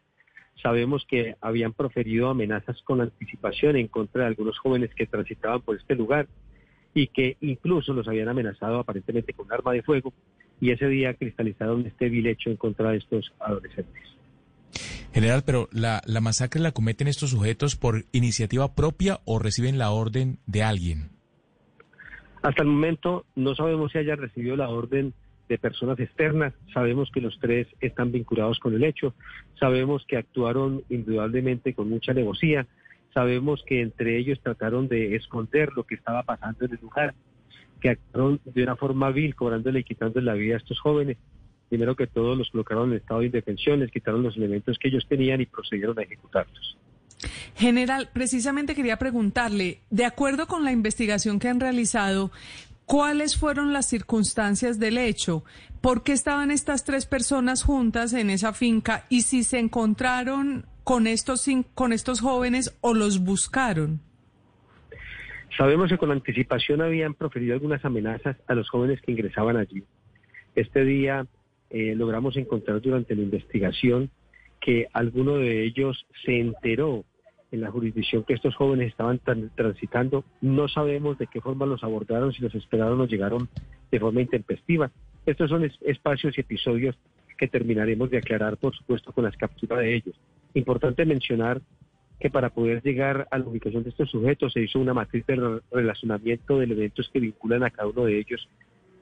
[0.63, 5.77] Sabemos que habían proferido amenazas con anticipación en contra de algunos jóvenes que transitaban por
[5.77, 6.29] este lugar
[6.95, 10.13] y que incluso los habían amenazado aparentemente con un arma de fuego
[10.61, 14.03] y ese día cristalizaron este vil hecho en contra de estos adolescentes.
[15.13, 19.91] General, pero la, la masacre la cometen estos sujetos por iniciativa propia o reciben la
[19.91, 21.22] orden de alguien?
[22.43, 25.15] Hasta el momento no sabemos si haya recibido la orden
[25.49, 29.15] de personas externas, sabemos que los tres están vinculados con el hecho,
[29.61, 32.67] sabemos que actuaron indudablemente con mucha negocia,
[33.15, 37.15] sabemos que entre ellos trataron de esconder lo que estaba pasando en el lugar,
[37.81, 41.19] que actuaron de una forma vil, cobrándole y quitándole la vida a estos jóvenes.
[41.69, 45.07] Primero que todo los colocaron en estado de indefensión, les quitaron los elementos que ellos
[45.09, 46.77] tenían y procedieron a ejecutarlos.
[47.57, 52.33] General, precisamente quería preguntarle, de acuerdo con la investigación que han realizado,
[52.87, 55.45] ¿cuáles fueron las circunstancias del hecho?
[55.81, 59.07] ¿Por qué estaban estas tres personas juntas en esa finca?
[59.09, 64.01] Y si se encontraron con estos, con estos jóvenes o los buscaron.
[65.57, 69.85] Sabemos que con anticipación habían proferido algunas amenazas a los jóvenes que ingresaban allí.
[70.55, 71.27] Este día
[71.71, 74.11] eh, logramos encontrar durante la investigación
[74.61, 77.05] que alguno de ellos se enteró
[77.53, 79.21] en la jurisdicción que estos jóvenes estaban
[79.55, 80.25] transitando.
[80.41, 83.49] No sabemos de qué forma los abordaron, si los esperaron o llegaron
[83.91, 84.91] de forma intempestiva.
[85.27, 86.97] Estos son espacios y episodios
[87.39, 90.19] que terminaremos de aclarar, por supuesto, con las capturas de ellos.
[90.55, 91.61] Importante mencionar
[92.19, 95.61] que para poder llegar a la ubicación de estos sujetos se hizo una matriz de
[95.71, 98.49] relacionamiento de elementos que vinculan a cada uno de ellos,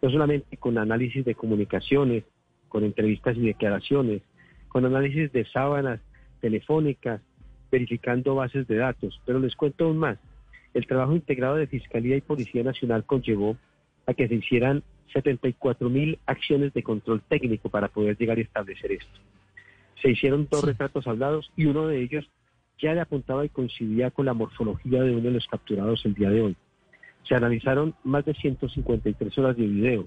[0.02, 2.24] no solamente con análisis de comunicaciones,
[2.68, 4.22] con entrevistas y declaraciones,
[4.68, 6.00] con análisis de sábanas
[6.40, 7.20] telefónicas,
[7.70, 9.20] verificando bases de datos.
[9.26, 10.18] Pero les cuento aún más.
[10.74, 13.56] El trabajo integrado de Fiscalía y Policía Nacional conllevó
[14.06, 14.82] a que se hicieran
[15.12, 19.18] 74 mil acciones de control técnico para poder llegar a establecer esto.
[20.00, 22.28] Se hicieron dos retratos hablados y uno de ellos
[22.78, 26.30] ya le apuntaba y coincidía con la morfología de uno de los capturados el día
[26.30, 26.56] de hoy.
[27.28, 30.06] Se analizaron más de 153 horas de video.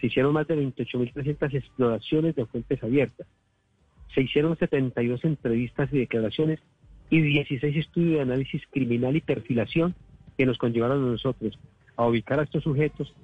[0.00, 3.26] Se hicieron más de 28.300 exploraciones de fuentes abiertas.
[4.14, 6.60] Se hicieron 72 entrevistas y declaraciones
[7.10, 9.94] y 16 estudios de análisis criminal y perfilación
[10.36, 11.58] que nos conllevaron a nosotros
[11.96, 13.14] a ubicar a estos sujetos,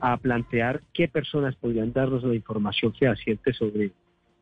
[0.00, 3.92] a plantear qué personas podrían darnos la información fehaciente sobre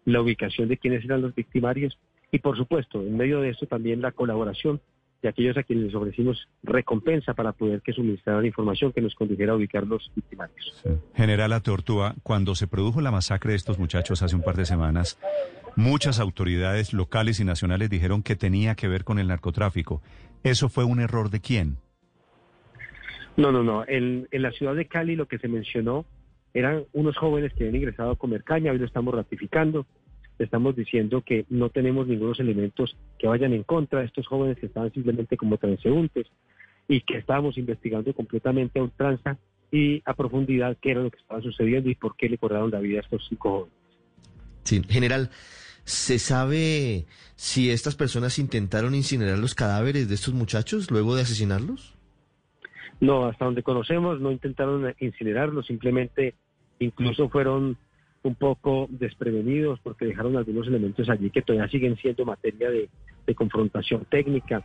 [0.04, 1.98] la ubicación de quiénes eran los victimarios
[2.30, 4.80] y, por supuesto, en medio de esto también la colaboración
[5.22, 9.52] de aquellos a quienes les ofrecimos recompensa para poder que suministraran información que nos condujera
[9.52, 10.84] a ubicar los victimarios.
[11.14, 15.18] General Atortúa, cuando se produjo la masacre de estos muchachos hace un par de semanas,
[15.76, 20.02] muchas autoridades locales y nacionales dijeron que tenía que ver con el narcotráfico.
[20.42, 21.76] ¿Eso fue un error de quién?
[23.36, 23.84] No, no, no.
[23.86, 26.04] En, en la ciudad de Cali lo que se mencionó
[26.52, 29.86] eran unos jóvenes que habían ingresado a comer caña, hoy lo estamos ratificando,
[30.38, 34.66] estamos diciendo que no tenemos ningunos elementos que vayan en contra de estos jóvenes que
[34.66, 36.26] estaban simplemente como transeúntes
[36.86, 39.36] y que estábamos investigando completamente a ultranza
[39.72, 42.78] y a profundidad qué era lo que estaba sucediendo y por qué le cobraron la
[42.80, 43.74] vida a estos cinco jóvenes.
[44.62, 45.30] Sí, general,
[45.84, 47.06] ¿se sabe
[47.36, 51.94] si estas personas intentaron incinerar los cadáveres de estos muchachos luego de asesinarlos?
[53.00, 56.34] No, hasta donde conocemos no intentaron incinerarlos, simplemente
[56.78, 57.76] incluso fueron
[58.22, 62.88] un poco desprevenidos porque dejaron algunos elementos allí que todavía siguen siendo materia de,
[63.34, 64.64] confrontación técnica.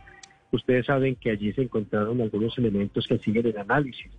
[0.52, 4.10] Ustedes saben que allí se encontraron algunos elementos que siguen en análisis.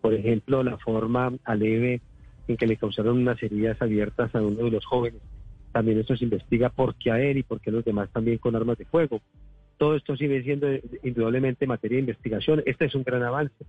[0.00, 2.00] Por ejemplo, la forma aleve
[2.48, 5.20] en que le causaron unas heridas abiertas a uno de los jóvenes.
[5.74, 8.38] También esto se investiga por qué a él y por qué a los demás también
[8.38, 9.20] con armas de fuego.
[9.76, 10.68] Todo esto sigue siendo
[11.02, 12.62] indudablemente materia de investigación.
[12.64, 13.66] Este es un gran avance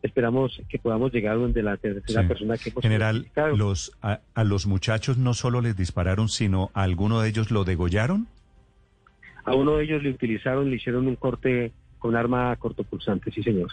[0.00, 5.18] esperamos que podamos llegar donde la tercera persona que hemos General, los, a, los muchachos
[5.18, 8.28] no solo les dispararon, sino a alguno de ellos lo degollaron.
[9.44, 13.68] A uno de ellos le utilizaron, le hicieron un corte con arma cortopulsante, sí señor.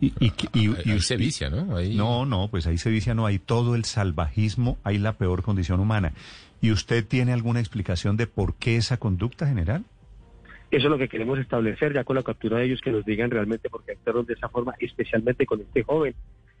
[0.00, 1.80] Y, y, se vicia, ¿no?
[1.80, 5.80] No, no, pues ahí se vicia, no, hay todo el salvajismo, hay la peor condición
[5.80, 6.12] humana.
[6.60, 9.84] ¿Y usted tiene alguna explicación de por qué esa conducta general?
[10.70, 13.30] Eso es lo que queremos establecer ya con la captura de ellos, que nos digan
[13.30, 16.14] realmente por qué actuaron de esa forma, especialmente con este joven,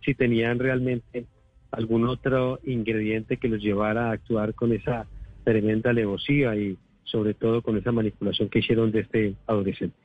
[0.04, 1.26] si tenían realmente
[1.72, 5.06] algún otro ingrediente que los llevara a actuar con esa
[5.42, 9.96] tremenda alevosía y sobre todo con esa manipulación que hicieron de este adolescente.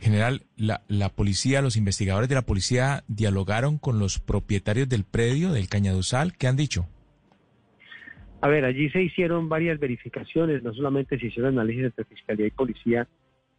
[0.00, 5.52] General, la, la policía, los investigadores de la policía dialogaron con los propietarios del predio
[5.52, 6.36] del Cañaduzal.
[6.36, 6.86] ¿Qué han dicho?
[8.40, 12.50] A ver, allí se hicieron varias verificaciones, no solamente se hicieron análisis entre Fiscalía y
[12.50, 13.08] Policía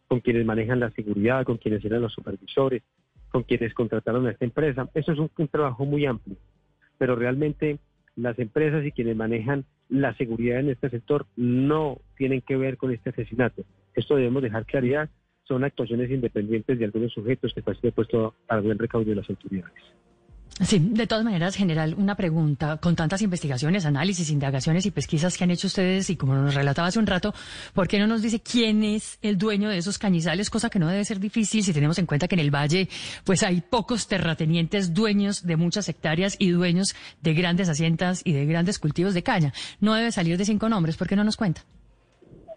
[0.08, 2.82] con quienes manejan la seguridad, con quienes eran los supervisores,
[3.30, 4.88] con quienes contrataron a esta empresa.
[4.94, 6.36] Eso es un, trabajo muy amplio,
[6.98, 7.78] pero realmente
[8.16, 12.90] las empresas y quienes manejan la seguridad en este sector no tienen que ver con
[12.90, 13.62] este asesinato.
[13.94, 15.10] Esto debemos dejar claridad,
[15.50, 19.74] son actuaciones independientes de algunos sujetos que están puesto al buen recaudo de las autoridades.
[20.60, 22.76] Sí, de todas maneras, general, una pregunta.
[22.76, 26.86] Con tantas investigaciones, análisis, indagaciones y pesquisas que han hecho ustedes, y como nos relataba
[26.86, 27.34] hace un rato,
[27.74, 30.50] ¿por qué no nos dice quién es el dueño de esos cañizales?
[30.50, 32.88] Cosa que no debe ser difícil si tenemos en cuenta que en el Valle,
[33.24, 38.46] pues hay pocos terratenientes dueños de muchas hectáreas y dueños de grandes haciendas y de
[38.46, 39.52] grandes cultivos de caña.
[39.80, 40.96] No debe salir de cinco nombres.
[40.96, 41.64] ¿Por qué no nos cuenta?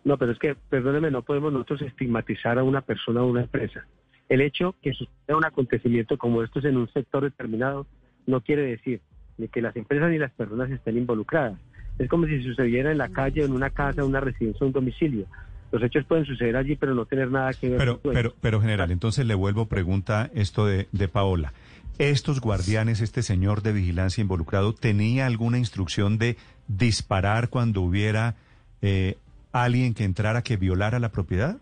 [0.04, 3.86] No, pero es que, perdóneme, no podemos nosotros estigmatizar a una persona o una empresa.
[4.30, 7.86] El hecho que suceda un acontecimiento como estos en un sector determinado
[8.26, 9.02] no quiere decir
[9.38, 11.60] ni que las empresas ni las personas estén involucradas.
[11.98, 15.26] Es como si sucediera en la calle, en una casa, en una residencia, un domicilio.
[15.72, 18.62] Los hechos pueden suceder allí, pero no tener nada que ver Pero, con pero, pero
[18.62, 21.54] general, entonces le vuelvo pregunta esto de, de Paola.
[22.00, 28.36] ¿Estos guardianes, este señor de vigilancia involucrado, tenía alguna instrucción de disparar cuando hubiera
[28.82, 29.18] eh,
[29.54, 31.58] alguien que entrara que violara la propiedad?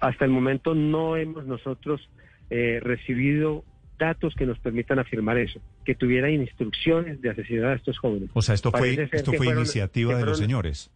[0.00, 2.08] Hasta el momento no hemos nosotros
[2.50, 3.64] eh, recibido
[3.98, 8.28] datos que nos permitan afirmar eso, que tuvieran instrucciones de asesinar a estos jóvenes.
[8.34, 10.90] O sea, esto Parece fue, ser esto que fue fueron- iniciativa de los señores.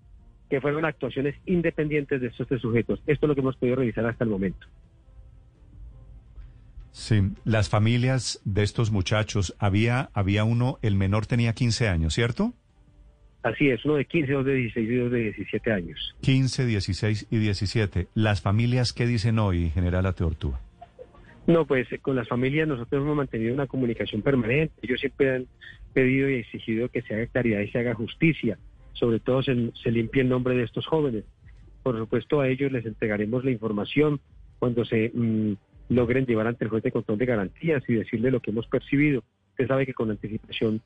[0.50, 3.00] Que fueron actuaciones independientes de estos tres sujetos.
[3.06, 4.66] Esto es lo que hemos podido revisar hasta el momento.
[6.90, 12.54] Sí, las familias de estos muchachos, había, había uno, el menor tenía 15 años, ¿cierto?
[13.48, 16.14] Así es, uno de 15, dos de 16 y dos de 17 años.
[16.20, 18.08] 15, 16 y 17.
[18.14, 20.60] ¿Las familias qué dicen hoy, general Ateortúa?
[21.46, 24.74] No, pues eh, con las familias nosotros hemos mantenido una comunicación permanente.
[24.82, 25.46] Ellos siempre han
[25.94, 28.58] pedido y exigido que se haga claridad y se haga justicia.
[28.92, 31.24] Sobre todo se, se limpie el nombre de estos jóvenes.
[31.82, 34.20] Por supuesto, a ellos les entregaremos la información
[34.58, 35.52] cuando se mm,
[35.88, 39.24] logren llevar ante el juez de control de garantías y decirle lo que hemos percibido.
[39.52, 40.82] Usted sabe que con anticipación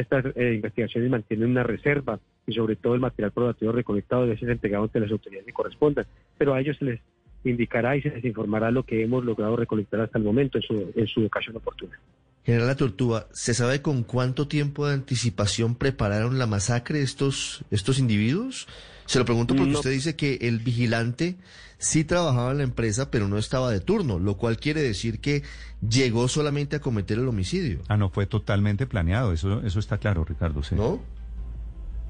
[0.00, 4.50] estas eh, investigaciones mantienen una reserva y sobre todo el material probatorio recolectado debe ser
[4.50, 6.06] entregado ante las autoridades que correspondan.
[6.38, 7.00] Pero a ellos se les
[7.44, 10.92] indicará y se les informará lo que hemos logrado recolectar hasta el momento en su,
[10.94, 11.98] en su ocasión oportuna.
[12.44, 17.98] General La Tortuga, ¿se sabe con cuánto tiempo de anticipación prepararon la masacre estos, estos
[17.98, 18.68] individuos?
[19.06, 19.78] Se lo pregunto porque No.
[19.78, 21.36] usted dice que el vigilante
[21.78, 25.42] sí trabajaba en la empresa, pero no estaba de turno, lo cual quiere decir que
[25.88, 27.80] llegó solamente a cometer el homicidio.
[27.88, 30.62] Ah, no, fue totalmente planeado, eso, eso está claro, Ricardo.
[30.62, 30.74] Sí.
[30.74, 31.00] ¿No?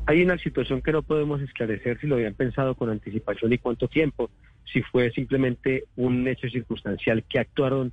[0.07, 3.89] Hay una situación que no podemos esclarecer si lo habían pensado con anticipación y cuánto
[3.89, 4.31] tiempo,
[4.73, 7.93] si fue simplemente un hecho circunstancial que actuaron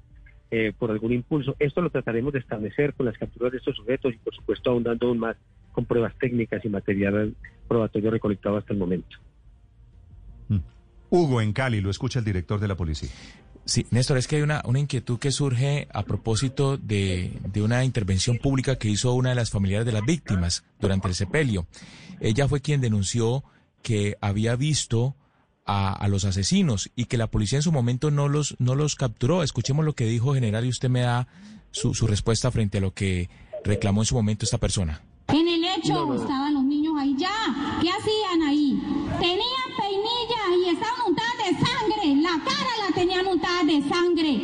[0.51, 1.55] eh, por algún impulso.
[1.57, 5.07] Esto lo trataremos de establecer con las capturas de estos sujetos y por supuesto ahondando
[5.07, 5.35] aún más
[5.73, 7.35] con pruebas técnicas y material
[7.67, 9.17] probatorio recolectado hasta el momento.
[11.09, 13.09] Hugo, en Cali, lo escucha el director de la policía.
[13.65, 17.85] Sí, Néstor, es que hay una, una inquietud que surge a propósito de, de una
[17.85, 21.67] intervención pública que hizo una de las familiares de las víctimas durante el sepelio.
[22.19, 23.43] Ella fue quien denunció
[23.83, 25.15] que había visto
[25.65, 28.95] a, a los asesinos y que la policía en su momento no los, no los
[28.95, 29.43] capturó.
[29.43, 31.27] Escuchemos lo que dijo general y usted me da
[31.69, 33.29] su, su respuesta frente a lo que
[33.63, 35.03] reclamó en su momento esta persona.
[35.33, 37.31] En el hecho estaban los niños ahí ya.
[37.81, 38.79] ¿Qué hacían ahí?
[39.19, 42.21] Tenían peinillas y estaban untadas de sangre.
[42.21, 44.41] La cara la tenían untada de sangre.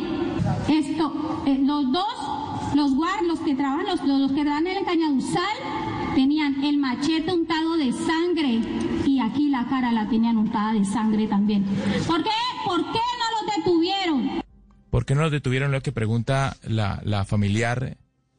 [0.68, 4.84] Esto, eh, los dos, los guardias, los que trabajan, los, los que trabajan en el
[4.84, 5.56] cañaduzal,
[6.16, 8.60] tenían el machete untado de sangre.
[9.06, 11.64] Y aquí la cara la tenían untada de sangre también.
[12.08, 12.30] ¿Por qué?
[12.66, 14.42] ¿Por qué no los detuvieron?
[14.90, 15.70] ¿Por qué no los detuvieron?
[15.70, 17.96] Lo que pregunta la, la familiar,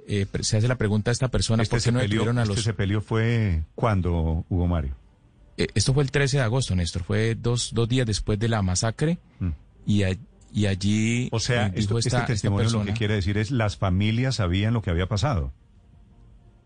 [0.08, 2.44] eh, se hace la pregunta a esta persona, Este ¿por qué no sepelio, detuvieron a
[2.44, 2.64] este los...
[2.64, 4.96] sepelio fue cuando, Hugo Mario.
[5.58, 8.62] Eh, esto fue el 13 de agosto, Néstor, fue dos, dos días después de la
[8.62, 9.20] masacre
[9.86, 10.18] y, a-
[10.54, 11.30] y allí...
[11.32, 14.36] O sea, eh, esto, este esta- esta testimonio lo que quiere decir es las familias
[14.36, 15.52] sabían lo que había pasado.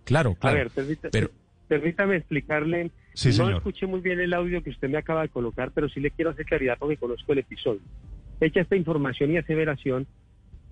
[0.03, 0.57] Claro, A claro.
[0.57, 1.31] ver, permita- pero-
[1.67, 2.91] permítame explicarle.
[3.13, 3.53] Sí, no señor.
[3.57, 6.31] escuché muy bien el audio que usted me acaba de colocar, pero sí le quiero
[6.31, 7.81] hacer claridad porque conozco el episodio.
[8.41, 10.05] Hecha esta información y aseveración,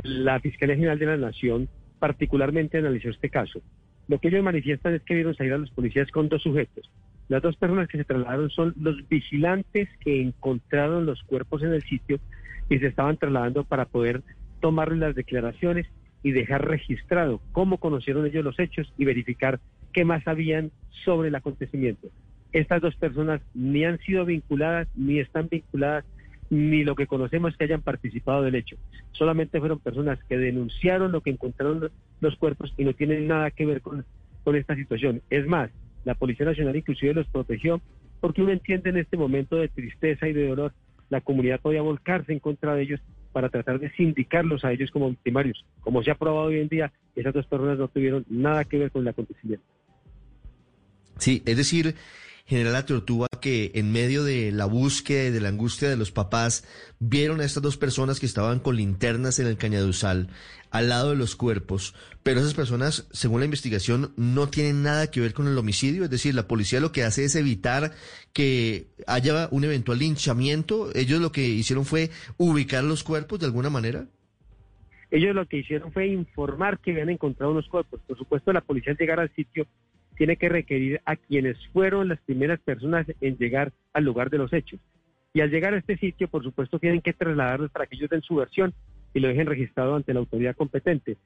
[0.03, 1.69] la Fiscalía General de la Nación
[2.03, 3.61] particularmente analizó este caso.
[4.09, 6.91] Lo que ellos manifiestan es que vieron salir a los policías con dos sujetos.
[7.29, 11.81] Las dos personas que se trasladaron son los vigilantes que encontraron los cuerpos en el
[11.83, 12.19] sitio
[12.69, 14.21] y se estaban trasladando para poder
[14.59, 15.87] tomar las declaraciones
[16.23, 19.61] y dejar registrado cómo conocieron ellos los hechos y verificar
[19.93, 20.71] qué más sabían
[21.05, 22.09] sobre el acontecimiento.
[22.51, 26.03] Estas dos personas ni han sido vinculadas, ni están vinculadas,
[26.53, 28.77] ni lo que conocemos que hayan participado del hecho.
[29.11, 31.89] Solamente fueron personas que denunciaron lo que encontraron
[32.21, 34.05] los cuerpos y no tienen nada que ver con,
[34.43, 35.21] con esta situación.
[35.29, 35.71] Es más,
[36.05, 37.81] la Policía Nacional inclusive los protegió
[38.19, 40.73] porque uno entiende en este momento de tristeza y de dolor,
[41.09, 43.01] la comunidad podía volcarse en contra de ellos
[43.33, 45.65] para tratar de sindicarlos a ellos como victimarios.
[45.81, 48.91] Como se ha probado hoy en día, esas dos personas no tuvieron nada que ver
[48.91, 49.65] con el acontecimiento.
[51.17, 51.95] Sí, es decir,
[52.57, 56.65] General Tortuga, que en medio de la búsqueda y de la angustia de los papás,
[56.99, 60.29] vieron a estas dos personas que estaban con linternas en el cañaduzal
[60.69, 65.21] al lado de los cuerpos, pero esas personas, según la investigación, no tienen nada que
[65.21, 67.91] ver con el homicidio, es decir, la policía lo que hace es evitar
[68.33, 73.69] que haya un eventual linchamiento, ellos lo que hicieron fue ubicar los cuerpos de alguna
[73.69, 74.07] manera.
[75.11, 78.01] Ellos lo que hicieron fue informar que habían encontrado unos cuerpos.
[78.07, 79.67] Por supuesto, la policía al llegar al sitio
[80.17, 84.53] tiene que requerir a quienes fueron las primeras personas en llegar al lugar de los
[84.53, 84.79] hechos.
[85.33, 88.21] Y al llegar a este sitio, por supuesto, tienen que trasladarlos para que ellos den
[88.21, 88.73] su versión
[89.13, 91.17] y lo dejen registrado ante la autoridad competente.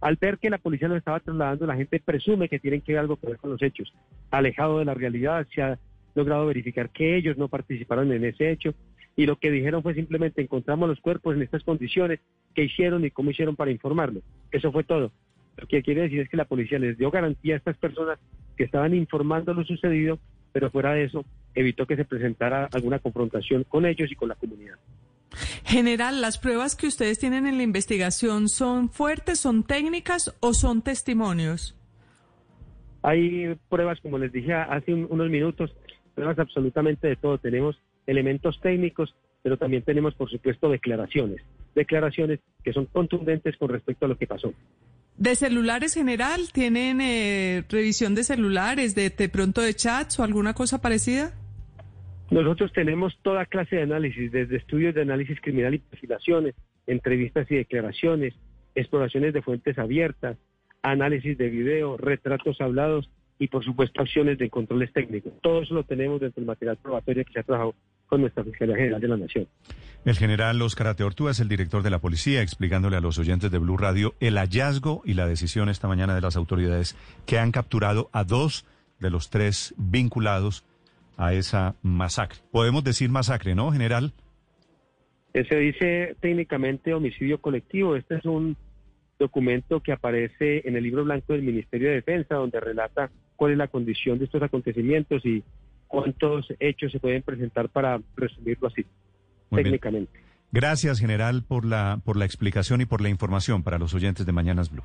[0.00, 3.00] Al ver que la policía los estaba trasladando, la gente presume que tienen que ver
[3.00, 3.94] algo que ver con los hechos.
[4.30, 5.78] Alejado de la realidad, se ha
[6.16, 8.74] logrado verificar que ellos no participaron en ese hecho
[9.16, 12.20] y lo que dijeron fue simplemente encontramos los cuerpos en estas condiciones,
[12.54, 14.22] qué hicieron y cómo hicieron para informarlo.
[14.50, 15.12] Eso fue todo.
[15.56, 18.18] Lo que quiere decir es que la policía les dio garantía a estas personas
[18.56, 20.18] que estaban informando lo sucedido,
[20.52, 21.24] pero fuera de eso
[21.54, 24.76] evitó que se presentara alguna confrontación con ellos y con la comunidad.
[25.64, 30.82] General, ¿las pruebas que ustedes tienen en la investigación son fuertes, son técnicas o son
[30.82, 31.74] testimonios?
[33.02, 35.74] Hay pruebas, como les dije hace unos minutos,
[36.14, 37.38] pruebas absolutamente de todo.
[37.38, 41.40] Tenemos elementos técnicos, pero también tenemos, por supuesto, declaraciones.
[41.74, 44.52] Declaraciones que son contundentes con respecto a lo que pasó.
[45.16, 46.52] ¿De celulares general?
[46.52, 51.32] ¿Tienen eh, revisión de celulares, de, pronto de chats o alguna cosa parecida?
[52.30, 56.54] Nosotros tenemos toda clase de análisis, desde estudios de análisis criminal y perfilaciones,
[56.86, 58.34] entrevistas y declaraciones,
[58.74, 60.38] exploraciones de fuentes abiertas,
[60.82, 65.32] análisis de video, retratos hablados y por supuesto acciones de controles técnicos.
[65.42, 67.74] Todo eso lo tenemos dentro del material probatorio que se ha trabajado
[68.12, 69.48] con nuestra Fiscalía General de la Nación.
[70.04, 73.56] El general Oscar Ateortúa es el director de la policía, explicándole a los oyentes de
[73.56, 78.10] Blue Radio el hallazgo y la decisión esta mañana de las autoridades que han capturado
[78.12, 78.66] a dos
[79.00, 80.62] de los tres vinculados
[81.16, 82.40] a esa masacre.
[82.50, 84.12] Podemos decir masacre, ¿no, general?
[85.32, 87.96] Eh, se dice técnicamente homicidio colectivo.
[87.96, 88.58] Este es un
[89.18, 93.56] documento que aparece en el libro blanco del Ministerio de Defensa, donde relata cuál es
[93.56, 95.42] la condición de estos acontecimientos y
[95.92, 98.86] cuántos hechos se pueden presentar para resumirlo así,
[99.50, 100.10] técnicamente.
[100.50, 104.32] Gracias, general, por la, por la explicación y por la información para los oyentes de
[104.32, 104.84] Mañanas Blue.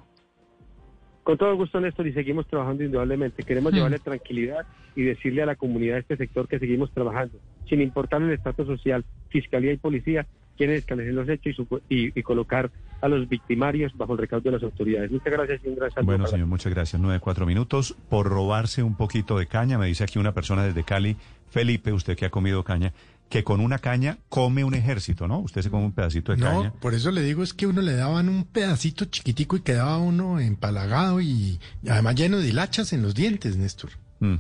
[1.24, 3.44] Con todo gusto, Néstor, y seguimos trabajando indudablemente.
[3.44, 4.66] Queremos llevarle tranquilidad
[4.98, 8.68] y decirle a la comunidad de este sector que seguimos trabajando, sin importar el estatus
[8.68, 10.26] social, fiscalía y policía,
[10.58, 11.56] quieren esclarecer los hechos
[11.88, 12.70] y, colocar
[13.02, 15.12] a los victimarios bajo el recaudo de las autoridades.
[15.12, 16.06] Muchas gracias y un gran saludo.
[16.06, 17.02] Bueno, señor, muchas gracias.
[17.02, 17.96] Nueve, cuatro minutos.
[18.10, 21.18] Por robarse un poquito de caña, me dice aquí una persona desde Cali,
[21.50, 22.94] Felipe, usted que ha comido caña,
[23.30, 25.40] que con una caña come un ejército, ¿no?
[25.40, 26.70] Usted se come un pedacito de caña.
[26.70, 29.98] No, por eso le digo es que uno le daban un pedacito chiquitico y quedaba
[29.98, 31.60] uno empalagado y,
[31.90, 33.92] además lleno de hilachas en los dientes, Néstor.
[34.20, 34.36] Mm,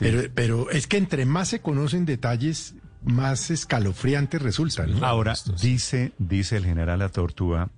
[0.00, 4.86] pero, pero es que entre más se conocen detalles, más escalofriante resulta.
[4.86, 5.04] ¿no?
[5.04, 7.70] Ahora, dice, dice el general Atortúa,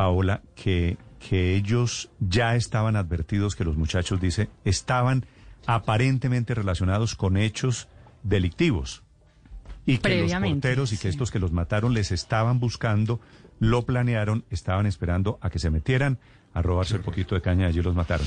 [0.00, 5.26] Paola, que, que ellos ya estaban advertidos, que los muchachos, dice, estaban
[5.66, 7.86] aparentemente relacionados con hechos
[8.22, 9.02] delictivos.
[9.84, 13.20] Y que los porteros y que estos que los mataron les estaban buscando,
[13.58, 16.18] lo planearon, estaban esperando a que se metieran
[16.54, 18.26] a robarse un poquito de caña y allí los mataron.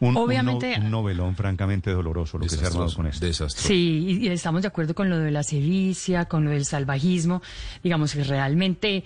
[0.00, 3.50] Un, Obviamente, un, novelón francamente doloroso lo que se ha armado con esto.
[3.50, 7.42] Sí, y estamos de acuerdo con lo de la sevicia, con lo del salvajismo.
[7.82, 9.04] Digamos que realmente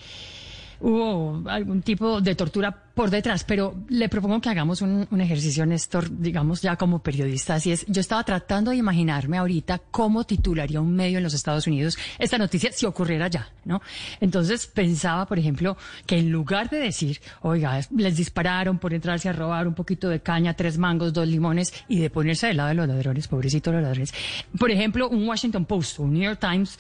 [0.85, 6.09] hubo algún tipo de tortura por detrás, pero le propongo que hagamos un, ejercicio, Néstor,
[6.19, 7.55] digamos ya como periodista.
[7.57, 11.67] Así es, yo estaba tratando de imaginarme ahorita cómo titularía un medio en los Estados
[11.67, 13.83] Unidos esta noticia si ocurriera ya, ¿no?
[14.21, 19.33] Entonces pensaba, por ejemplo, que en lugar de decir, oiga, les dispararon por entrarse a
[19.33, 22.75] robar un poquito de caña, tres mangos, dos limones, y de ponerse del lado de
[22.75, 24.15] los ladrones, pobrecitos los ladrones,
[24.59, 26.79] por ejemplo, un Washington Post un New York Times,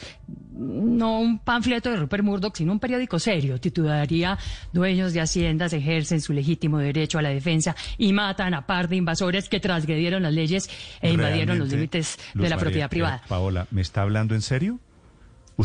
[0.52, 4.38] no un panfleto de Rupert Murdoch, sino un periódico serio, titularía
[4.72, 8.88] Dueños de Haciendas, Ejército, en su legítimo derecho a la defensa y matan a par
[8.88, 10.68] de invasores que transgredieron las leyes
[11.00, 13.22] e invadieron los límites de la propiedad privada.
[13.28, 14.78] Paola, ¿me está hablando en serio?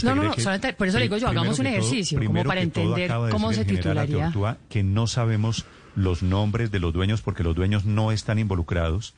[0.03, 0.34] no, no, no,
[0.77, 4.32] por eso le digo yo, hagamos un ejercicio, como para entender cómo se titularía.
[4.69, 9.16] que no sabemos los nombres de los dueños porque los dueños no están involucrados.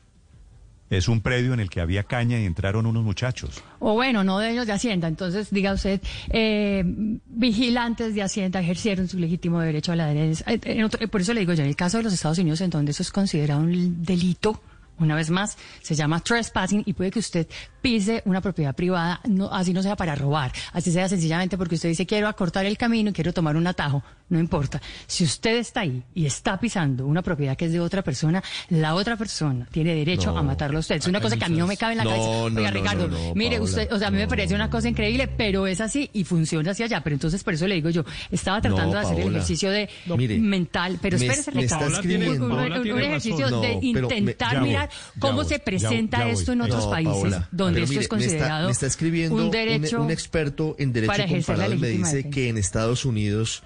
[0.92, 3.64] Es un predio en el que había caña y entraron unos muchachos.
[3.80, 5.08] O bueno, no de ellos de Hacienda.
[5.08, 10.44] Entonces, diga usted, eh, vigilantes de Hacienda ejercieron su legítimo derecho a la defensa.
[10.48, 12.92] Eh, por eso le digo yo, en el caso de los Estados Unidos, en donde
[12.92, 14.62] eso es considerado un delito,
[15.02, 17.48] Una vez más, se llama trespassing y puede que usted
[17.82, 21.90] pise una propiedad privada, no, así no sea para robar, así sea sencillamente porque usted
[21.90, 24.80] dice quiero acortar el camino y quiero tomar un atajo, no importa.
[25.08, 28.94] Si usted está ahí y está pisando una propiedad que es de otra persona, la
[28.94, 30.38] otra persona tiene derecho No.
[30.38, 30.98] a matarlo a usted.
[30.98, 32.30] Es una cosa que a mí no me cabe en la No, cabeza.
[32.60, 35.66] Oiga, Ricardo, mire, Paola, usted, o sea, a mí me parece una cosa increíble, pero
[35.66, 37.02] es así y funciona hacia allá.
[37.04, 40.38] Pero entonces por eso le digo yo, estaba tratando de hacer el ejercicio de mire,
[40.38, 44.90] mental, pero espérese, Ricardo, un- un- un, ejercicio de intentar mirar
[45.20, 48.18] cómo se presenta ya esto en No, otros países, Paola, donde esto mire, es me
[48.18, 52.16] está- considerado me está, escribiendo un un- derecho un, experto en derecho comparado me dice
[52.18, 52.30] defensa.
[52.30, 53.64] que en Estados Unidos,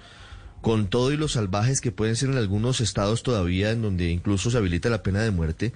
[0.62, 4.50] con todo y los salvajes que pueden ser en algunos estados todavía, en donde incluso
[4.50, 5.72] se habilita la pena de muerte,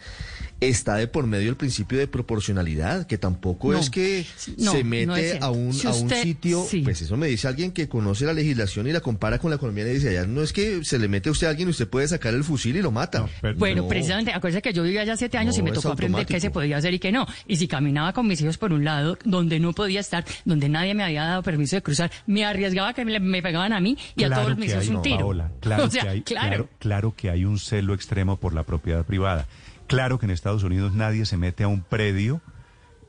[0.61, 4.27] está de por medio el principio de proporcionalidad, que tampoco No, es que
[4.59, 6.83] no, se mete a un, Si a un sitio, sí.
[6.83, 9.91] pues eso me dice alguien que conoce la legislación y la compara con la colombiana
[9.91, 11.89] y dice, allá no es que se le mete a usted a alguien y usted
[11.89, 13.27] puede sacar el fusil y lo mata.
[13.57, 13.89] Bueno, No.
[13.89, 16.77] precisamente, acuérdese que yo vivía allá siete años y me tocó aprender qué se podía
[16.77, 17.27] hacer y qué no.
[17.47, 20.95] Y si caminaba con mis hijos por un lado, donde no podía estar, donde nadie
[20.95, 24.25] me había dado permiso de cruzar, me arriesgaba que me, me pegaban a mí y
[24.25, 25.19] a todos hizo hay, un no, tiro.
[25.19, 26.49] Paola, claro, o sea, que hay, claro.
[26.49, 29.47] claro, claro que hay un celo extremo por la propiedad privada.
[29.91, 32.41] Claro que en Estados Unidos nadie se mete a un predio,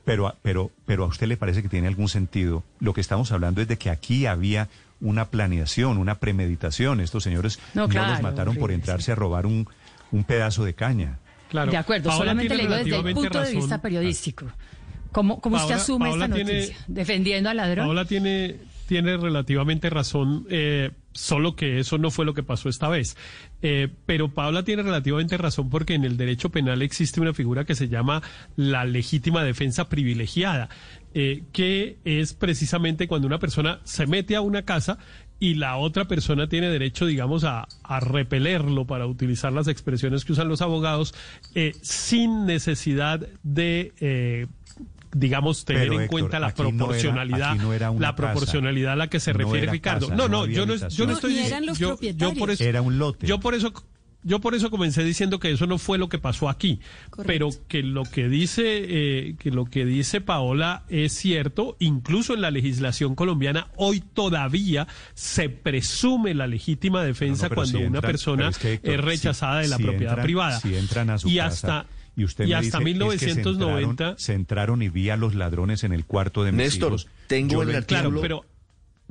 [0.03, 2.63] pero, a- pero, pero a usted le parece que tiene algún sentido.
[2.79, 4.67] Lo que estamos hablando es de que aquí había
[4.99, 6.99] una planeación, una premeditación.
[6.99, 9.67] Estos señores No, no, claro, los mataron por entrarse a robar un,
[10.11, 11.19] un pedazo de caña.
[11.51, 14.45] de acuerdo, Paola solamente le digo desde el punto de vista periodístico.
[15.11, 16.77] ¿Cómo, cómo usted asume Paola esta tiene- noticia?
[16.87, 17.85] ¿Defendiendo al ladrón?
[17.85, 18.55] Paola tiene,
[18.91, 23.15] tiene relativamente razón, eh, solo que eso no fue lo que pasó esta vez.
[23.61, 27.73] Eh, pero Paola tiene relativamente razón porque en el derecho penal existe una figura que
[27.73, 28.21] se llama
[28.57, 30.67] la legítima defensa privilegiada,
[31.13, 34.97] eh, que es precisamente cuando una persona se mete a una casa
[35.39, 40.33] y la otra persona tiene derecho, digamos, a, a repelerlo, para utilizar las expresiones que
[40.33, 41.15] usan los abogados,
[41.81, 44.49] sin necesidad de...
[45.13, 48.95] digamos, tener Pero, en Héctor, cuenta la aquí no era- proporcionalidad, no la proporcionalidad a
[48.95, 49.33] la que se.
[49.33, 50.07] No refiere Ricardo.
[50.09, 52.33] casa, no, no yo no, yo no estoy No, y dic- eran los yo, yo
[52.33, 53.27] por eso, Era un lote.
[53.27, 53.73] Yo por eso
[54.23, 56.79] yo por eso comencé diciendo que eso no fue lo que pasó aquí,
[57.25, 62.41] pero que lo que dice eh, que lo que dice Paola es cierto, incluso en
[62.41, 68.49] la legislación colombiana hoy todavía se presume la legítima defensa No, cuando si una persona
[68.49, 70.59] es que, Héctor, es rechazada si- de la si propiedad entran- privada.
[70.59, 71.47] Si entran a su y casa
[71.79, 71.85] hasta
[72.21, 75.09] y usted y me hasta dice, es que se 1990 entraron, se entraron y vi
[75.09, 77.07] a los ladrones en el cuarto de mis Néstor, hijos.
[77.27, 78.21] tengo Yo el lo artículo-.
[78.21, 78.45] Claro, pero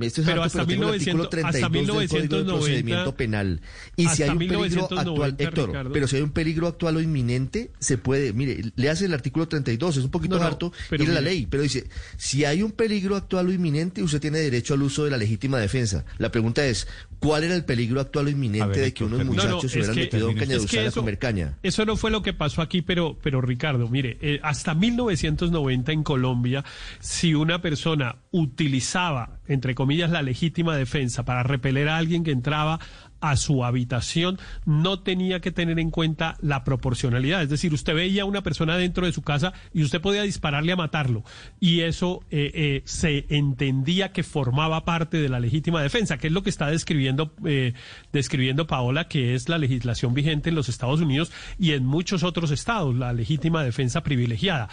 [0.07, 3.15] Esto es Pero harto, hasta el 1900 artículo hasta 32 del Código de 1990, Procedimiento
[3.17, 3.61] Penal.
[3.97, 5.93] Y si hay un peligro 1990, actual, Héctor, Ricardo.
[5.93, 9.49] pero si hay un peligro actual o inminente, se puede, mire, le hace el artículo
[9.49, 12.63] 32, es un poquito No, harto pero ir a la ley, pero dice, si hay
[12.63, 16.05] un peligro actual o inminente, usted tiene derecho al uso de la legítima defensa.
[16.19, 16.87] La pregunta es,
[17.19, 19.79] ¿cuál era el peligro actual o inminente ver, de que unos muchachos No, no, se
[19.79, 21.59] hubieran que- metido a un es que cañaduzal a eso- comer caña?
[21.63, 26.03] Eso no fue lo que pasó aquí, pero, pero Ricardo, mire, eh, hasta 1990 en
[26.03, 26.65] Colombia,
[27.01, 32.79] si una persona utilizaba, entre comillas, la legítima defensa para repeler a alguien que entraba
[33.21, 37.43] a su habitación, no tenía que tener en cuenta la proporcionalidad.
[37.43, 40.73] Es decir, usted veía a una persona dentro de su casa y usted podía dispararle
[40.73, 41.25] a matarlo.
[41.59, 46.33] Y eso eh, eh, se entendía que formaba parte de la legítima defensa, que es
[46.33, 47.75] lo que está describiendo, eh,
[48.13, 52.51] describiendo Paola, que es la legislación vigente en los Estados Unidos y en muchos otros
[52.51, 54.69] estados, la legítima defensa privilegiada.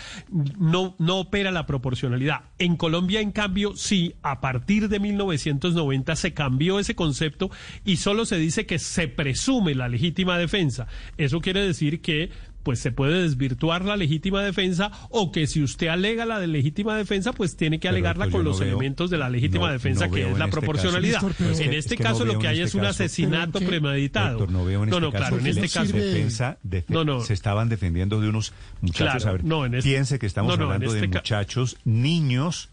[0.57, 2.41] No, no opera la proporcionalidad.
[2.59, 7.51] En Colombia, en cambio, sí, a partir de 1990 se cambió ese concepto
[7.85, 10.87] y solo se dice que se presume la legítima defensa.
[11.17, 12.29] Eso quiere decir que
[12.63, 16.97] pues se puede desvirtuar la legítima defensa o que si usted alega la de legítima
[16.97, 20.13] defensa, pues tiene que alegarla con los veo- elementos de la legítima no- defensa, no
[20.13, 21.21] que es la este proporcionalidad.
[21.21, 21.33] caso-
[21.63, 24.31] en es este que caso veo lo que hay este es un caso- asesinato premeditado.
[24.39, 25.93] Héctor, no veo en no, este no, caso claro, en este caso.
[25.93, 27.21] defensa, defe- No, no.
[27.21, 28.51] se estaban defendiendo de unos
[28.81, 29.23] muchachos.
[29.23, 31.07] Claro, a ver, no, en este- piense que estamos no, no, en hablando de este
[31.17, 32.69] muchachos, niños,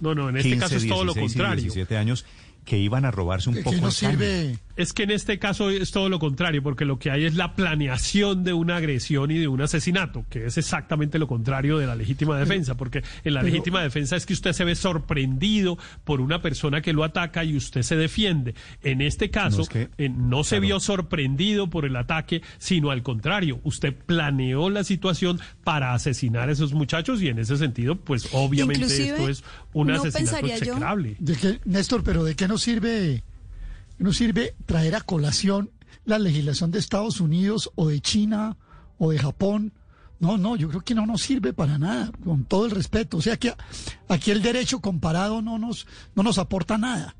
[0.00, 1.62] No, no, en este 15, caso es todo lo 16 y contrario.
[1.62, 2.26] 17 años,
[2.66, 4.58] que iban a robarse un poco de caña.
[4.76, 7.54] Es que en este caso es todo lo contrario, porque lo que hay es la
[7.54, 11.94] planeación de una agresión y de un asesinato, que es exactamente lo contrario de la
[11.94, 16.20] legítima defensa, porque en la pero- legítima defensa es que usted se ve sorprendido por
[16.20, 18.54] una persona que lo ataca y usted se defiende.
[18.82, 22.90] En este caso, No, es que- eh, no se vio sorprendido por el ataque, sino
[22.90, 27.96] al contrario, usted planeó la situación para asesinar a esos muchachos y en ese sentido,
[27.96, 31.16] pues obviamente Inclusive, esto es un no asesinato pensaría yo- execrable.
[31.18, 33.22] ¿De qué, Néstor, pero ¿de qué nos sirve,
[33.98, 35.70] nos sirve traer a colación
[36.04, 38.56] la legislación de Estados Unidos o de China
[38.98, 39.72] o de Japón?
[40.20, 43.18] No, no, yo creo que no nos sirve para nada, con todo el respeto.
[43.18, 43.52] O sea que
[44.08, 47.16] aquí el derecho comparado no nos, no nos aporta nada.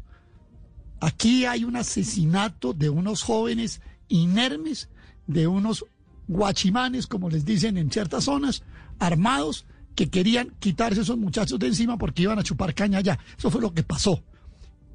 [1.00, 4.88] Aquí hay un asesinato de unos jóvenes inermes,
[5.26, 5.84] de unos
[6.28, 8.62] guachimanes, como les dicen en ciertas zonas,
[8.98, 13.18] armados, que querían quitarse esos muchachos de encima porque iban a chupar caña allá.
[13.36, 14.22] Eso fue lo que pasó.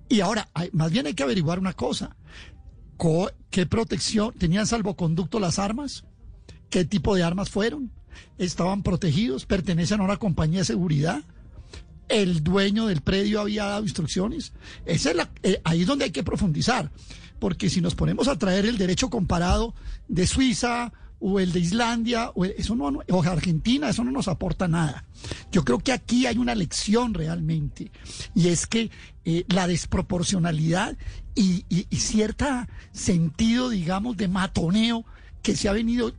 [0.09, 2.15] Y ahora, más bien hay que averiguar una cosa.
[3.49, 4.33] ¿Qué protección?
[4.33, 6.03] ¿Tenían salvoconducto las armas?
[6.69, 7.91] ¿Qué tipo de armas fueron?
[8.37, 9.45] ¿Estaban protegidos?
[9.45, 11.23] ¿Pertenecen a una compañía de seguridad?
[12.09, 14.51] ¿El dueño del predio había dado instrucciones?
[14.85, 16.91] Esa es la, eh, ahí es donde hay que profundizar.
[17.39, 19.73] Porque si nos ponemos a traer el derecho comparado
[20.07, 24.67] de Suiza o el de Islandia o eso no o Argentina, eso no nos aporta
[24.67, 25.05] nada.
[25.51, 27.91] Yo creo que aquí hay una lección realmente
[28.35, 28.89] y es que
[29.25, 30.97] eh, la desproporcionalidad
[31.35, 35.05] y, y, y cierta sentido, digamos, de matoneo
[35.41, 36.13] que se ha venido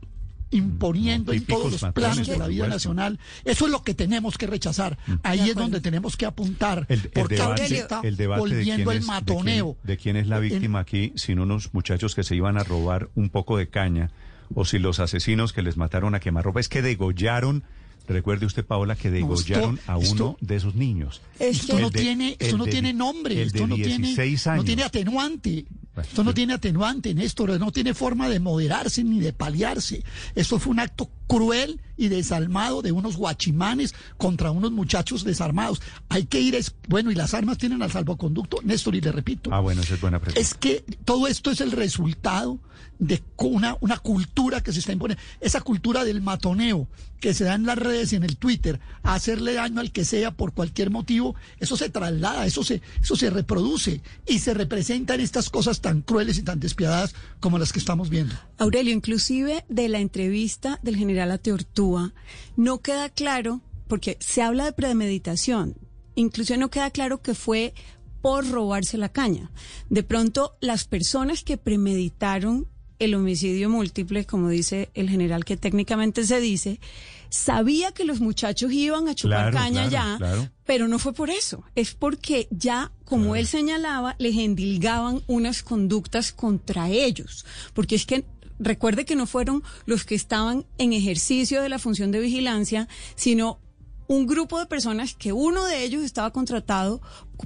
[0.51, 3.19] imponiendo en todos los planes de la vida nacional.
[3.45, 4.97] Eso es lo que tenemos que rechazar.
[5.07, 5.13] Mm.
[5.23, 6.85] Ahí es donde tenemos que apuntar.
[6.89, 8.01] El, porque debate, se está
[8.37, 9.77] volviendo el matoneo.
[9.83, 13.29] De quién, es la víctima aquí, sino unos muchachos que se iban a robar un
[13.29, 14.11] poco de caña,
[14.55, 17.63] o si los asesinos que les mataron a quemarropa, es que degollaron
[18.07, 21.21] Recuerde usted, Paola, que degollaron a uno de esos niños.
[21.39, 24.15] Esto no, tiene, esto no tiene nombre, esto no tiene,
[24.45, 25.65] no tiene atenuante.
[25.97, 30.03] Esto no tiene atenuante, Néstor, no tiene forma de moderarse ni de paliarse.
[30.35, 35.81] Esto fue un acto cruel y desalmado de unos guachimanes contra unos muchachos desarmados.
[36.09, 39.49] Hay que ir, es, bueno, y las armas tienen al salvoconducto, Néstor, y le repito.
[39.53, 40.39] Ah, bueno, esa es buena pregunta.
[40.39, 42.59] Es que todo esto es el resultado
[42.99, 46.87] de una, una cultura que se está imponiendo, esa cultura del matoneo
[47.19, 50.05] que se da en las redes y en el Twitter, a hacerle daño al que
[50.05, 55.15] sea por cualquier motivo, eso se traslada, eso se, eso se reproduce y se representa
[55.15, 58.33] en estas cosas tan crueles y tan despiadadas como las que estamos viendo.
[58.57, 62.13] Aurelio, inclusive de la entrevista del general Ateortúa,
[62.55, 65.75] no queda claro, porque se habla de premeditación,
[66.15, 67.73] inclusive no queda claro que fue
[68.21, 69.51] por robarse la caña.
[69.89, 72.67] De pronto, las personas que premeditaron
[72.99, 76.79] el homicidio múltiple, como dice el general que técnicamente se dice,
[77.31, 80.19] sabía que los muchachos iban a chupar caña ya,
[80.65, 86.33] pero no fue por eso, es porque ya, como él señalaba, les endilgaban unas conductas
[86.33, 88.25] contra ellos, porque es que
[88.59, 93.59] recuerde que no fueron los que estaban en ejercicio de la función de vigilancia, sino
[94.11, 97.01] un grupo de personas que uno de ellos estaba contratado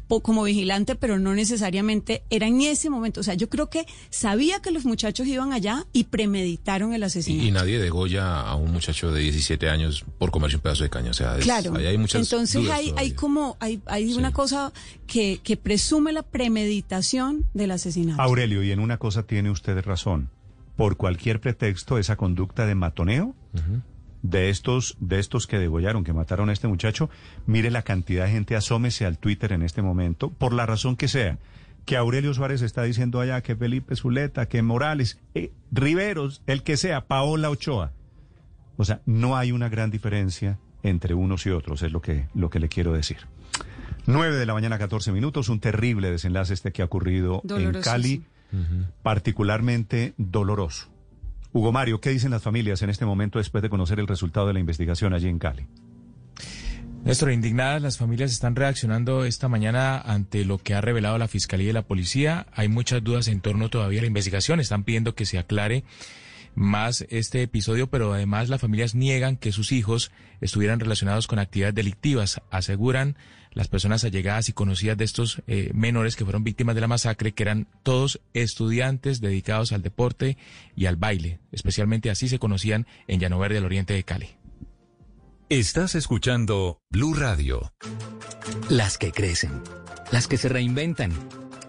[0.08, 3.22] como vigilante, pero no necesariamente era en ese momento.
[3.22, 7.48] O sea, yo creo que sabía que los muchachos iban allá y premeditaron el asesinato.
[7.48, 11.11] Y, nadie degolla a un muchacho de 17 años por comerse un pedazo de caña.
[11.11, 11.76] O sea, claro.
[11.76, 14.74] hay muchas Entonces hay, hay como, hay, hay una cosa
[15.06, 18.22] que, que presume la premeditación del asesinato.
[18.22, 20.30] Aurelio, y en una cosa tiene usted razón.
[20.76, 23.34] Por cualquier pretexto, esa conducta de matoneo
[24.30, 27.10] de estos, de estos que degollaron, que mataron a este muchacho,
[27.45, 31.08] mire la cantidad de gente, asómese al Twitter en este momento, por la razón que
[31.08, 31.38] sea.
[31.86, 36.78] Que Aurelio Suárez está diciendo allá, que Felipe Zuleta, que Morales, eh, Riveros, el que
[36.78, 37.92] sea, Paola Ochoa.
[38.78, 42.50] O sea, no hay una gran diferencia entre unos y otros, es lo que, lo
[42.50, 43.18] que le quiero decir.
[44.08, 48.24] 9 de la mañana, 14 minutos, un terrible desenlace este que ha ocurrido en Cali,
[49.04, 50.94] particularmente doloroso.
[51.56, 54.51] Hugo Mario, ¿qué dicen las familias en este momento después de conocer el resultado de
[54.51, 55.66] la investigación allí en Cali?
[57.06, 61.69] Néstor, indignadas, las familias están reaccionando esta mañana ante lo que ha revelado la Fiscalía
[61.69, 62.45] y la Policía.
[62.51, 64.59] Hay muchas dudas en torno todavía a la investigación.
[64.59, 65.85] Están pidiendo que se aclare
[66.56, 70.11] más este episodio, pero además las familias niegan que sus hijos
[70.42, 72.42] estuvieran relacionados con actividades delictivas.
[72.51, 73.16] Aseguran
[73.56, 77.32] las personas allegadas y conocidas de estos eh, menores que fueron víctimas de la masacre,
[77.32, 80.38] que eran todos estudiantes dedicados al deporte
[80.75, 81.40] y al baile.
[81.51, 84.35] Especialmente así se conocían en Llano Verde, del oriente de Cali.
[85.48, 87.74] Estás escuchando Blue Radio.
[88.69, 89.61] Las que crecen,
[90.11, 91.14] las que se reinventan,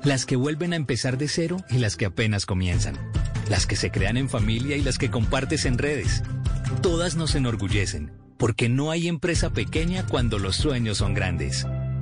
[0.03, 2.99] las que vuelven a empezar de cero y las que apenas comienzan,
[3.49, 6.25] las que se crean en familia y las que compartes en redes.
[6.83, 11.67] Todas nos enorgullecen porque no hay empresa pequeña cuando los sueños son grandes.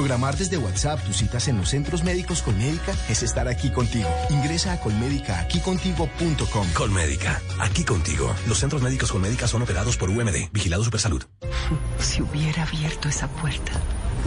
[0.00, 4.08] Programar desde WhatsApp tus citas en los centros médicos Colmédica es estar aquí contigo.
[4.30, 6.66] Ingresa a colmédica.aquicontigo.com.
[6.72, 8.34] Colmédica, aquí contigo.
[8.48, 11.24] Los centros médicos Colmédica son operados por UMD, Vigilado Supersalud.
[11.98, 13.72] Si hubiera abierto esa puerta,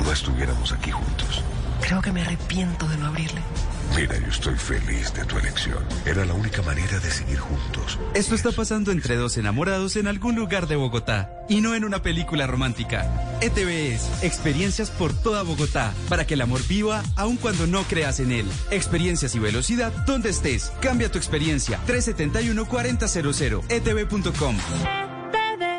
[0.04, 1.42] no estuviéramos aquí juntos.
[1.82, 3.42] Creo que me arrepiento de no abrirle.
[3.96, 5.84] Mira, yo estoy feliz de tu elección.
[6.06, 8.00] Era la única manera de seguir juntos.
[8.14, 12.02] Esto está pasando entre dos enamorados en algún lugar de Bogotá y no en una
[12.02, 13.06] película romántica.
[13.42, 18.32] ETVS, experiencias por toda Bogotá, para que el amor viva aun cuando no creas en
[18.32, 18.48] él.
[18.72, 20.72] Experiencias y velocidad donde estés.
[20.82, 21.80] Cambia tu experiencia.
[21.88, 23.64] 371-4000.
[23.70, 24.58] etv.com.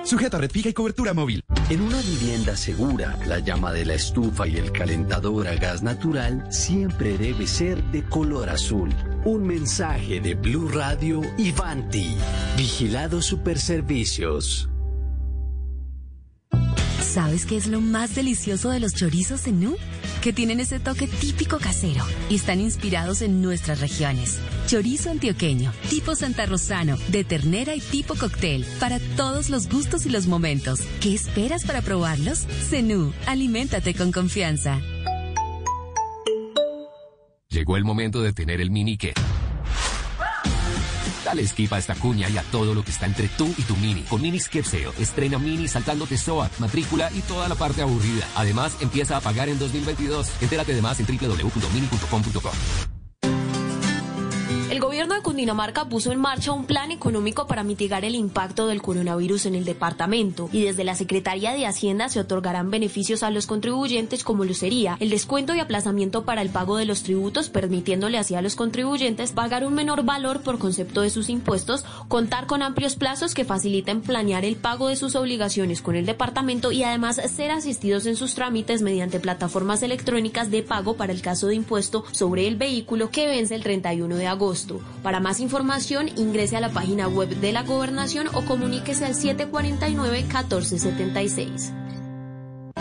[0.04, 1.42] Sujeta red fija y cobertura móvil.
[1.70, 6.46] En una vivienda segura, la llama de la estufa y el calentador a gas natural
[6.52, 8.90] siempre debe ser de color azul.
[9.24, 12.16] Un mensaje de Blue Radio y Vanti.
[12.56, 14.68] Vigilado Superservicios.
[17.14, 19.76] ¿Sabes qué es lo más delicioso de los chorizos en Nu?
[20.20, 24.40] Que tienen ese toque típico casero y están inspirados en nuestras regiones.
[24.66, 30.10] Chorizo antioqueño, tipo Santa Rosano, de ternera y tipo cóctel, para todos los gustos y
[30.10, 30.80] los momentos.
[31.00, 32.48] ¿Qué esperas para probarlos?
[32.68, 34.80] Zenú, aliméntate con confianza.
[37.48, 39.14] Llegó el momento de tener el mini que.
[41.24, 43.74] Dale skip a esta cuña y a todo lo que está entre tú y tu
[43.76, 44.02] mini.
[44.02, 48.28] Con Mini Skip Sale, estrena mini saltándote SOAT, matrícula y toda la parte aburrida.
[48.36, 50.30] Además, empieza a pagar en 2022.
[50.42, 52.93] Entérate de más en www.mini.com.co.
[54.74, 58.82] El gobierno de Cundinamarca puso en marcha un plan económico para mitigar el impacto del
[58.82, 63.46] coronavirus en el departamento y desde la Secretaría de Hacienda se otorgarán beneficios a los
[63.46, 68.18] contribuyentes como lo sería el descuento y aplazamiento para el pago de los tributos, permitiéndole
[68.18, 72.60] así a los contribuyentes pagar un menor valor por concepto de sus impuestos, contar con
[72.60, 77.20] amplios plazos que faciliten planear el pago de sus obligaciones con el departamento y además
[77.32, 82.04] ser asistidos en sus trámites mediante plataformas electrónicas de pago para el caso de impuesto
[82.10, 84.63] sobre el vehículo que vence el 31 de agosto.
[85.02, 91.72] Para más información, ingrese a la página web de la gobernación o comuníquese al 749-1476.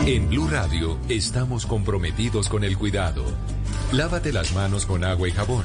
[0.06, 3.24] En Blue Radio estamos comprometidos con el cuidado.
[3.92, 5.64] Lávate las manos con agua y jabón.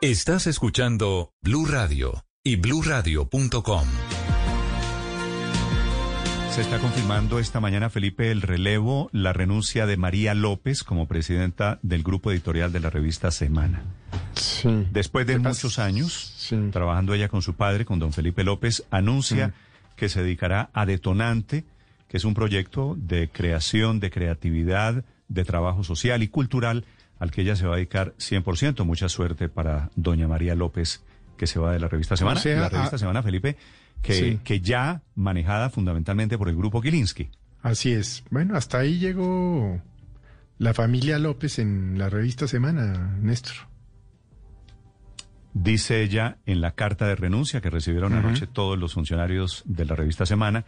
[0.00, 3.84] Estás escuchando Blue Radio y bluradio.com.
[6.52, 11.80] Se está confirmando esta mañana, Felipe, el relevo, la renuncia de María López como presidenta
[11.82, 13.82] del grupo editorial de la revista Semana.
[14.34, 14.86] Sí.
[14.92, 19.52] Después de muchos años, trabajando ella con su padre, con don Felipe López, anuncia
[19.96, 21.64] que se dedicará a Detonante,
[22.06, 26.84] que es un proyecto de creación, de creatividad, de trabajo social y cultural
[27.18, 28.84] al que ella se va a dedicar 100%.
[28.84, 31.04] Mucha suerte para doña María López,
[31.36, 32.40] que se va de la revista Semana.
[32.44, 33.56] la revista Semana, Felipe,
[34.02, 37.30] que, que ya manejada fundamentalmente por el grupo Gilinski.
[37.62, 38.24] Así es.
[38.30, 39.80] Bueno, hasta ahí llegó
[40.58, 43.54] la familia López en la revista Semana, Néstor.
[45.54, 49.96] Dice ella en la carta de renuncia que recibieron anoche todos los funcionarios de la
[49.96, 50.64] revista Semana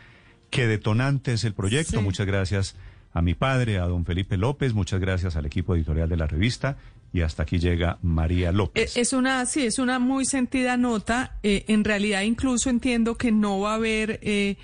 [0.50, 2.02] que detonante es el proyecto.
[2.02, 2.76] Muchas gracias
[3.12, 6.76] a mi padre, a don Felipe López, muchas gracias al equipo editorial de la revista
[7.12, 8.97] y hasta aquí llega María López.
[8.97, 11.39] Eh, es una, sí, es una muy sentida nota.
[11.42, 14.56] Eh, en realidad incluso entiendo que no va a haber eh,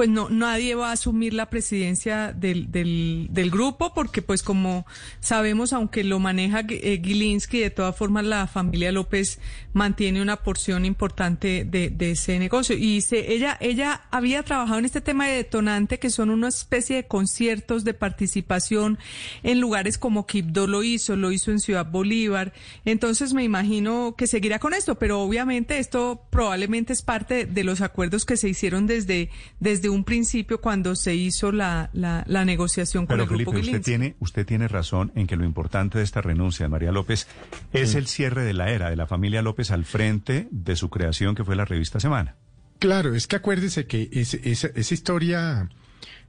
[0.00, 4.86] pues no nadie va a asumir la presidencia del, del, grupo porque pues como
[5.20, 9.40] sabemos aunque lo maneja eh, Gilinski de todas formas la familia López
[9.74, 12.76] mantiene una porción importante de, ese negocio.
[12.76, 16.96] Y se, ella ella había trabajado en este tema de detonante que son una especie
[16.96, 18.98] de conciertos de participación
[19.42, 22.54] en lugares como Quibdó lo hizo lo hizo en Ciudad Bolívar.
[22.86, 27.82] Entonces me imagino que seguirá con esto pero obviamente esto probablemente es parte de los
[27.82, 29.28] acuerdos que se hicieron desde
[29.60, 33.82] desde un principio cuando se hizo la, la, negociación con Pero, el Grupo Felipe, usted
[33.82, 37.26] tiene, usted tiene razón en que lo importante de esta renuncia de María López
[37.72, 41.34] es el cierre de la era de la familia López al frente de su creación
[41.34, 42.36] que fue la revista Semana.
[42.78, 45.68] Claro, es que acuérdese que esa historia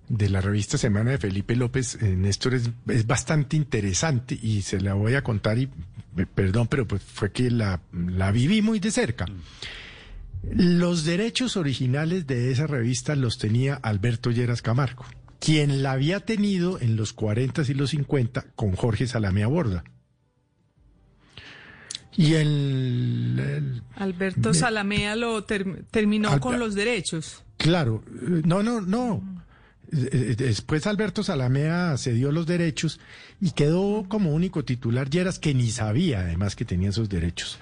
[0.09, 4.81] de la revista Semana de Felipe López, eh, Néstor, es, es, bastante interesante y se
[4.81, 5.69] la voy a contar y
[6.35, 9.25] perdón, pero pues fue que la, la viví muy de cerca.
[10.43, 15.05] Los derechos originales de esa revista los tenía Alberto Lleras Camargo,
[15.39, 19.83] quien la había tenido en los 40 y los 50 con Jorge Salame a borda.
[22.15, 27.43] Y el, Alberto Salamea lo terminó con los derechos.
[27.57, 28.03] Claro,
[28.43, 29.30] no, no, no.
[29.93, 32.99] Eh, después Alberto Salamea cedió los derechos
[33.41, 37.59] y quedó como único titular Lleras, que ni sabía además que tenía esos derechos.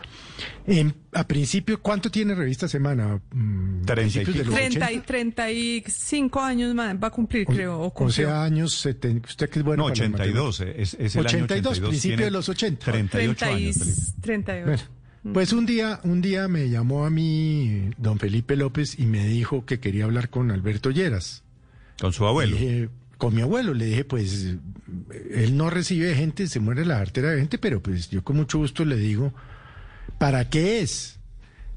[1.14, 3.19] a principio, ¿cuánto tiene Revista Semana?
[3.32, 7.80] Mm, treinta y 35 años va a cumplir, creo.
[7.80, 9.83] O 11 años, usted que es bueno.
[9.83, 12.91] No, 82, es, es el 82, año 82, principio de los 80.
[12.91, 14.14] 38 años.
[14.22, 14.83] 38.
[15.33, 19.66] pues un día, un día me llamó a mí don Felipe López y me dijo
[19.66, 21.43] que quería hablar con Alberto Lleras.
[22.00, 22.58] Con su abuelo.
[23.18, 24.56] con mi abuelo, le dije, pues,
[25.32, 28.60] él no recibe gente, se muere la arteria de gente, pero pues yo con mucho
[28.60, 29.34] gusto le digo,
[30.18, 31.19] ¿para qué es?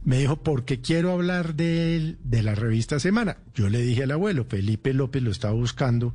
[0.05, 3.39] Me dijo, porque quiero hablar de él, de la revista Semana.
[3.55, 6.15] Yo le dije al abuelo, Felipe López lo estaba buscando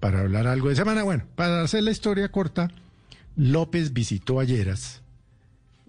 [0.00, 1.02] para hablar algo de Semana.
[1.02, 2.70] Bueno, para hacer la historia corta,
[3.36, 5.02] López visitó a Lleras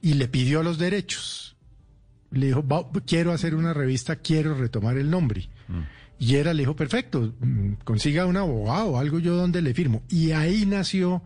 [0.02, 1.56] y le pidió los derechos.
[2.32, 2.64] Le dijo,
[3.06, 5.50] quiero hacer una revista, quiero retomar el nombre.
[5.68, 5.97] Mm.
[6.20, 10.02] Y era, le dijo, perfecto, mm, consiga un abogado o algo yo donde le firmo.
[10.10, 11.22] Y ahí nació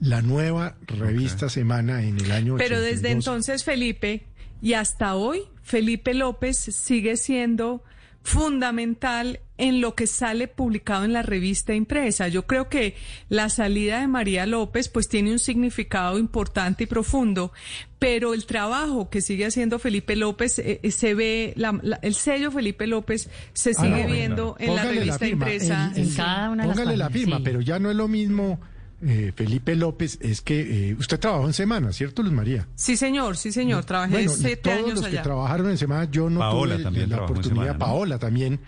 [0.00, 4.26] la nueva revista Semana en el año Pero desde entonces, Felipe,
[4.60, 7.82] y hasta hoy, Felipe López sigue siendo
[8.28, 12.28] fundamental en lo que sale publicado en la revista impresa.
[12.28, 12.94] Yo creo que
[13.30, 17.52] la salida de María López pues tiene un significado importante y profundo,
[17.98, 21.54] pero el trabajo que sigue haciendo Felipe López eh, eh, se ve,
[22.02, 25.90] el sello Felipe López se ah, sigue viendo en la revista impresa.
[25.96, 28.60] En, cada una Póngale la firma, pero ya no es lo mismo
[29.06, 32.66] eh, Felipe López, es que eh, usted trabajó en Semana, ¿cierto, Luz María?
[32.74, 33.84] Sí, señor, sí, señor.
[33.84, 38.18] Trabajé siete todos los que trabajaron en Semana, yo no tuve también la oportunidad, Paola
[38.18, 38.60] también.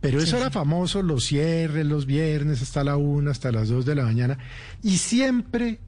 [0.00, 3.94] Pero eso era famoso, los cierres, los viernes hasta la una, hasta las dos de
[3.94, 4.38] la mañana.
[4.82, 5.80] Y siempre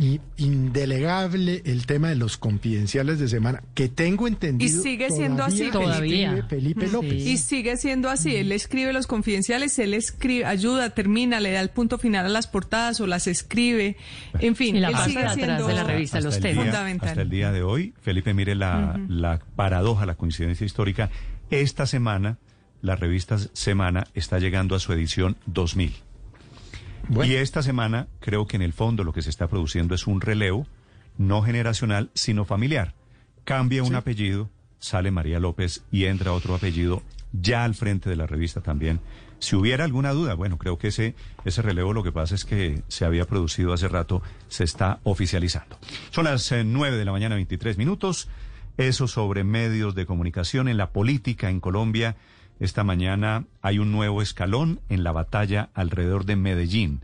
[0.00, 4.80] y indelegable el tema de los confidenciales de semana, que tengo entendido.
[4.80, 6.46] Y sigue siendo así, todavía.
[6.48, 7.12] Felipe López.
[7.12, 8.34] Y sigue siendo así.
[8.34, 12.46] Él escribe los confidenciales, él escribe, ayuda, termina, le da el punto final a las
[12.46, 13.98] portadas o las escribe.
[14.38, 17.10] En fin, y la él sigue siendo de la revista los fundamental.
[17.10, 21.10] Hasta el día de hoy, Felipe, mire la, la paradoja, la coincidencia histórica.
[21.50, 22.38] Esta semana,
[22.80, 25.92] la revista Semana está llegando a su edición 2000.
[27.10, 30.20] Y esta semana creo que en el fondo lo que se está produciendo es un
[30.20, 30.66] relevo,
[31.18, 32.94] no generacional, sino familiar.
[33.44, 34.48] Cambia un apellido,
[34.78, 39.00] sale María López y entra otro apellido ya al frente de la revista también.
[39.38, 41.14] Si hubiera alguna duda, bueno, creo que ese,
[41.44, 45.78] ese relevo lo que pasa es que se había producido hace rato, se está oficializando.
[46.10, 48.28] Son las eh, nueve de la mañana, 23 minutos.
[48.76, 52.16] Eso sobre medios de comunicación en la política en Colombia.
[52.60, 57.00] Esta mañana hay un nuevo escalón en la batalla alrededor de Medellín.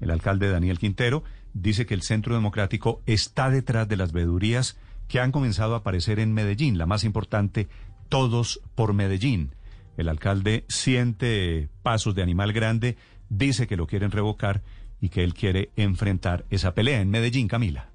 [0.00, 1.22] El alcalde Daniel Quintero
[1.54, 4.76] dice que el Centro Democrático está detrás de las vedurías
[5.06, 7.68] que han comenzado a aparecer en Medellín, la más importante,
[8.08, 9.52] Todos por Medellín.
[9.96, 12.96] El alcalde siente pasos de animal grande,
[13.28, 14.62] dice que lo quieren revocar
[15.00, 17.90] y que él quiere enfrentar esa pelea en Medellín, Camila.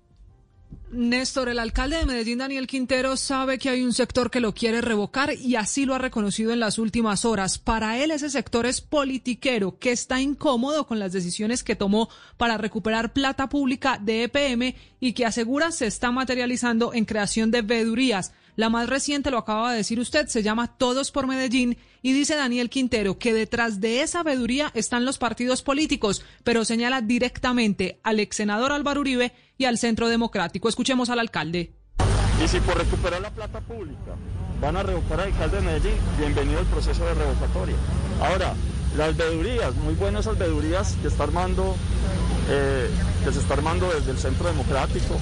[0.92, 4.82] Néstor, el alcalde de Medellín, Daniel Quintero, sabe que hay un sector que lo quiere
[4.82, 7.58] revocar y así lo ha reconocido en las últimas horas.
[7.58, 12.58] Para él ese sector es politiquero, que está incómodo con las decisiones que tomó para
[12.58, 18.34] recuperar plata pública de EPM y que asegura se está materializando en creación de vedurías.
[18.58, 22.36] La más reciente, lo acaba de decir usted, se llama Todos por Medellín y dice
[22.36, 28.20] Daniel Quintero que detrás de esa veeduría están los partidos políticos, pero señala directamente al
[28.20, 30.68] ex senador Álvaro Uribe y al Centro Democrático.
[30.68, 31.74] Escuchemos al alcalde.
[32.44, 34.16] Y si por recuperar la plata pública
[34.60, 37.76] van a revocar al alcalde de Medellín, bienvenido al proceso de revocatoria.
[38.20, 38.56] Ahora,
[38.98, 41.76] las veedurías, muy buenas esas veedurías que está armando,
[42.50, 42.90] eh,
[43.24, 45.20] que se está armando desde el Centro Democrático.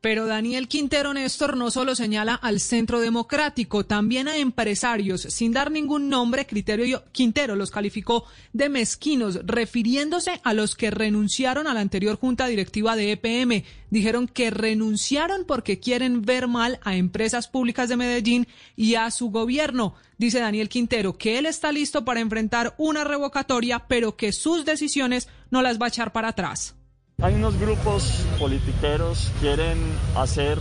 [0.00, 5.20] Pero Daniel Quintero Néstor no solo señala al Centro Democrático, también a empresarios.
[5.20, 11.66] Sin dar ningún nombre, Criterio Quintero los calificó de mezquinos, refiriéndose a los que renunciaron
[11.66, 13.64] a la anterior junta directiva de EPM.
[13.90, 19.30] Dijeron que renunciaron porque quieren ver mal a empresas públicas de Medellín y a su
[19.30, 19.94] gobierno.
[20.16, 25.28] Dice Daniel Quintero que él está listo para enfrentar una revocatoria, pero que sus decisiones
[25.50, 26.74] no las va a echar para atrás.
[27.22, 29.78] Hay unos grupos politiqueros quieren
[30.16, 30.58] hacer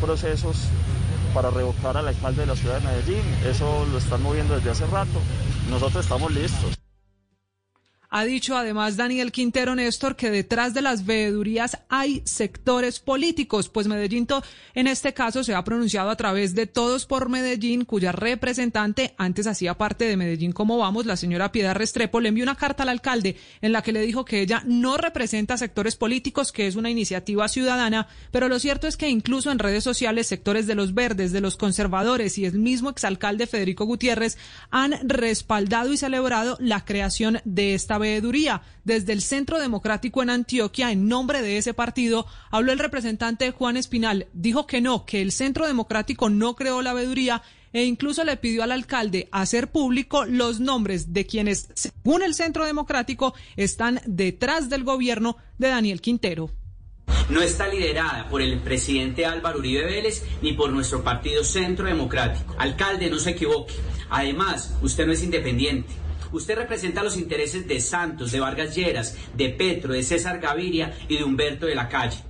[0.00, 0.56] procesos
[1.34, 3.22] para revocar al alcalde de la ciudad de Medellín.
[3.44, 5.20] Eso lo están moviendo desde hace rato.
[5.68, 6.78] Nosotros estamos listos.
[8.12, 13.86] Ha dicho además Daniel Quintero Néstor que detrás de las veedurías hay sectores políticos, pues
[13.86, 14.26] Medellín
[14.74, 19.46] en este caso se ha pronunciado a través de Todos por Medellín, cuya representante antes
[19.46, 22.88] hacía parte de Medellín como vamos, la señora Piedad Restrepo, le envió una carta al
[22.88, 26.90] alcalde en la que le dijo que ella no representa sectores políticos, que es una
[26.90, 31.30] iniciativa ciudadana, pero lo cierto es que incluso en redes sociales sectores de los verdes,
[31.30, 34.36] de los conservadores y el mismo exalcalde Federico Gutiérrez
[34.72, 37.99] han respaldado y celebrado la creación de esta
[38.84, 43.76] Desde el Centro Democrático en Antioquia, en nombre de ese partido, habló el representante Juan
[43.76, 44.26] Espinal.
[44.32, 48.62] Dijo que no, que el Centro Democrático no creó la veeduría e incluso le pidió
[48.62, 54.84] al alcalde hacer público los nombres de quienes, según el Centro Democrático, están detrás del
[54.84, 56.50] gobierno de Daniel Quintero.
[57.28, 62.54] No está liderada por el presidente Álvaro Uribe Vélez ni por nuestro partido Centro Democrático.
[62.58, 63.74] Alcalde, no se equivoque.
[64.08, 65.92] Además, usted no es independiente.
[66.32, 71.16] Usted representa los intereses de Santos, de Vargas Lleras, de Petro, de César Gaviria y
[71.16, 72.29] de Humberto de la Calle.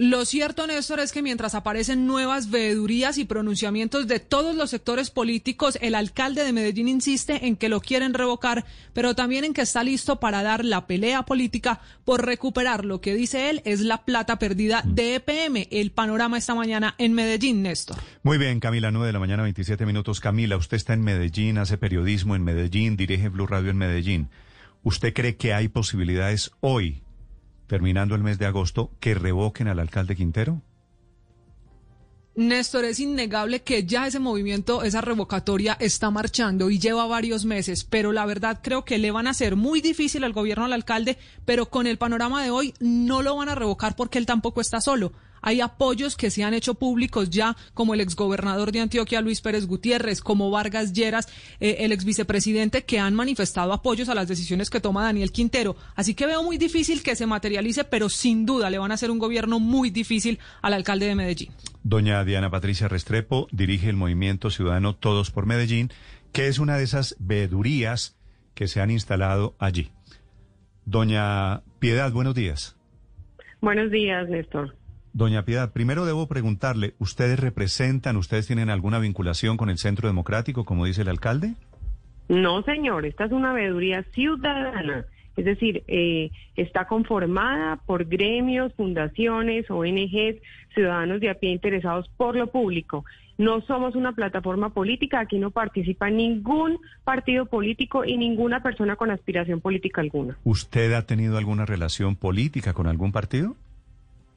[0.00, 5.10] Lo cierto, Néstor, es que mientras aparecen nuevas veedurías y pronunciamientos de todos los sectores
[5.10, 9.62] políticos, el alcalde de Medellín insiste en que lo quieren revocar, pero también en que
[9.62, 14.04] está listo para dar la pelea política por recuperar lo que dice él es la
[14.04, 15.66] plata perdida de EPM.
[15.72, 17.96] El panorama esta mañana en Medellín, Néstor.
[18.22, 20.20] Muy bien, Camila, 9 de la mañana, 27 minutos.
[20.20, 24.28] Camila, usted está en Medellín, hace periodismo en Medellín, dirige Blue Radio en Medellín.
[24.84, 27.02] ¿Usted cree que hay posibilidades hoy
[27.68, 30.60] terminando el mes de agosto, que revoquen al alcalde Quintero?
[32.38, 37.82] Néstor, es innegable que ya ese movimiento, esa revocatoria está marchando y lleva varios meses,
[37.82, 41.18] pero la verdad creo que le van a hacer muy difícil al gobierno al alcalde,
[41.44, 44.80] pero con el panorama de hoy no lo van a revocar porque él tampoco está
[44.80, 45.12] solo.
[45.42, 49.66] Hay apoyos que se han hecho públicos ya, como el exgobernador de Antioquia, Luis Pérez
[49.66, 51.28] Gutiérrez, como Vargas Lleras,
[51.60, 55.76] eh, el exvicepresidente, que han manifestado apoyos a las decisiones que toma Daniel Quintero.
[55.94, 59.10] Así que veo muy difícil que se materialice, pero sin duda le van a hacer
[59.10, 61.50] un gobierno muy difícil al alcalde de Medellín.
[61.82, 65.90] Doña Diana Patricia Restrepo dirige el movimiento ciudadano Todos por Medellín,
[66.32, 68.16] que es una de esas veedurías
[68.54, 69.90] que se han instalado allí.
[70.84, 72.76] Doña Piedad, buenos días.
[73.60, 74.74] Buenos días, Néstor.
[75.18, 80.64] Doña Piedad, primero debo preguntarle, ¿ustedes representan, ustedes tienen alguna vinculación con el Centro Democrático,
[80.64, 81.54] como dice el alcalde?
[82.28, 85.06] No, señor, esta es una veeduría ciudadana.
[85.36, 90.40] Es decir, eh, está conformada por gremios, fundaciones, ONGs,
[90.72, 93.04] ciudadanos de a pie interesados por lo público.
[93.38, 99.10] No somos una plataforma política, aquí no participa ningún partido político y ninguna persona con
[99.10, 100.38] aspiración política alguna.
[100.44, 103.56] ¿Usted ha tenido alguna relación política con algún partido?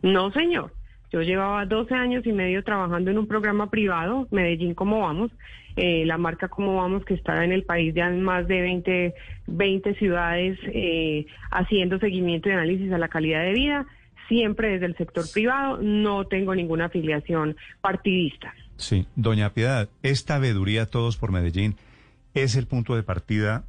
[0.01, 0.73] No, señor.
[1.11, 5.29] Yo llevaba 12 años y medio trabajando en un programa privado, Medellín Cómo Vamos,
[5.75, 9.13] eh, la marca Cómo Vamos, que está en el país ya en más de 20,
[9.47, 13.85] 20 ciudades eh, haciendo seguimiento y análisis a la calidad de vida,
[14.29, 18.53] siempre desde el sector privado, no tengo ninguna afiliación partidista.
[18.77, 21.75] Sí, doña Piedad, esta veeduría Todos por Medellín
[22.33, 23.65] es el punto de partida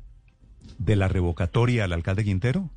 [0.78, 2.70] de la revocatoria al alcalde Quintero?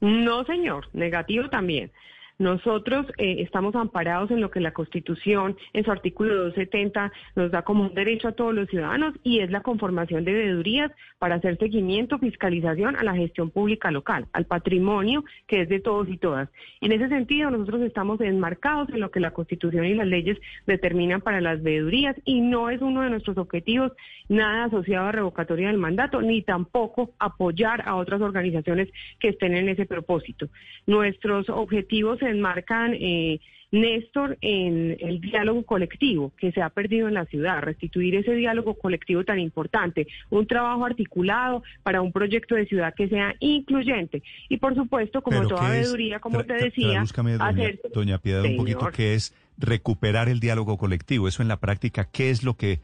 [0.00, 1.92] No, señor, negativo también.
[2.38, 7.62] Nosotros eh, estamos amparados en lo que la Constitución, en su artículo 270, nos da
[7.62, 11.58] como un derecho a todos los ciudadanos y es la conformación de veedurías para hacer
[11.58, 16.48] seguimiento, fiscalización a la gestión pública local, al patrimonio que es de todos y todas.
[16.80, 21.20] En ese sentido, nosotros estamos enmarcados en lo que la Constitución y las leyes determinan
[21.20, 23.92] para las veedurías y no es uno de nuestros objetivos
[24.32, 28.88] nada asociado a revocatoria del mandato, ni tampoco apoyar a otras organizaciones
[29.20, 30.48] que estén en ese propósito.
[30.86, 37.14] Nuestros objetivos se enmarcan, eh, Néstor, en el diálogo colectivo que se ha perdido en
[37.14, 42.66] la ciudad, restituir ese diálogo colectivo tan importante, un trabajo articulado para un proyecto de
[42.66, 44.22] ciudad que sea incluyente.
[44.50, 47.80] Y por supuesto, como toda veeduría, como te decía, doña, hacer...
[47.94, 51.26] doña Piedad, un poquito qué es recuperar el diálogo colectivo.
[51.26, 52.80] Eso en la práctica, ¿qué es lo que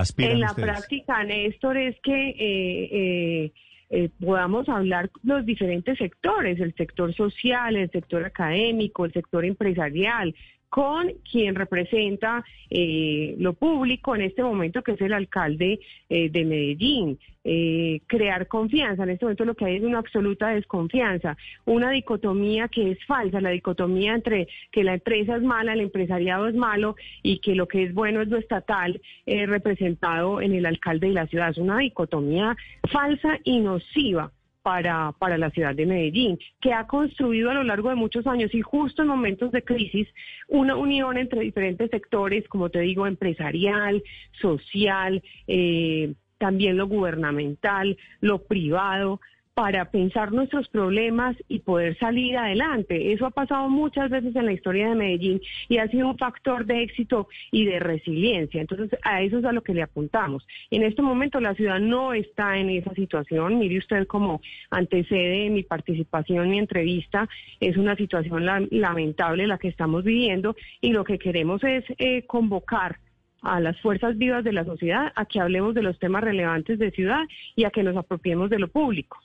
[0.00, 2.30] aspiran En la práctica, Néstor, es que...
[2.30, 3.52] Eh, eh,
[3.90, 10.34] eh, podamos hablar los diferentes sectores, el sector social, el sector académico, el sector empresarial,
[10.68, 16.44] con quien representa eh, lo público en este momento, que es el alcalde eh, de
[16.44, 17.18] Medellín.
[17.50, 19.04] Eh, crear confianza.
[19.04, 23.40] En este momento lo que hay es una absoluta desconfianza, una dicotomía que es falsa,
[23.40, 27.66] la dicotomía entre que la empresa es mala, el empresariado es malo y que lo
[27.66, 31.48] que es bueno es lo estatal representado en el alcalde de la ciudad.
[31.48, 32.54] Es una dicotomía
[32.90, 34.30] falsa y nociva
[34.68, 38.54] para, para la ciudad de Medellín, que ha construido a lo largo de muchos años
[38.54, 40.06] y justo en momentos de crisis
[40.46, 44.02] una unión entre diferentes sectores, como te digo, empresarial,
[44.42, 49.22] social, eh, también lo gubernamental, lo privado,
[49.58, 53.12] para pensar nuestros problemas y poder salir adelante.
[53.12, 56.64] Eso ha pasado muchas veces en la historia de Medellín y ha sido un factor
[56.64, 58.60] de éxito y de resiliencia.
[58.60, 60.46] Entonces, a eso es a lo que le apuntamos.
[60.70, 63.58] En este momento la ciudad no está en esa situación.
[63.58, 67.28] Mire usted como antecede mi participación, mi entrevista,
[67.58, 73.00] es una situación lamentable la que estamos viviendo y lo que queremos es eh, convocar
[73.42, 76.92] a las fuerzas vivas de la sociedad a que hablemos de los temas relevantes de
[76.92, 77.24] ciudad
[77.56, 79.18] y a que nos apropiemos de lo público.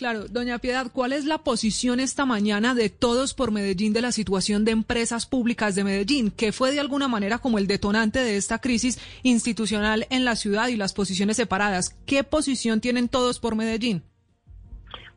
[0.00, 4.12] Claro, doña Piedad, ¿cuál es la posición esta mañana de todos por Medellín de la
[4.12, 8.38] situación de empresas públicas de Medellín, que fue de alguna manera como el detonante de
[8.38, 12.00] esta crisis institucional en la ciudad y las posiciones separadas?
[12.06, 14.02] ¿Qué posición tienen todos por Medellín?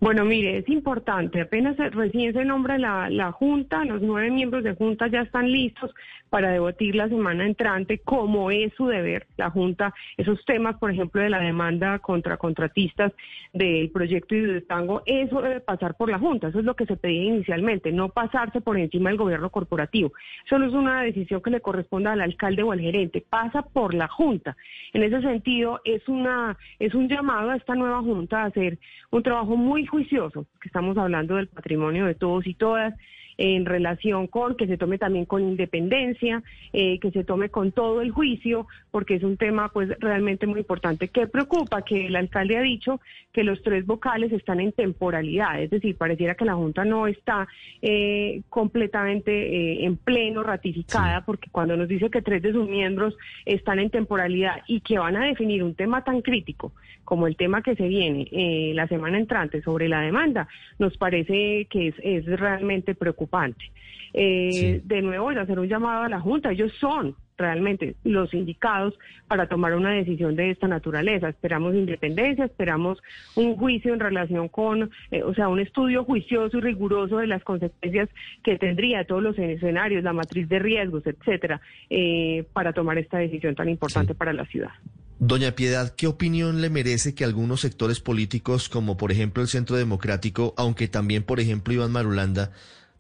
[0.02, 4.76] Bueno, mire, es importante, apenas recién se nombra la, la, Junta, los nueve miembros de
[4.76, 5.92] Junta ya están listos
[6.34, 11.22] para debatir la semana entrante, como es su deber, la Junta, esos temas, por ejemplo,
[11.22, 13.14] de la demanda contra contratistas
[13.54, 16.98] del proyecto de Tango, eso debe pasar por la Junta, eso es lo que se
[16.98, 20.12] pedía inicialmente, no pasarse por encima del gobierno corporativo.
[20.44, 23.94] Eso no es una decisión que le corresponda al alcalde o al gerente, pasa por
[23.94, 24.58] la Junta.
[24.94, 28.80] En ese sentido, es, una, es un llamado a esta nueva Junta a hacer
[29.12, 32.96] un trabajo muy juicioso, que estamos hablando del patrimonio de todos y todas,
[33.38, 38.02] en relación con que se tome también con independencia, eh, que se tome con todo
[38.02, 41.08] el juicio, porque es un tema pues realmente muy importante.
[41.08, 41.82] ¿Qué preocupa?
[41.82, 43.00] Que el alcalde ha dicho
[43.32, 47.48] que los tres vocales están en temporalidad, es decir, pareciera que la Junta no está
[47.82, 53.18] eh, completamente eh, en pleno ratificada, porque cuando nos dice que tres de sus miembros
[53.46, 56.72] están en temporalidad y que van a definir un tema tan crítico
[57.04, 58.28] como el tema que se viene
[58.74, 60.48] la semana entrante sobre la demanda,
[60.80, 63.72] nos parece que es, es realmente preocupante.
[64.14, 66.52] Eh, De nuevo, voy a hacer un llamado a la Junta.
[66.52, 68.94] Ellos son realmente los indicados
[69.28, 71.30] para tomar una decisión de esta naturaleza.
[71.30, 73.02] Esperamos independencia, esperamos
[73.36, 77.44] un juicio en relación con, eh, o sea, un estudio juicioso y riguroso de las
[77.44, 78.08] consecuencias
[78.44, 81.60] que tendría todos los escenarios, la matriz de riesgos, etcétera,
[81.90, 84.72] eh, para tomar esta decisión tan importante para la ciudad.
[85.20, 89.78] Doña Piedad, ¿qué opinión le merece que algunos sectores políticos, como por ejemplo el Centro
[89.78, 92.52] Democrático, aunque también por ejemplo Iván Marulanda,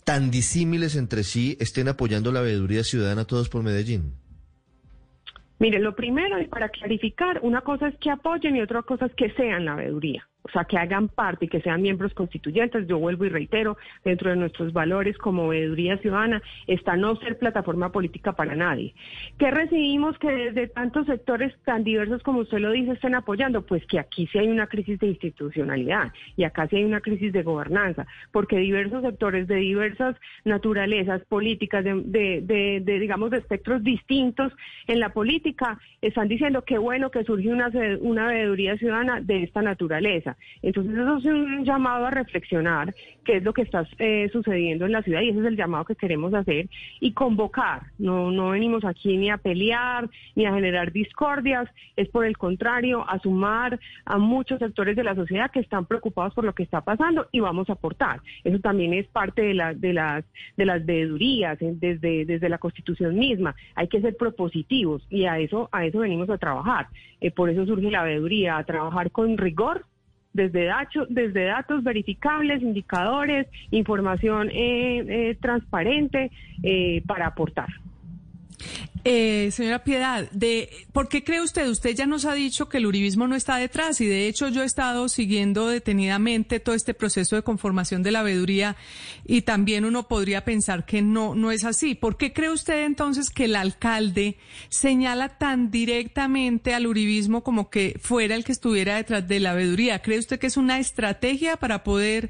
[0.06, 4.14] tan disímiles entre sí estén apoyando la veeduría ciudadana todos por Medellín?
[5.60, 9.14] Mire, lo primero, y para clarificar, una cosa es que apoyen y otra cosa es
[9.16, 12.86] que sean la veeduría o sea, que hagan parte y que sean miembros constituyentes.
[12.88, 17.92] Yo vuelvo y reitero, dentro de nuestros valores como veeduría ciudadana está no ser plataforma
[17.92, 18.94] política para nadie.
[19.38, 23.62] ¿Qué recibimos que desde tantos sectores tan diversos como usted lo dice estén apoyando?
[23.62, 27.32] Pues que aquí sí hay una crisis de institucionalidad y acá sí hay una crisis
[27.32, 34.52] de gobernanza, porque diversos sectores de diversas naturalezas políticas, de, digamos, de espectros distintos
[34.88, 39.62] en la política, están diciendo que bueno que surge una, una veeduría ciudadana de esta
[39.62, 40.33] naturaleza.
[40.62, 44.92] Entonces eso es un llamado a reflexionar qué es lo que está eh, sucediendo en
[44.92, 46.68] la ciudad y ese es el llamado que queremos hacer
[47.00, 47.84] y convocar.
[47.98, 53.06] No, no venimos aquí ni a pelear ni a generar discordias, es por el contrario,
[53.08, 56.82] a sumar a muchos sectores de la sociedad que están preocupados por lo que está
[56.82, 58.22] pasando y vamos a aportar.
[58.44, 60.26] Eso también es parte de, la, de las
[60.58, 63.56] de las veedurías eh, desde, desde la Constitución misma.
[63.76, 66.88] Hay que ser propositivos y a eso a eso venimos a trabajar.
[67.22, 69.86] Eh, por eso surge la veeduría, a trabajar con rigor
[70.34, 70.70] desde,
[71.10, 76.32] desde datos verificables, indicadores, información eh, eh, transparente
[76.64, 77.70] eh, para aportar.
[79.06, 81.68] Eh, señora Piedad, de, ¿por qué cree usted?
[81.68, 84.64] Usted ya nos ha dicho que el uribismo no está detrás y de hecho yo
[84.64, 88.78] he estado siguiendo detenidamente todo este proceso de conformación de la veeduría
[89.26, 91.96] y también uno podría pensar que no, no es así.
[91.96, 94.38] ¿Por qué cree usted entonces que el alcalde
[94.70, 100.02] señala tan directamente al uribismo como que fuera el que estuviera detrás de la veeduría?
[100.02, 102.30] ¿Cree usted que es una estrategia para poder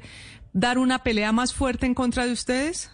[0.52, 2.90] dar una pelea más fuerte en contra de ustedes?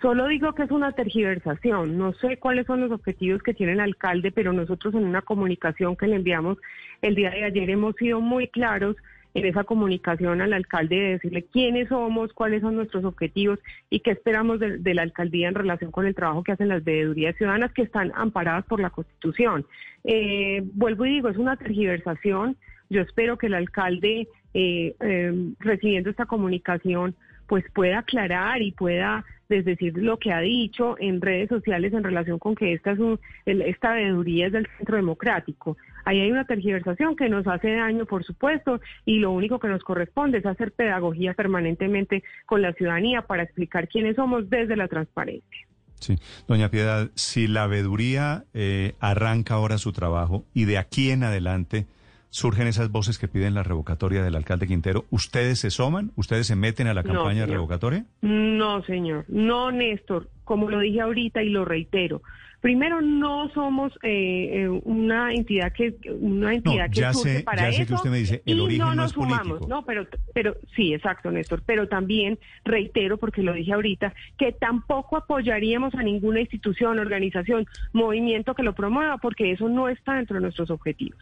[0.00, 1.98] Solo digo que es una tergiversación.
[1.98, 5.94] No sé cuáles son los objetivos que tiene el alcalde, pero nosotros en una comunicación
[5.96, 6.58] que le enviamos
[7.02, 8.96] el día de ayer hemos sido muy claros
[9.34, 14.12] en esa comunicación al alcalde de decirle quiénes somos, cuáles son nuestros objetivos y qué
[14.12, 17.82] esperamos de, la alcaldía en relación con el trabajo que hacen las veedurías ciudadanas que
[17.82, 19.66] están amparadas por la Constitución.
[20.04, 22.56] Eh, vuelvo y digo, es una tergiversación.
[22.88, 27.14] Yo espero que el alcalde, eh, eh, recibiendo esta comunicación,
[27.46, 32.38] pues pueda aclarar y pueda decir lo que ha dicho en redes sociales en relación
[32.38, 32.98] con que esta, es
[33.46, 35.76] esta veeduría es del centro democrático.
[36.04, 39.82] Ahí hay una tergiversación que nos hace daño, por supuesto, y lo único que nos
[39.82, 45.66] corresponde es hacer pedagogía permanentemente con la ciudadanía para explicar quiénes somos desde la transparencia.
[46.00, 51.24] Sí, doña Piedad, si la veeduría eh, arranca ahora su trabajo y de aquí en
[51.24, 51.86] adelante
[52.30, 56.12] surgen esas voces que piden la revocatoria del alcalde Quintero, ¿ustedes se soman?
[56.16, 58.06] ¿Ustedes se meten a la campaña revocatoria?
[58.22, 59.24] No, señor.
[59.28, 60.28] No, Néstor.
[60.44, 62.22] Como lo dije ahorita y lo reitero.
[62.60, 67.86] Primero, no somos eh, eh, una entidad que una entidad que surge para ya sé
[67.86, 69.66] que usted me dice, el y origen no no nos es sumamos.
[69.66, 71.62] No, pero, pero sí, exacto, Néstor.
[71.64, 78.54] Pero también reitero, porque lo dije ahorita, que tampoco apoyaríamos a ninguna institución, organización, movimiento
[78.54, 81.18] que lo promueva, porque eso no está dentro de nuestros objetivos.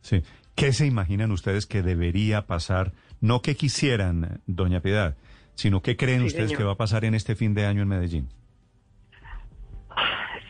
[0.00, 0.22] Sí.
[0.54, 2.92] ¿Qué se imaginan ustedes que debería pasar?
[3.20, 5.16] No que quisieran, doña Piedad,
[5.54, 6.58] sino qué creen Sí, ustedes señor.
[6.58, 8.28] que va a pasar en este fin de año en Medellín.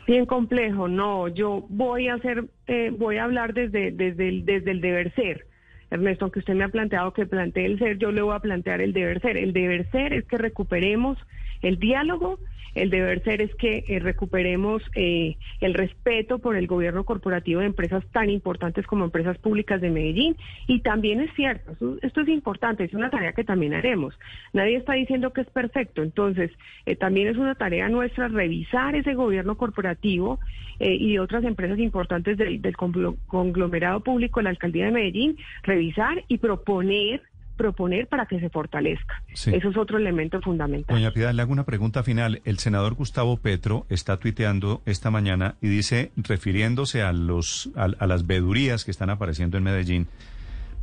[0.06, 4.72] Bien complejo, no, yo voy a hacer, eh, voy a hablar desde, desde, el, desde
[4.72, 5.46] el deber ser.
[5.90, 8.80] Ernesto, aunque usted me ha planteado que plantee el ser, yo le voy a plantear
[8.80, 9.36] el deber ser.
[9.36, 11.18] El deber ser es que recuperemos
[11.62, 12.38] el diálogo,
[12.74, 17.66] el deber ser es que eh, recuperemos eh, el respeto por el gobierno corporativo de
[17.66, 20.36] empresas tan importantes como empresas públicas de Medellín.
[20.68, 24.16] Y también es cierto, esto, esto es importante, es una tarea que también haremos.
[24.52, 26.52] Nadie está diciendo que es perfecto, entonces
[26.86, 30.38] eh, también es una tarea nuestra revisar ese gobierno corporativo
[30.78, 36.22] eh, y otras empresas importantes del, del conglo- conglomerado público, la alcaldía de Medellín, revisar
[36.28, 37.22] y proponer
[37.60, 39.22] proponer para que se fortalezca.
[39.34, 39.50] Sí.
[39.54, 40.96] Eso es otro elemento fundamental.
[40.96, 42.40] Doña Piedad, le hago una pregunta final.
[42.46, 48.06] El senador Gustavo Petro está tuiteando esta mañana y dice, refiriéndose a, los, a, a
[48.06, 50.08] las vedurías que están apareciendo en Medellín,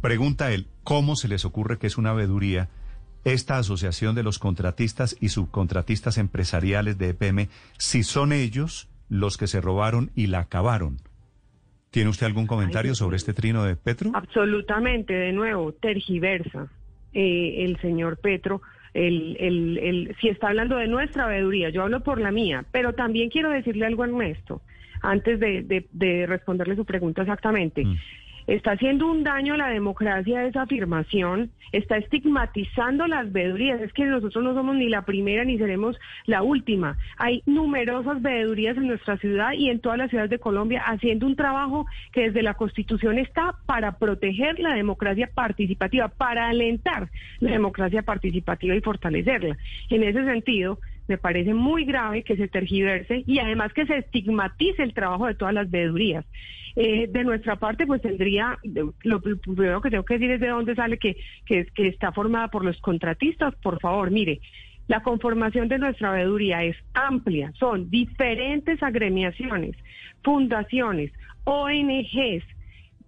[0.02, 2.70] pregunta él, ¿cómo se les ocurre que es una veduría
[3.24, 7.50] esta asociación de los contratistas y subcontratistas empresariales de EPM
[7.80, 11.00] si son ellos los que se robaron y la acabaron?
[11.92, 14.12] ¿Tiene usted algún comentario sobre este trino de Petro?
[14.14, 16.68] Absolutamente, de nuevo, tergiversa
[17.14, 18.62] eh, el señor Petro.
[18.94, 22.94] El, el, el, si está hablando de nuestra veeduría, yo hablo por la mía, pero
[22.94, 24.62] también quiero decirle algo a Ernesto,
[25.02, 27.86] antes de, de- de responderle su pregunta exactamente.
[28.48, 33.82] Está haciendo un daño a la democracia esa afirmación, está estigmatizando las veedurías.
[33.82, 36.98] Es que nosotros no somos ni la primera ni seremos la última.
[37.18, 41.36] Hay numerosas veedurías en nuestra ciudad y en todas las ciudades de Colombia haciendo un
[41.36, 47.10] trabajo que desde la Constitución está para proteger la democracia participativa, para alentar
[47.40, 49.58] la democracia participativa y fortalecerla.
[49.90, 54.84] En ese sentido, me parece muy grave que se tergiverse y además que se estigmatice
[54.84, 56.26] el trabajo de todas las veedurías.
[56.76, 58.58] Eh, de nuestra parte, pues tendría,
[59.04, 62.64] lo, primero que tengo que decir es de dónde sale que, que está formada por
[62.64, 63.56] los contratistas.
[63.56, 64.42] Por favor, mire,
[64.88, 69.76] la conformación de nuestra veeduría es amplia, son diferentes agremiaciones,
[70.24, 71.12] fundaciones,
[71.44, 72.44] ONGs,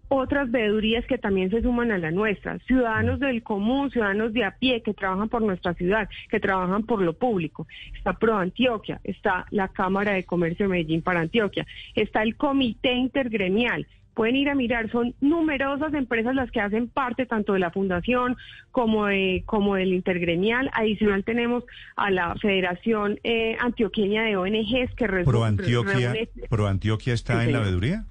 [0.10, 4.58] otras veedurías que también se suman a la nuestra, ciudadanos del común, ciudadanos de a
[4.58, 7.68] pie que trabajan por nuestra ciudad, que trabajan por lo público.
[7.96, 11.66] Está Pro Antioquia, está la Cámara de Comercio de Medellín para Antioquia,
[11.96, 13.88] está el Comité Intergremial.
[14.16, 18.36] Pueden ir a mirar, son numerosas empresas las que hacen parte tanto de la fundación
[18.72, 20.70] como de, como del intergremial.
[20.74, 21.64] Adicional tenemos
[21.96, 27.48] a la Federación eh, Antioqueña de ONGs que ¿Pro Antioquia, reúne- Pro Antioquia está Sí,
[27.48, 28.06] en la veeduría?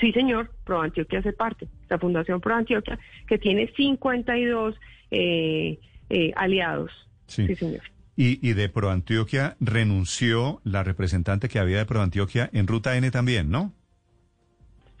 [0.00, 4.74] Sí, señor, Pro Antioquia hace parte, la Fundación Pro Antioquia, que tiene 52
[5.10, 6.90] eh, eh, aliados.
[7.26, 7.52] Sí.
[7.56, 7.82] señor.
[8.16, 12.96] Y, y de Pro Antioquia renunció la representante que había de Pro Antioquia en Ruta
[12.96, 13.72] N también, ¿no?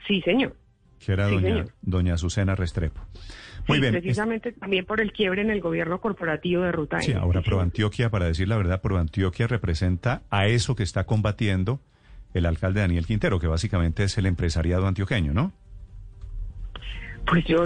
[0.06, 0.56] Sí, señor.
[1.04, 1.72] Que era Sí, doña, señor.
[1.82, 3.00] doña Azucena Restrepo.
[3.66, 3.94] Muy Sí, bien.
[3.94, 7.20] es- Precisamente también por el quiebre en el gobierno corporativo de Ruta Sí, N.
[7.20, 7.64] ahora Sí, Pro señor.
[7.64, 11.80] Antioquia, para decir la verdad, Pro Antioquia representa a eso que está combatiendo
[12.34, 15.52] el alcalde Daniel Quintero, que básicamente es el empresariado antioqueño, ¿no?
[17.26, 17.62] Pues yo,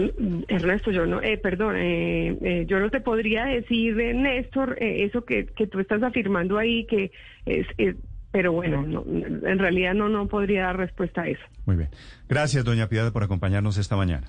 [0.49, 5.05] Ernesto, yo no, eh, perdón, eh, eh, yo no te podría decir, eh, Néstor, eh,
[5.05, 7.13] eso que, que tú estás afirmando ahí, que
[7.47, 7.95] es, es-
[8.33, 11.43] pero bueno, no, en realidad no, no podría dar respuesta a eso.
[11.67, 11.91] Muy bien.
[12.31, 14.29] Gracias, doña Piedad, por acompañarnos esta mañana.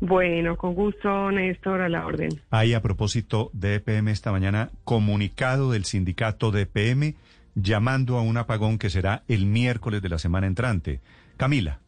[0.00, 2.30] Bueno, con gusto, Néstor, a la orden.
[2.50, 7.14] Hay a propósito de EPM esta mañana comunicado del sindicato de EPM
[7.54, 11.00] llamando a un apagón que será el miércoles de la semana entrante.
[11.36, 11.80] Camila.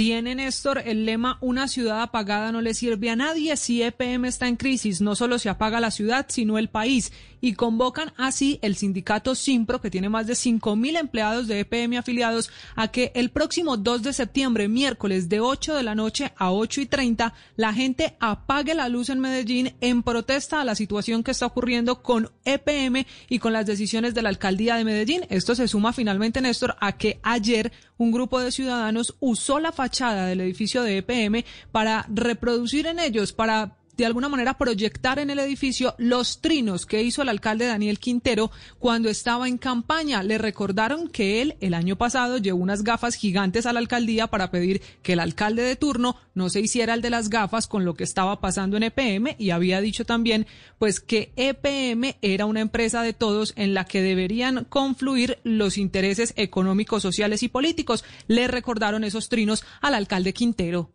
[0.00, 3.54] Tiene Néstor el lema Una ciudad apagada no le sirve a nadie.
[3.58, 7.12] Si EPM está en crisis, no solo se apaga la ciudad, sino el país.
[7.42, 12.50] Y convocan así el sindicato Simpro, que tiene más de 5.000 empleados de EPM afiliados,
[12.76, 16.80] a que el próximo 2 de septiembre, miércoles de 8 de la noche a 8
[16.80, 21.32] y 30, la gente apague la luz en Medellín en protesta a la situación que
[21.32, 25.26] está ocurriendo con EPM y con las decisiones de la alcaldía de Medellín.
[25.28, 29.89] Esto se suma finalmente, Néstor, a que ayer un grupo de ciudadanos usó la fachada
[30.26, 35.38] del edificio de EPM para reproducir en ellos, para de alguna manera proyectar en el
[35.38, 40.22] edificio los trinos que hizo el alcalde Daniel Quintero cuando estaba en campaña.
[40.22, 44.50] Le recordaron que él el año pasado llevó unas gafas gigantes a la alcaldía para
[44.50, 47.94] pedir que el alcalde de turno no se hiciera el de las gafas con lo
[47.94, 50.46] que estaba pasando en EPM y había dicho también
[50.78, 56.32] pues que EPM era una empresa de todos en la que deberían confluir los intereses
[56.36, 58.04] económicos, sociales y políticos.
[58.26, 60.92] Le recordaron esos trinos al alcalde Quintero.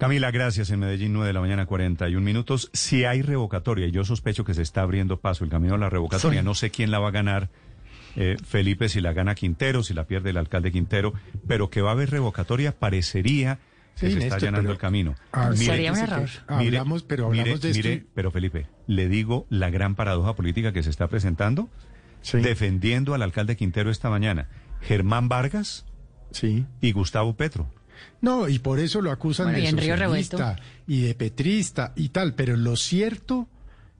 [0.00, 0.70] Camila, gracias.
[0.70, 2.70] En Medellín, 9 de la mañana, 41 minutos.
[2.72, 5.90] Si hay revocatoria, y yo sospecho que se está abriendo paso el camino a la
[5.90, 7.50] revocatoria, no sé quién la va a ganar,
[8.16, 11.12] eh, Felipe, si la gana Quintero, si la pierde el alcalde Quintero,
[11.46, 13.58] pero que va a haber revocatoria parecería
[13.98, 15.16] que se está allanando el camino.
[15.52, 16.30] Sería un error.
[16.46, 20.88] hablamos, pero hablamos de mire, pero Felipe, le digo la gran paradoja política que se
[20.88, 21.68] está presentando,
[22.32, 24.48] defendiendo al alcalde Quintero esta mañana,
[24.80, 25.84] Germán Vargas
[26.30, 26.64] sí.
[26.80, 27.68] y Gustavo Petro.
[28.20, 32.76] No, y por eso lo acusan de socialista y de petrista y tal, pero lo
[32.76, 33.48] cierto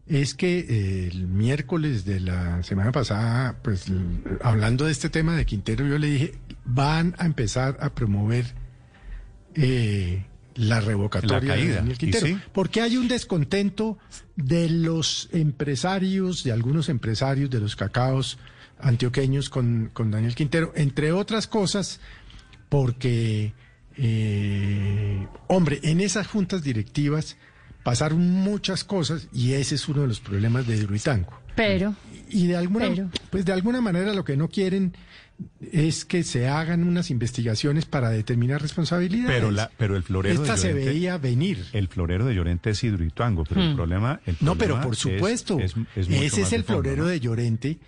[0.06, 3.86] es que eh, el miércoles de la semana pasada, pues
[4.42, 6.34] hablando de este tema de Quintero, yo le dije,
[6.64, 8.44] van a empezar a promover
[9.54, 10.24] eh,
[10.56, 13.98] la revocatoria de Daniel Quintero, porque hay un descontento
[14.36, 18.36] de los empresarios, de algunos empresarios de los cacaos
[18.80, 22.00] antioqueños con, con Daniel Quintero, entre otras cosas,
[22.68, 23.54] porque
[23.96, 27.36] eh, hombre, en esas juntas directivas
[27.82, 31.32] pasaron muchas cosas y ese es uno de los problemas de Hidroitango.
[31.56, 31.94] Pero.
[32.28, 34.94] Y de alguna, pues de alguna manera lo que no quieren
[35.72, 39.34] es que se hagan unas investigaciones para determinar responsabilidades.
[39.34, 41.64] Pero, la, pero el florero Esta de se veía venir.
[41.72, 43.76] El florero de Llorente es Hidroituango, pero el, Hmm.
[43.76, 45.58] problema, el No, pero por supuesto.
[45.58, 47.08] es- es- es mucho ese es el fondo, florero ¿no?
[47.08, 47.78] de Llorente.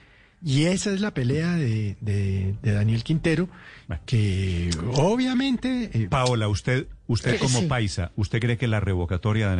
[0.44, 3.48] Y esa es la pelea de, de- de Daniel Quintero,
[4.06, 5.90] que obviamente...
[5.92, 7.66] eh, Paola, usted, usted como sí.
[7.66, 9.56] paisa, ¿usted cree que la revocatoria a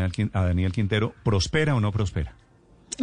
[0.47, 2.35] Daniel, Quintero prospera o no prospera?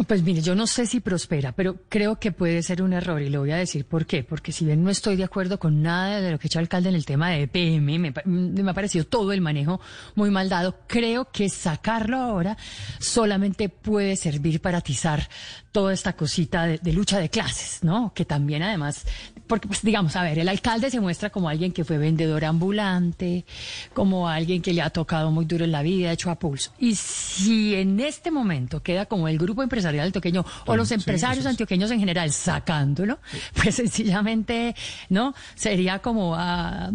[0.06, 3.28] Pues mire, yo no sé si prospera, pero creo que puede ser un error y
[3.28, 4.22] le voy a decir por qué.
[4.22, 6.64] Porque si bien no estoy de acuerdo con nada de lo que ha hecho el
[6.64, 9.80] alcalde en el tema de EPM, me, me ha parecido todo el manejo
[10.14, 12.56] muy mal dado, creo que sacarlo ahora
[13.00, 15.28] solamente puede servir para atizar
[15.72, 18.12] toda esta cosita de, de lucha de clases, ¿no?
[18.14, 19.06] Que también además,
[19.46, 23.44] porque pues digamos, a ver, el alcalde se muestra como alguien que fue vendedor ambulante,
[23.94, 26.72] como alguien que le ha tocado muy duro en la vida, hecho a pulso.
[26.78, 31.46] Y si en este momento queda como el grupo empresarial antioqueño o los Sí, empresarios
[31.46, 33.20] antioqueños en general sacándolo,
[33.54, 34.74] pues sencillamente,
[35.08, 35.34] ¿no?
[35.54, 36.90] Sería como, ah,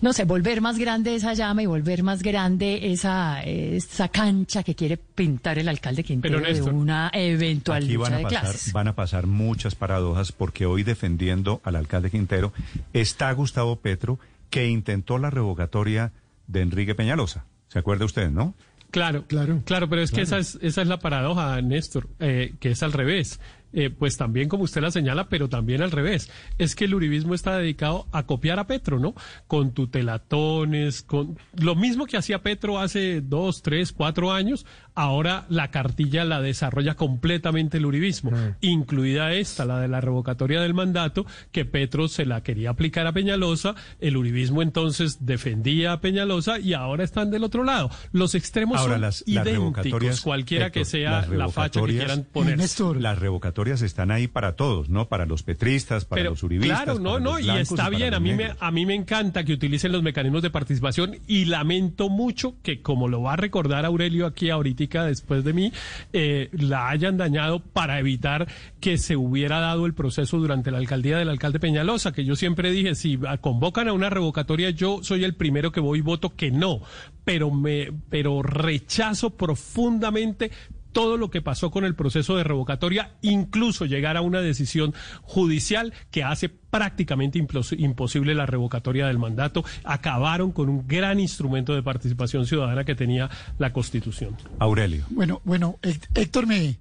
[0.00, 4.74] no sé, volver más grande esa llama y volver más grande esa, esa cancha que
[4.74, 8.72] quiere pintar el alcalde Quintero de Néstor, una eventual Aquí lucha van a, pasar, clases.
[8.72, 12.52] van a pasar muchas paradojas porque hoy defendiendo al alcalde Quintero
[12.92, 14.18] está Gustavo Petro
[14.50, 16.12] que intentó la revocatoria
[16.46, 17.44] de Enrique Peñalosa.
[17.68, 18.54] ¿Se acuerda usted, no?
[18.90, 22.70] Claro, claro, claro, pero es que esa es, esa es la paradoja, Néstor, eh, que
[22.70, 23.38] es al revés.
[23.72, 26.30] Eh, pues también como usted la señala, pero también al revés.
[26.56, 29.14] Es que el uribismo está dedicado a copiar a Petro, ¿no?
[29.46, 34.64] Con tutelatones, con lo mismo que hacía Petro hace dos, tres, cuatro años,
[34.94, 40.72] ahora la cartilla la desarrolla completamente el uribismo, incluida esta, la de la revocatoria del
[40.72, 46.58] mandato, que Petro se la quería aplicar a Peñalosa, el uribismo entonces defendía a Peñalosa
[46.58, 47.90] y ahora están del otro lado.
[48.12, 51.86] Los extremos Ahora son las, las idénticos, revocatorias, cualquiera que sea las la facha que
[51.86, 52.58] quieran poner.
[52.96, 55.08] Las revocatorias están ahí para todos, ¿no?
[55.08, 56.82] Para los petristas, para Pero los uribistas.
[56.82, 58.14] claro, no, para no, los y está bien.
[58.14, 62.08] A mí, me, a mí me encanta que utilicen los mecanismos de participación y lamento
[62.08, 65.72] mucho que, como lo va a recordar Aurelio aquí ahorita después de mí,
[66.12, 68.46] eh, la hayan dañado para evitar
[68.80, 72.70] que se hubiera dado el proceso durante la alcaldía del alcalde Peñalosa, que yo siempre
[72.70, 76.50] dije, si convocan a una revocatoria, yo soy el primero que voy y voto que
[76.50, 76.80] no,
[77.24, 80.50] pero me, pero rechazo profundamente
[80.92, 85.92] todo lo que pasó con el proceso de revocatoria, incluso llegar a una decisión judicial
[86.10, 89.64] que hace prácticamente imposible la revocatoria del mandato.
[89.84, 94.36] Acabaron con un gran instrumento de participación ciudadana que tenía la Constitución.
[94.58, 95.04] Aurelio.
[95.10, 96.78] Bueno, bueno, Hé- Héctor me,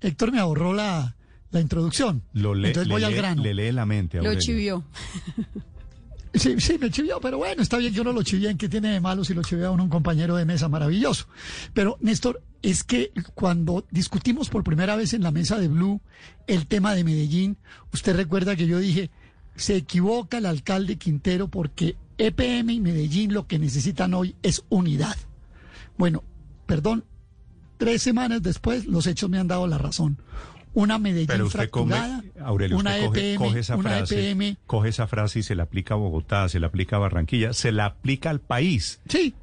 [0.00, 1.16] Héctor me ahorró la,
[1.50, 2.22] la introducción.
[2.32, 3.42] Lo lee, Entonces le voy al grano.
[3.42, 4.40] Le lee la mente, Lo Aurelio.
[4.40, 4.84] chivió.
[6.36, 9.00] Sí, sí, me chivió, pero bueno, está bien que uno lo chivien, que tiene de
[9.00, 11.26] malo si lo chivea uno un compañero de mesa maravilloso.
[11.72, 16.00] Pero, Néstor, es que cuando discutimos por primera vez en la mesa de Blue
[16.46, 17.56] el tema de Medellín,
[17.92, 19.10] usted recuerda que yo dije,
[19.54, 25.16] se equivoca el alcalde Quintero porque EPM y Medellín lo que necesitan hoy es unidad.
[25.96, 26.22] Bueno,
[26.66, 27.04] perdón,
[27.78, 30.18] tres semanas después los hechos me han dado la razón.
[30.76, 34.30] Una Medellín Pero usted come, fracturada, Aurelio, una usted coge, EPM, coge esa una frase,
[34.30, 37.54] EPM coge esa frase y se la aplica a Bogotá, se la aplica a Barranquilla,
[37.54, 39.00] se la aplica al país.
[39.08, 39.34] Sí.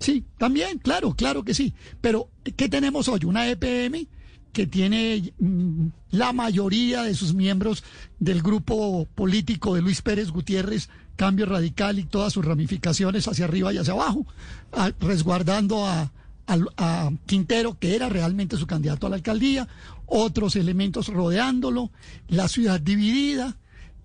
[0.00, 1.72] Sí, también, claro, claro que sí.
[2.00, 3.20] Pero, ¿qué tenemos hoy?
[3.26, 4.08] Una EPM
[4.52, 7.84] que tiene mm, la mayoría de sus miembros
[8.18, 13.72] del grupo político de Luis Pérez Gutiérrez, Cambio Radical y todas sus ramificaciones hacia arriba
[13.72, 14.26] y hacia abajo,
[14.98, 16.10] resguardando a,
[16.76, 19.68] a, Quintero, que era realmente su candidato a la alcaldía,
[20.10, 21.90] otros elementos rodeándolo,
[22.28, 23.56] la ciudad dividida,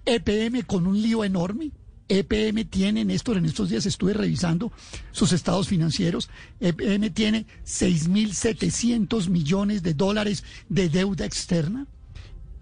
[0.05, 1.71] EPM con un lío enorme,
[2.07, 4.71] EPM tiene, Néstor, en estos días estuve revisando
[5.11, 11.87] sus estados financieros, EPM tiene 6.700 millones de dólares de deuda externa,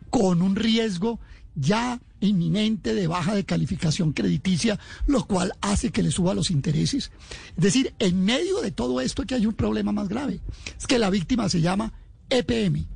[0.09, 1.19] con un riesgo
[1.55, 7.11] ya inminente de baja de calificación crediticia, lo cual hace que le suba los intereses.
[7.57, 10.39] Es decir, en medio de todo esto que hay un problema más grave,
[10.77, 11.91] es que la víctima se llama
[12.30, 12.88] EPM.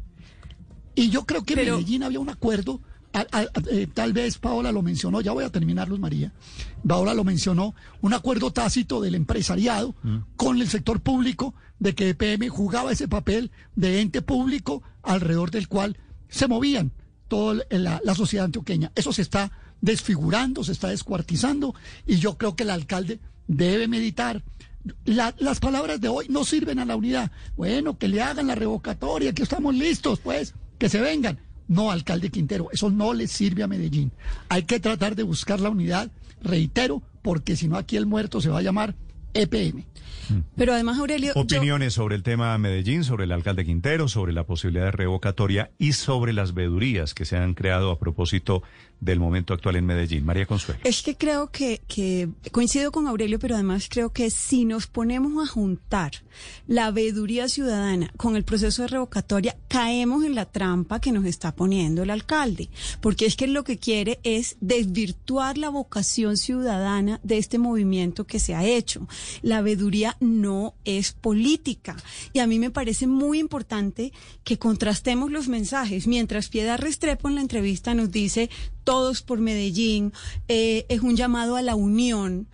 [0.98, 2.82] Y yo creo que en Medellín había un acuerdo
[3.14, 6.32] eh, tal vez Paola lo mencionó, ya voy a terminar, Luz María.
[6.86, 10.18] Paola lo mencionó, un acuerdo tácito del empresariado mm.
[10.36, 15.68] con el sector público de que EPM jugaba ese papel de ente público alrededor del
[15.68, 15.98] cual
[16.30, 16.92] se movían
[17.28, 18.92] toda la, la sociedad antioqueña.
[18.96, 19.52] Eso se está
[19.82, 21.76] desfigurando, se está descuartizando
[22.08, 24.44] y yo creo que el alcalde debe meditar.
[25.06, 27.32] las palabras de hoy no sirven a la unidad.
[27.56, 31.40] Bueno, que le hagan la revocatoria, que estamos listos, pues, que se vengan.
[31.68, 34.12] No, alcalde Quintero, eso no le sirve a Medellín.
[34.50, 38.50] Hay que tratar de buscar la unidad, reitero, porque si no aquí el muerto se
[38.50, 38.96] va a llamar
[39.34, 39.84] EPM.
[40.56, 41.34] Pero además, Aurelio.
[41.36, 45.94] Opiniones sobre el tema Medellín, sobre el alcalde Quintero, sobre la posibilidad de revocatoria y
[45.94, 48.64] sobre las vedurías que se han creado a propósito
[49.00, 50.26] del momento actual en Medellín.
[50.26, 50.82] María Consuelo.
[50.84, 55.44] Es que creo que, que coincido con Aurelio, pero además creo que si nos ponemos
[55.44, 56.12] a juntar
[56.68, 61.56] la veeduría ciudadana con el proceso de revocatoria, caemos en la trampa que nos está
[61.56, 62.70] poniendo el alcalde,
[63.02, 68.40] porque es que lo que quiere es desvirtuar la vocación ciudadana de este movimiento que
[68.40, 69.08] se ha hecho.
[69.42, 71.96] La veeduría no es política
[72.34, 74.12] y a mí me parece muy importante
[74.44, 76.08] que contrastemos los mensajes.
[76.08, 78.50] Mientras Piedad Restrepo en la entrevista nos dice
[78.88, 80.14] todos por Medellín,
[80.48, 82.48] eh, es un llamado a la unión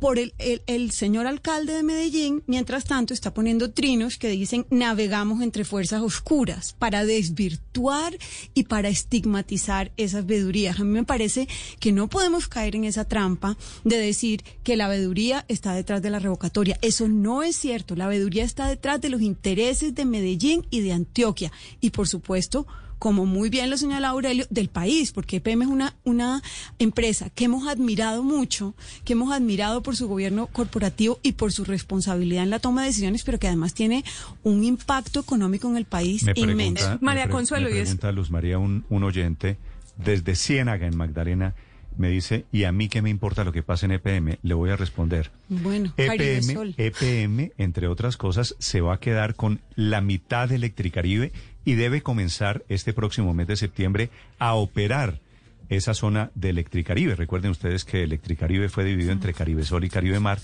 [0.00, 5.42] por el, el, señor alcalde de Medellín, mientras tanto, está poniendo trinos que dicen navegamos
[5.42, 8.16] entre fuerzas oscuras para desvirtuar
[8.54, 10.80] y para estigmatizar esas vedurías.
[10.80, 11.48] A mí me parece
[11.80, 16.08] que no podemos caer en esa trampa de decir que la veduría está detrás de
[16.08, 16.78] la revocatoria.
[16.80, 17.94] Eso no es cierto.
[17.94, 21.52] La veduría está detrás de los intereses de Medellín y de Antioquia.
[21.82, 22.66] Y por supuesto,
[23.04, 26.42] como muy bien lo señala Aurelio, del país, porque EPM es una, una
[26.78, 28.74] empresa que hemos admirado mucho,
[29.04, 32.86] que hemos admirado por su gobierno corporativo y por su responsabilidad en la toma de
[32.86, 34.06] decisiones, pero que además tiene
[34.42, 36.96] un impacto económico en el país inmenso.
[37.02, 37.94] María Consuelo, y es...
[38.14, 39.58] Luz María, un, un oyente
[39.98, 41.54] desde Ciénaga, en Magdalena,
[41.98, 44.38] me dice, ¿y a mí qué me importa lo que pasa en EPM?
[44.42, 45.30] Le voy a responder.
[45.50, 51.32] Bueno, EPM, EPM, entre otras cosas, se va a quedar con la mitad de Electricaribe
[51.64, 55.20] y debe comenzar este próximo mes de septiembre a operar
[55.68, 57.14] esa zona de Electricaribe.
[57.14, 60.38] Recuerden ustedes que Electricaribe fue dividido entre Caribe Sol y Caribe Mar.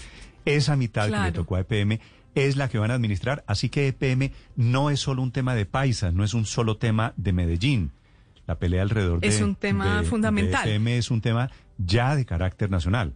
[0.45, 2.01] Esa mitad que le tocó a EPM
[2.35, 5.67] es la que van a administrar, así que EPM no es solo un tema de
[5.67, 7.91] paisas, no es un solo tema de Medellín.
[8.47, 9.29] La pelea alrededor de...
[9.29, 10.69] Es un tema fundamental.
[10.69, 13.13] EPM es un tema ya de carácter nacional.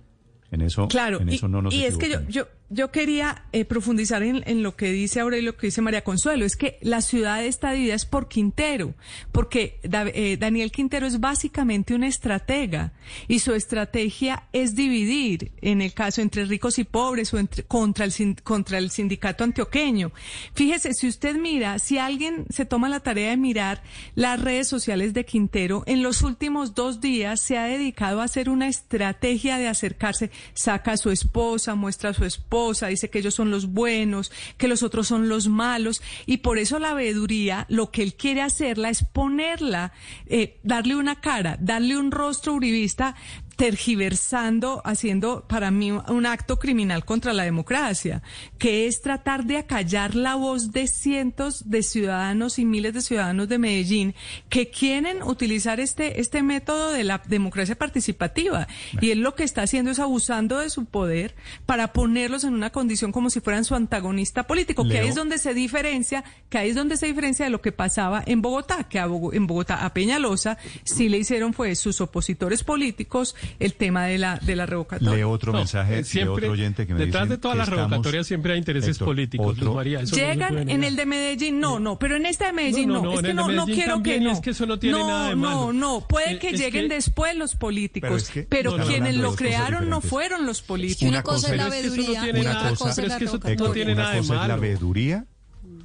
[0.50, 3.44] En eso, claro, en eso y, no nos Y es que yo, yo, yo quería
[3.52, 7.02] eh, profundizar en, lo que dice Aurelio, lo que dice María Consuelo, es que la
[7.02, 8.94] ciudad está dividida es por Quintero,
[9.32, 12.92] porque eh, Daniel Quintero es básicamente un estratega
[13.28, 18.06] y su estrategia es dividir, en el caso entre ricos y pobres o entre, contra,
[18.06, 20.12] el, contra el sindicato antioqueño.
[20.54, 23.82] Fíjese, si usted mira, si alguien se toma la tarea de mirar
[24.14, 28.48] las redes sociales de Quintero, en los últimos dos días se ha dedicado a hacer
[28.48, 33.34] una estrategia de acercarse, saca a su esposa, muestra a su esposa, dice que ellos
[33.34, 37.90] son los buenos, que los otros son los malos, y por eso la veeduría, lo
[37.90, 39.92] que él quiere hacerla es ponerla,
[40.26, 43.16] eh, darle una cara, darle un rostro uribista
[43.56, 48.22] tergiversando, haciendo para mí un acto criminal contra la democracia,
[48.58, 53.48] que es tratar de acallar la voz de cientos de ciudadanos y miles de ciudadanos
[53.48, 54.14] de Medellín
[54.48, 58.66] que quieren utilizar este, este método de la democracia participativa.
[59.00, 61.34] Y él lo que está haciendo es abusando de su poder
[61.66, 65.38] para ponerlos en una condición como si fueran su antagonista político, que ahí es donde
[65.38, 68.98] se diferencia, que ahí es donde se diferencia de lo que pasaba en Bogotá, que
[68.98, 74.36] en Bogotá a Peñalosa sí le hicieron fue sus opositores políticos el tema de la
[74.38, 75.14] de la revocatoria.
[75.16, 78.52] Leo otro mensaje siempre, de otro oyente que me Detrás de todas las revocatorias siempre
[78.52, 80.00] hay intereses Héctor, políticos, otro- Luz María.
[80.00, 82.88] eso no Llegan puede en el de Medellín, no, no, pero en este de Medellín
[82.88, 84.32] No, no, no, no, es que no, no quiero que no.
[84.32, 85.72] es que eso no tiene no, nada de no, malo.
[85.72, 88.86] no, puede Eh, que es lleguen que- después los políticos, Pero pero, es que estamos
[88.88, 91.08] quienes lo crearon no fueron los políticos.
[91.08, 93.34] Una cosa es la Pero no veeduría, tiene una nada, cosa- pero es que eso
[93.36, 95.26] Héctor, no tiene nada de la veeduría,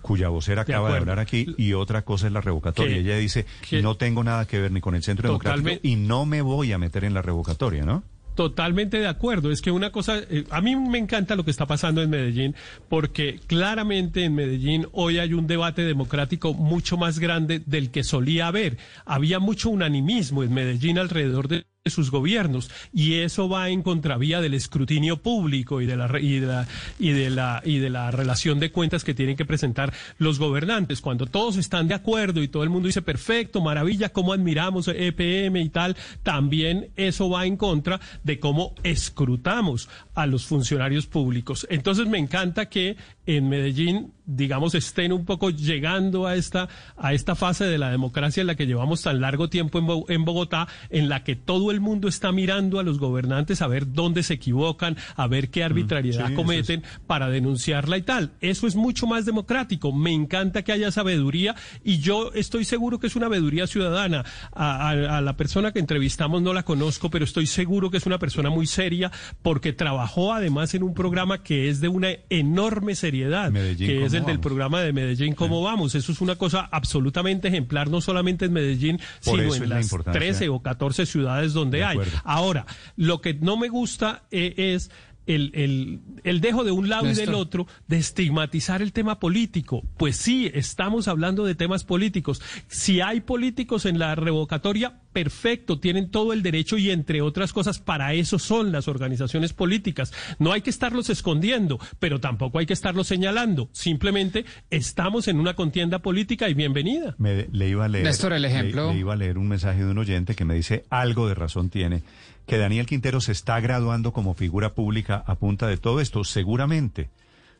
[0.02, 2.98] cuya vocera De acaba de hablar aquí, y otra cosa es la revocatoria.
[2.98, 6.26] Ella dice, que- no tengo nada que ver ni con el Centro Democrático y no
[6.26, 8.04] me voy a meter en la revocatoria, ¿no?
[8.36, 9.52] Totalmente de acuerdo.
[9.52, 12.56] Es que una cosa, eh, a mí me encanta lo que está pasando en Medellín,
[12.88, 18.48] porque claramente en Medellín hoy hay un debate democrático mucho más grande del que solía
[18.48, 18.78] haber.
[19.06, 22.70] Había mucho unanimismo en Medellín alrededor de sus gobiernos.
[22.94, 27.12] Y eso va en contravía del escrutinio público y de la y de la y
[27.12, 31.02] de la y de la relación de cuentas que tienen que presentar los gobernantes.
[31.02, 35.58] Cuando todos están de acuerdo y todo el mundo dice perfecto maravilla cómo admiramos EPM
[35.58, 41.68] y tal también eso va en contra de cómo escrutamos a los funcionarios públicos.
[41.70, 47.36] Entonces me encanta que en Medellín digamos estén un poco llegando a esta a esta
[47.36, 51.10] fase de la democracia en la que llevamos tan largo tiempo en, en Bogotá en
[51.10, 54.98] la que todo el mundo está mirando a los gobernantes a ver dónde se equivocan
[55.16, 58.32] a ver qué arbitrariedad sí, eso cometen para denunciarla y tal.
[58.42, 59.92] Eso es mucho más democrático.
[59.92, 64.24] Me encanta que haya sabiduría y yo estoy seguro que es una veeduría ciudadana.
[64.52, 68.06] A, a- a la persona que entrevistamos no la conozco pero estoy seguro que es
[68.06, 72.96] una persona muy seria porque trabajó además en un programa que es de una enorme
[72.96, 76.36] seriedad Medellín, que es ¿cómo el del programa de Medellín cómo vamos eso es una
[76.36, 80.20] cosa absolutamente ejemplar no solamente en Medellín Por sino en las importancia.
[80.20, 81.98] 13 o 14 ciudades donde De hay.
[82.24, 82.66] ahora
[82.96, 84.92] lo que no me gusta eh, es
[85.26, 89.84] el, el, el dejo de un lado y del otro de estigmatizar el tema político.
[89.98, 92.42] Pues sí, estamos hablando de temas políticos.
[92.68, 97.80] Si hay políticos en la revocatoria, perfecto, tienen todo el derecho y entre otras cosas,
[97.80, 100.14] para eso son las organizaciones políticas.
[100.40, 103.70] No hay que estarlos escondiendo, pero tampoco hay que estarlos señalando.
[103.72, 107.16] Simplemente estamos en una contienda política y bienvenida.
[107.18, 108.06] Me, le iba a leer.
[108.06, 110.56] Néstor, el le- ejemplo- Le, iba a leer un mensaje de un oyente que me
[110.56, 112.02] dice algo de razón tiene.
[112.50, 116.24] Que Daniel Quintero se está graduando como figura pública a punta de todo esto.
[116.24, 117.10] Seguramente,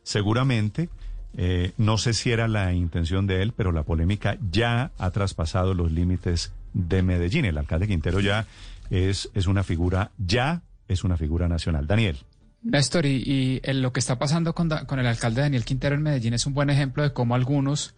[0.02, 0.88] seguramente.
[1.36, 5.74] eh, no sé si era la intención de él, pero la polémica ya ha traspasado
[5.74, 7.44] los límites de Medellín.
[7.44, 8.46] El alcalde Quintero ya
[8.90, 11.86] es, es una figura, ya es una figura nacional.
[11.86, 12.18] Daniel.
[12.62, 16.34] Néstor, y, y lo que está pasando con, con el alcalde Daniel Quintero en Medellín
[16.34, 17.94] es un buen ejemplo de cómo algunos,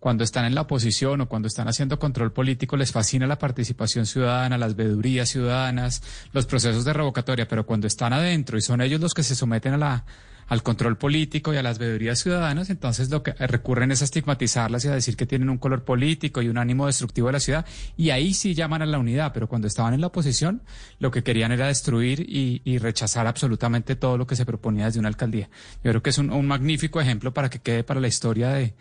[0.00, 4.06] cuando están en la oposición o cuando están haciendo control político, les fascina la participación
[4.06, 9.00] ciudadana, las vedurías ciudadanas, los procesos de revocatoria, pero cuando están adentro y son ellos
[9.00, 10.04] los que se someten a la,
[10.46, 14.86] al control político y a las vedurías ciudadanas, entonces lo que recurren es a estigmatizarlas
[14.86, 17.66] y a decir que tienen un color político y un ánimo destructivo de la ciudad,
[17.98, 20.62] y ahí sí llaman a la unidad, pero cuando estaban en la oposición,
[20.98, 25.08] lo que querían era destruir y, rechazar absolutamente todo lo que se proponía desde una
[25.08, 25.50] alcaldía.
[25.84, 28.74] Yo creo que es un, un magnífico ejemplo para que quede para la historia de,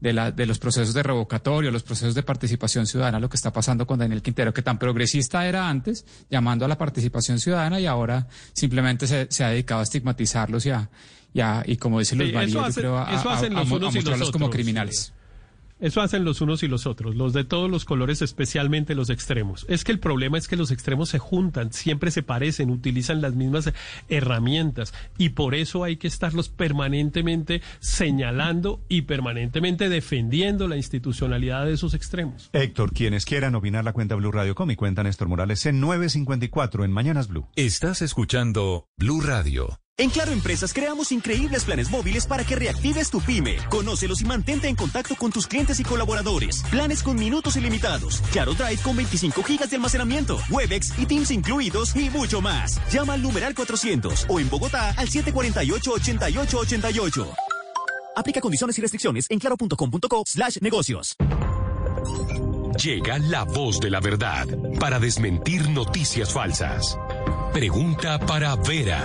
[0.00, 3.52] de, la, de los procesos de revocatorio, los procesos de participación ciudadana, lo que está
[3.52, 7.86] pasando con Daniel Quintero, que tan progresista era antes, llamando a la participación ciudadana y
[7.86, 10.88] ahora simplemente se, se ha dedicado a estigmatizarlos y a,
[11.34, 13.34] y, a- y como dice Sí, Luz eso María, yo hace- creo, a, eso a-
[13.34, 15.12] hacen a- los a y los mostrarlos como criminales.
[15.80, 19.64] Eso hacen los unos y los otros, los de todos los colores, especialmente los extremos.
[19.68, 23.34] Es que el problema es que los extremos se juntan, siempre se parecen, utilizan las
[23.34, 23.72] mismas
[24.08, 31.74] herramientas y por eso hay que estarlos permanentemente señalando y permanentemente defendiendo la institucionalidad de
[31.74, 32.50] esos extremos.
[32.52, 36.84] Héctor, quienes quieran opinar la cuenta Blue Radio Com y cuenta Néstor Morales en 954
[36.84, 37.46] en Mañanas Blue.
[37.54, 39.78] Estás escuchando Blue Radio.
[40.00, 43.56] En Claro Empresas creamos increíbles planes móviles para que reactives tu pyme.
[43.68, 46.62] Conócelos y mantente en contacto con tus clientes y colaboradores.
[46.70, 48.22] Planes con minutos ilimitados.
[48.30, 50.38] Claro Drive con 25 gigas de almacenamiento.
[50.50, 52.80] Webex y Teams incluidos y mucho más.
[52.92, 57.34] Llama al numeral 400 o en Bogotá al 748-8888.
[58.14, 61.16] Aplica condiciones y restricciones en claro.com.co slash negocios.
[62.80, 64.46] Llega la voz de la verdad
[64.78, 66.96] para desmentir noticias falsas.
[67.52, 69.04] Pregunta para Vera.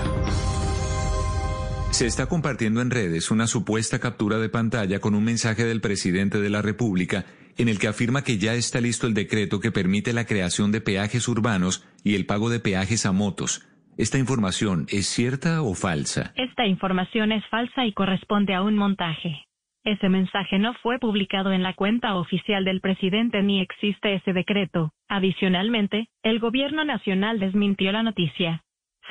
[1.94, 6.42] Se está compartiendo en redes una supuesta captura de pantalla con un mensaje del presidente
[6.42, 7.24] de la República
[7.56, 10.82] en el que afirma que ya está listo el decreto que permite la creación de
[10.82, 13.62] peajes urbanos y el pago de peajes a motos.
[13.96, 16.34] ¿Esta información es cierta o falsa?
[16.36, 19.46] Esta información es falsa y corresponde a un montaje.
[19.84, 24.94] Ese mensaje no fue publicado en la cuenta oficial del presidente ni existe ese decreto.
[25.10, 28.64] Adicionalmente, el gobierno nacional desmintió la noticia.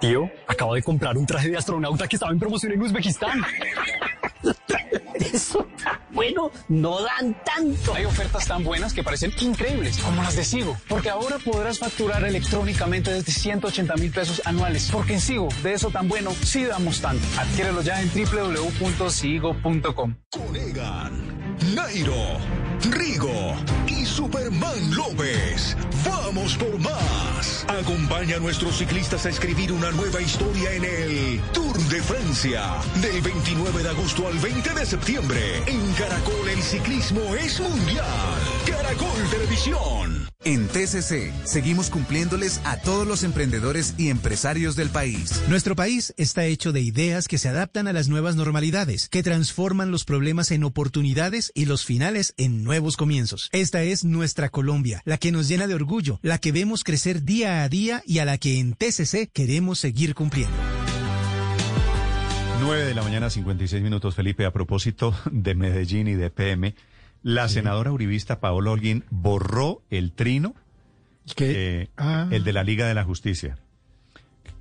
[0.00, 3.42] Tío, acabo de comprar un traje de astronauta que estaba en promoción en Uzbekistán.
[5.14, 7.94] Eso tan bueno, no dan tanto.
[7.94, 10.78] Hay ofertas tan buenas que parecen increíbles, como las de Sigo.
[10.88, 14.88] Porque ahora podrás facturar electrónicamente desde 180 mil pesos anuales.
[14.90, 17.22] Porque en Sigo, de eso tan bueno, sí damos tanto.
[17.38, 20.14] Adquiérelo ya en www.sigo.com.
[20.30, 22.38] Conegan, Nairo,
[22.88, 25.76] Rigo y Superman López.
[26.04, 27.66] Vamos por más.
[27.68, 32.62] Acompaña a nuestros ciclistas a escribir una nueva historia en el Tour de Francia.
[33.02, 35.58] Del 29 de agosto al 20 de septiembre.
[35.66, 38.06] En Caracol el ciclismo es mundial.
[38.66, 40.30] Caracol Televisión.
[40.42, 45.42] En TCC seguimos cumpliéndoles a todos los emprendedores y empresarios del país.
[45.48, 49.90] Nuestro país está hecho de ideas que se adaptan a las nuevas normalidades, que transforman
[49.90, 53.48] los problemas en oportunidades y los finales en nuevos comienzos.
[53.50, 57.64] Esta es nuestra Colombia, la que nos llena de orgullo, la que vemos crecer día
[57.64, 60.56] a día y a la que en TCC queremos seguir cumpliendo.
[62.60, 64.44] 9 de la mañana, 56 minutos, Felipe.
[64.46, 66.76] A propósito de Medellín y de PM,
[67.24, 70.54] la senadora uribista Paola Holguín borró el trino,
[71.38, 72.28] eh, Ah.
[72.30, 73.58] el de la Liga de la Justicia.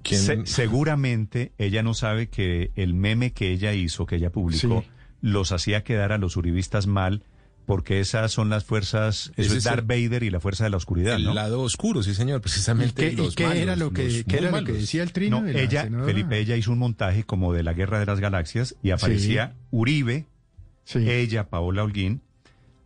[0.03, 4.87] Se- seguramente ella no sabe que el meme que ella hizo, que ella publicó, Sí.
[5.21, 7.21] los hacía quedar a los uribistas mal,
[7.69, 10.77] porque esas son las fuerzas, eso es Darth el- Vader y la fuerza de la
[10.77, 11.35] oscuridad, El ¿no?
[11.35, 13.05] lado oscuro, sí, señor, precisamente.
[13.05, 15.11] ¿Y qué- y los qué malos, era lo que- qué era lo que decía el
[15.13, 16.11] trino No, de la ella, senadora?
[16.11, 20.25] Felipe, ella hizo un montaje como de la Guerra de las Galaxias y aparecía Uribe,
[20.95, 22.23] ella, Paola Holguín,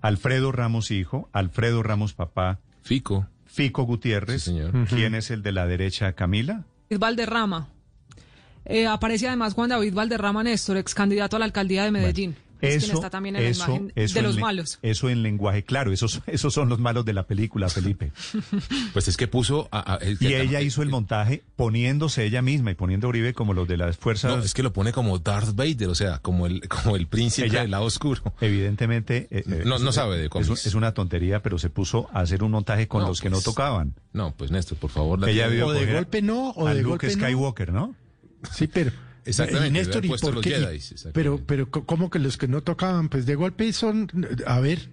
[0.01, 4.51] Alfredo Ramos hijo, Alfredo Ramos papá, Fico, Fico Gutiérrez,
[4.89, 6.65] ¿quién es el de la derecha, Camila?
[6.89, 7.69] Valderrama.
[8.65, 12.35] Eh, aparece además Juan David Valderrama Néstor, ex candidato a la alcaldía de Medellín.
[12.67, 14.79] Es quien está también en la imagen eso de en los le- malos.
[14.81, 18.11] Eso en lenguaje claro, esos, esos son los malos de la película, Felipe.
[18.93, 19.67] Pues es que puso.
[19.71, 23.09] a- a- es que Y ella hizo el montaje poniéndose ella misma y poniendo a
[23.09, 24.35] Uribe como los de las fuerzas.
[24.37, 27.47] No, es que lo pone como Darth Vader, o sea, como el, como el príncipe
[27.47, 28.21] Ella- del lado oscuro.
[28.41, 29.27] Evidentemente.
[29.31, 30.65] eh, eh, No- no es- sabe de es, cómics.
[30.65, 33.35] es una tontería, pero se puso a hacer un montaje con No, los que no
[33.37, 33.93] pues, tocaban.
[34.13, 35.19] No, pues Néstor, por favor.
[35.19, 37.13] la Ella vio O de golpe no, o de Luke golpe no.
[37.13, 37.95] Skywalker, ¿no?
[38.51, 38.91] Sí, pero.
[39.25, 40.49] Exactamente, Y Néstor, ¿y por qué?
[40.51, 40.79] Jedi,
[41.13, 43.09] pero, pero, ¿cómo que los que no tocaban?
[43.09, 44.09] Pues de golpe son.
[44.45, 44.89] A ver.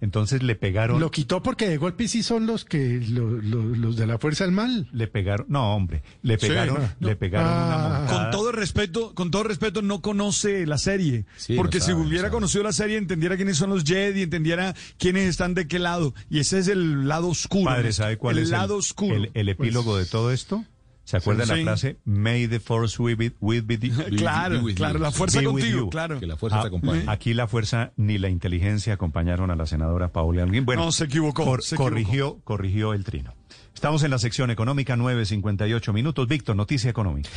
[0.00, 0.98] Entonces le pegaron.
[0.98, 3.00] Lo quitó porque de golpe sí son los que.
[3.08, 4.88] lo- lo- los de la fuerza del mal.
[4.92, 5.46] Le pegaron.
[5.48, 6.02] No, hombre.
[6.22, 6.48] Le Sí.
[6.48, 7.06] pegaron, No.
[7.08, 7.98] le pegaron una Ah.
[8.00, 8.22] montada.
[8.22, 11.24] Con todo respeto, con todo respeto, no conoce la serie.
[11.36, 14.74] Sí, porque no si hubiera no conocido la serie, entendiera quiénes son los Jedi, entendiera
[14.98, 16.14] quiénes están de qué lado.
[16.28, 17.66] Y ese es el lado oscuro.
[17.66, 17.92] Padre.
[17.92, 19.14] ¿sabe cuál el es lado el, oscuro?
[19.14, 20.64] el, el epílogo de todo esto?
[21.04, 21.50] ¿Se acuerda Sí.
[21.50, 21.98] de la frase?
[22.04, 23.78] May the force be with, with be-
[24.16, 25.02] Claro, with claro, you"?
[25.02, 25.90] la fuerza Be with contigo, you.
[25.90, 26.20] claro.
[26.20, 27.04] Que la fuerza te Ah, acompañe.
[27.08, 30.64] Aquí la fuerza ni la inteligencia acompañaron a la senadora Paola Alguín.
[30.64, 31.90] Bueno, No, se equivocó, cor- se equivocó.
[31.90, 33.34] corrigió, corrigió el trino.
[33.74, 36.28] Estamos en la sección económica, 9.58 minutos.
[36.28, 37.28] Víctor, noticia económica.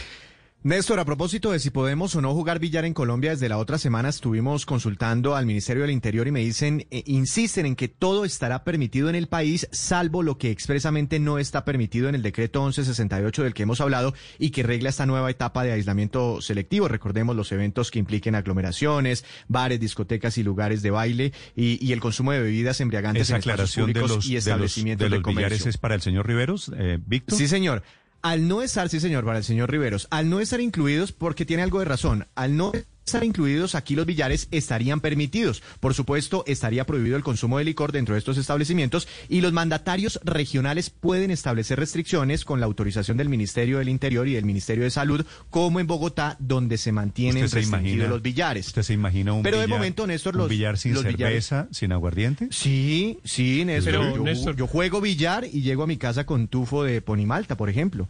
[0.65, 3.77] Néstor, a propósito de si podemos o no jugar billar en Colombia, desde la otra
[3.77, 8.25] semana estuvimos consultando al Ministerio del Interior y me dicen, eh, insisten en que todo
[8.25, 12.63] estará permitido en el país, salvo lo que expresamente no está permitido en el decreto
[12.63, 16.87] 1168 del que hemos hablado y que regla esta nueva etapa de aislamiento selectivo.
[16.87, 21.99] Recordemos los eventos que impliquen aglomeraciones, bares, discotecas y lugares de baile y, y el
[21.99, 25.05] consumo de bebidas embriagantes Esa en espacios aclaración de públicos los, y de los, establecimientos
[25.05, 25.69] de de, los billares comercio.
[25.69, 27.37] es para el señor Riveros, eh, Víctor.
[27.37, 27.83] Sí, señor.
[28.25, 31.61] Al no estar, sí, señor, para el señor Riveros, al no estar incluidos, porque tiene
[31.61, 32.71] algo de razón, al no
[33.05, 35.61] estar incluidos aquí los billares estarían permitidos.
[35.79, 40.19] Por supuesto, estaría prohibido el consumo de licor dentro de estos establecimientos y los mandatarios
[40.23, 44.89] regionales pueden establecer restricciones con la autorización del Ministerio del Interior y del Ministerio de
[44.89, 48.67] Salud, como en Bogotá, donde se mantienen ¿Usted se restringidos imagina- los billares.
[48.67, 51.45] ¿Usted se imagina un Pero de billar, momento, Néstor, un los- billar sin los billares-
[51.47, 52.47] cerveza, sin aguardiente?
[52.49, 53.93] Sí, sí, Néstor.
[53.93, 57.55] Pero, yo, Néstor- yo juego billar y llego a mi casa con tufo de ponimalta,
[57.55, 58.09] por ejemplo.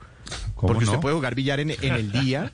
[0.56, 0.91] ¿Cómo Porque no?
[0.91, 2.53] usted puede jugar billar en, en el día.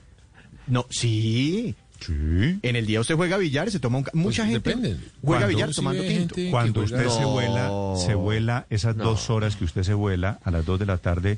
[0.65, 1.75] No, sí.
[2.09, 4.03] En el día usted juega billar y se toma un...
[4.03, 4.89] ca- Mucha Pues gente depende.
[5.21, 6.35] juega Cuando- billar sí tomando tinto.
[6.49, 9.03] Cuando usted se vuela, se vuela esas No.
[9.05, 11.38] dos horas que usted se vuela a las dos de la tarde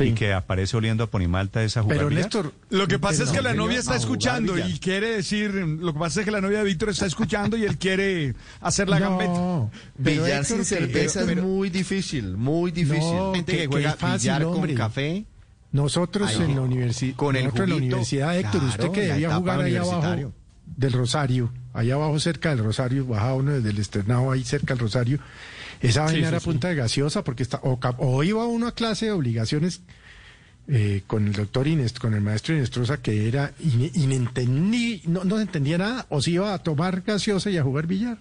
[0.00, 2.28] y que aparece oliendo a Ponimalta esa jugar billar.
[2.68, 5.98] Lo que pasa es que la no, novia está escuchando y quiere decir, lo que
[5.98, 9.08] pasa es que la novia de Víctor está escuchando y él quiere hacer la No,
[9.10, 9.70] gambeta.
[10.04, 13.00] pero Billar sin cerveza pero- es muy difícil, muy difícil.
[13.14, 14.74] No, gente que- juega fácil, billar con hombre.
[14.74, 15.24] café.
[15.72, 19.00] Nosotros Ahí, en la universidad, con el nosotros en la juguito, universidad, Héctor, usted que
[19.02, 20.32] debía jugar allá abajo
[20.76, 24.80] del Rosario, allá abajo cerca del Rosario, bajaba uno desde el externado ahí cerca del
[24.80, 25.20] Rosario,
[25.80, 26.44] esa vaina sí, era sí.
[26.46, 29.80] punta de gaseosa porque está, o iba uno a clase de obligaciones
[30.68, 35.36] eh, con el doctor Inés, con el maestro Inestrosa, que era in- inentendí, no, no
[35.36, 38.18] se entendía nada, o se iba a tomar gaseosa y a jugar billar.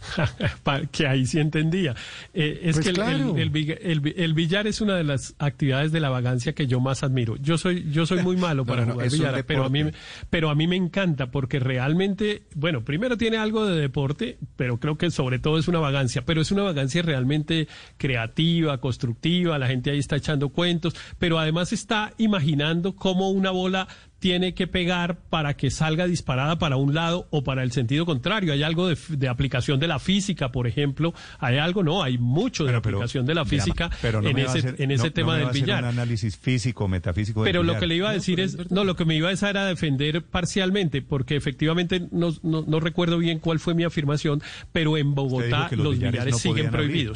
[0.92, 1.94] que ahí sí entendía.
[2.34, 3.34] Eh, es Pues que el, claro.
[3.36, 6.66] el- el biga- el- el billar es una de las actividades de la vagancia que
[6.66, 7.36] yo más admiro.
[7.36, 9.84] Yo soy, yo soy muy malo para no, jugar billar, pero a mí,
[10.30, 14.96] pero a mí me encanta porque realmente, bueno, primero tiene algo de deporte, pero creo
[14.98, 19.90] que sobre todo es una vagancia, pero es una vagancia realmente creativa, constructiva, la gente
[19.90, 25.54] ahí está echando cuentos, pero además está imaginando cómo una bola tiene que pegar para
[25.54, 28.52] que salga disparada para un lado o para el sentido contrario.
[28.52, 31.14] Hay algo de, aplicación de la física, por ejemplo.
[31.38, 34.74] Hay algo, no, hay mucho de aplicación de la física Pero no en ese, hacer-
[34.78, 35.82] en ese no- tema no me del va a hacer billar.
[35.84, 38.96] un análisis físico, metafísico del Pero lo que le iba a decir es, no, lo
[38.96, 43.38] que me iba a decir era defender parcialmente, porque efectivamente no, no, no recuerdo bien
[43.38, 47.12] cuál fue mi afirmación, pero en Bogotá los los billares billares no siguen abrir.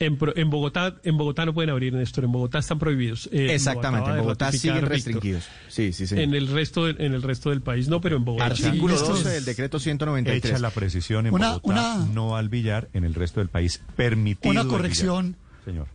[0.00, 2.24] En, pro- en Bogotá en Bogotá no pueden abrir, Néstor.
[2.24, 3.28] En Bogotá están prohibidos.
[3.32, 4.88] Eh, Exactamente, en Bogotá siguen Víctor.
[4.90, 5.44] restringidos.
[5.68, 6.20] Sí, sí, sí.
[6.20, 8.46] En el resto de- en el resto del país no, pero en Bogotá.
[8.46, 9.04] Artículo sí.
[9.06, 10.50] 12 del decreto 193.
[10.52, 13.82] Echa la precisión en Una- Bogotá, una- no al billar, en el resto del país
[13.94, 14.50] permitido.
[14.50, 15.36] Una corrección.
[15.64, 15.86] Señor.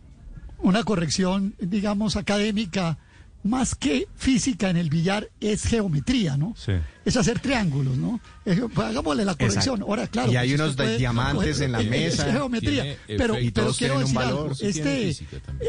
[0.62, 2.98] una corrección, digamos, académica,
[3.42, 6.54] más que física en el billar, es geometría, ¿no?
[6.58, 6.72] Sí.
[7.06, 8.20] Es hacer triángulos, ¿no?
[8.44, 9.76] Es- pues, hagámosle la corrección.
[9.76, 9.86] Exacto.
[9.86, 10.30] Ahora, claro.
[10.32, 12.32] Y hay pues, unos puede- diamantes en la es- es mesa.
[12.32, 12.82] geometría.
[12.82, 14.50] Tiene Pero, pero quiero decir valor.
[14.50, 14.56] algo.
[14.60, 15.16] Este,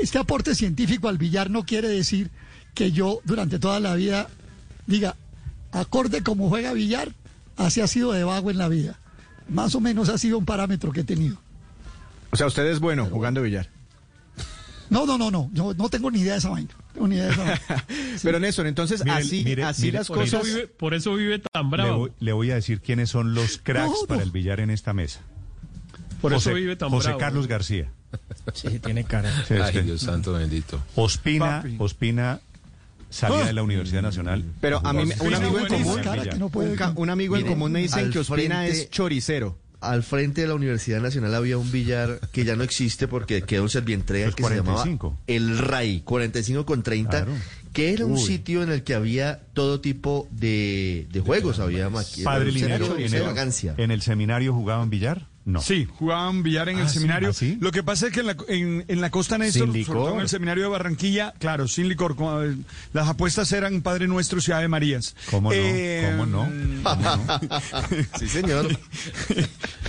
[0.02, 2.30] este aporte científico al billar no quiere decir
[2.74, 4.28] que yo durante toda la vida
[4.88, 5.16] diga,
[5.72, 7.14] acorde como juega billar,
[7.56, 9.00] así ha sido de vago en la vida.
[9.48, 11.38] Más o menos ha sido un parámetro que he tenido.
[12.32, 13.70] O sea, usted es bueno jugando billar.
[14.90, 15.50] No, no, no, no.
[15.54, 16.70] Yo no tengo ni idea de esa vaina.
[17.00, 17.62] No esa vaina.
[18.22, 20.54] Pero Néstor, entonces Mire, así, mire, así mire, las Por eso, cosas.
[20.54, 21.98] vive, por eso vive tan Le bravo.
[21.98, 24.08] voy, le voy a decir quiénes son los cracks No, no.
[24.08, 25.22] para el billar en esta mesa.
[26.22, 27.20] Por eso José, vive tan José bravo.
[27.20, 27.90] Carlos García.
[28.54, 29.32] Sí, tiene cara.
[29.48, 29.80] Sí, Ay, sí.
[29.82, 30.82] Dios santo bendito.
[30.96, 31.76] Ospina, Papi.
[31.80, 32.40] Ospina
[33.10, 33.46] salía Ah.
[33.48, 34.44] de la Universidad Nacional.
[34.60, 36.02] Pero a mí me- un amigo en común,
[36.96, 39.58] un, amigo en común me dicen que Ospina es choricero.
[39.82, 43.64] Al frente de la Universidad Nacional había un billar que ya no existe porque quedó
[43.64, 45.18] en Servientrega Los que se llamaba 45.
[45.28, 47.32] El RAI, 45 con 30, Claro.
[47.74, 48.22] que era un Uy.
[48.22, 51.60] sitio en el que había todo tipo de, de juegos.
[51.60, 55.28] Había maqui- Padre un centro en de el, en el seminario jugaban billar?
[55.44, 55.60] No.
[55.60, 57.30] Sí, jugaban billar en el Ah, sí, seminario.
[57.30, 57.58] ¿ah, sí?
[57.60, 60.14] Lo que pasa es que en la, en, en la costa Néstor, Sin sobre todo
[60.14, 62.16] en el seminario de Barranquilla, claro, sin licor.
[62.16, 62.56] como, eh,
[62.94, 65.16] las apuestas eran Padre Nuestro, Ciudad de Marías.
[65.32, 65.56] ¿Cómo no?
[65.58, 66.44] Eh, ¿Cómo no?
[66.84, 67.40] ¿Cómo no?
[68.20, 68.68] Sí, señor.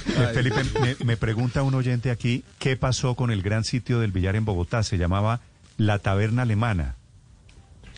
[0.05, 4.11] Eh, Felipe, me, me pregunta un oyente aquí, ¿qué pasó con el gran sitio del
[4.11, 4.83] billar en Bogotá?
[4.83, 5.41] Se llamaba
[5.77, 6.97] La Taberna Alemana.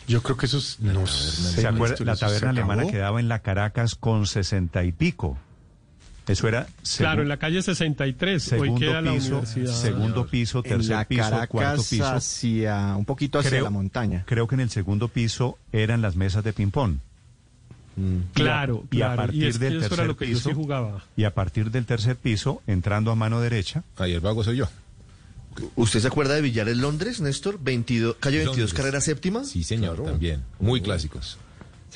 [0.07, 0.78] Yo creo que eso es...
[0.81, 1.94] No sé, ¿Se acuerda?
[1.94, 5.39] Néstor, La Taberna Alemana quedaba en la Caracas con sesenta y pico.
[6.26, 8.52] Eso era Claro, en la calle 63.
[8.52, 9.72] Hoy segundo queda la piso, universidad.
[9.74, 12.06] segundo piso, En tercer la piso, cuarto piso.
[12.06, 14.24] hacia un poquito hacia Creo- la montaña.
[14.26, 16.96] Creo que en el segundo piso eran las mesas de ping-pong.
[18.32, 19.16] Claro, Y a claro.
[19.16, 21.04] partir y es que del eso era tercer lo que yo piso- sí jugaba.
[21.16, 24.66] Y a partir del tercer piso, entrando a mano derecha, Ahí el vago soy yo.
[25.76, 27.60] ¿Usted se acuerda de billar en Londres, Néstor?
[27.62, 28.74] 22, calle 22, Londres.
[28.74, 29.44] carrera séptima.
[29.44, 30.42] Sí, señor, también.
[30.58, 31.38] Muy clásicos.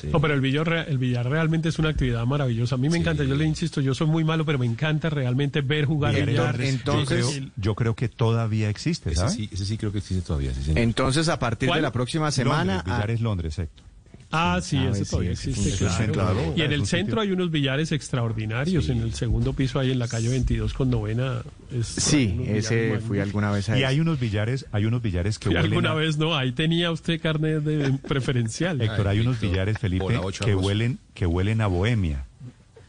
[0.07, 2.75] No, pero el billar, el billar realmente es una actividad maravillosa.
[2.75, 5.61] A mí me encanta, yo le insisto, yo soy muy malo, pero me encanta realmente
[5.61, 6.61] ver jugar billar en billar.
[6.61, 9.33] Entonces- yo, creo, yo creo que todavía existe, Ese ¿sabes?
[9.33, 10.53] sí, ese sí creo que existe todavía.
[10.53, 10.73] Sí.
[10.75, 11.79] Entonces, a partir ¿Cuál?
[11.79, 13.88] de la próxima semana, Londres, billar ah, es Londres, Héctor.
[14.31, 16.05] Ah, sí, Ah, ese sí, todavía sí, existe, claro.
[16.05, 16.53] sí, claro.
[16.55, 18.87] Y en el centro hay unos billares extraordinarios.
[18.89, 21.41] En el segundo piso, ahí en la calle 22 con novena.
[21.73, 23.19] es- sí, ese fui magníficos.
[23.21, 26.17] alguna vez a Y hay unos billares, hay unos billares que huelen alguna a- vez,
[26.17, 28.79] no, ahí tenía usted carnet de preferencial.
[28.81, 32.25] Héctor, hay Ay, unos billares, Felipe, que huelen, que huelen a bohemia.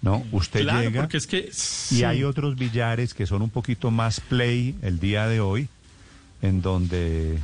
[0.02, 0.24] ¿No?
[0.32, 1.38] Usted claro, llega porque es que...
[1.50, 2.04] y sí.
[2.04, 5.68] hay otros billares que son un poquito más play el día de hoy,
[6.40, 7.36] en donde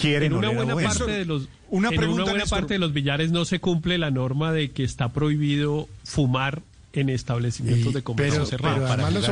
[0.00, 2.58] quieren en una buena parte de los Una en pregunta, una buena Néstor.
[2.60, 7.08] parte de los billares no se cumple la norma de que está prohibido fumar en
[7.08, 8.84] establecimientos Y- de comercio cerrado.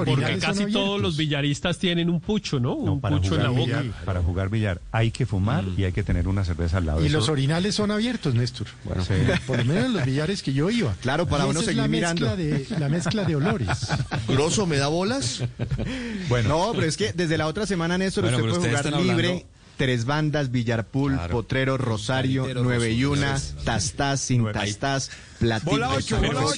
[0.05, 2.76] porque casi todos los billaristas tienen un pucho, ¿no?
[2.84, 3.81] No, un pucho en la boca.
[3.81, 7.02] billar, para jugar billar hay que fumar y hay que tener una cerveza al lado.
[7.02, 8.68] Y Eso- los orinales son abiertos, Néstor.
[8.84, 9.15] Bueno, Sí.
[9.49, 10.94] por lo menos en los billares que yo iba.
[11.00, 12.26] Claro, para uno seguir la mirando.
[12.26, 12.36] Mezcla
[12.76, 13.68] de, la mezcla de olores.
[14.28, 15.42] Grosso, ¿me da bolas?
[16.28, 19.28] Bueno, No, pero es que desde la otra semana, Néstor, Bueno, usted puede jugar libre.
[19.28, 21.32] hablando- Tres bandas, Villarpool, Claro.
[21.32, 23.39] Potrero, Rosario, Nueve y Una.
[23.65, 24.44] Tastás, sin.
[24.52, 26.52] Tastás, Platito, Bola bola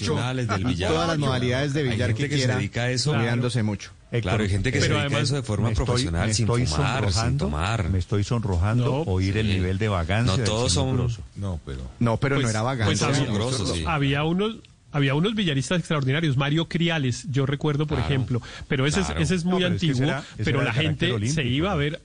[0.89, 3.13] todas las modalidades de billar que que se quiera, dedica a eso.
[3.15, 3.93] cuidándose mucho.
[4.13, 7.13] Héctor, Claro, hay gente que se dedica a eso de forma estoy- profesional, sin fumar,
[7.13, 7.91] sin tomar.
[7.91, 10.37] Me estoy sonrojando No, oír el nivel de vagancia.
[10.39, 11.09] No todos son...
[11.37, 11.81] No, pero...
[12.01, 13.07] No, pero Pues- no era vagancia.
[13.09, 13.85] pues había, sí.
[13.87, 14.57] había unos
[14.93, 19.21] había unos billaristas extraordinarios, Mario Criales, yo recuerdo, por Claro, ejemplo, pero ese, claro.
[19.21, 20.13] es, ese es No, muy es que antiguo,
[20.45, 21.99] pero la gente se iba a ¿no?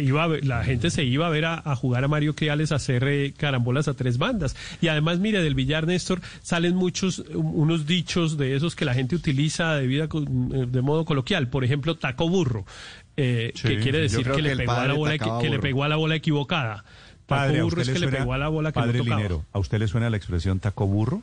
[0.00, 3.32] Iba la gente se iba a ver a, jugar a Mario Criales a hacer eh,
[3.36, 4.56] carambolas a tres bandas.
[4.80, 9.16] Y además, mire, del billar, Néstor, salen muchos, unos dichos de esos que la gente
[9.16, 11.48] utiliza de, vida, eh, de modo coloquial.
[11.48, 12.64] Por ejemplo, taco burro,
[13.16, 15.96] eh, que quiere decir que, le pegó, a la bola, que, le pegó a la
[15.96, 16.84] bola equivocada.
[17.26, 19.78] Padre, taco burro es que le pegó a la bola que padre no ¿a usted
[19.78, 21.22] le suena la expresión taco burro?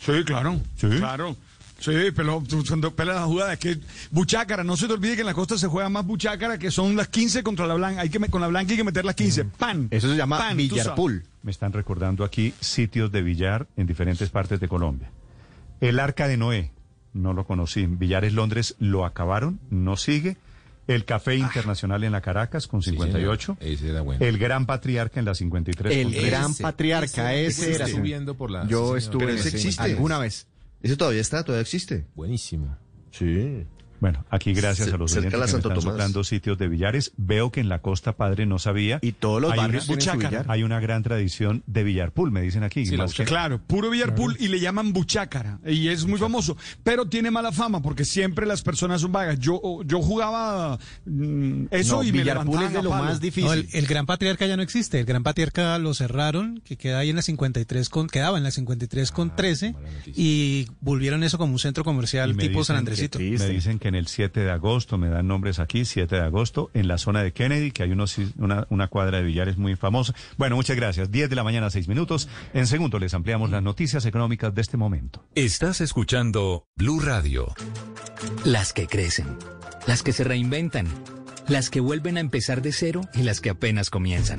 [0.00, 0.60] Sí, claro.
[0.76, 0.88] ¿Sí?
[0.88, 1.36] Claro.
[1.78, 3.78] Sí, pero cuando pela la jugada es que
[4.10, 6.96] buchácara, no se te olvide que en la costa se juega más buchácara, que son
[6.96, 8.00] las 15 contra la blanca.
[8.00, 9.44] Hay que con la blanca hay que meter las 15.
[9.44, 9.50] Mm.
[9.50, 9.88] ¡Pan!
[9.92, 10.58] Eso se llama pan,
[10.96, 11.24] pool.
[11.42, 15.10] Me están recordando aquí sitios de billar en diferentes partes de Colombia.
[15.80, 16.72] El Arca de Noé,
[17.12, 17.86] no lo conocí.
[17.86, 20.36] Billares Londres lo acabaron, no sigue.
[20.88, 21.36] El Café ah.
[21.36, 23.58] Internacional en la Caracas con 58.
[23.60, 24.24] ese era bueno.
[24.24, 25.96] El Gran Patriarca en la 53.
[25.96, 27.86] El Gran Patriarca, ese, era.
[27.86, 28.66] subiendo por la.
[28.66, 30.48] Yo estuve en ese alguna vez.
[30.82, 32.06] Ese todavía está, todavía existe.
[32.14, 32.76] Buenísimo.
[33.10, 33.66] Sí.
[34.00, 37.12] Bueno, aquí gracias a los oyentes que me están soplando sitios de billares.
[37.16, 38.98] Veo que en la costa padre no sabía.
[39.02, 42.84] Y todos los hay barrios una, Hay una gran tradición de billarpool, me dicen aquí.
[43.26, 45.58] Claro, puro billarpool y le llaman buchácara.
[45.66, 46.56] Y es muy famoso.
[46.84, 49.38] Pero tiene mala fama porque siempre las personas son vagas.
[49.38, 53.68] Yo, yo jugaba mm, eso y me levantaban es de lo más difícil.
[53.72, 55.00] el, Gran Patriarca ya no existe.
[55.00, 58.50] El Gran Patriarca lo cerraron, que queda ahí en la 53 con, quedaba en la
[58.50, 59.80] 53 con 13 ah,
[60.14, 63.18] y volvieron eso como un centro comercial tipo San Andresito.
[63.18, 66.70] me dicen que en el 7 de agosto, me dan nombres aquí, 7 de agosto,
[66.74, 70.14] en la zona de Kennedy, que hay unos, una, una cuadra de billares muy famosa.
[70.36, 71.10] Bueno, muchas gracias.
[71.10, 72.28] 10 de la mañana, 6 minutos.
[72.54, 75.24] En segundo les ampliamos las noticias económicas de este momento.
[75.34, 77.54] Estás escuchando Blue Radio.
[78.44, 79.26] Las que crecen,
[79.86, 80.86] las que se reinventan,
[81.48, 84.38] las que vuelven a empezar de cero y las que apenas comienzan,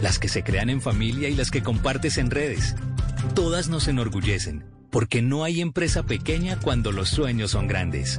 [0.00, 2.74] las que se crean en familia y las que compartes en redes.
[3.34, 8.18] Todas nos enorgullecen, porque no hay empresa pequeña cuando los sueños son grandes.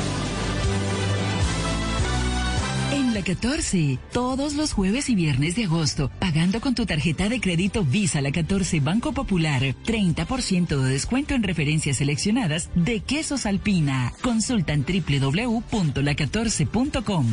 [3.23, 8.21] 14, todos los jueves y viernes de agosto, pagando con tu tarjeta de crédito Visa
[8.21, 14.13] La 14 Banco Popular, 30% de descuento en referencias seleccionadas de quesos alpina.
[14.21, 17.25] Consulta en www.la14.com.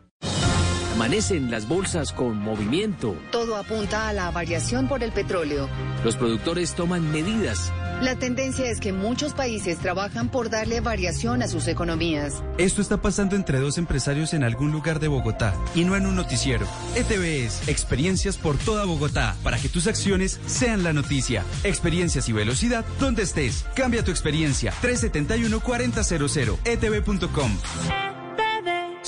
[0.99, 3.15] Amanecen las bolsas con movimiento.
[3.31, 5.69] Todo apunta a la variación por el petróleo.
[6.03, 7.71] Los productores toman medidas.
[8.01, 12.43] La tendencia es que muchos países trabajan por darle variación a sus economías.
[12.57, 16.17] Esto está pasando entre dos empresarios en algún lugar de Bogotá y no en un
[16.17, 16.67] noticiero.
[16.97, 21.45] ETVs, experiencias por toda Bogotá para que tus acciones sean la noticia.
[21.63, 23.65] Experiencias y velocidad donde estés.
[23.73, 24.73] Cambia tu experiencia.
[24.81, 27.51] 371 4000 etv.com.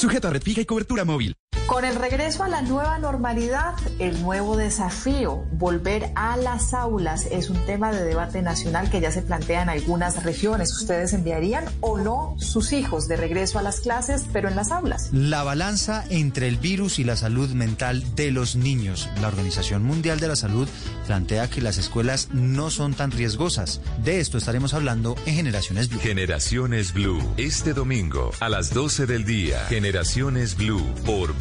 [0.02, 1.36] Sujeto a red fija y cobertura móvil.
[1.72, 7.50] Con el regreso a la nueva normalidad, el nuevo desafío, volver a las aulas, es
[7.50, 10.74] un tema de debate nacional que ya se plantea en algunas regiones.
[10.74, 15.12] ¿Ustedes enviarían o no sus hijos de regreso a las clases, pero en las aulas?
[15.14, 19.08] La balanza entre el virus y la salud mental de los niños.
[19.22, 20.68] La Organización Mundial de la Salud
[21.08, 23.80] plantea que las escuelas no son tan riesgosas.
[24.04, 26.02] De esto estaremos hablando en Generaciones Blue.
[26.02, 29.66] Generaciones Blue, este domingo a las 12 del día.
[29.70, 31.34] Generaciones Blue por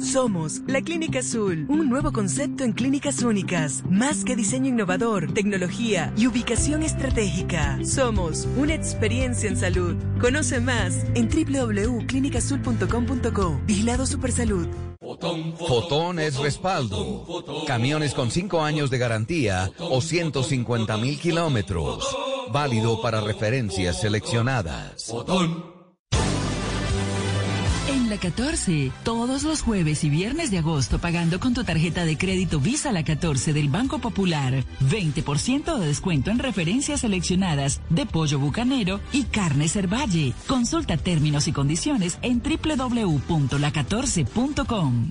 [0.00, 6.12] Somos la Clínica Azul, un nuevo concepto en clínicas únicas, más que diseño innovador, tecnología
[6.16, 7.78] y ubicación estratégica.
[7.84, 9.94] Somos una experiencia en salud.
[10.20, 13.60] Conoce más en www.clinicazul.com.co.
[13.64, 14.66] Vigilado Supersalud.
[15.56, 17.44] Fotón es respaldo.
[17.68, 22.04] Camiones con 5 años de garantía o 150 mil kilómetros.
[22.52, 25.12] Válido para referencias seleccionadas.
[28.08, 32.60] La 14, todos los jueves y viernes de agosto pagando con tu tarjeta de crédito
[32.60, 39.00] Visa la 14 del Banco Popular, 20% de descuento en referencias seleccionadas de pollo bucanero
[39.12, 40.34] y carne cervalle.
[40.46, 45.10] Consulta términos y condiciones en www.la14.com.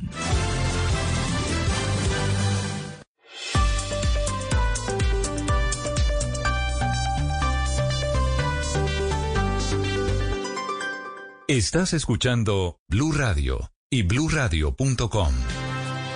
[11.48, 15.34] Estás escuchando Blue Radio y bluradio.com.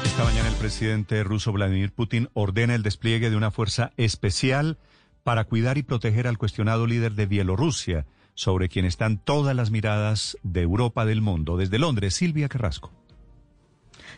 [0.03, 4.79] Esta mañana el presidente ruso Vladimir Putin ordena el despliegue de una fuerza especial
[5.22, 10.35] para cuidar y proteger al cuestionado líder de Bielorrusia, sobre quien están todas las miradas
[10.42, 11.58] de Europa del mundo.
[11.58, 12.92] Desde Londres, Silvia Carrasco.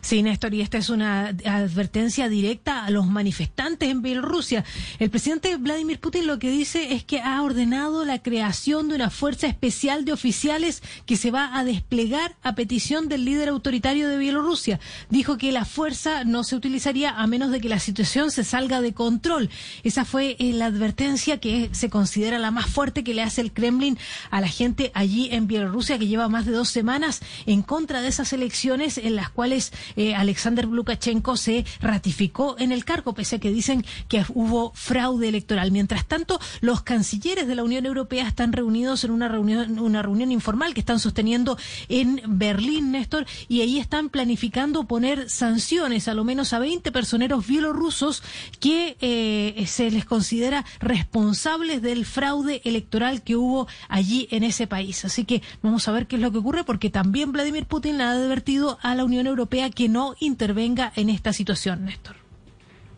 [0.04, 4.64] Sí, Néstor, y esta es una advertencia directa a los manifestantes en Bielorrusia.
[4.98, 9.10] El presidente Vladimir Putin lo que dice es que ha ordenado la creación de una
[9.10, 14.18] fuerza especial de oficiales que se va a desplegar a petición del líder autoritario de
[14.18, 14.80] Bielorrusia.
[15.08, 18.80] Dijo que la fuerza no se utilizaría a menos de que la situación se salga
[18.80, 19.50] de control.
[19.84, 23.52] Esa fue eh, la advertencia que se considera la más fuerte que le hace el
[23.52, 23.96] Kremlin
[24.32, 28.08] a la gente allí en Bielorrusia, que lleva más de dos semanas en contra de
[28.08, 33.38] esas elecciones en las cuales eh, Alexander Lukashenko se ratificó en el cargo, pese a
[33.38, 35.70] que dicen que hubo fraude electoral.
[35.72, 40.32] Mientras tanto, los cancilleres de la Unión Europea están reunidos en una reunión, una reunión
[40.32, 41.58] informal que están sosteniendo
[41.88, 47.46] en Berlín, Néstor, y ahí están planificando poner sanciones a lo menos a 20 personeros
[47.46, 48.22] bielorrusos
[48.60, 55.04] que eh, se les considera responsables del fraude electoral que hubo allí en ese país.
[55.04, 58.12] Así que vamos a ver qué es lo que ocurre, porque también Vladimir Putin ha
[58.12, 62.16] advertido a la Unión Europea que no intervenga en esta situación, Néstor.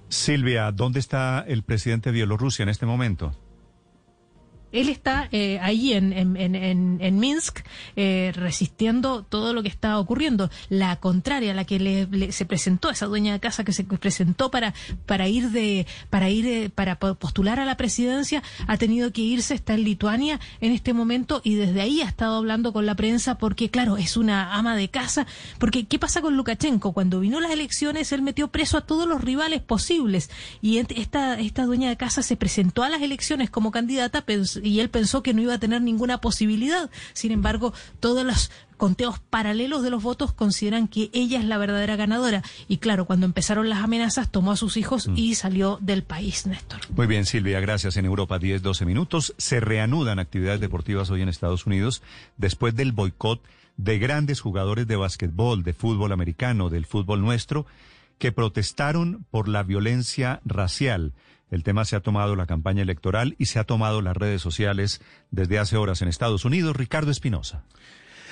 [0.09, 3.35] Silvia, ¿dónde está el presidente de Bielorrusia en este momento?
[4.75, 7.61] Él está eh, ahí en, en, Minsk
[7.95, 10.51] eh, resistiendo todo lo que está ocurriendo.
[10.69, 14.75] La contraria, la que le, se presentó, esa dueña de casa que se presentó para,
[15.07, 19.55] para ir de, para ir, eh, para postular a la presidencia, ha tenido que irse,
[19.55, 23.39] está en Lituania en este momento y desde ahí ha estado hablando con la prensa
[23.39, 25.27] porque, claro, es una ama de casa.
[25.59, 26.93] Porque, ¿qué pasa con Lukashenko?
[26.93, 31.65] Cuando vino las elecciones, él metió preso a todos los rivales posibles y esta, esta
[31.65, 34.25] dueña de casa se presentó a las elecciones como candidata,
[34.67, 36.91] y él pensó que no iba a tener ninguna posibilidad.
[37.13, 41.97] Sin embargo, todos los conteos paralelos de los votos consideran que ella es la verdadera
[41.97, 42.43] ganadora.
[42.69, 45.35] Y claro, cuando empezaron las amenazas, tomó a sus hijos y mm.
[45.35, 46.81] salió del país, Néstor.
[46.95, 47.97] Muy bien, Silvia, gracias.
[47.97, 49.35] En Europa, 10, 12 minutos.
[49.39, 52.03] Se reanudan actividades deportivas hoy en Estados Unidos
[52.37, 53.41] después del boicot
[53.77, 57.67] de grandes jugadores de básquetbol, de fútbol americano, del fútbol nuestro,
[58.19, 61.13] que protestaron por la violencia racial.
[61.51, 65.01] El tema se ha tomado la campaña electoral y se ha tomado las redes sociales
[65.31, 66.77] desde hace horas en Estados Unidos.
[66.77, 67.65] Ricardo Espinosa.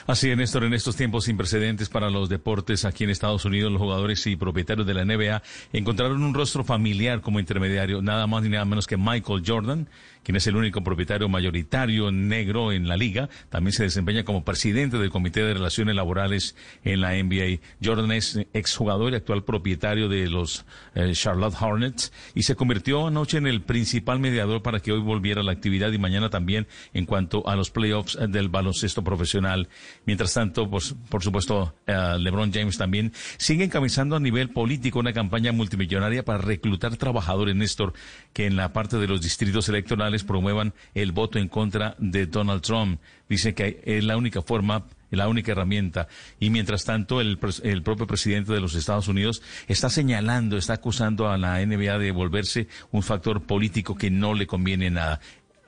[0.06, 3.70] Así es, Néstor, en estos tiempos sin precedentes para los deportes aquí en Estados Unidos,
[3.70, 8.42] los jugadores y propietarios de la NBA encontraron un rostro familiar como intermediario, nada más
[8.42, 9.88] ni nada menos que Michael Jordan,
[10.22, 13.28] quien es el único propietario mayoritario negro en la liga.
[13.48, 17.60] También se desempeña como presidente del Comité de Relaciones Laborales en la NBA.
[17.82, 23.38] Jordan es exjugador y actual propietario de los eh, Charlotte Hornets y se convirtió anoche
[23.38, 27.48] en el principal mediador para que hoy volviera la actividad y mañana también en cuanto
[27.48, 29.68] a los playoffs del baloncesto profesional.
[30.06, 35.12] Mientras tanto, pues, por supuesto, eh, LeBron James también sigue encabezando a nivel político una
[35.12, 37.92] campaña multimillonaria para reclutar trabajadores, Néstor,
[38.32, 42.62] que en la parte de los distritos electorales promuevan el voto en contra de Donald
[42.62, 43.00] Trump.
[43.28, 44.84] Dice que es la única forma
[45.16, 46.08] la única herramienta.
[46.40, 51.28] Y mientras tanto, el, el, propio presidente de los Estados Unidos está señalando, está acusando
[51.28, 55.20] a la NBA de volverse un factor político que no le conviene nada.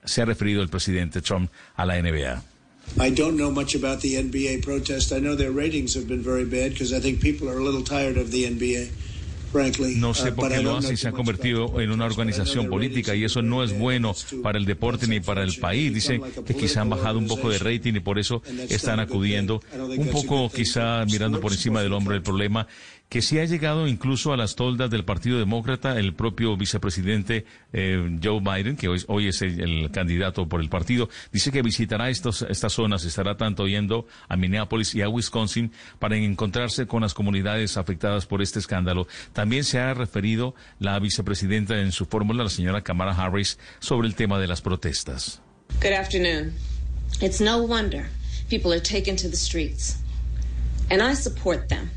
[0.04, 2.42] Se ha referido el presidente Trump a la NBA.
[2.98, 5.12] I don't know much about the NBA protest.
[5.12, 7.82] I know their ratings have been very bad because I think people are a little
[7.82, 8.90] tired of the NBA.
[9.96, 13.24] No sé uh, por qué lo hacen, se ha convertido en una organización política y
[13.24, 15.94] eso no es bueno para el deporte ni para el país.
[15.94, 19.60] Dicen que quizá han bajado un poco de rating y por eso están acudiendo
[19.96, 22.66] un poco quizá mirando por encima del hombro el problema
[23.08, 28.18] que sí ha llegado incluso a las toldas del Partido Demócrata, el propio vicepresidente eh,
[28.22, 32.72] Joe Biden, que hoy, es el, candidato por el partido, dice que visitará estos, estas
[32.72, 38.26] zonas, estará tanto yendo a Minneapolis y a Wisconsin para encontrarse con las comunidades afectadas
[38.26, 39.06] por este escándalo.
[39.32, 44.14] También se ha referido la vicepresidenta en su fórmula, la señora Kamala Harris, sobre el
[44.14, 45.40] tema de las protestas.
[45.80, 46.52] Good afternoon.
[47.20, 48.06] It's no wonder
[48.48, 49.98] people are taken to the streets.
[50.90, 51.90] And I support them.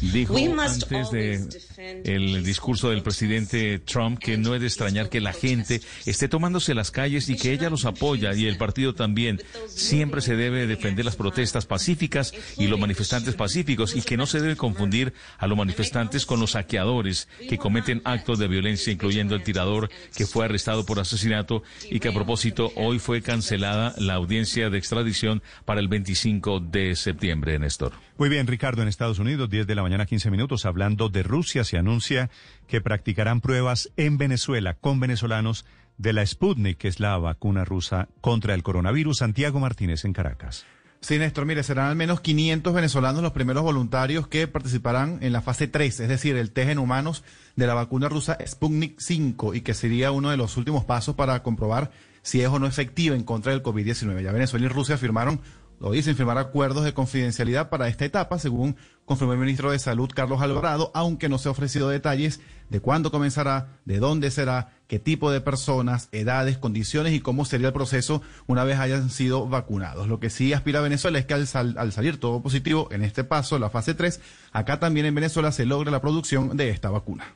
[0.00, 5.08] Dijo we must antes de el discurso del presidente Trump que no es de extrañar
[5.08, 8.94] que la gente esté tomándose las calles y que ella los apoya y el partido
[8.94, 9.40] también.
[9.68, 14.40] Siempre se debe defender las protestas pacíficas y los manifestantes pacíficos y que no se
[14.40, 19.44] debe confundir a los manifestantes con los saqueadores que cometen actos de violencia, incluyendo el
[19.44, 24.68] tirador que fue arrestado por asesinato y que a propósito hoy fue cancelada la audiencia
[24.70, 27.92] de extradición para el 25 de septiembre, Néstor.
[28.18, 31.62] Muy bien, Ricardo, en Estados Unidos, 10 de la mañana, 15 minutos, hablando de Rusia,
[31.68, 32.30] se anuncia
[32.66, 35.64] que practicarán pruebas en Venezuela con venezolanos
[35.98, 39.18] de la Sputnik, que es la vacuna rusa contra el coronavirus.
[39.18, 40.64] Santiago Martínez en Caracas.
[41.00, 45.42] Sí, Néstor, mire, serán al menos 500 venezolanos los primeros voluntarios que participarán en la
[45.42, 47.22] fase 3, es decir, el test en humanos
[47.54, 51.40] de la vacuna rusa Sputnik 5 y que sería uno de los últimos pasos para
[51.44, 54.22] comprobar si es o no efectiva en contra del COVID-19.
[54.22, 55.40] Ya Venezuela y Rusia firmaron
[55.80, 60.10] lo dicen firmar acuerdos de confidencialidad para esta etapa, según confirmó el ministro de Salud
[60.14, 64.98] Carlos Alvarado, aunque no se ha ofrecido detalles de cuándo comenzará, de dónde será, qué
[64.98, 70.08] tipo de personas, edades, condiciones y cómo sería el proceso una vez hayan sido vacunados.
[70.08, 73.58] Lo que sí aspira Venezuela es que al, al salir todo positivo en este paso,
[73.58, 74.20] la fase 3,
[74.52, 77.34] acá también en Venezuela se logre la producción de esta vacuna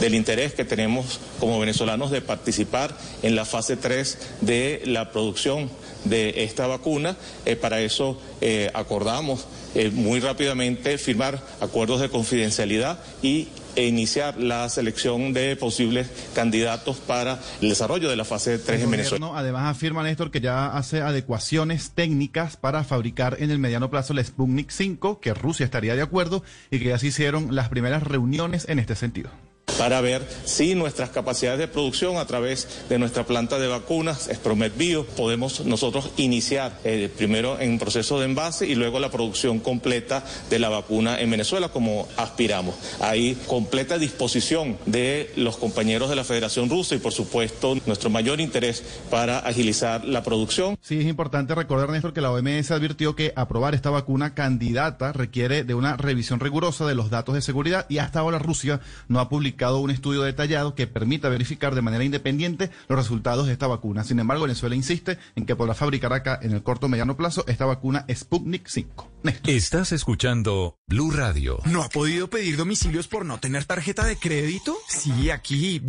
[0.00, 5.70] del interés que tenemos como venezolanos de participar en la fase 3 de la producción
[6.04, 7.16] de esta vacuna.
[7.44, 14.38] Eh, para eso eh, acordamos eh, muy rápidamente firmar acuerdos de confidencialidad y e iniciar
[14.38, 19.30] la selección de posibles candidatos para el desarrollo de la fase 3 en Venezuela.
[19.34, 24.22] Además afirma Néstor que ya hace adecuaciones técnicas para fabricar en el mediano plazo el
[24.22, 28.68] Sputnik 5, que Rusia estaría de acuerdo y que ya se hicieron las primeras reuniones
[28.68, 29.30] en este sentido
[29.78, 34.76] para ver si nuestras capacidades de producción a través de nuestra planta de vacunas, Spromet
[34.76, 40.24] Bio, podemos nosotros iniciar eh, primero en proceso de envase y luego la producción completa
[40.50, 42.74] de la vacuna en Venezuela como aspiramos.
[43.00, 48.40] Hay completa disposición de los compañeros de la Federación Rusa y por supuesto nuestro mayor
[48.40, 50.76] interés para agilizar la producción.
[50.80, 55.64] Sí, es importante recordar, Néstor, que la OMS advirtió que aprobar esta vacuna candidata requiere
[55.64, 59.28] de una revisión rigurosa de los datos de seguridad y hasta ahora Rusia no ha
[59.28, 64.04] publicado un estudio detallado que permita verificar de manera independiente los resultados de esta vacuna.
[64.04, 67.44] Sin embargo, Venezuela insiste en que podrá fabricar acá en el corto o mediano plazo
[67.46, 69.10] esta vacuna Sputnik 5.
[69.46, 71.58] Estás escuchando Blue Radio.
[71.66, 74.76] ¿No ha podido pedir domicilios por no tener tarjeta de crédito?
[74.88, 75.80] Sí, aquí.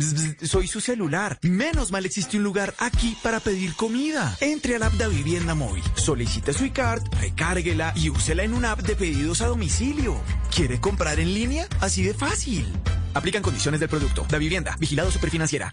[0.42, 1.38] soy su celular.
[1.42, 4.36] Menos mal existe un lugar aquí para pedir comida.
[4.40, 8.82] Entre al app de Vivienda Móvil, solicite su iCard, recárguela y úsela en una app
[8.82, 10.16] de pedidos a domicilio.
[10.54, 11.66] ¿Quiere comprar en línea?
[11.80, 12.66] Así de fácil.
[13.14, 14.26] Aplican condiciones del producto.
[14.32, 14.74] La vivienda.
[14.80, 15.72] Vigilado Superfinanciera.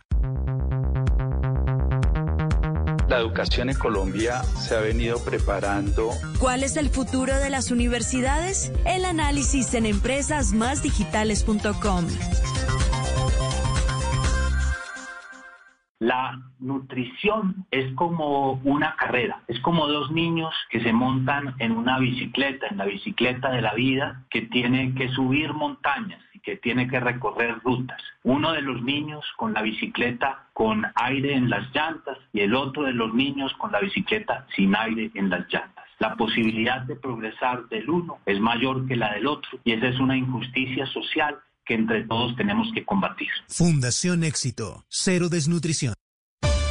[3.09, 6.11] La educación en Colombia se ha venido preparando.
[6.39, 8.71] ¿Cuál es el futuro de las universidades?
[8.85, 12.05] El análisis en empresasmásdigitales.com.
[15.97, 21.97] La nutrición es como una carrera, es como dos niños que se montan en una
[21.97, 26.99] bicicleta, en la bicicleta de la vida, que tiene que subir montañas que tiene que
[26.99, 28.01] recorrer rutas.
[28.23, 32.83] Uno de los niños con la bicicleta con aire en las llantas y el otro
[32.83, 35.85] de los niños con la bicicleta sin aire en las llantas.
[35.99, 39.99] La posibilidad de progresar del uno es mayor que la del otro y esa es
[39.99, 43.29] una injusticia social que entre todos tenemos que combatir.
[43.47, 45.93] Fundación Éxito, cero desnutrición.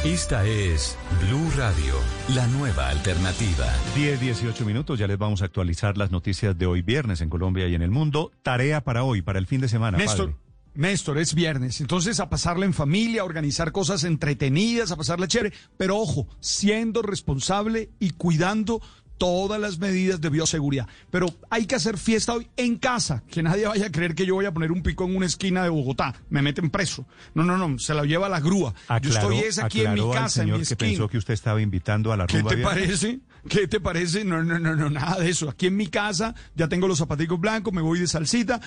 [0.03, 1.93] Esta es Blue Radio,
[2.33, 3.67] la nueva alternativa.
[3.93, 7.67] 10, 18 minutos, ya les vamos a actualizar las noticias de hoy viernes en Colombia
[7.67, 8.31] y en el mundo.
[8.41, 9.99] Tarea para hoy, para el fin de semana.
[9.99, 10.33] Néstor,
[10.73, 15.53] Néstor, es viernes, entonces a pasarla en familia, a organizar cosas entretenidas, a pasarla chévere,
[15.77, 18.81] pero ojo, siendo responsable y cuidando
[19.21, 20.87] todas las medidas de bioseguridad.
[21.11, 24.33] Pero hay que hacer fiesta hoy en casa, que nadie vaya a creer que yo
[24.33, 27.05] voy a poner un pico en una esquina de Bogotá, me meten preso.
[27.35, 28.73] No, no, no, se la lleva la grúa.
[28.99, 32.11] yo estoy es aquí en mi casa, en mi que pensó que usted estaba invitando
[32.11, 32.49] a la rumba.
[32.49, 33.19] ¿Qué te parece?
[33.47, 34.25] ¿Qué te parece?
[34.25, 35.47] No, no, no, no, nada de eso.
[35.47, 38.59] Aquí en mi casa ya tengo los zapaticos blancos, me voy de salsita,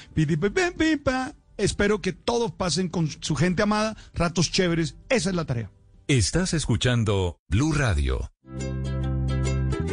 [1.57, 4.95] Espero que todos pasen con su gente amada ratos chéveres.
[5.09, 5.71] Esa es la tarea.
[6.07, 8.31] Estás escuchando Blue Radio.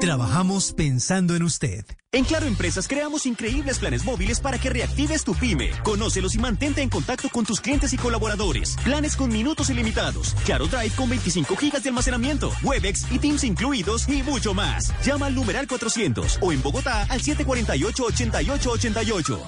[0.00, 1.86] Trabajamos pensando en usted.
[2.12, 5.70] En Claro Empresas creamos increíbles planes móviles para que reactives tu pyme.
[5.82, 8.76] Conócelos y mantente en contacto con tus clientes y colaboradores.
[8.84, 10.34] Planes con minutos ilimitados.
[10.44, 12.52] Claro Drive con 25 gigas de almacenamiento.
[12.62, 14.92] Webex y Teams incluidos y mucho más.
[15.02, 19.46] Llama al numeral 400 o en Bogotá al 748-8888.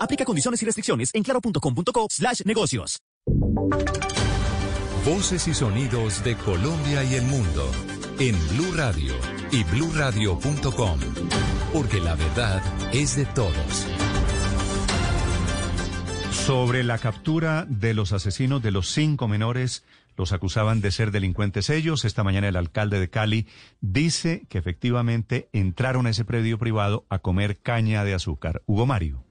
[0.00, 3.00] Aplica condiciones y restricciones en claro.com.co slash negocios.
[5.04, 7.70] Voces y sonidos de Colombia y el mundo
[8.18, 9.12] en Blue Radio
[9.50, 11.00] y bluradio.com,
[11.72, 13.86] porque la verdad es de todos.
[16.30, 19.84] Sobre la captura de los asesinos de los cinco menores,
[20.16, 22.04] los acusaban de ser delincuentes ellos.
[22.04, 23.46] Esta mañana el alcalde de Cali
[23.80, 28.62] dice que efectivamente entraron a ese predio privado a comer caña de azúcar.
[28.66, 29.27] Hugo Mario.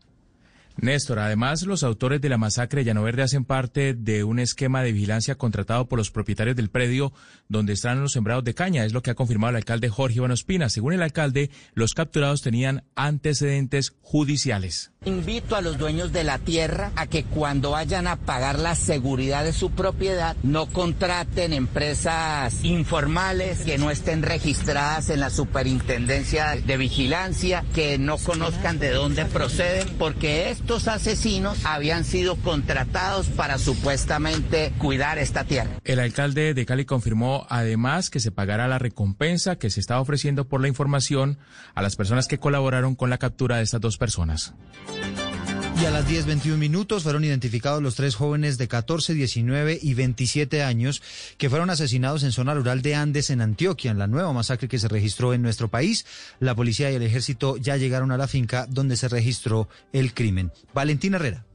[0.80, 4.84] Néstor, además los autores de la masacre de Llano Verde hacen parte de un esquema
[4.84, 7.14] de vigilancia contratado por los propietarios del predio
[7.50, 10.32] donde están los sembrados de caña, es lo que ha confirmado el alcalde Jorge Iván
[10.32, 10.70] Ospina.
[10.70, 14.92] Según el alcalde, los capturados tenían antecedentes judiciales.
[15.08, 19.46] Invito a los dueños de la tierra a que cuando vayan a pagar la seguridad
[19.46, 26.78] de su propiedad no contraten empresas informales que no estén registradas en la superintendencia de
[26.78, 33.58] vigilancia, que no conozcan de dónde proceden, porque esto estos asesinos habían sido contratados para
[33.58, 35.70] supuestamente cuidar esta tierra.
[35.86, 40.46] El alcalde de Cali confirmó además que se pagará la recompensa que se está ofreciendo
[40.50, 41.38] por la información
[41.74, 44.56] a las personas que colaboraron con la captura de estas dos personas.
[45.80, 50.64] Y a las 10.21 minutos fueron identificados los tres jóvenes de 14, 19 y 27
[50.64, 51.04] años
[51.38, 54.80] que fueron asesinados en zona rural de Andes, en Antioquia, en la nueva masacre que
[54.80, 56.08] se registró en nuestro país.
[56.40, 60.52] La policía y el ejército ya llegaron a la finca donde se registró el crimen.
[60.74, 61.47] Valentina Herrera.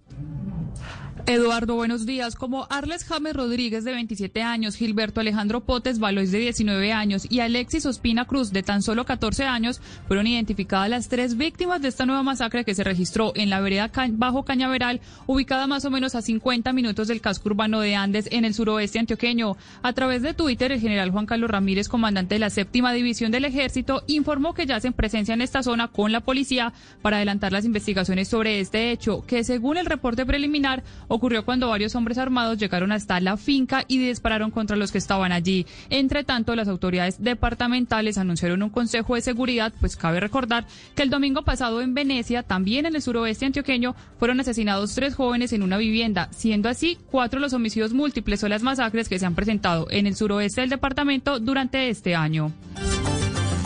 [1.27, 2.35] Eduardo, buenos días.
[2.35, 7.39] Como Arles James Rodríguez, de 27 años, Gilberto Alejandro Potes Valois, de 19 años, y
[7.39, 12.07] Alexis Ospina Cruz, de tan solo 14 años, fueron identificadas las tres víctimas de esta
[12.07, 16.23] nueva masacre que se registró en la vereda Bajo Cañaveral, ubicada más o menos a
[16.23, 19.57] 50 minutos del casco urbano de Andes, en el suroeste antioqueño.
[19.83, 23.45] A través de Twitter, el general Juan Carlos Ramírez, comandante de la séptima división del
[23.45, 27.65] ejército, informó que ya hacen presencia en esta zona con la policía para adelantar las
[27.65, 33.21] investigaciones sobre este hecho, que según el preliminar, ocurrió cuando varios hombres armados llegaron hasta
[33.21, 35.67] la finca y dispararon contra los que estaban allí.
[35.89, 41.11] Entre tanto, las autoridades departamentales anunciaron un consejo de seguridad, pues cabe recordar que el
[41.11, 45.79] domingo pasado en Venecia, también en el suroeste antioqueño, fueron asesinados tres jóvenes en una
[45.79, 50.07] vivienda, siendo así cuatro los homicidios múltiples o las masacres que se han presentado en
[50.07, 52.53] el suroeste del departamento durante este año.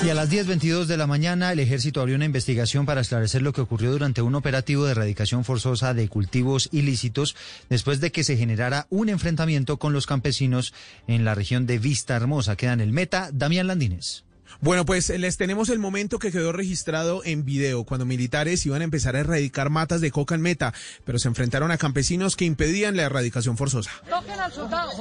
[0.05, 3.53] Y a las 10.22 de la mañana el ejército abrió una investigación para esclarecer lo
[3.53, 7.35] que ocurrió durante un operativo de erradicación forzosa de cultivos ilícitos
[7.71, 10.75] después de que se generara un enfrentamiento con los campesinos
[11.09, 12.57] en la región de Vista Hermosa.
[12.57, 14.26] Queda en el meta Damián Landines.
[14.61, 18.85] Bueno, pues les tenemos el momento que quedó registrado en video, cuando militares iban a
[18.85, 20.73] empezar a erradicar matas de coca en meta,
[21.05, 23.91] pero se enfrentaron a campesinos que impedían la erradicación forzosa.
[24.09, 24.93] Toquen al soldado,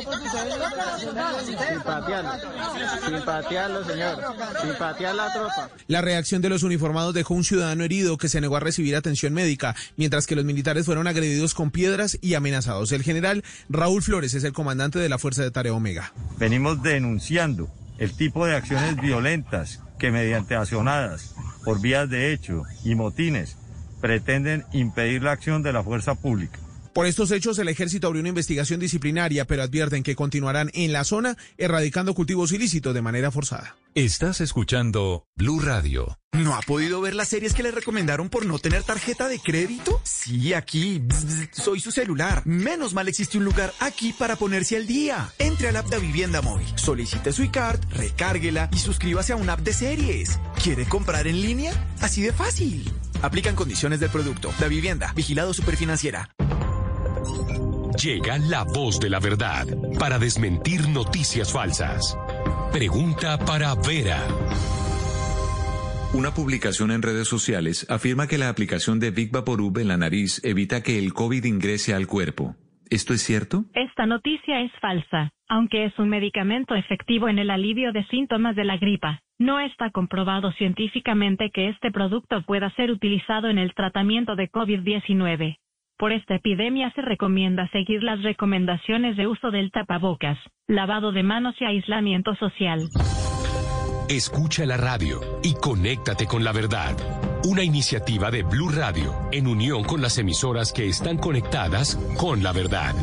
[3.06, 4.18] Sin patearlo, señor,
[4.62, 5.70] sin patear la tropa.
[5.88, 9.34] La reacción de los uniformados dejó un ciudadano herido que se negó a recibir atención
[9.34, 12.92] médica, mientras que los militares fueron agredidos con piedras y amenazados.
[12.92, 16.12] El general Raúl Flores es el comandante de la Fuerza de Tarea Omega.
[16.38, 22.95] Venimos denunciando el tipo de acciones violentas que mediante accionadas por vías de hecho y
[22.95, 23.58] motines
[24.01, 26.60] pretenden impedir la acción de la fuerza pública.
[26.95, 31.03] Por estos hechos, el ejército abrió una investigación disciplinaria, pero advierten que continuarán en la
[31.03, 33.76] zona erradicando cultivos ilícitos de manera forzada.
[33.95, 36.17] Estás escuchando Blue Radio.
[36.31, 39.99] ¿No ha podido ver las series que le recomendaron por no tener tarjeta de crédito?
[40.06, 41.03] Sí, aquí.
[41.51, 42.44] soy su celular.
[42.45, 45.33] Menos mal existe un lugar aquí para ponerse al día.
[45.38, 49.60] Entre al app de Vivienda Móvil, solicite su iCard, recárguela y suscríbase a una app
[49.60, 50.40] de series.
[50.63, 51.74] ¿Quiere comprar en línea?
[51.99, 52.90] Así de fácil.
[53.22, 54.53] Aplican condiciones del producto.
[54.61, 56.29] La vivienda, vigilado superfinanciera.
[58.02, 59.66] Llega la voz de la verdad
[60.00, 62.18] para desmentir noticias falsas.
[62.72, 64.22] Pregunta para Vera.
[66.14, 70.42] Una publicación en redes sociales afirma que la aplicación de Big Vaporub en la nariz
[70.46, 72.56] evita que el COVID ingrese al cuerpo.
[72.90, 73.66] ¿Esto es cierto?
[73.74, 75.32] Esta noticia es falsa.
[75.48, 79.90] Aunque es un medicamento efectivo en el alivio de síntomas de la gripa, no está
[79.92, 85.58] comprobado científicamente que este producto pueda ser utilizado en el tratamiento de COVID-19.
[85.97, 91.56] Por esta epidemia se recomienda seguir las recomendaciones de uso del tapabocas, lavado de manos
[91.61, 92.90] y aislamiento social.
[94.10, 96.95] Escucha la radio y conéctate con la verdad.
[97.45, 102.51] Una iniciativa de Blue Radio en unión con las emisoras que están conectadas con la
[102.51, 102.94] verdad.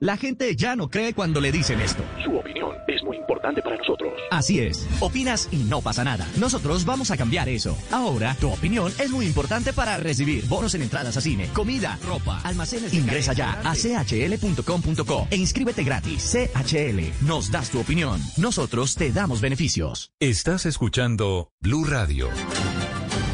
[0.00, 2.02] La gente ya no cree cuando le dicen esto.
[2.24, 3.00] Su opinión es
[3.42, 4.12] importante para nosotros.
[4.30, 4.86] Así es.
[5.00, 6.28] Opinas y no pasa nada.
[6.38, 7.76] Nosotros vamos a cambiar eso.
[7.90, 12.40] Ahora, tu opinión es muy importante para recibir bonos en entradas a cine, comida, ropa,
[12.44, 12.94] almacenes.
[12.94, 16.32] Ingresa ya a chl.com.co e inscríbete gratis.
[16.32, 18.20] CHL, nos das tu opinión.
[18.36, 20.12] Nosotros te damos beneficios.
[20.20, 22.28] Estás escuchando Blue Radio.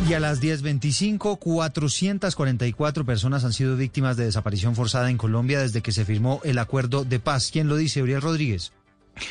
[0.09, 5.83] Y a las 10.25, 444 personas han sido víctimas de desaparición forzada en Colombia desde
[5.83, 7.51] que se firmó el acuerdo de paz.
[7.53, 8.73] ¿Quién lo dice, Uriel Rodríguez?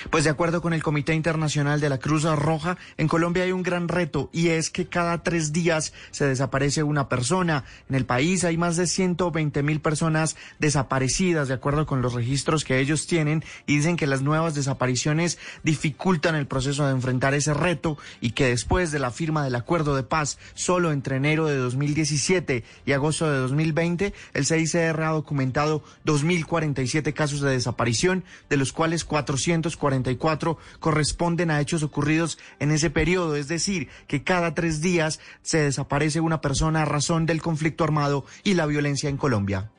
[0.09, 3.63] Pues de acuerdo con el Comité Internacional de la Cruz Roja, en Colombia hay un
[3.63, 7.63] gran reto y es que cada tres días se desaparece una persona.
[7.89, 12.63] En el país hay más de 120 mil personas desaparecidas, de acuerdo con los registros
[12.63, 17.53] que ellos tienen, y dicen que las nuevas desapariciones dificultan el proceso de enfrentar ese
[17.53, 21.57] reto y que después de la firma del acuerdo de paz, solo entre enero de
[21.57, 28.73] 2017 y agosto de 2020, el CICR ha documentado 2.047 casos de desaparición, de los
[28.73, 34.81] cuales 400 44 corresponden a hechos ocurridos en ese periodo, es decir, que cada tres
[34.81, 39.71] días se desaparece una persona a razón del conflicto armado y la violencia en Colombia.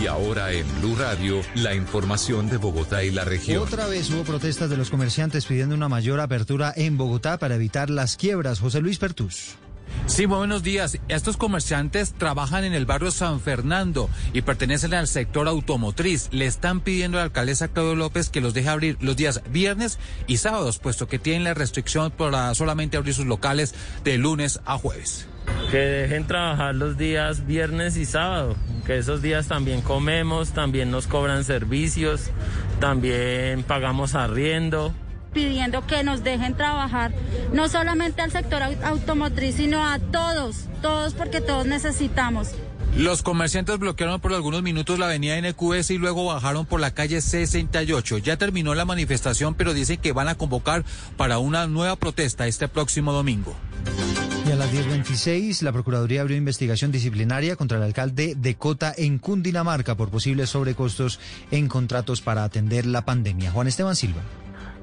[0.00, 3.62] Y ahora en Blue Radio, la información de Bogotá y la región.
[3.62, 7.88] Otra vez hubo protestas de los comerciantes pidiendo una mayor apertura en Bogotá para evitar
[7.88, 8.60] las quiebras.
[8.60, 9.56] José Luis Pertus.
[10.06, 10.98] Sí, buenos días.
[11.08, 16.28] Estos comerciantes trabajan en el barrio San Fernando y pertenecen al sector automotriz.
[16.30, 19.98] Le están pidiendo a la alcaldesa Claudio López que los deje abrir los días viernes
[20.26, 24.76] y sábados, puesto que tienen la restricción para solamente abrir sus locales de lunes a
[24.76, 25.26] jueves.
[25.70, 31.06] Que dejen trabajar los días viernes y sábado, que esos días también comemos, también nos
[31.06, 32.30] cobran servicios,
[32.78, 34.94] también pagamos arriendo
[35.34, 37.12] pidiendo que nos dejen trabajar,
[37.52, 42.52] no solamente al sector automotriz, sino a todos, todos porque todos necesitamos.
[42.96, 47.20] Los comerciantes bloquearon por algunos minutos la avenida NQS y luego bajaron por la calle
[47.20, 48.18] 68.
[48.18, 50.84] Ya terminó la manifestación, pero dicen que van a convocar
[51.16, 53.56] para una nueva protesta este próximo domingo.
[54.46, 59.18] Y a las 10.26, la Procuraduría abrió investigación disciplinaria contra el alcalde de Cota en
[59.18, 61.18] Cundinamarca por posibles sobrecostos
[61.50, 63.50] en contratos para atender la pandemia.
[63.50, 64.22] Juan Esteban Silva.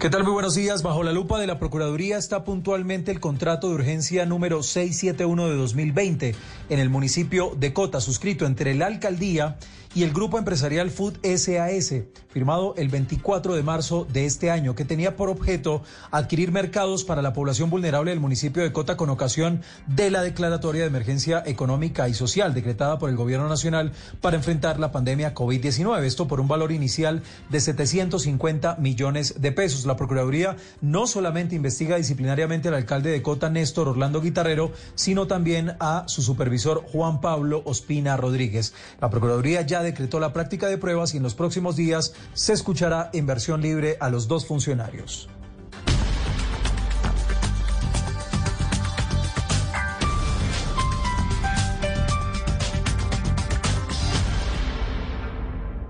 [0.01, 0.23] ¿Qué tal?
[0.23, 0.81] Muy buenos días.
[0.81, 5.55] Bajo la lupa de la Procuraduría está puntualmente el contrato de urgencia número 671 de
[5.55, 6.35] 2020
[6.69, 9.57] en el municipio de Cota, suscrito entre la alcaldía
[9.99, 11.93] el grupo empresarial Food SAS,
[12.29, 17.21] firmado el 24 de marzo de este año, que tenía por objeto adquirir mercados para
[17.21, 22.07] la población vulnerable del municipio de Cota con ocasión de la declaratoria de emergencia económica
[22.07, 23.91] y social decretada por el gobierno nacional
[24.21, 26.03] para enfrentar la pandemia COVID-19.
[26.03, 29.85] Esto por un valor inicial de 750 millones de pesos.
[29.85, 35.75] La Procuraduría no solamente investiga disciplinariamente al alcalde de Cota, Néstor Orlando Guitarrero, sino también
[35.81, 38.73] a su supervisor Juan Pablo Ospina Rodríguez.
[39.01, 43.09] La Procuraduría ya decretó la práctica de pruebas y en los próximos días se escuchará
[43.13, 45.29] en versión libre a los dos funcionarios.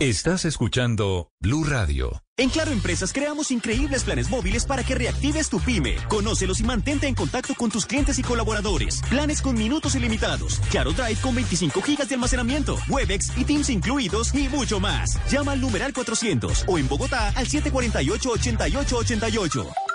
[0.01, 2.23] Estás escuchando Blue Radio.
[2.35, 5.95] En Claro Empresas creamos increíbles planes móviles para que reactives tu pyme.
[6.07, 9.03] Conócelos y mantente en contacto con tus clientes y colaboradores.
[9.11, 10.59] Planes con minutos ilimitados.
[10.71, 12.79] Claro Drive con 25 gigas de almacenamiento.
[12.89, 15.19] Webex y Teams incluidos y mucho más.
[15.29, 19.90] Llama al numeral 400 o en Bogotá al 748-8888.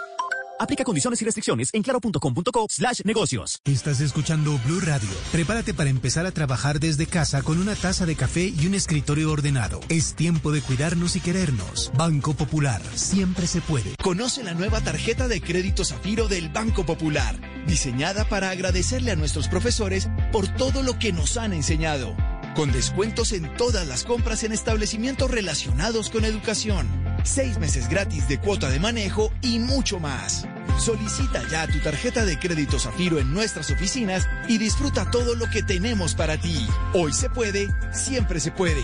[0.58, 3.60] Aplica condiciones y restricciones en claro.com.co slash negocios.
[3.64, 5.08] Estás escuchando Blue Radio.
[5.32, 9.30] Prepárate para empezar a trabajar desde casa con una taza de café y un escritorio
[9.30, 9.80] ordenado.
[9.88, 11.90] Es tiempo de cuidarnos y querernos.
[11.96, 12.82] Banco Popular.
[12.94, 13.94] Siempre se puede.
[14.02, 17.38] Conoce la nueva tarjeta de crédito Zafiro del Banco Popular.
[17.66, 22.16] Diseñada para agradecerle a nuestros profesores por todo lo que nos han enseñado.
[22.54, 28.38] Con descuentos en todas las compras en establecimientos relacionados con educación seis meses gratis de
[28.38, 30.46] cuota de manejo y mucho más.
[30.78, 35.62] Solicita ya tu tarjeta de crédito Zafiro en nuestras oficinas y disfruta todo lo que
[35.62, 36.66] tenemos para ti.
[36.94, 38.82] Hoy se puede, siempre se puede.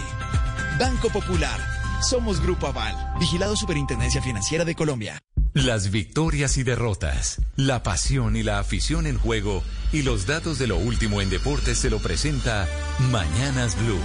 [0.78, 1.60] Banco Popular.
[2.02, 5.18] Somos Grupo Aval, vigilado Superintendencia Financiera de Colombia.
[5.54, 10.66] Las victorias y derrotas, la pasión y la afición en juego y los datos de
[10.66, 12.66] lo último en deportes se lo presenta
[13.10, 14.00] Mañanas Blue.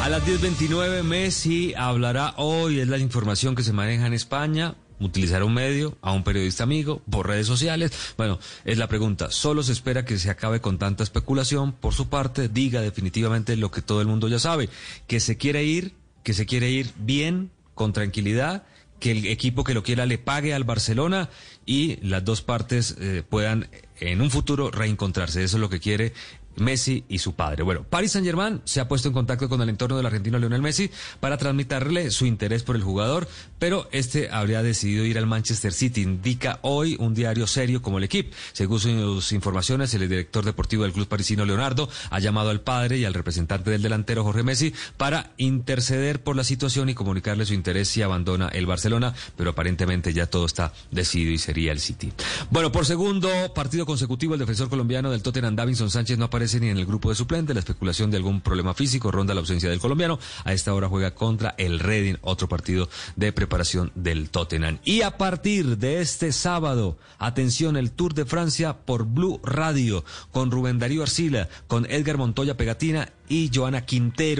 [0.00, 5.44] A las 10.29 Messi hablará hoy, es la información que se maneja en España, utilizar
[5.44, 7.92] un medio, a un periodista amigo, por redes sociales.
[8.16, 9.30] Bueno, es la pregunta.
[9.30, 11.72] Solo se espera que se acabe con tanta especulación.
[11.72, 14.70] Por su parte, diga definitivamente lo que todo el mundo ya sabe,
[15.06, 18.64] que se quiere ir, que se quiere ir bien, con tranquilidad
[19.00, 21.30] que el equipo que lo quiera le pague al Barcelona
[21.66, 23.68] y las dos partes eh, puedan
[23.98, 25.42] en un futuro reencontrarse.
[25.42, 26.12] Eso es lo que quiere
[26.56, 27.62] Messi y su padre.
[27.62, 30.62] Bueno, Paris Saint Germain se ha puesto en contacto con el entorno del argentino Lionel
[30.62, 35.72] Messi para transmitirle su interés por el jugador, pero este habría decidido ir al Manchester
[35.72, 38.34] City, indica hoy un diario serio como el equipo.
[38.52, 43.04] Según sus informaciones, el director deportivo del club parisino Leonardo ha llamado al padre y
[43.04, 47.88] al representante del delantero Jorge Messi para interceder por la situación y comunicarle su interés
[47.88, 52.12] si abandona el Barcelona, pero aparentemente ya todo está decidido y sería el City.
[52.50, 56.70] Bueno, por segundo partido consecutivo, el defensor colombiano del Tottenham, Davinson Sánchez, no aparece ni
[56.70, 57.52] en el grupo de suplente.
[57.52, 60.18] La especulación de algún problema físico ronda la ausencia del colombiano.
[60.44, 64.78] A esta hora juega contra el Reading, otro partido de preparación del Tottenham.
[64.82, 70.50] Y a partir de este sábado, atención, el Tour de Francia por Blue Radio, con
[70.50, 74.38] Rubén Darío Arcila, con Edgar Montoya Pegatina y Joana Quintero.